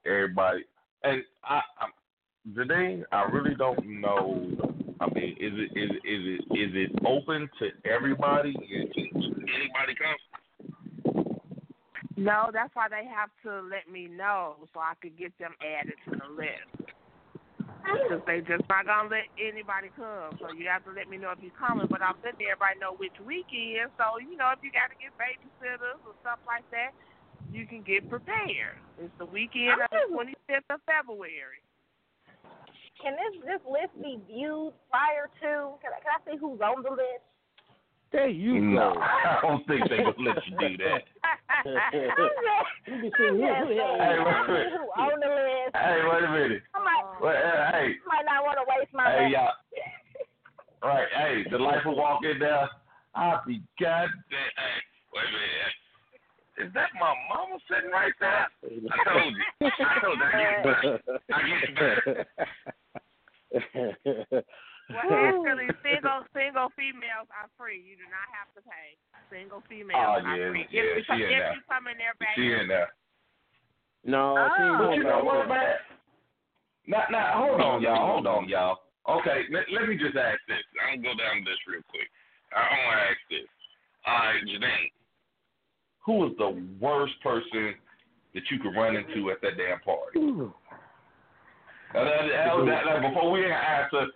everybody. 0.06 0.66
And 1.04 1.24
I, 1.44 1.62
I, 1.80 1.88
Janine, 2.54 3.04
I 3.12 3.24
really 3.24 3.56
don't 3.56 4.02
know. 4.02 4.52
I 5.00 5.08
mean, 5.14 5.36
is 5.40 5.54
it 5.56 5.78
is 5.78 5.92
is 5.92 6.00
it 6.04 6.42
is 6.54 6.72
it 6.74 6.92
open 7.06 7.50
to 7.60 7.90
everybody? 7.90 8.54
Anybody 8.56 9.96
come? 9.96 10.18
No, 12.18 12.52
that's 12.54 12.76
why 12.76 12.88
they 12.90 13.08
have 13.08 13.30
to 13.44 13.68
let 13.68 13.92
me 13.92 14.08
know 14.08 14.56
so 14.74 14.80
I 14.80 14.94
could 15.02 15.18
get 15.18 15.32
them 15.40 15.54
added 15.62 15.94
to 16.06 16.12
the 16.12 16.36
list. 16.36 16.91
Because 17.82 18.22
they 18.30 18.42
just 18.46 18.64
not 18.70 18.86
gonna 18.86 19.10
let 19.10 19.28
anybody 19.42 19.90
come, 19.98 20.38
so 20.38 20.54
you 20.54 20.70
have 20.70 20.86
to 20.86 20.94
let 20.94 21.10
me 21.10 21.18
know 21.18 21.34
if 21.34 21.42
you're 21.42 21.56
coming. 21.58 21.90
But 21.90 22.02
I'm 22.02 22.16
letting 22.22 22.46
everybody 22.46 22.78
know 22.78 22.94
which 22.96 23.16
weekend, 23.26 23.90
so 23.98 24.22
you 24.22 24.38
know 24.38 24.54
if 24.54 24.62
you 24.62 24.70
got 24.70 24.94
to 24.94 24.98
get 25.02 25.12
babysitters 25.18 25.98
or 26.06 26.14
stuff 26.22 26.40
like 26.46 26.66
that, 26.72 26.94
you 27.50 27.66
can 27.66 27.82
get 27.82 28.06
prepared. 28.10 28.78
It's 29.02 29.14
the 29.18 29.26
weekend 29.26 29.82
of 29.82 29.90
the 29.90 30.06
25th 30.14 30.70
of 30.70 30.80
February. 30.86 31.62
Can 33.02 33.18
this 33.18 33.34
this 33.42 33.64
list 33.66 33.94
be 33.98 34.22
viewed 34.30 34.78
prior 34.94 35.26
to? 35.42 35.74
Can 35.82 35.90
I, 35.90 36.00
can 36.06 36.14
I 36.14 36.20
see 36.22 36.38
who's 36.38 36.62
on 36.62 36.86
the 36.86 36.94
list? 36.94 37.26
There 38.12 38.28
you 38.28 38.60
No, 38.60 38.94
go. 38.94 39.00
I 39.02 39.40
don't 39.42 39.66
think 39.68 39.90
they 39.90 39.98
gonna 39.98 40.12
let 40.20 40.46
you 40.48 40.58
do 40.60 40.78
that. 40.84 41.04
I'm 41.64 43.02
just 43.02 43.16
saying, 43.18 43.40
Hey, 43.40 44.18
wait 44.20 44.36
a 44.36 44.48
minute. 44.48 44.74
who 44.74 44.84
on 45.00 45.20
the 45.20 45.28
list? 45.32 45.76
Hey, 45.76 46.00
wait 46.04 46.24
a 46.24 46.32
minute. 46.32 46.64
I 46.76 46.80
might, 46.84 47.04
Wait, 47.22 47.36
uh, 47.38 47.72
hey, 47.72 47.88
might 48.08 48.26
not 48.26 48.44
want 48.44 48.58
to 48.60 48.66
waste 48.68 48.94
my 48.94 49.06
hey, 49.12 49.18
money. 49.24 49.34
y'all. 49.34 49.54
Right, 50.84 51.08
hey, 51.16 51.44
the 51.52 51.60
life 51.60 51.86
will 51.86 51.96
walk 51.96 52.22
in 52.26 52.40
there. 52.40 52.68
I'll 53.14 53.44
be 53.46 53.62
goddamn. 53.80 54.10
Hey, 54.32 54.82
wait 55.14 55.26
a 55.30 55.32
minute. 55.32 55.78
Is 56.68 56.74
that 56.74 56.90
my 57.00 57.14
mama 57.30 57.60
sitting 57.70 57.92
right 57.92 58.14
there? 58.20 58.48
I 58.66 59.04
told 59.14 59.36
you. 59.36 59.44
I 59.62 60.00
told 60.02 60.18
you. 60.18 60.26
I 60.26 61.42
get 61.46 61.70
you 61.70 61.76
back. 61.76 61.96
I 63.46 63.54
get 63.54 64.08
you 64.10 64.14
back. 64.32 64.44
Well, 64.90 65.06
actually, 65.06 65.70
single 65.86 66.26
single 66.34 66.70
females 66.76 67.30
are 67.32 67.48
free. 67.56 67.80
You 67.80 67.96
do 67.96 68.08
not 68.10 68.28
have 68.34 68.50
to 68.58 68.62
pay. 68.66 68.98
Single 69.32 69.62
females 69.70 70.02
Oh, 70.02 70.20
are 70.20 70.38
yeah, 70.38 70.50
free. 70.52 70.68
yeah, 70.72 70.82
if 71.00 71.08
you, 71.08 71.16
she 71.16 71.24
in 71.24 71.32
if 71.32 71.56
you 71.56 71.64
come 71.70 71.88
in 71.88 71.96
there 72.02 72.16
back. 72.20 72.36
She 72.36 72.52
in 72.52 72.68
there. 72.68 72.92
No, 74.04 74.36
Oh. 74.36 74.50
she 74.58 74.64
But 74.76 74.92
you 74.98 75.04
know 75.06 75.24
what, 75.24 75.48
there. 75.48 75.62
man? 75.62 75.76
Now, 76.88 77.06
now, 77.12 77.28
hold 77.40 77.62
on, 77.62 77.82
y'all. 77.82 78.08
Hold 78.08 78.28
on, 78.28 78.50
y'all. 78.50 78.82
Okay, 79.08 79.46
let, 79.52 79.64
let 79.72 79.88
me 79.88 79.96
just 79.96 80.18
ask 80.18 80.40
this. 80.50 80.60
I'm 80.84 81.02
gonna 81.02 81.16
go 81.16 81.24
down 81.24 81.46
this 81.46 81.58
real 81.70 81.82
quick. 81.90 82.10
I 82.52 82.60
want 82.60 82.98
to 83.00 83.06
ask 83.08 83.22
this. 83.30 83.48
All 84.06 84.18
right, 84.18 84.44
Janine, 84.44 84.92
who 86.04 86.28
is 86.28 86.34
the 86.38 86.52
worst 86.82 87.14
person 87.24 87.76
that 88.34 88.44
you 88.50 88.60
could 88.60 88.76
run 88.76 88.96
into 88.98 89.32
at 89.32 89.40
that 89.42 89.56
damn 89.58 89.80
party? 89.80 90.20
Now, 90.20 92.04
that, 92.04 92.28
that, 92.28 92.66
that, 92.66 92.82
that, 92.86 93.02
before 93.14 93.32
we 93.32 93.46
answer, 93.46 94.08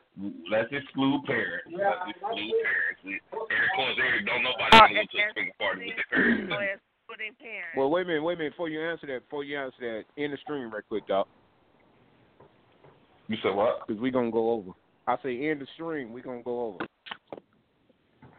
let's 0.50 0.70
exclude 0.72 1.24
parents. 1.26 1.68
Let's 1.72 2.02
exclude 2.10 2.54
parents. 2.64 3.02
We, 3.04 3.20
Eric, 3.42 3.72
cause 3.76 3.96
Eric 4.00 4.26
don't 4.26 4.44
nobody 4.44 4.72
Oh, 4.74 4.80
want 4.80 4.92
to 4.92 4.96
go 4.96 5.04
to 5.04 5.18
a 5.18 5.34
swing 5.34 5.52
party 5.60 5.86
with 5.88 5.96
their 5.96 6.10
parents. 6.12 6.52
So 6.52 6.58
it's 6.60 6.82
putting 7.08 7.34
parents. 7.40 7.76
Well, 7.78 7.90
wait 7.90 8.04
a 8.04 8.08
minute, 8.08 8.24
wait 8.24 8.36
a 8.36 8.38
minute. 8.38 8.54
Before 8.54 8.70
you 8.70 8.82
answer 8.82 9.08
that, 9.08 9.24
before 9.28 9.44
you 9.44 9.60
answer 9.60 9.82
that, 9.82 10.04
in 10.22 10.32
the 10.32 10.38
stream 10.42 10.72
right 10.72 10.84
quick, 10.88 11.08
dog. 11.08 11.28
You 13.28 13.38
said 13.42 13.56
what? 13.56 13.88
Because 13.88 14.02
we 14.02 14.12
going 14.12 14.28
to 14.28 14.32
go 14.32 14.52
over. 14.52 14.72
I 15.08 15.18
say 15.24 15.50
in 15.50 15.60
the 15.60 15.68
stream, 15.74 16.14
we 16.14 16.22
going 16.22 16.40
to 16.40 16.44
go 16.44 16.66
over. 16.66 16.86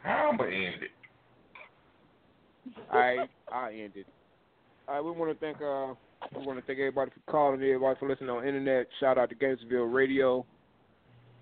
How 0.02 0.30
am 0.32 0.34
I 0.34 0.38
going 0.38 0.50
to 0.50 0.66
end 0.66 0.82
it? 0.82 0.90
All 2.92 2.98
right, 2.98 3.30
I 3.52 3.72
ended. 3.72 4.06
All 4.88 4.94
right, 4.94 5.04
we 5.04 5.10
want 5.10 5.32
to 5.32 5.38
thank 5.38 5.56
uh, 5.58 5.94
we 6.38 6.46
want 6.46 6.58
to 6.58 6.66
thank 6.66 6.78
everybody 6.78 7.10
for 7.10 7.30
calling, 7.30 7.60
everybody 7.60 7.98
for 7.98 8.08
listening 8.08 8.30
on 8.30 8.42
the 8.42 8.48
internet. 8.48 8.86
Shout 9.00 9.18
out 9.18 9.28
to 9.30 9.34
Gainesville 9.34 9.84
Radio. 9.84 10.44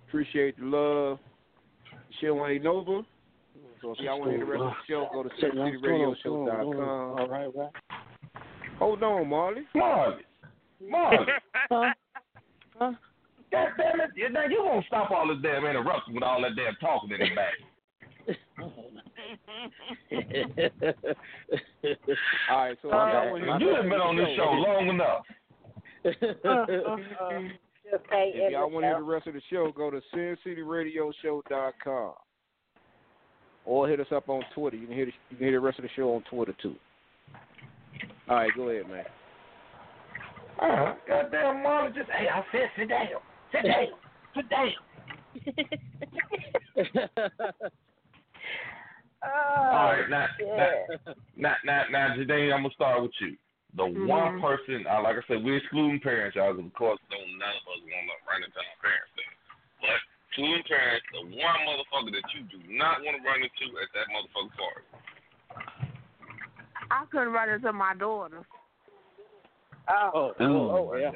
Appreciate 0.09 0.59
the 0.59 0.65
love. 0.67 1.19
Show 2.21 2.47
ain't 2.47 2.67
over. 2.67 3.03
So 3.83 3.93
if 3.93 3.99
y'all 4.01 4.19
want 4.21 4.31
to 4.31 4.37
hear 4.37 4.47
the 4.47 4.53
rest 4.53 4.63
of 4.63 4.71
the 4.71 4.75
show, 4.89 5.09
go 5.13 5.23
to 5.25 5.29
sincityradioshow.com. 5.45 7.19
All 7.19 7.29
right, 7.29 7.51
right. 7.55 7.71
Hold 8.79 9.03
on, 9.03 9.29
Marley. 9.29 9.63
Marley. 9.75 10.23
Marley. 10.89 11.27
Huh? 12.77 12.91
God 13.53 13.69
damn 13.79 14.01
it. 14.01 14.11
You- 14.17 14.31
Now 14.31 14.47
you 14.47 14.57
gonna 14.59 14.83
stop 14.89 15.13
all 15.13 15.29
this 15.29 15.39
damn 15.45 15.65
interruption 15.65 16.13
with 16.15 16.25
all 16.25 16.43
that 16.43 16.57
damn 16.57 16.75
talking 16.81 17.13
in 17.13 17.21
the 17.21 17.29
back. 17.37 17.55
All 22.51 22.59
right, 22.59 22.77
so 22.83 22.89
if 22.89 22.93
My 22.93 23.13
y'all 23.13 23.23
bad, 23.25 23.31
want 23.33 23.47
my 23.47 23.59
to 23.59 23.65
You 23.65 23.75
have 23.77 23.85
been 23.85 24.01
on 24.01 24.17
this 24.17 24.29
show 24.37 24.51
long 24.51 24.89
enough. 24.89 25.25
Just 26.05 26.17
uh, 26.45 26.49
uh, 26.49 26.97
uh. 27.25 27.41
Say 28.11 28.33
If 28.35 28.53
y'all 28.53 28.71
want 28.71 28.85
to 28.85 28.89
hear 28.89 28.99
the 28.99 29.03
rest 29.03 29.27
of 29.27 29.35
the 29.35 29.43
show, 29.51 29.73
go 29.75 29.91
to 29.91 30.01
sincityradioshow.com 30.15 32.13
or 33.67 33.89
hit 33.89 34.01
us 34.01 34.07
up 34.15 34.29
on 34.29 34.43
Twitter. 34.55 34.77
You 34.77 34.87
can 34.87 34.97
hear 34.97 35.07
the, 35.07 35.13
you 35.31 35.37
can 35.37 35.47
hear 35.47 35.53
the 35.53 35.61
rest 35.61 35.79
of 35.79 35.85
the 35.85 35.91
show 35.97 36.15
on 36.15 36.23
Twitter 36.31 36.55
too. 36.61 36.75
All 38.29 38.37
right, 38.37 38.51
go 38.57 38.69
ahead, 38.69 38.89
man. 38.89 39.05
Uh, 40.61 40.95
goddamn 41.09 41.63
Marley, 41.63 41.93
just 41.95 42.11
hey, 42.11 42.29
I 42.29 42.43
said 42.53 42.71
sit 42.79 42.89
down, 42.89 43.07
sit 43.53 43.63
down, 43.65 43.87
sit 44.37 44.49
down. 44.49 44.73
Oh, 49.25 49.31
All 49.73 49.93
right, 49.93 50.09
now, 50.09 50.27
shit. 50.39 50.49
now, 51.37 51.55
now, 51.65 51.83
now, 51.91 52.09
now, 52.09 52.15
Jadae, 52.17 52.53
I'm 52.53 52.63
gonna 52.63 52.75
start 52.75 53.03
with 53.03 53.11
you. 53.21 53.37
The 53.77 53.87
one 54.07 54.41
person, 54.41 54.87
uh, 54.87 55.03
like 55.03 55.17
I 55.19 55.23
said, 55.27 55.43
we're 55.43 55.57
excluding 55.59 55.99
parents, 55.99 56.37
y'all. 56.37 56.55
'cause 56.55 56.65
Of 56.65 56.75
course, 56.75 57.01
don't 57.11 57.39
none 57.39 57.49
of 57.51 57.67
us 57.67 57.83
want 57.83 58.07
to 58.07 58.15
run 58.31 58.43
into 58.45 58.59
our 58.59 58.79
parents. 58.81 59.11
Thing. 59.19 59.33
But 59.83 59.99
two 60.37 60.63
parents, 60.69 61.07
the 61.13 61.23
one 61.43 61.61
motherfucker 61.67 62.13
that 62.13 62.35
you 62.35 62.43
do 62.45 62.59
not 62.73 63.03
want 63.03 63.17
to 63.19 63.23
run 63.27 63.43
into 63.43 63.79
at 63.83 63.91
that 63.95 64.07
motherfucker 64.15 64.55
party. 64.57 64.87
I 66.91 67.05
couldn't 67.11 67.33
run 67.33 67.49
into 67.49 67.73
my 67.73 67.95
daughter. 67.95 68.47
Oh, 69.89 70.35
Ooh, 70.41 70.45
oh, 70.45 70.91
oh, 70.93 70.97
yeah. 70.97 71.11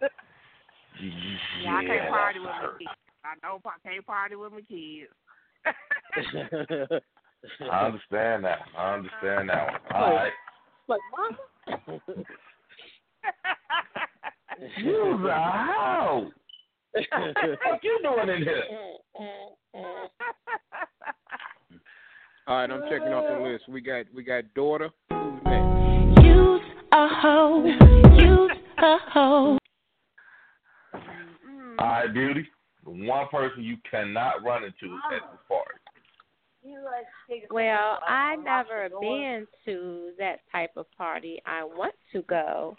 Yeah, 0.00 1.74
I 1.74 1.84
can't 1.84 2.08
party 2.10 2.38
with 2.40 2.50
my 2.50 2.68
kids. 2.78 2.90
I 3.24 3.34
know 3.42 3.60
I 3.64 3.88
can't 3.88 4.06
party 4.06 4.36
with 4.36 4.52
my 4.52 4.60
kids. 4.62 5.12
I 7.70 7.86
understand 7.86 8.44
that. 8.44 8.68
I 8.76 8.94
understand 8.94 9.48
that 9.48 9.70
one. 9.70 9.80
All 9.94 10.14
right. 10.14 10.32
Like, 10.88 11.00
mama. 11.16 11.38
You 14.78 15.28
out. 15.30 16.30
what 16.92 17.82
you 17.82 17.98
doing 18.02 18.28
in 18.36 18.42
here? 18.42 18.62
All 22.46 22.56
right, 22.56 22.70
I'm 22.70 22.82
checking 22.88 23.12
off 23.12 23.24
the 23.26 23.44
list. 23.44 23.68
We 23.68 23.80
got 23.80 24.06
we 24.14 24.22
got 24.22 24.44
daughter. 24.54 24.90
Who's 25.10 25.40
next? 25.44 26.24
Use 26.24 26.62
a 26.92 27.08
hoe. 27.08 27.64
Use 28.16 28.56
a 28.78 28.96
hoe. 29.12 29.58
All 31.78 31.86
right, 31.86 32.12
beauty. 32.14 32.48
The 32.84 32.90
one 32.90 33.26
person 33.30 33.62
you 33.62 33.76
cannot 33.90 34.44
run 34.44 34.62
into 34.64 34.94
at 35.12 35.20
this 35.30 35.40
party. 35.48 35.75
Well, 37.50 37.98
I 38.06 38.36
never 38.36 38.88
been 39.00 39.46
to 39.64 40.10
that 40.18 40.40
type 40.52 40.70
of 40.76 40.86
party. 40.96 41.40
I 41.46 41.64
want 41.64 41.94
to 42.12 42.22
go, 42.22 42.76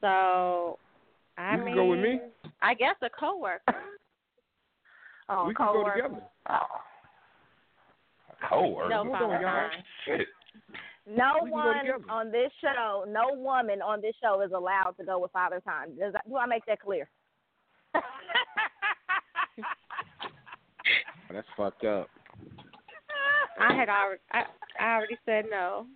so 0.00 0.78
I 1.36 1.52
You 1.52 1.56
can 1.58 1.64
mean, 1.64 1.74
go 1.74 1.84
with 1.86 2.00
me. 2.00 2.20
I 2.62 2.74
guess 2.74 2.96
a 3.02 3.08
coworker. 3.10 3.62
oh, 5.28 5.46
we 5.46 5.54
can 5.54 5.66
go 5.66 5.72
coworker. 5.72 6.02
together. 6.02 6.22
Coworker. 8.48 8.88
No 8.88 9.04
problem. 9.04 9.70
Shit. 10.04 10.26
No 11.06 11.38
We 11.42 11.50
one 11.50 11.86
on 12.10 12.30
this 12.30 12.52
show, 12.60 13.04
no 13.08 13.30
woman 13.34 13.80
on 13.80 14.02
this 14.02 14.14
show 14.22 14.42
is 14.42 14.52
allowed 14.52 14.94
to 14.98 15.04
go 15.04 15.18
with 15.18 15.32
Father 15.32 15.60
Time. 15.60 15.96
Does 15.98 16.12
that, 16.12 16.28
do 16.28 16.36
I 16.36 16.44
make 16.46 16.66
that 16.66 16.80
clear? 16.80 17.08
That's 21.32 21.46
fucked 21.56 21.84
up. 21.84 22.08
I 23.60 23.74
had 23.74 23.88
already, 23.88 24.20
I, 24.32 24.42
I 24.80 24.94
already 24.96 25.18
said 25.26 25.46
no. 25.50 25.86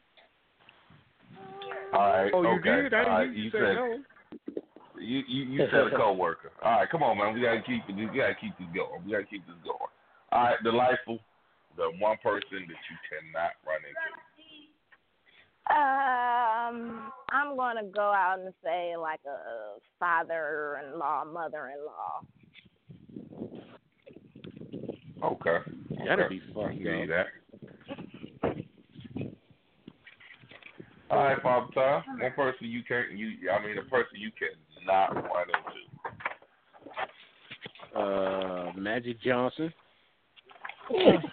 All 1.92 2.00
right. 2.00 2.30
Oh, 2.34 2.42
you 2.42 2.48
okay. 2.58 2.82
did? 2.82 2.94
I 2.94 2.98
didn't 2.98 3.12
right. 3.12 3.28
you 3.32 3.42
You 3.44 3.50
say 3.50 3.58
said 3.58 3.74
no. 3.74 3.98
you 4.98 5.22
you 5.28 5.44
you 5.44 5.66
said 5.70 5.92
a 5.92 5.96
coworker. 5.96 6.52
All 6.62 6.72
right, 6.78 6.90
come 6.90 7.02
on, 7.02 7.18
man. 7.18 7.34
We 7.34 7.42
gotta 7.42 7.62
keep 7.62 7.82
it. 7.88 7.94
We 7.94 8.06
gotta 8.06 8.34
keep 8.40 8.56
this 8.58 8.68
going. 8.74 9.04
We 9.04 9.12
gotta 9.12 9.24
keep 9.24 9.46
this 9.46 9.56
going. 9.64 9.90
All 10.32 10.42
right, 10.44 10.62
delightful. 10.64 11.18
The 11.76 11.90
one 11.98 12.16
person 12.22 12.66
that 12.68 12.82
you 12.88 12.96
cannot 13.08 13.52
run 13.64 13.80
into. 13.84 14.12
Um, 15.70 17.12
I'm 17.30 17.56
gonna 17.56 17.84
go 17.84 18.12
out 18.12 18.40
and 18.40 18.52
say 18.64 18.96
like 18.96 19.20
a 19.26 19.78
father-in-law, 19.98 21.24
mother-in-law. 21.26 22.24
Okay. 25.24 25.58
That'd 26.06 26.28
be 26.28 26.42
fun. 26.52 26.64
I 26.64 26.68
can 26.68 26.78
give 26.78 26.86
you 26.86 27.02
up. 27.02 27.08
that. 27.08 27.26
All 31.12 31.24
right, 31.24 31.42
Bob 31.42 31.74
Time. 31.74 32.04
One 32.18 32.32
person 32.32 32.68
you 32.68 32.82
can't. 32.88 33.12
You. 33.12 33.50
I 33.50 33.62
mean, 33.62 33.76
a 33.76 33.82
person 33.82 34.12
you 34.14 34.30
cannot 34.32 35.14
run 35.14 35.44
into. 37.92 38.00
Uh, 38.00 38.72
Magic 38.78 39.20
Johnson. 39.20 39.70
That's 40.90 41.24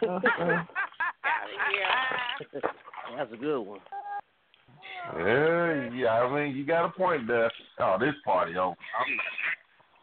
a 3.32 3.38
good 3.38 3.62
one. 3.62 3.80
Yeah, 5.18 5.90
yeah. 5.94 6.10
I 6.10 6.30
mean, 6.36 6.58
you 6.58 6.66
got 6.66 6.84
a 6.86 6.90
point 6.90 7.26
there. 7.26 7.50
Oh, 7.80 7.96
this 7.98 8.16
party 8.26 8.58
over. 8.58 8.76
I'm 9.00 9.16
not. 9.16 9.26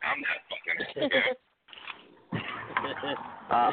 I'm 0.08 0.22
not 0.22 0.38
fucking. 0.48 0.80
uh, 3.50 3.72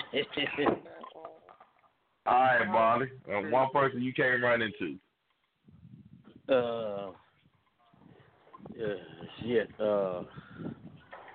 all 2.25 2.39
right, 2.39 2.65
Barney. 2.67 3.07
Uh, 3.29 3.41
one 3.49 3.69
person 3.71 4.01
you 4.01 4.13
can't 4.13 4.41
run 4.43 4.61
into. 4.61 4.97
Uh, 6.49 6.53
uh, 6.53 7.11
shit. 9.41 9.69
Uh, 9.79 10.23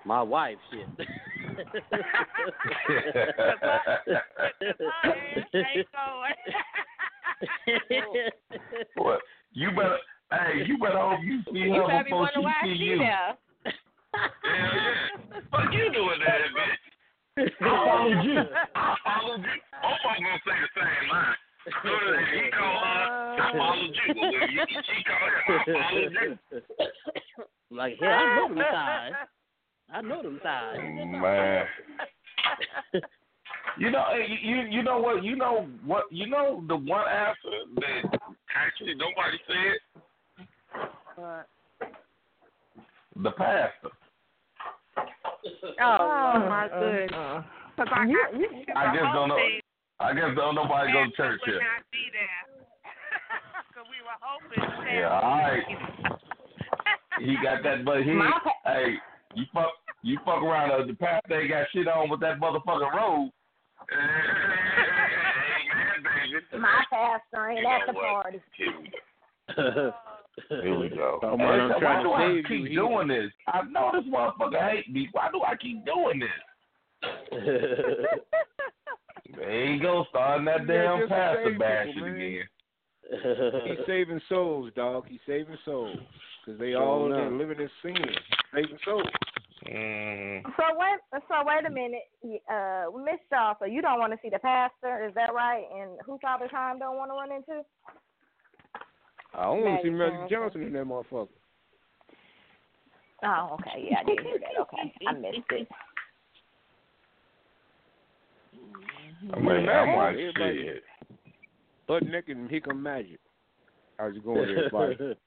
my 0.05 0.21
wife. 0.21 0.57
Shit. 0.71 0.87
what? 8.95 9.19
You 9.53 9.69
better. 9.71 9.97
Hey, 10.31 10.63
you 10.67 10.77
better 10.77 10.99
hope 10.99 11.19
you 11.23 11.41
see 11.51 11.57
You 11.59 11.73
her 11.73 11.87
better 11.87 12.03
be 12.03 12.09
before 12.11 12.19
wondering 12.29 12.41
she 12.41 12.45
why 12.45 12.53
see 12.63 12.77
she 12.77 12.83
you. 12.83 12.97
there. 12.99 13.35
Hell 13.65 13.73
yeah. 14.45 15.41
Fuck 15.49 15.73
you 15.73 15.89
doing 15.91 16.19
that, 16.21 16.41
bitch. 16.53 16.77
I 17.39 17.41
followed 17.65 18.21
you. 18.23 18.37
I 18.75 18.95
followed 19.03 19.41
you. 19.41 19.57
Both 19.81 20.05
of 20.05 20.11
them 20.13 20.23
gonna 20.23 20.41
say 20.45 20.53
the 20.59 20.67
same 20.75 21.05
line. 21.09 21.37
So 21.83 21.89
that 21.89 22.25
he 22.33 22.49
called 22.51 22.83
her, 22.83 23.41
I 23.41 23.51
followed 23.57 23.95
you. 23.95 24.13
But 24.13 24.17
when 24.17 24.31
you, 24.31 24.65
she 24.67 25.03
called 25.03 25.31
him, 25.31 25.59
I 25.59 25.81
followed 25.89 26.13
you. 26.21 27.77
like, 27.77 27.95
hell, 27.99 28.09
I 28.09 28.35
know 28.35 28.47
them 28.49 28.63
sides. 28.71 29.15
I 29.91 30.01
know 30.01 30.21
them 30.23 30.39
sides. 30.43 30.79
Man. 30.81 31.65
You 33.77 33.91
know, 33.91 34.03
you 34.15 34.35
you 34.41 34.61
you 34.69 34.83
know 34.83 34.99
what? 34.99 35.23
You 35.23 35.37
know 35.37 35.67
what? 35.85 36.03
You 36.11 36.27
know 36.27 36.61
the 36.67 36.75
one 36.75 37.05
answer 37.07 37.63
that 37.75 38.19
actually 38.53 38.93
nobody 38.95 39.37
said. 39.47 40.79
What? 41.15 41.47
The 43.23 43.31
pastor. 43.31 43.89
Oh, 45.81 46.45
my 46.49 46.67
goodness. 46.67 47.11
Uh, 47.13 47.17
uh. 47.17 47.43
Cause 47.77 47.87
I 47.93 48.05
got 48.05 48.77
I 48.77 48.93
just 48.93 49.13
don't 49.13 49.29
know. 49.29 49.37
I 49.99 50.13
guess 50.13 50.33
don't 50.35 50.55
nobody 50.55 50.91
go 50.93 51.03
to 51.05 51.11
church 51.11 51.41
would 51.45 51.53
here. 51.53 51.59
not 51.59 51.83
be 51.91 52.09
there. 52.15 52.45
Cause 53.75 53.85
we 53.91 53.99
were 53.99 54.15
hoping. 54.21 54.63
Yeah, 54.95 55.11
all 55.11 55.37
right. 55.37 55.63
He 57.19 57.35
got 57.43 57.63
that, 57.63 57.83
but 57.83 58.03
he. 58.03 58.11
My 58.11 58.31
Hey, 58.65 58.95
you 59.35 59.43
fuck. 59.53 59.73
You 60.01 60.17
fuck 60.23 60.41
around. 60.41 60.71
Uh, 60.71 60.85
the 60.87 60.93
pastor 60.93 61.41
ain't 61.41 61.49
got 61.49 61.67
shit 61.73 61.89
on 61.89 62.09
with 62.09 62.21
that 62.21 62.39
motherfucking 62.39 62.93
robe. 62.95 63.31
My 66.57 66.83
pastor 66.89 67.49
ain't 67.49 67.65
at 67.65 67.81
the 67.87 67.93
party. 67.93 68.39
Here 70.49 70.79
we 70.79 70.87
go. 70.89 71.19
Hey, 71.29 71.33
on, 71.33 71.71
I'm 71.73 71.81
why 71.83 72.01
do 72.01 72.11
I 72.13 72.41
keep 72.47 72.63
you. 72.71 72.79
Doing 72.79 73.09
this? 73.09 73.29
I 73.47 73.61
know 73.63 73.91
this 73.93 74.05
motherfucker 74.05 74.61
hate 74.71 74.89
me. 74.89 75.09
Why 75.11 75.27
do 75.33 75.41
I 75.41 75.55
keep 75.57 75.83
doing 75.85 76.19
this? 76.21 76.29
There 79.39 79.65
you 79.65 79.81
go, 79.81 80.05
starting 80.09 80.43
that 80.45 80.67
damn 80.67 80.99
just 80.99 81.09
pastor 81.09 81.43
save 81.45 81.53
people, 81.53 81.65
bashing 81.65 82.03
again. 82.03 82.43
He's 83.65 83.77
saving 83.87 84.19
souls, 84.27 84.71
dog. 84.75 85.05
He's 85.07 85.21
saving 85.25 85.57
souls. 85.63 85.97
Because 86.45 86.59
they 86.59 86.73
all 86.73 87.05
enough. 87.05 87.31
they 87.31 87.37
living 87.37 87.59
in 87.59 87.69
sin. 87.81 87.95
Saving 88.53 88.77
souls. 88.83 89.07
Mm. 89.65 90.43
So 90.43 90.63
wait, 90.75 90.99
so 91.27 91.35
wait 91.45 91.65
a 91.65 91.69
minute, 91.69 92.09
uh, 92.51 92.85
Miss 92.97 93.19
Shaw. 93.29 93.53
So 93.59 93.65
you 93.65 93.81
don't 93.81 93.99
want 93.99 94.11
to 94.13 94.19
see 94.21 94.29
the 94.29 94.39
pastor, 94.39 95.05
is 95.07 95.13
that 95.15 95.33
right? 95.33 95.63
And 95.73 95.91
who 96.05 96.19
Father 96.21 96.49
Time 96.49 96.79
don't 96.79 96.97
want 96.97 97.11
to 97.11 97.15
run 97.15 97.31
into? 97.31 97.63
I 99.33 99.43
don't 99.43 99.63
want 99.63 99.81
to 99.81 99.87
see 99.87 99.89
Magic 99.89 100.13
Magic 100.13 100.29
Johnson 100.31 100.63
in 100.63 100.73
that 100.73 100.85
motherfucker. 100.85 101.29
Oh, 103.23 103.57
okay, 103.59 103.87
yeah, 103.89 103.99
I 103.99 104.03
did 104.03 104.19
hear 104.21 104.39
that. 104.39 104.61
Okay, 104.61 104.93
I 105.07 105.13
missed 105.13 105.51
it. 105.51 105.67
I 109.33 109.39
mean, 109.39 109.69
I'm 109.69 109.95
like, 109.97 110.15
Everybody- 110.15 110.63
shit. 110.63 110.83
Butt 111.87 112.03
naked 112.03 112.37
and 112.37 112.49
here 112.49 112.61
come 112.61 112.83
Magic. 112.83 113.19
How's 113.97 114.15
it 114.15 114.23
going, 114.23 114.47
everybody? 114.49 114.95
Wait 114.99 115.17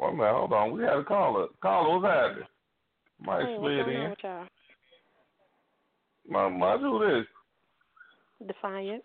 a 0.00 0.12
minute, 0.12 0.32
hold 0.34 0.52
on. 0.52 0.72
We 0.72 0.82
had 0.82 0.96
a 0.98 1.04
caller. 1.04 1.46
Caller, 1.62 1.98
what's 1.98 2.12
happening? 2.12 2.48
Might 3.24 3.44
Hey, 3.46 3.58
what's 3.58 3.60
slid 3.86 3.88
in. 3.94 4.10
with 4.10 4.18
y'all? 4.24 4.46
My, 6.28 6.48
my, 6.48 6.76
who 6.78 6.98
this? 8.40 8.48
Defiant. 8.48 9.04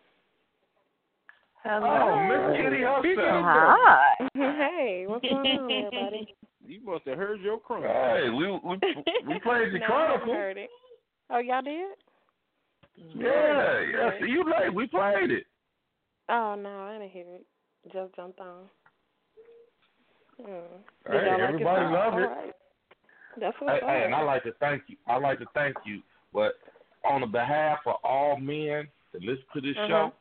Hello. 1.63 1.85
Oh, 1.85 2.23
Miss 2.27 2.57
Kitty 2.61 2.81
herself. 2.81 3.45
Hi. 3.45 4.13
Hey, 4.35 5.05
what's 5.07 5.23
going 5.27 5.35
on, 5.47 5.71
everybody? 5.71 6.35
You 6.67 6.81
must 6.83 7.05
have 7.07 7.17
heard 7.17 7.39
your 7.39 7.59
crumb. 7.59 7.83
Hey, 7.83 8.29
we 8.29 8.45
we 8.51 8.77
we 9.25 9.39
played 9.39 9.71
the 9.73 9.79
no, 9.79 9.85
I 9.85 9.87
Chronicle. 9.87 10.33
heard 10.33 10.57
it. 10.57 10.69
Oh, 11.29 11.37
y'all 11.39 11.61
did? 11.61 11.91
Yeah, 12.97 13.81
yeah. 13.81 14.11
See 14.19 14.27
you 14.27 14.43
late. 14.43 14.73
We 14.73 14.87
played 14.87 15.31
it. 15.31 15.43
Oh 16.29 16.55
no, 16.55 16.85
I 16.85 16.93
didn't 16.93 17.11
hear 17.11 17.25
it. 17.27 17.45
Just 17.93 18.15
jumped 18.15 18.39
on. 18.39 18.63
Hmm. 20.41 20.45
Hey, 21.09 21.31
like 21.31 21.39
everybody 21.39 21.85
it? 21.85 21.91
love 21.91 22.13
it. 22.13 22.17
right. 22.17 22.53
That's 23.39 23.55
Hey, 23.59 23.65
what's 23.65 23.85
hey, 23.85 24.03
and 24.05 24.15
I 24.15 24.21
like 24.23 24.43
to 24.43 24.51
thank 24.59 24.83
you. 24.87 24.97
I 25.07 25.17
like 25.17 25.39
to 25.39 25.45
thank 25.53 25.75
you, 25.85 26.01
but 26.33 26.53
on 27.05 27.21
the 27.21 27.27
behalf 27.27 27.79
of 27.85 27.95
all 28.03 28.37
men 28.37 28.87
that 29.13 29.21
listen 29.21 29.45
to 29.53 29.61
this 29.61 29.77
Mhm. 29.77 29.87
show, 29.87 30.13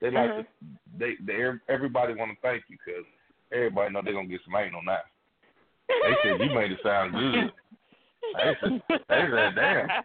they 0.00 0.10
like 0.10 0.30
Mhm. 0.30 0.36
to, 0.36 0.46
they 0.98 1.14
they 1.16 1.58
everybody 1.68 2.14
want 2.14 2.32
to 2.32 2.40
thank 2.40 2.68
you 2.68 2.76
because 2.84 3.06
everybody 3.52 3.92
know 3.92 4.02
they're 4.02 4.12
gonna 4.12 4.26
get 4.28 4.42
some 4.44 4.56
ain't 4.56 4.74
on 4.74 4.84
that. 4.86 5.06
They 5.88 6.16
said 6.22 6.40
you 6.40 6.50
made 6.50 6.72
it 6.72 6.82
sound 6.82 7.14
good. 7.14 7.52
They 8.32 8.56
said, 8.60 8.82
they 9.08 9.26
said 9.30 9.54
damn, 9.56 9.88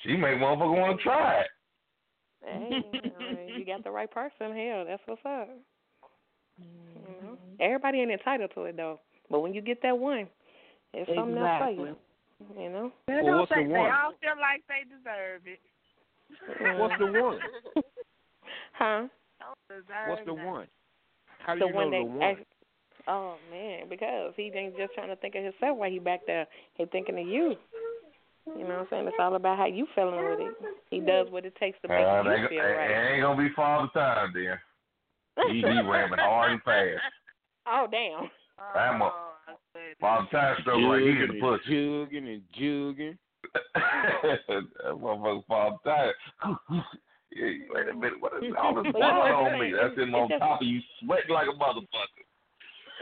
she 0.00 0.16
made 0.16 0.38
motherfucker 0.38 0.78
want 0.78 0.98
to 0.98 1.02
try 1.02 1.40
it. 1.40 1.46
Hey, 2.44 3.54
you 3.58 3.64
got 3.64 3.82
the 3.84 3.90
right 3.90 4.10
person. 4.10 4.54
Hell, 4.56 4.84
that's 4.86 5.02
what's 5.06 5.20
up. 5.26 5.48
You 6.58 6.64
know, 7.22 7.38
everybody 7.60 8.00
ain't 8.00 8.10
entitled 8.10 8.50
to 8.54 8.62
it 8.64 8.76
though. 8.76 9.00
But 9.30 9.40
when 9.40 9.52
you 9.54 9.60
get 9.60 9.82
that 9.82 9.98
one, 9.98 10.28
it's 10.94 11.10
something 11.14 11.36
else 11.36 11.62
for 11.62 11.70
you. 11.70 11.96
You 12.58 12.70
know. 12.70 12.92
They 13.06 13.14
Well, 13.14 13.24
don't 13.24 13.38
what's 13.40 13.50
the 13.50 13.54
think 13.56 13.68
they 13.68 13.78
one? 13.78 13.90
all 13.90 14.12
feel 14.20 14.38
like 14.40 14.62
they 14.68 14.84
deserve 14.88 15.42
it. 15.46 15.60
Mm. 16.62 16.78
What's 16.78 16.94
the 16.98 17.06
one? 17.20 17.38
Huh? 18.78 19.08
What's 20.06 20.24
the 20.24 20.34
that. 20.34 20.46
one? 20.46 20.66
How 21.44 21.54
do 21.54 21.60
the 21.60 21.66
you 21.66 21.72
know 21.72 21.90
the 21.90 22.04
one? 22.04 22.22
act- 22.22 22.46
oh 23.08 23.34
man, 23.50 23.88
because 23.88 24.32
he 24.36 24.52
ain't 24.54 24.76
just 24.76 24.94
trying 24.94 25.08
to 25.08 25.16
think 25.16 25.34
of 25.34 25.42
himself 25.42 25.76
while 25.78 25.90
he 25.90 25.98
back 25.98 26.20
there. 26.28 26.46
He 26.74 26.84
thinking 26.86 27.18
of 27.18 27.26
you. 27.26 27.56
You 28.56 28.62
know 28.64 28.68
what 28.70 28.78
I'm 28.80 28.86
saying? 28.90 29.06
It's 29.08 29.16
all 29.20 29.34
about 29.34 29.58
how 29.58 29.66
you 29.66 29.86
feeling 29.94 30.16
with 30.24 30.40
it. 30.40 30.54
He 30.90 31.00
does 31.00 31.26
what 31.30 31.44
it 31.44 31.54
takes 31.56 31.78
to 31.82 31.88
make 31.88 31.98
Uh, 32.06 32.22
you 32.22 32.30
they, 32.30 32.48
feel 32.48 32.58
it 32.58 32.62
right. 32.62 33.12
ain't 33.12 33.22
gonna 33.22 33.42
be 33.48 33.54
Father 33.54 33.88
time, 33.94 34.32
then. 34.34 34.58
He, 35.50 35.58
he 35.60 35.62
ramming 35.64 36.18
hard 36.18 36.52
and 36.52 36.62
fast. 36.62 37.00
Oh 37.70 37.86
damn. 37.90 38.30
I'm 38.74 39.02
a 39.02 39.12
Father 40.00 40.26
Time 40.32 40.56
stroke 40.62 40.80
like 40.80 41.00
he 41.02 41.08
in 41.10 41.18
the 41.28 41.34
Jugging 41.34 41.40
pussy. 41.40 41.76
and 41.76 42.08
jugging 42.08 42.26
and 42.32 42.42
jugging. 42.58 43.18
that 43.74 44.94
motherfucker 44.96 45.46
Father 45.46 45.76
Time. 45.84 46.12
yeah, 47.36 47.44
wait 47.74 47.88
a 47.90 47.94
minute, 47.94 48.20
what 48.20 48.32
is 48.42 48.54
all 48.58 48.74
this 48.74 48.84
But 48.84 48.86
you 48.86 48.92
know 48.92 48.98
blood 48.98 49.18
what 49.18 49.52
on 49.52 49.60
me? 49.60 49.72
That's 49.72 49.94
saying? 49.96 50.08
in 50.08 50.14
on 50.14 50.28
top 50.40 50.62
of 50.62 50.66
you, 50.66 50.80
sweating 51.04 51.30
like 51.34 51.46
a 51.48 51.56
motherfucker. 51.58 52.24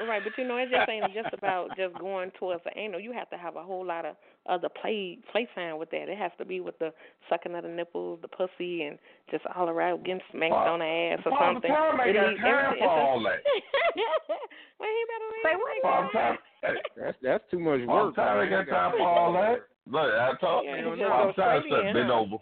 Right, 0.05 0.21
but 0.23 0.37
you 0.37 0.47
know, 0.47 0.57
it 0.59 0.69
just 0.71 0.89
ain't 0.91 1.13
just 1.15 1.33
about 1.33 1.71
just 1.77 1.97
going 1.99 2.31
towards 2.39 2.63
the 2.65 2.71
anal. 2.79 3.01
You 3.01 3.13
have 3.13 3.31
to 3.31 3.37
have 3.39 3.57
a 3.57 3.63
whole 3.63 3.85
lot 3.85 4.05
of 4.05 4.17
other 4.49 4.69
play 4.69 5.19
play 5.33 5.49
time 5.55 5.79
with 5.79 5.91
that. 5.91 6.09
It 6.11 6.19
has 6.19 6.33
to 6.39 6.45
be 6.45 6.61
with 6.61 6.79
the 6.79 6.93
sucking 7.31 7.55
of 7.55 7.63
the 7.63 7.69
nipples, 7.71 8.19
the 8.21 8.29
pussy, 8.29 8.83
and 8.83 8.99
just 9.31 9.45
all 9.57 9.69
around 9.71 10.05
getting 10.05 10.21
smacked 10.33 10.53
Father- 10.53 10.71
on 10.71 10.79
the 10.81 10.85
ass 10.85 11.21
or 11.25 11.31
Father 11.33 11.55
something. 11.55 11.71
Time 11.71 12.01
ain't 12.01 12.11
It 12.11 12.13
got 12.21 12.29
needs 12.31 12.41
time 12.43 12.55
everything- 12.55 12.85
for 12.85 12.91
all 12.91 13.23
that. 13.25 13.41
well, 14.79 14.89
he 14.93 15.03
better 15.09 15.31
Say 15.43 15.57
what? 15.57 15.83
Father 15.83 16.39
hey, 16.63 16.75
That's 17.01 17.17
that's 17.23 17.45
too 17.51 17.59
much 17.59 17.81
Father 17.87 18.05
work. 18.07 18.15
Time 18.17 18.41
ain't 18.43 18.51
got 18.51 18.69
time 18.69 18.93
for 18.99 19.09
all 19.09 19.33
that. 19.33 19.59
Look, 19.89 20.13
I 20.13 20.33
told 20.41 20.65
Yeah, 20.67 20.77
you, 20.77 20.91
you 20.91 20.97
just 20.97 21.09
Father 21.09 21.33
go 21.37 21.43
Time 21.43 21.63
straight 21.67 21.73
said 21.73 21.87
in, 21.89 21.95
bend 21.95 22.09
huh? 22.11 22.21
over. 22.21 22.37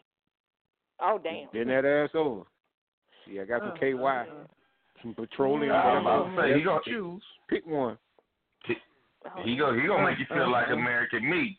Oh 1.00 1.18
damn. 1.22 1.48
Bend 1.52 1.70
that 1.70 1.84
ass 1.84 2.10
over. 2.14 2.42
See, 3.26 3.38
I 3.40 3.44
got 3.44 3.62
oh, 3.62 3.70
some 3.70 3.78
KY, 3.78 3.94
some 5.04 5.14
petroleum. 5.14 5.70
I'm 5.72 5.98
about 6.02 6.24
whatever. 6.32 6.42
to 6.48 6.52
say, 6.54 6.58
he 6.58 6.64
gonna- 6.64 6.80
choose. 6.84 7.22
Pick 7.48 7.64
one. 7.66 7.96
He 9.42 9.56
go, 9.56 9.72
he 9.72 9.86
gonna 9.86 10.04
make 10.04 10.18
you 10.18 10.26
feel 10.26 10.50
like 10.50 10.68
American 10.70 11.28
meat. 11.30 11.56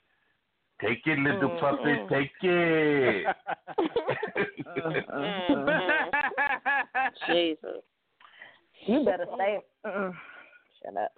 Take 0.81 0.99
it, 1.07 1.17
little 1.17 1.49
Mm, 1.49 1.59
puppy, 1.59 1.83
mm. 1.95 2.09
take 2.09 2.31
it. 2.43 3.35
Jesus. 7.27 7.81
You 8.85 9.03
better 9.05 9.25
stay. 9.35 9.59
Mm-mm. 9.85 10.13
Shut 10.83 10.97
up. 10.97 11.11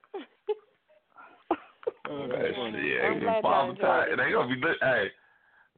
That 2.07 2.53
shit, 2.55 3.03
I'm 3.03 3.11
ain't 3.13 3.21
glad 3.21 3.33
y'all 3.33 3.41
Father 3.41 3.75
Time. 3.81 4.13
it. 4.13 4.15
They 4.17 4.31
gonna 4.31 4.47
be 4.47 4.61
look, 4.61 4.77
hey, 4.81 5.11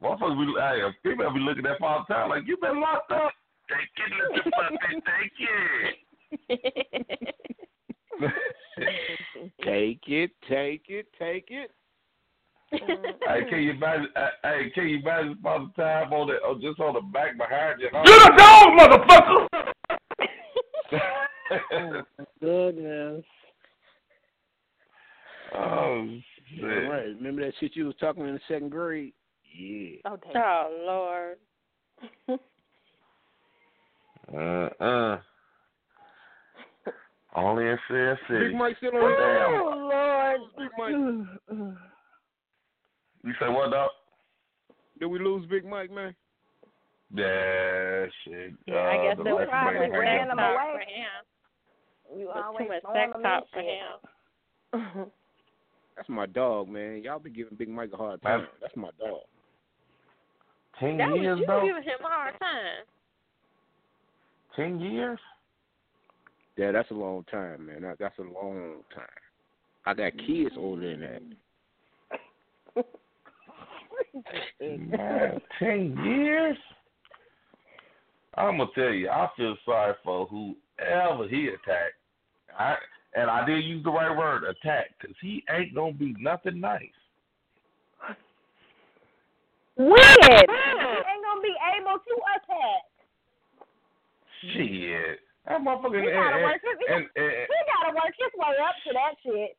motherfuckers 0.02 0.38
be, 0.38 0.60
hey, 0.60 0.80
a 0.82 0.92
female 1.02 1.32
be 1.34 1.40
looking 1.40 1.66
at 1.66 1.78
Father 1.80 2.04
Time 2.08 2.28
like 2.30 2.46
you 2.46 2.56
been 2.58 2.80
locked 2.80 3.10
up. 3.10 3.32
Take 3.68 3.90
it, 4.06 4.12
little 4.34 4.50
puppy, 4.52 4.76
take 4.94 5.32
it. 5.40 5.96
Take 9.64 10.02
it, 10.08 10.30
take 10.48 10.84
it, 10.88 11.06
take 11.18 11.48
it. 11.50 11.70
hey, 12.72 13.44
can 13.48 13.62
you 13.62 13.72
imagine? 13.72 14.08
uh, 14.16 14.28
Hey, 14.42 14.70
can 14.74 14.88
you 14.88 14.98
imagine 15.00 15.36
Father 15.42 15.66
Time 15.76 16.12
on 16.12 16.28
the, 16.28 16.34
oh, 16.44 16.54
just 16.60 16.78
on 16.80 16.94
the 16.94 17.00
back 17.00 17.36
behind 17.36 17.80
you? 17.80 17.90
Get 17.90 18.04
a 18.04 18.36
dog, 18.36 18.68
motherfucker! 18.78 19.46
Goodness. 22.40 23.24
oh 25.54 25.58
All 25.58 26.08
shit! 26.56 26.88
right. 26.88 27.06
Remember 27.16 27.42
that 27.44 27.54
shit 27.58 27.74
you 27.74 27.86
was 27.86 27.96
talking 28.00 28.24
in 28.26 28.34
the 28.34 28.40
second 28.48 28.70
grade? 28.70 29.12
Yeah. 29.52 29.96
Oh 30.04 30.16
damn. 30.32 30.36
Oh 30.36 30.68
Lord. 32.28 32.38
Uh 34.32 34.68
uh. 34.80 35.18
Only 37.36 37.64
in 37.66 37.78
Fair 37.88 38.18
City. 38.28 38.48
Big 38.48 38.56
Mike 38.56 38.76
still 38.78 38.94
on 38.96 39.00
the 39.00 39.08
hell? 39.38 39.50
Oh 39.54 39.88
Lord. 39.88 40.40
Big 40.58 40.70
Mike. 40.78 41.76
You 43.24 43.32
say 43.38 43.48
what, 43.48 43.70
dog? 43.70 43.90
Did 44.98 45.06
we 45.06 45.18
lose 45.18 45.46
Big 45.48 45.64
Mike, 45.64 45.90
man? 45.90 46.14
Yeah, 47.14 48.06
shit. 48.24 48.52
Yeah, 48.66 48.74
I 48.74 48.96
uh, 48.96 49.02
guess 49.02 49.16
the 49.18 49.24
that 49.24 49.34
was 49.34 49.40
life 49.40 49.48
probably 49.50 49.88
break 49.88 50.00
ran 50.00 50.30
him 50.30 50.38
away. 50.38 50.56
for 50.72 50.80
him. 50.80 52.20
You 52.20 52.26
That's 52.34 52.44
always 52.46 52.66
too 52.66 52.68
much 52.68 52.82
sex 52.94 53.12
talk 53.22 53.44
for 53.52 53.60
him. 53.60 55.06
That's 55.96 56.08
my 56.08 56.26
dog, 56.26 56.68
man. 56.68 57.02
Y'all 57.02 57.18
be 57.18 57.30
giving 57.30 57.56
Big 57.56 57.68
Mike 57.68 57.90
a 57.92 57.96
hard 57.96 58.22
time. 58.22 58.46
That's 58.60 58.76
my 58.76 58.90
dog. 58.98 59.20
Ten 60.78 60.96
That 60.98 61.10
was 61.10 61.20
years, 61.20 61.38
you 61.40 61.46
though. 61.46 61.60
giving 61.64 61.82
him 61.82 62.00
a 62.00 62.08
hard 62.08 62.34
time. 62.40 62.84
Ten 64.56 64.80
years. 64.80 65.18
Yeah, 66.60 66.72
that's 66.72 66.90
a 66.90 66.94
long 66.94 67.24
time, 67.30 67.64
man. 67.64 67.80
That, 67.80 67.96
that's 67.98 68.18
a 68.18 68.22
long 68.22 68.82
time. 68.94 69.06
I 69.86 69.94
got 69.94 70.12
kids 70.26 70.54
older 70.58 70.90
than 70.90 71.00
that. 72.76 72.84
Man, 74.60 75.40
ten 75.58 75.96
years. 76.04 76.58
I'm 78.34 78.58
gonna 78.58 78.68
tell 78.74 78.90
you, 78.90 79.08
I 79.08 79.30
feel 79.38 79.56
sorry 79.64 79.94
for 80.04 80.26
whoever 80.26 81.26
he 81.28 81.48
attacked. 81.48 81.94
I 82.58 82.76
and 83.16 83.30
I 83.30 83.46
did 83.46 83.64
use 83.64 83.82
the 83.82 83.90
right 83.90 84.14
word, 84.14 84.44
attack, 84.44 84.90
because 85.00 85.16
he 85.22 85.42
ain't 85.48 85.74
gonna 85.74 85.94
be 85.94 86.14
nothing 86.20 86.60
nice. 86.60 86.82
When? 89.76 89.88
He 89.88 89.96
ain't 89.96 90.46
gonna 90.46 91.40
be 91.42 91.56
able 91.78 91.98
to 92.00 92.14
attack. 92.36 92.84
Shit, 94.52 95.20
that 95.50 95.60
motherfucker. 95.60 95.98
He 95.98 96.10
gotta 96.14 96.38
and, 96.38 96.44
work 96.46 96.62
his 96.62 96.78
and, 96.86 97.04
and, 97.18 97.32
he 97.50 97.58
gotta 97.66 97.90
work 97.98 98.14
his 98.14 98.32
way 98.38 98.54
up 98.62 98.76
to 98.86 98.90
that 98.94 99.14
shit. 99.22 99.52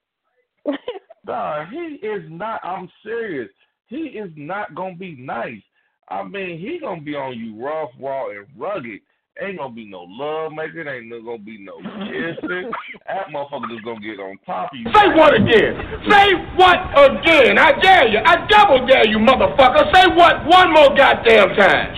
Nah, 1.24 1.70
he 1.70 2.00
is 2.02 2.24
not. 2.30 2.60
I'm 2.64 2.90
serious. 3.04 3.50
He 3.88 4.18
is 4.18 4.32
not 4.36 4.74
gonna 4.74 4.96
be 4.96 5.16
nice. 5.16 5.62
I 6.10 6.24
mean, 6.24 6.60
he 6.60 6.80
gonna 6.82 7.00
be 7.00 7.14
on 7.14 7.38
you 7.38 7.64
rough, 7.64 7.92
raw, 8.00 8.32
and 8.32 8.48
rugged. 8.58 9.02
Ain't 9.40 9.60
gonna 9.60 9.74
be 9.74 9.86
no 9.86 10.04
love 10.10 10.52
making. 10.52 10.88
Ain't 10.88 11.08
no 11.08 11.22
gonna 11.22 11.38
be 11.38 11.58
no 11.62 11.78
kissing. 11.78 12.72
that 13.08 13.28
motherfucker 13.30 13.70
just 13.70 13.86
gonna 13.86 14.02
get 14.02 14.20
on 14.20 14.36
top 14.48 14.72
of 14.74 14.80
you. 14.80 14.86
Say 14.92 15.08
what 15.14 15.36
again? 15.36 15.78
Say 16.10 16.34
what 16.58 16.90
again? 16.98 17.60
I 17.60 17.72
dare 17.80 18.08
you. 18.10 18.20
I 18.26 18.48
double 18.50 18.88
dare 18.88 19.08
you, 19.08 19.20
motherfucker. 19.20 19.94
Say 19.94 20.08
what 20.16 20.44
one 20.48 20.74
more 20.74 20.90
goddamn 20.98 21.56
time. 21.56 21.96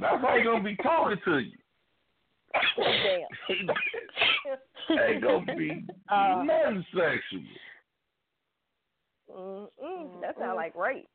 That's 0.00 0.22
how 0.22 0.36
he 0.38 0.44
gonna 0.44 0.62
be 0.62 0.76
talking 0.76 1.18
to 1.24 1.38
you. 1.40 1.59
Damn. 2.76 3.70
Ain't 4.98 5.22
gonna 5.22 5.56
be 5.56 5.84
Uh, 6.10 6.42
nothing 6.44 6.84
sexual. 6.92 7.42
Mm-mm, 9.30 10.20
that 10.20 10.36
sound 10.38 10.56
like 10.56 10.74
rape. 10.74 11.08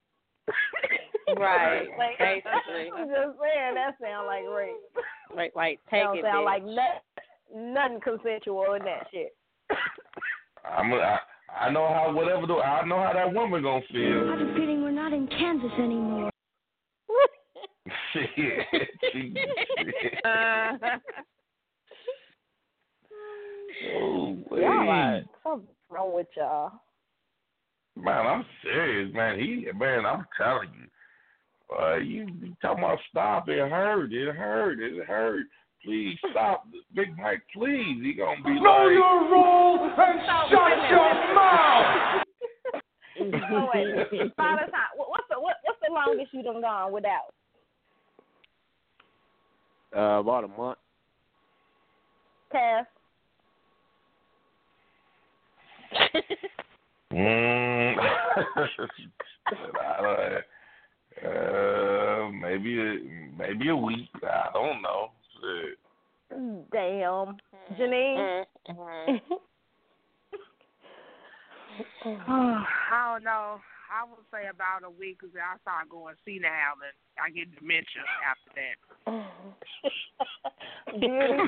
Right. 1.37 1.87
Like, 1.97 2.17
Basically. 2.19 2.91
I'm 2.95 3.07
just 3.09 3.39
saying 3.41 3.75
that 3.75 3.95
sound 4.01 4.27
like 4.27 4.43
rape. 4.47 4.75
Like 5.35 5.53
like 5.55 5.79
take 5.89 6.03
Don't 6.03 6.17
it. 6.19 6.23
sound 6.23 6.45
bitch. 6.45 6.45
like 6.45 6.63
nothing, 6.63 7.73
nothing 7.73 7.99
consensual 8.01 8.73
in 8.73 8.83
that 8.85 9.07
shit. 9.11 9.35
I'm. 10.63 10.91
A, 10.93 10.95
I, 10.97 11.19
I 11.67 11.71
know 11.71 11.87
how 11.87 12.13
whatever. 12.13 12.45
Do, 12.47 12.59
I 12.59 12.85
know 12.85 13.01
how 13.01 13.11
that 13.13 13.33
woman 13.33 13.63
gonna 13.63 13.77
I 13.89 13.91
feel. 13.91 14.27
have 14.29 14.39
a 14.47 14.53
feeling 14.53 14.83
we're 14.83 14.91
not 14.91 15.13
in 15.13 15.27
Kansas 15.27 15.71
anymore. 15.79 16.29
Shit. 18.13 18.89
She- 19.11 19.33
Oh, 23.97 24.37
Y'all 24.51 24.89
are 24.89 25.13
wait. 25.15 25.25
something 25.43 25.67
wrong 25.89 26.13
with 26.15 26.27
y'all. 26.37 26.71
Man, 27.97 28.25
I'm 28.25 28.45
serious, 28.63 29.13
man. 29.13 29.39
He, 29.39 29.67
man, 29.77 30.05
I'm 30.05 30.25
telling 30.37 30.69
you, 30.79 31.77
uh, 31.77 31.95
you 31.97 32.25
be 32.25 32.55
talking 32.61 32.83
about 32.83 32.99
stop. 33.09 33.49
It 33.49 33.59
hurt. 33.69 34.11
It 34.13 34.33
hurt. 34.35 34.79
It 34.79 35.05
hurt. 35.05 35.45
Please 35.83 36.17
stop, 36.31 36.65
Big 36.95 37.15
Mike. 37.17 37.41
Please, 37.53 38.01
he 38.01 38.13
gonna 38.13 38.41
be 38.43 38.59
Know 38.59 38.85
like, 38.85 38.91
your 38.93 39.31
role 39.31 39.83
and 39.85 40.21
shut 40.25 40.89
your 40.89 41.35
mouth. 41.35 42.21
Oh, 43.17 43.69
wait. 43.73 43.95
Father 44.35 44.67
time. 44.71 44.91
What- 44.97 45.09
What's 45.09 45.23
the 45.29 45.39
what, 45.39 45.55
what's 45.63 45.79
the 45.87 45.93
longest 45.93 46.33
you 46.33 46.43
done 46.43 46.59
gone 46.61 46.91
without? 46.91 47.31
Uh, 49.95 50.19
about 50.19 50.43
a 50.43 50.47
month. 50.47 50.77
Cass. 52.51 52.85
Mm. 57.13 57.95
I 57.97 58.01
don't- 60.01 60.43
uh, 61.23 62.29
maybe 62.31 62.77
a, 62.81 62.97
maybe 63.37 63.69
a 63.69 63.75
week. 63.75 64.09
I 64.23 64.49
don't 64.53 64.81
know. 64.81 65.11
Shit. 65.39 65.77
Damn. 66.73 67.37
Janine. 67.79 68.43
I 72.27 73.13
don't 73.13 73.23
know. 73.23 73.61
I 73.87 74.03
would 74.09 74.25
say 74.31 74.47
about 74.49 74.83
a 74.83 74.89
week 74.89 75.19
because 75.21 75.35
I 75.35 75.57
start 75.61 75.89
going 75.89 76.15
senile 76.25 76.49
and 76.83 76.95
I 77.23 77.29
get 77.29 77.55
dementia 77.55 78.03
after 78.27 78.51
that. 78.59 78.77
Beauty. 80.99 81.43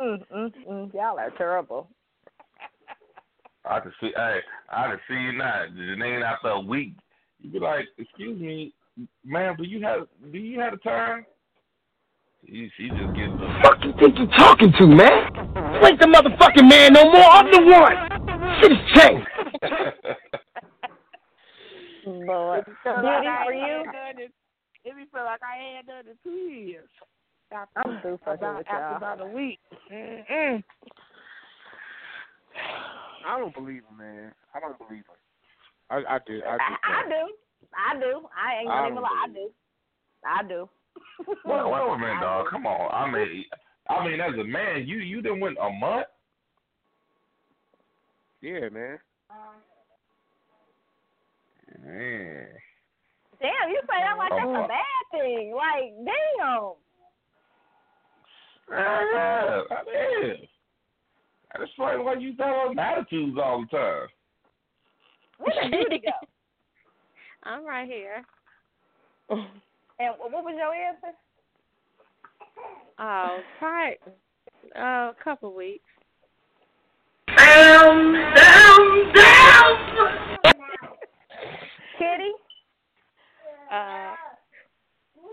mm, 0.02 0.18
mm, 0.34 0.52
mm. 0.68 0.94
Y'all 0.94 1.18
are 1.18 1.30
terrible. 1.36 1.88
I 3.64 3.80
can 3.80 3.92
see. 4.00 4.12
Hey, 4.14 4.38
I 4.70 4.88
can 4.88 5.00
see 5.08 5.14
you 5.14 5.32
now. 5.32 5.64
Janine, 5.74 6.22
after 6.22 6.48
a 6.48 6.60
week, 6.60 6.94
you 7.40 7.50
be 7.50 7.58
like, 7.58 7.86
"Excuse 7.98 8.40
me, 8.40 8.72
ma'am, 9.24 9.56
do 9.58 9.64
you 9.64 9.82
have 9.82 10.06
do 10.32 10.38
you 10.38 10.60
have 10.60 10.74
a 10.74 10.78
turn?" 10.78 11.24
She, 12.46 12.70
she 12.76 12.88
just 12.90 13.12
gets 13.16 13.32
the 13.40 13.58
Fuck 13.62 13.78
you 13.82 13.92
think 13.98 14.18
you 14.18 14.26
talking 14.38 14.72
to, 14.78 14.86
man? 14.86 15.34
You 15.34 15.86
ain't 15.86 15.98
the 15.98 16.06
motherfucking 16.06 16.68
man 16.68 16.92
no 16.92 17.10
more. 17.10 17.24
I'm 17.24 17.50
the 17.50 17.60
one. 17.60 17.96
Shit 18.60 18.72
has 18.72 18.80
changed. 18.94 19.26
Lord. 22.06 22.64
Feel 22.84 22.94
Beauty 23.00 23.26
I 23.26 23.44
for 23.44 23.52
ain't 23.52 24.18
you. 24.18 24.28
Done 24.86 24.98
it. 24.98 25.00
It 25.00 25.04
be 25.04 25.10
feel 25.12 25.24
like 25.24 25.40
I 25.42 25.78
ain't 25.78 25.86
done 25.86 26.06
it 26.06 26.18
two 26.22 26.30
years. 26.30 26.88
After, 27.52 27.88
I'm 27.88 28.00
through 28.02 28.18
fucking 28.24 28.38
about, 28.38 28.56
with 28.58 28.66
y'all. 28.66 28.96
about 28.96 29.20
a 29.20 29.26
week. 29.26 29.60
Mm-mm. 29.92 30.64
I 33.26 33.38
don't 33.38 33.54
believe 33.54 33.82
her, 33.88 33.96
man. 33.96 34.32
I 34.54 34.60
don't 34.60 34.78
believe 34.78 35.04
her. 35.06 35.18
I, 35.96 36.16
I 36.16 36.18
do. 36.26 36.40
I 36.44 36.54
I, 36.54 36.58
do. 36.58 36.74
I 36.82 37.02
do. 37.08 37.34
I 37.74 38.00
do. 38.00 38.28
I 38.34 38.60
ain't 38.60 38.68
gonna 38.68 38.88
even 38.88 39.02
lie. 39.02 39.24
I 39.24 39.28
do. 39.28 39.50
I 40.24 40.42
do. 40.42 40.68
Wait, 41.28 41.36
wait 41.44 41.94
a 41.94 41.98
minute, 41.98 42.20
dog. 42.20 42.46
Come 42.50 42.66
on. 42.66 42.90
I 42.92 43.10
mean, 43.10 43.44
I 43.88 44.04
mean, 44.04 44.20
as 44.20 44.34
a 44.40 44.44
man, 44.44 44.86
you 44.86 44.98
you 44.98 45.22
done 45.22 45.40
went 45.40 45.56
a 45.60 45.70
month. 45.70 46.06
Yeah, 48.40 48.68
man. 48.72 48.98
Man. 51.84 52.46
Damn, 53.40 53.70
you 53.70 53.80
say 53.82 54.00
that 54.02 54.16
like 54.18 54.30
that's 54.30 54.48
a 54.48 54.68
bad 54.68 55.02
thing. 55.12 55.54
Like, 55.54 55.92
damn. 56.04 56.72
Yeah, 58.70 59.62
that 59.68 59.84
is. 60.24 60.48
That 61.52 61.62
explains 61.62 62.04
why 62.04 62.14
you 62.14 62.36
tell 62.36 62.70
us 62.70 62.76
attitudes 62.78 63.38
all 63.42 63.60
the 63.60 63.76
time. 63.76 64.08
Where 65.38 65.62
did 65.62 65.70
Beauty 65.70 66.02
go? 66.04 66.26
I'm 67.44 67.64
right 67.64 67.86
here. 67.88 68.24
And 69.98 70.14
what 70.18 70.44
was 70.44 70.54
your 70.54 70.74
answer? 70.74 71.16
Oh, 72.98 73.38
probably 73.58 73.96
uh, 74.78 74.80
a 74.80 75.14
couple 75.24 75.54
weeks. 75.54 75.84
Down, 77.34 78.12
down, 78.12 79.12
down. 79.14 79.76
Kitty? 81.98 82.32
Uh, 83.70 84.14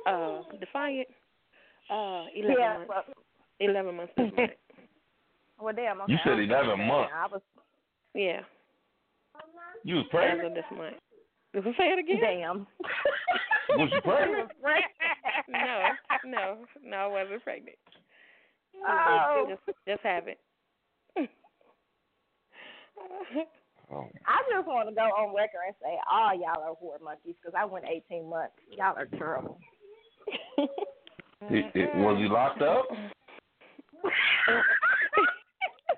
uh, 0.10 0.42
Defiant. 0.60 1.08
Uh, 1.90 2.26
eleven 2.36 2.56
Yeah, 2.60 2.74
months. 2.78 2.90
well, 2.90 3.04
Eleven 3.60 3.96
months 3.96 4.14
this 4.18 4.32
month. 4.36 4.52
well, 5.62 5.74
damn. 5.76 6.02
Okay. 6.02 6.12
You 6.14 6.18
said 6.24 6.34
I 6.34 6.36
was 6.36 6.48
11 6.50 6.78
saying, 6.78 6.88
months. 6.88 7.12
I 7.16 7.28
was 7.28 7.42
Yeah, 8.14 8.42
You 9.84 9.96
was 9.96 10.06
as 10.06 10.10
pregnant? 10.12 10.48
of 10.48 10.54
this 10.56 10.64
month. 10.76 10.96
Did 11.54 11.68
I 11.68 11.72
say 11.78 11.88
it 11.94 12.00
again? 12.00 12.20
damn. 12.22 12.68
Was 13.78 13.90
you 13.92 14.02
pregnant? 14.02 14.52
no, 15.48 15.90
no, 16.26 16.58
no, 16.84 16.98
I 16.98 17.08
wasn't 17.08 17.44
pregnant. 17.44 17.78
Oh. 18.88 19.46
Just, 19.50 19.78
just 19.88 20.02
have 20.04 20.28
it. 20.28 20.40
Oh. 23.92 24.08
I 24.28 24.42
just 24.52 24.68
want 24.68 24.90
to 24.90 24.96
go 24.96 25.02
on 25.02 25.36
record 25.36 25.60
and 25.68 25.76
say 25.82 25.98
all 26.12 26.34
y'all 26.34 26.64
are 26.64 26.76
whore 26.82 27.04
monkeys 27.04 27.36
because 27.42 27.56
I 27.58 27.66
went 27.66 27.86
18 27.86 28.30
months. 28.30 28.54
Y'all 28.76 28.96
are 28.98 29.06
terrible. 29.06 29.60
It, 31.50 31.66
it, 31.76 31.96
was 31.98 32.18
he 32.18 32.30
locked 32.30 32.62
up? 32.62 32.86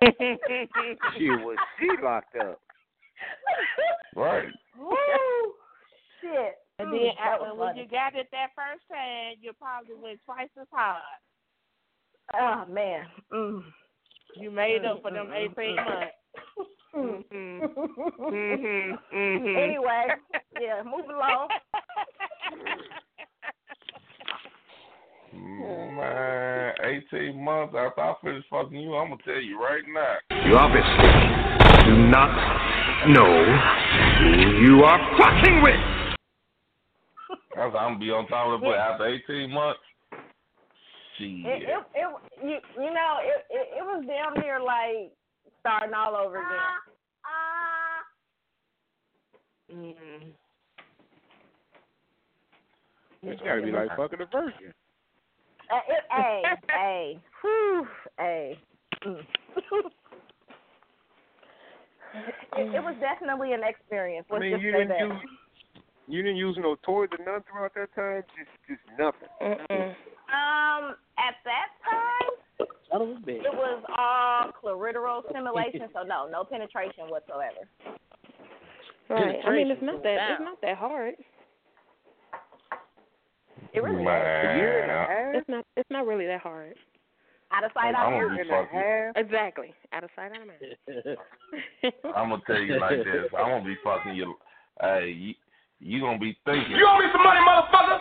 she 1.18 1.30
was 1.30 1.58
she 1.80 1.88
locked 2.04 2.36
up? 2.38 2.60
Right. 4.16 4.48
Woo! 4.80 4.96
Shit. 6.22 6.56
And 6.80 6.90
Mm, 6.90 6.92
then 6.92 7.12
that 7.18 7.58
when 7.58 7.78
you 7.78 7.88
got 7.88 8.16
it 8.16 8.28
that 8.32 8.50
first 8.56 8.84
time, 8.92 9.36
you 9.40 9.54
probably 9.54 9.96
went 9.96 10.20
twice 10.26 10.50
as 10.60 10.68
hard. 10.72 11.02
Oh 12.34 12.66
man. 12.72 13.06
Mm. 13.32 13.64
You 14.36 14.52
made 14.52 14.84
up 14.84 15.02
for 15.02 15.12
them 15.12 15.28
Mm, 15.28 15.56
mm, 15.56 15.60
18 15.60 15.76
mm. 16.96 17.12
months. 17.12 17.30
Mm-hmm. 17.32 18.24
Mm-hmm. 18.24 19.16
Mm-hmm. 19.16 19.58
Anyway, 19.58 20.08
yeah, 20.62 20.84
move 20.84 21.06
along. 21.10 21.48
Man, 25.96 26.74
18 27.12 27.44
months 27.44 27.74
after 27.78 28.02
I 28.02 28.14
finish 28.24 28.44
fucking 28.50 28.80
you, 28.80 28.96
I'm 28.96 29.10
gonna 29.10 29.22
tell 29.24 29.42
you 29.42 29.60
right 29.60 29.84
now. 29.94 30.16
You 30.46 30.56
obviously 30.58 31.56
do 31.86 32.08
not 32.08 32.32
know 33.08 33.46
who 34.20 34.30
you 34.66 34.84
are 34.84 35.00
fucking 35.18 35.62
with. 35.62 35.96
I'm 37.58 37.72
gonna 37.72 38.00
be 38.00 38.12
on 38.12 38.28
top 38.28 38.48
of 38.48 38.64
it. 38.64 38.66
But 38.66 38.78
after 38.78 39.08
18 39.08 39.52
months, 39.52 39.80
shit. 41.18 41.28
It, 41.28 41.64
it, 41.64 41.84
it, 41.96 42.08
you, 42.44 42.84
you 42.84 42.92
know, 42.94 43.18
it, 43.24 43.46
it, 43.50 43.68
it 43.80 43.84
was 43.84 44.04
damn 44.08 44.42
near 44.42 44.60
like 44.60 45.12
starting 45.66 45.96
all 45.96 46.16
over 46.16 46.38
again. 46.38 46.62
Mm-hmm. 49.74 50.30
It's 53.24 53.42
gotta 53.42 53.64
be 53.64 53.72
like 53.72 53.90
fucking 53.98 54.22
a 54.22 54.26
virgin. 54.26 54.74
Uh, 55.72 55.82
it, 55.90 56.04
hey, 56.12 56.44
hey, 56.70 57.20
whew, 57.42 57.88
hey. 58.20 58.60
Mm. 59.04 59.26
it, 62.58 62.76
it 62.76 62.84
was 62.84 62.96
definitely 63.02 63.54
an 63.54 63.62
experience. 63.68 64.28
I 64.30 64.34
Let's 64.36 64.42
mean, 64.44 64.52
just 64.52 64.64
you 64.64 64.72
say 64.72 64.78
didn't 64.78 64.90
that. 64.90 65.00
use 65.00 65.20
you 66.08 66.22
didn't 66.22 66.38
use 66.38 66.56
no 66.62 66.76
toys 66.86 67.10
or 67.18 67.26
nothing 67.26 67.44
throughout 67.50 67.74
that 67.74 67.90
time. 67.96 68.22
Just 68.38 68.52
just 68.70 68.86
nothing. 69.00 69.30
Um, 70.30 70.94
at 71.18 71.34
that 71.42 71.74
time, 71.75 71.75
Son 72.96 73.10
of 73.10 73.18
a 73.18 73.20
bitch. 73.20 73.44
it 73.44 73.54
was 73.54 73.84
all 73.98 74.52
clitoral 74.64 75.30
stimulation, 75.30 75.90
so 75.94 76.04
no, 76.04 76.30
no 76.32 76.44
penetration 76.44 77.10
whatsoever. 77.10 77.68
Right. 79.10 79.40
I 79.46 79.52
mean, 79.52 79.70
it's 79.70 79.82
not 79.82 80.02
that. 80.04 80.32
It's 80.32 80.42
not 80.42 80.62
that 80.62 80.78
hard. 80.78 81.16
It 83.74 83.84
really 83.84 84.02
is. 84.02 84.06
Man. 84.06 85.36
It's 85.36 85.50
not. 85.50 85.66
It's 85.76 85.90
not 85.92 86.08
really 86.08 86.26
that 86.26 86.40
hard. 86.40 86.76
Out 87.52 87.64
of 87.66 87.72
sight, 87.74 87.94
out 87.96 88.14
of 88.14 88.30
mind. 88.30 89.14
Exactly. 89.18 89.74
Out 89.92 90.04
of 90.04 90.10
sight, 90.16 90.32
out 90.32 90.42
of 90.42 90.48
mind. 90.48 91.18
I'm 92.16 92.30
gonna 92.30 92.42
tell 92.48 92.60
you 92.60 92.80
like 92.80 92.98
this. 92.98 93.30
I'm 93.38 93.50
gonna 93.50 93.66
be 93.66 93.76
fucking 93.84 94.16
you. 94.16 94.36
Hey, 94.82 95.14
you, 95.16 95.34
you 95.80 96.02
gonna 96.02 96.18
be 96.18 96.38
thinking. 96.46 96.72
You 96.72 96.88
owe 96.88 97.00
me 97.00 97.06
some 97.12 97.24
money, 97.24 97.40
motherfucker. 97.42 98.00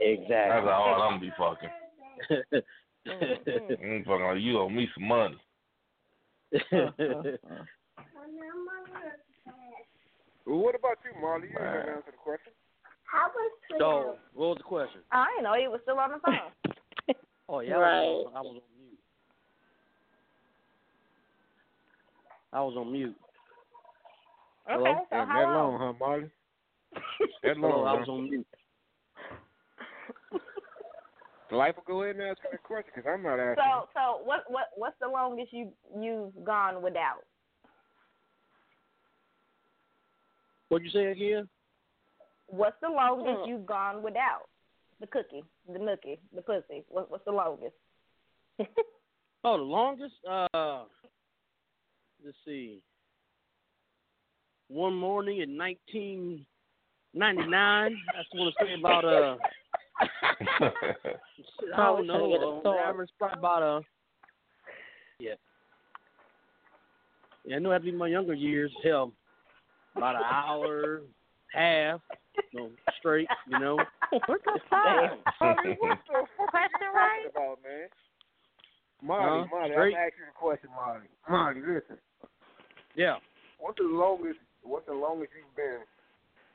Exactly. 0.00 0.28
That's 0.30 0.66
all 0.70 1.02
I'm 1.02 1.18
gonna 1.18 1.20
be 1.20 1.32
fucking. 1.38 2.62
Mm-hmm. 3.06 3.84
I'm 3.84 4.04
fucking 4.04 4.26
like 4.26 4.40
you 4.40 4.58
owe 4.58 4.68
me 4.68 4.88
some 4.94 5.08
money. 5.08 5.36
Uh-huh. 6.54 7.22
Well, 10.46 10.58
what 10.58 10.74
about 10.74 10.98
you, 11.04 11.20
Marley? 11.20 11.48
You 11.48 11.58
ain't 11.58 11.58
gonna 11.58 11.96
answer 11.96 12.12
the 12.12 12.22
question. 12.22 12.52
How 13.04 13.28
was 13.34 13.52
so, 13.78 14.16
what 14.34 14.48
was 14.48 14.56
the 14.58 14.64
question? 14.64 15.00
I 15.10 15.26
didn't 15.30 15.44
know 15.44 15.54
he 15.58 15.68
was 15.68 15.80
still 15.82 15.98
on 15.98 16.10
the 16.12 16.18
phone. 16.18 16.74
Oh, 17.48 17.60
yeah, 17.60 17.76
I, 17.76 17.78
was, 17.78 18.32
I 18.34 18.40
was 18.40 18.56
on 18.56 18.62
mute. 18.76 18.98
I 22.52 22.60
was 22.60 22.74
on 22.76 22.92
mute. 22.92 23.14
Okay, 24.68 24.82
Hello? 24.82 24.94
so 24.98 25.06
Damn, 25.12 25.28
how 25.28 25.34
that 25.34 25.52
long? 25.52 25.54
long, 25.54 25.78
huh, 25.78 25.92
Marley? 26.04 26.30
That 27.44 27.56
long, 27.58 27.86
I 27.86 27.90
huh? 27.92 27.98
was 27.98 28.08
on 28.08 28.30
mute. 28.30 28.46
Life 31.52 31.76
will 31.76 31.84
go 31.86 32.02
ahead 32.02 32.16
and 32.16 32.24
answer 32.24 32.42
the 32.50 32.58
question 32.58 32.90
because 32.94 33.08
I'm 33.12 33.22
not 33.22 33.38
asking. 33.38 33.64
So, 33.64 33.88
so 33.94 34.20
what, 34.24 34.44
what, 34.48 34.66
what's 34.76 34.96
the 35.00 35.08
longest 35.08 35.52
you 35.52 35.72
you've 35.98 36.44
gone 36.44 36.82
without? 36.82 37.22
What'd 40.68 40.84
you 40.84 40.90
say 40.90 41.06
again? 41.12 41.48
What's 42.48 42.76
the 42.82 42.88
longest 42.88 43.48
you've 43.48 43.66
gone 43.66 44.02
without 44.02 44.48
the 45.00 45.06
cookie, 45.06 45.44
the 45.72 45.78
nookie, 45.78 46.18
the 46.34 46.42
pussy? 46.42 46.84
What, 46.88 47.10
what's 47.10 47.24
the 47.24 47.32
longest? 47.32 47.74
Oh, 49.44 49.56
the 49.58 49.62
longest? 49.62 50.14
Uh, 50.28 50.82
let's 52.24 52.36
see. 52.44 52.82
One 54.66 54.96
morning 54.96 55.40
in 55.40 55.56
1999. 55.56 56.44
I 57.54 57.88
just 58.20 58.34
want 58.34 58.52
to 58.58 58.64
say 58.64 58.74
about 58.76 59.04
uh, 59.04 59.36
I 60.00 61.76
don't 61.76 62.06
know. 62.06 62.32
Uh, 62.34 62.62
the 62.62 62.76
average 62.78 63.10
probably 63.18 63.38
about 63.38 63.62
uh, 63.62 63.80
yeah. 65.18 65.34
Yeah, 67.44 67.56
I 67.56 67.58
know 67.60 67.70
it 67.70 67.74
had 67.74 67.82
to 67.82 67.92
be 67.92 67.96
my 67.96 68.08
younger 68.08 68.34
years. 68.34 68.72
Hell, 68.82 69.12
about 69.94 70.16
an 70.16 70.22
hour, 70.24 71.02
half, 71.52 72.00
you 72.52 72.60
know, 72.60 72.70
straight. 72.98 73.28
You 73.48 73.58
know. 73.58 73.76
What's 74.26 74.44
the 74.44 74.60
time? 74.70 75.18
Honey, 75.40 75.76
what's 75.80 76.00
the 76.06 76.26
question 76.48 76.88
right? 76.94 77.26
About, 77.30 77.58
man. 77.62 77.88
Marty, 79.02 79.48
Huh? 79.50 79.56
Marty, 79.56 79.74
Straight? 79.74 79.94
I'm 79.94 80.06
asking 80.06 80.22
you 80.22 80.30
a 80.30 80.38
question, 80.38 80.70
Marty. 80.74 81.08
Marty, 81.28 81.60
listen. 81.60 81.98
Yeah. 82.94 83.16
What's 83.58 83.78
the 83.78 83.84
longest? 83.84 84.38
What's 84.62 84.86
the 84.86 84.94
longest 84.94 85.32
you've 85.36 85.56
been 85.56 85.80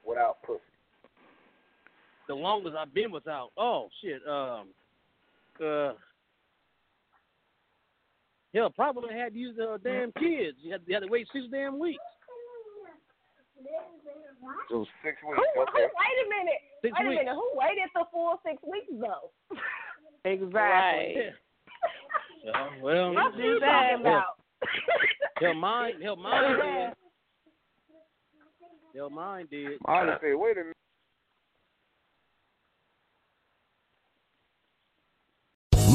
without 0.08 0.42
pussy? 0.44 0.71
The 2.28 2.34
longest 2.36 2.76
I've 2.78 2.94
been 2.94 3.12
without. 3.12 3.50
Oh 3.58 3.90
shit. 4.04 4.22
Um. 4.28 4.68
Uh. 5.64 5.94
Hell, 8.54 8.70
probably 8.70 9.14
had 9.14 9.34
to 9.34 9.40
use 9.40 9.56
the 9.56 9.80
damn 9.84 10.12
kids. 10.14 10.58
You 10.62 10.74
had, 10.74 10.82
you 10.86 10.94
had 10.94 11.04
to 11.04 11.08
wait 11.10 11.26
six 11.32 11.46
damn 11.52 11.80
weeks. 11.80 12.04
So 14.70 14.86
six 15.04 15.18
weeks. 15.24 15.40
who, 15.56 15.62
Okay. 15.62 15.72
wait 15.86 16.26
a 16.26 16.30
minute. 16.30 16.62
Six 16.82 16.94
wait 17.00 17.06
a 17.06 17.10
minute. 17.10 17.34
Who 17.34 17.52
waited 17.54 17.90
the 17.96 18.06
full 18.12 18.40
six 18.46 18.62
weeks 18.64 18.92
though? 19.00 19.32
Exactly. 20.24 21.30
Uh, 22.54 22.68
well, 22.84 23.12
What 23.16 23.36
you 23.38 23.60
that. 23.60 23.90
talking 23.90 24.02
about? 24.02 24.24
hell, 25.40 25.54
mine, 25.56 25.94
hell, 26.00 26.16
mine 26.16 26.60
did. 26.60 26.94
Hell, 28.96 29.10
mine 29.10 29.48
did. 29.50 29.80
Marty 29.88 30.12
said, 30.22 30.36
wait 30.36 30.58
a 30.58 30.60
minute. 30.60 30.76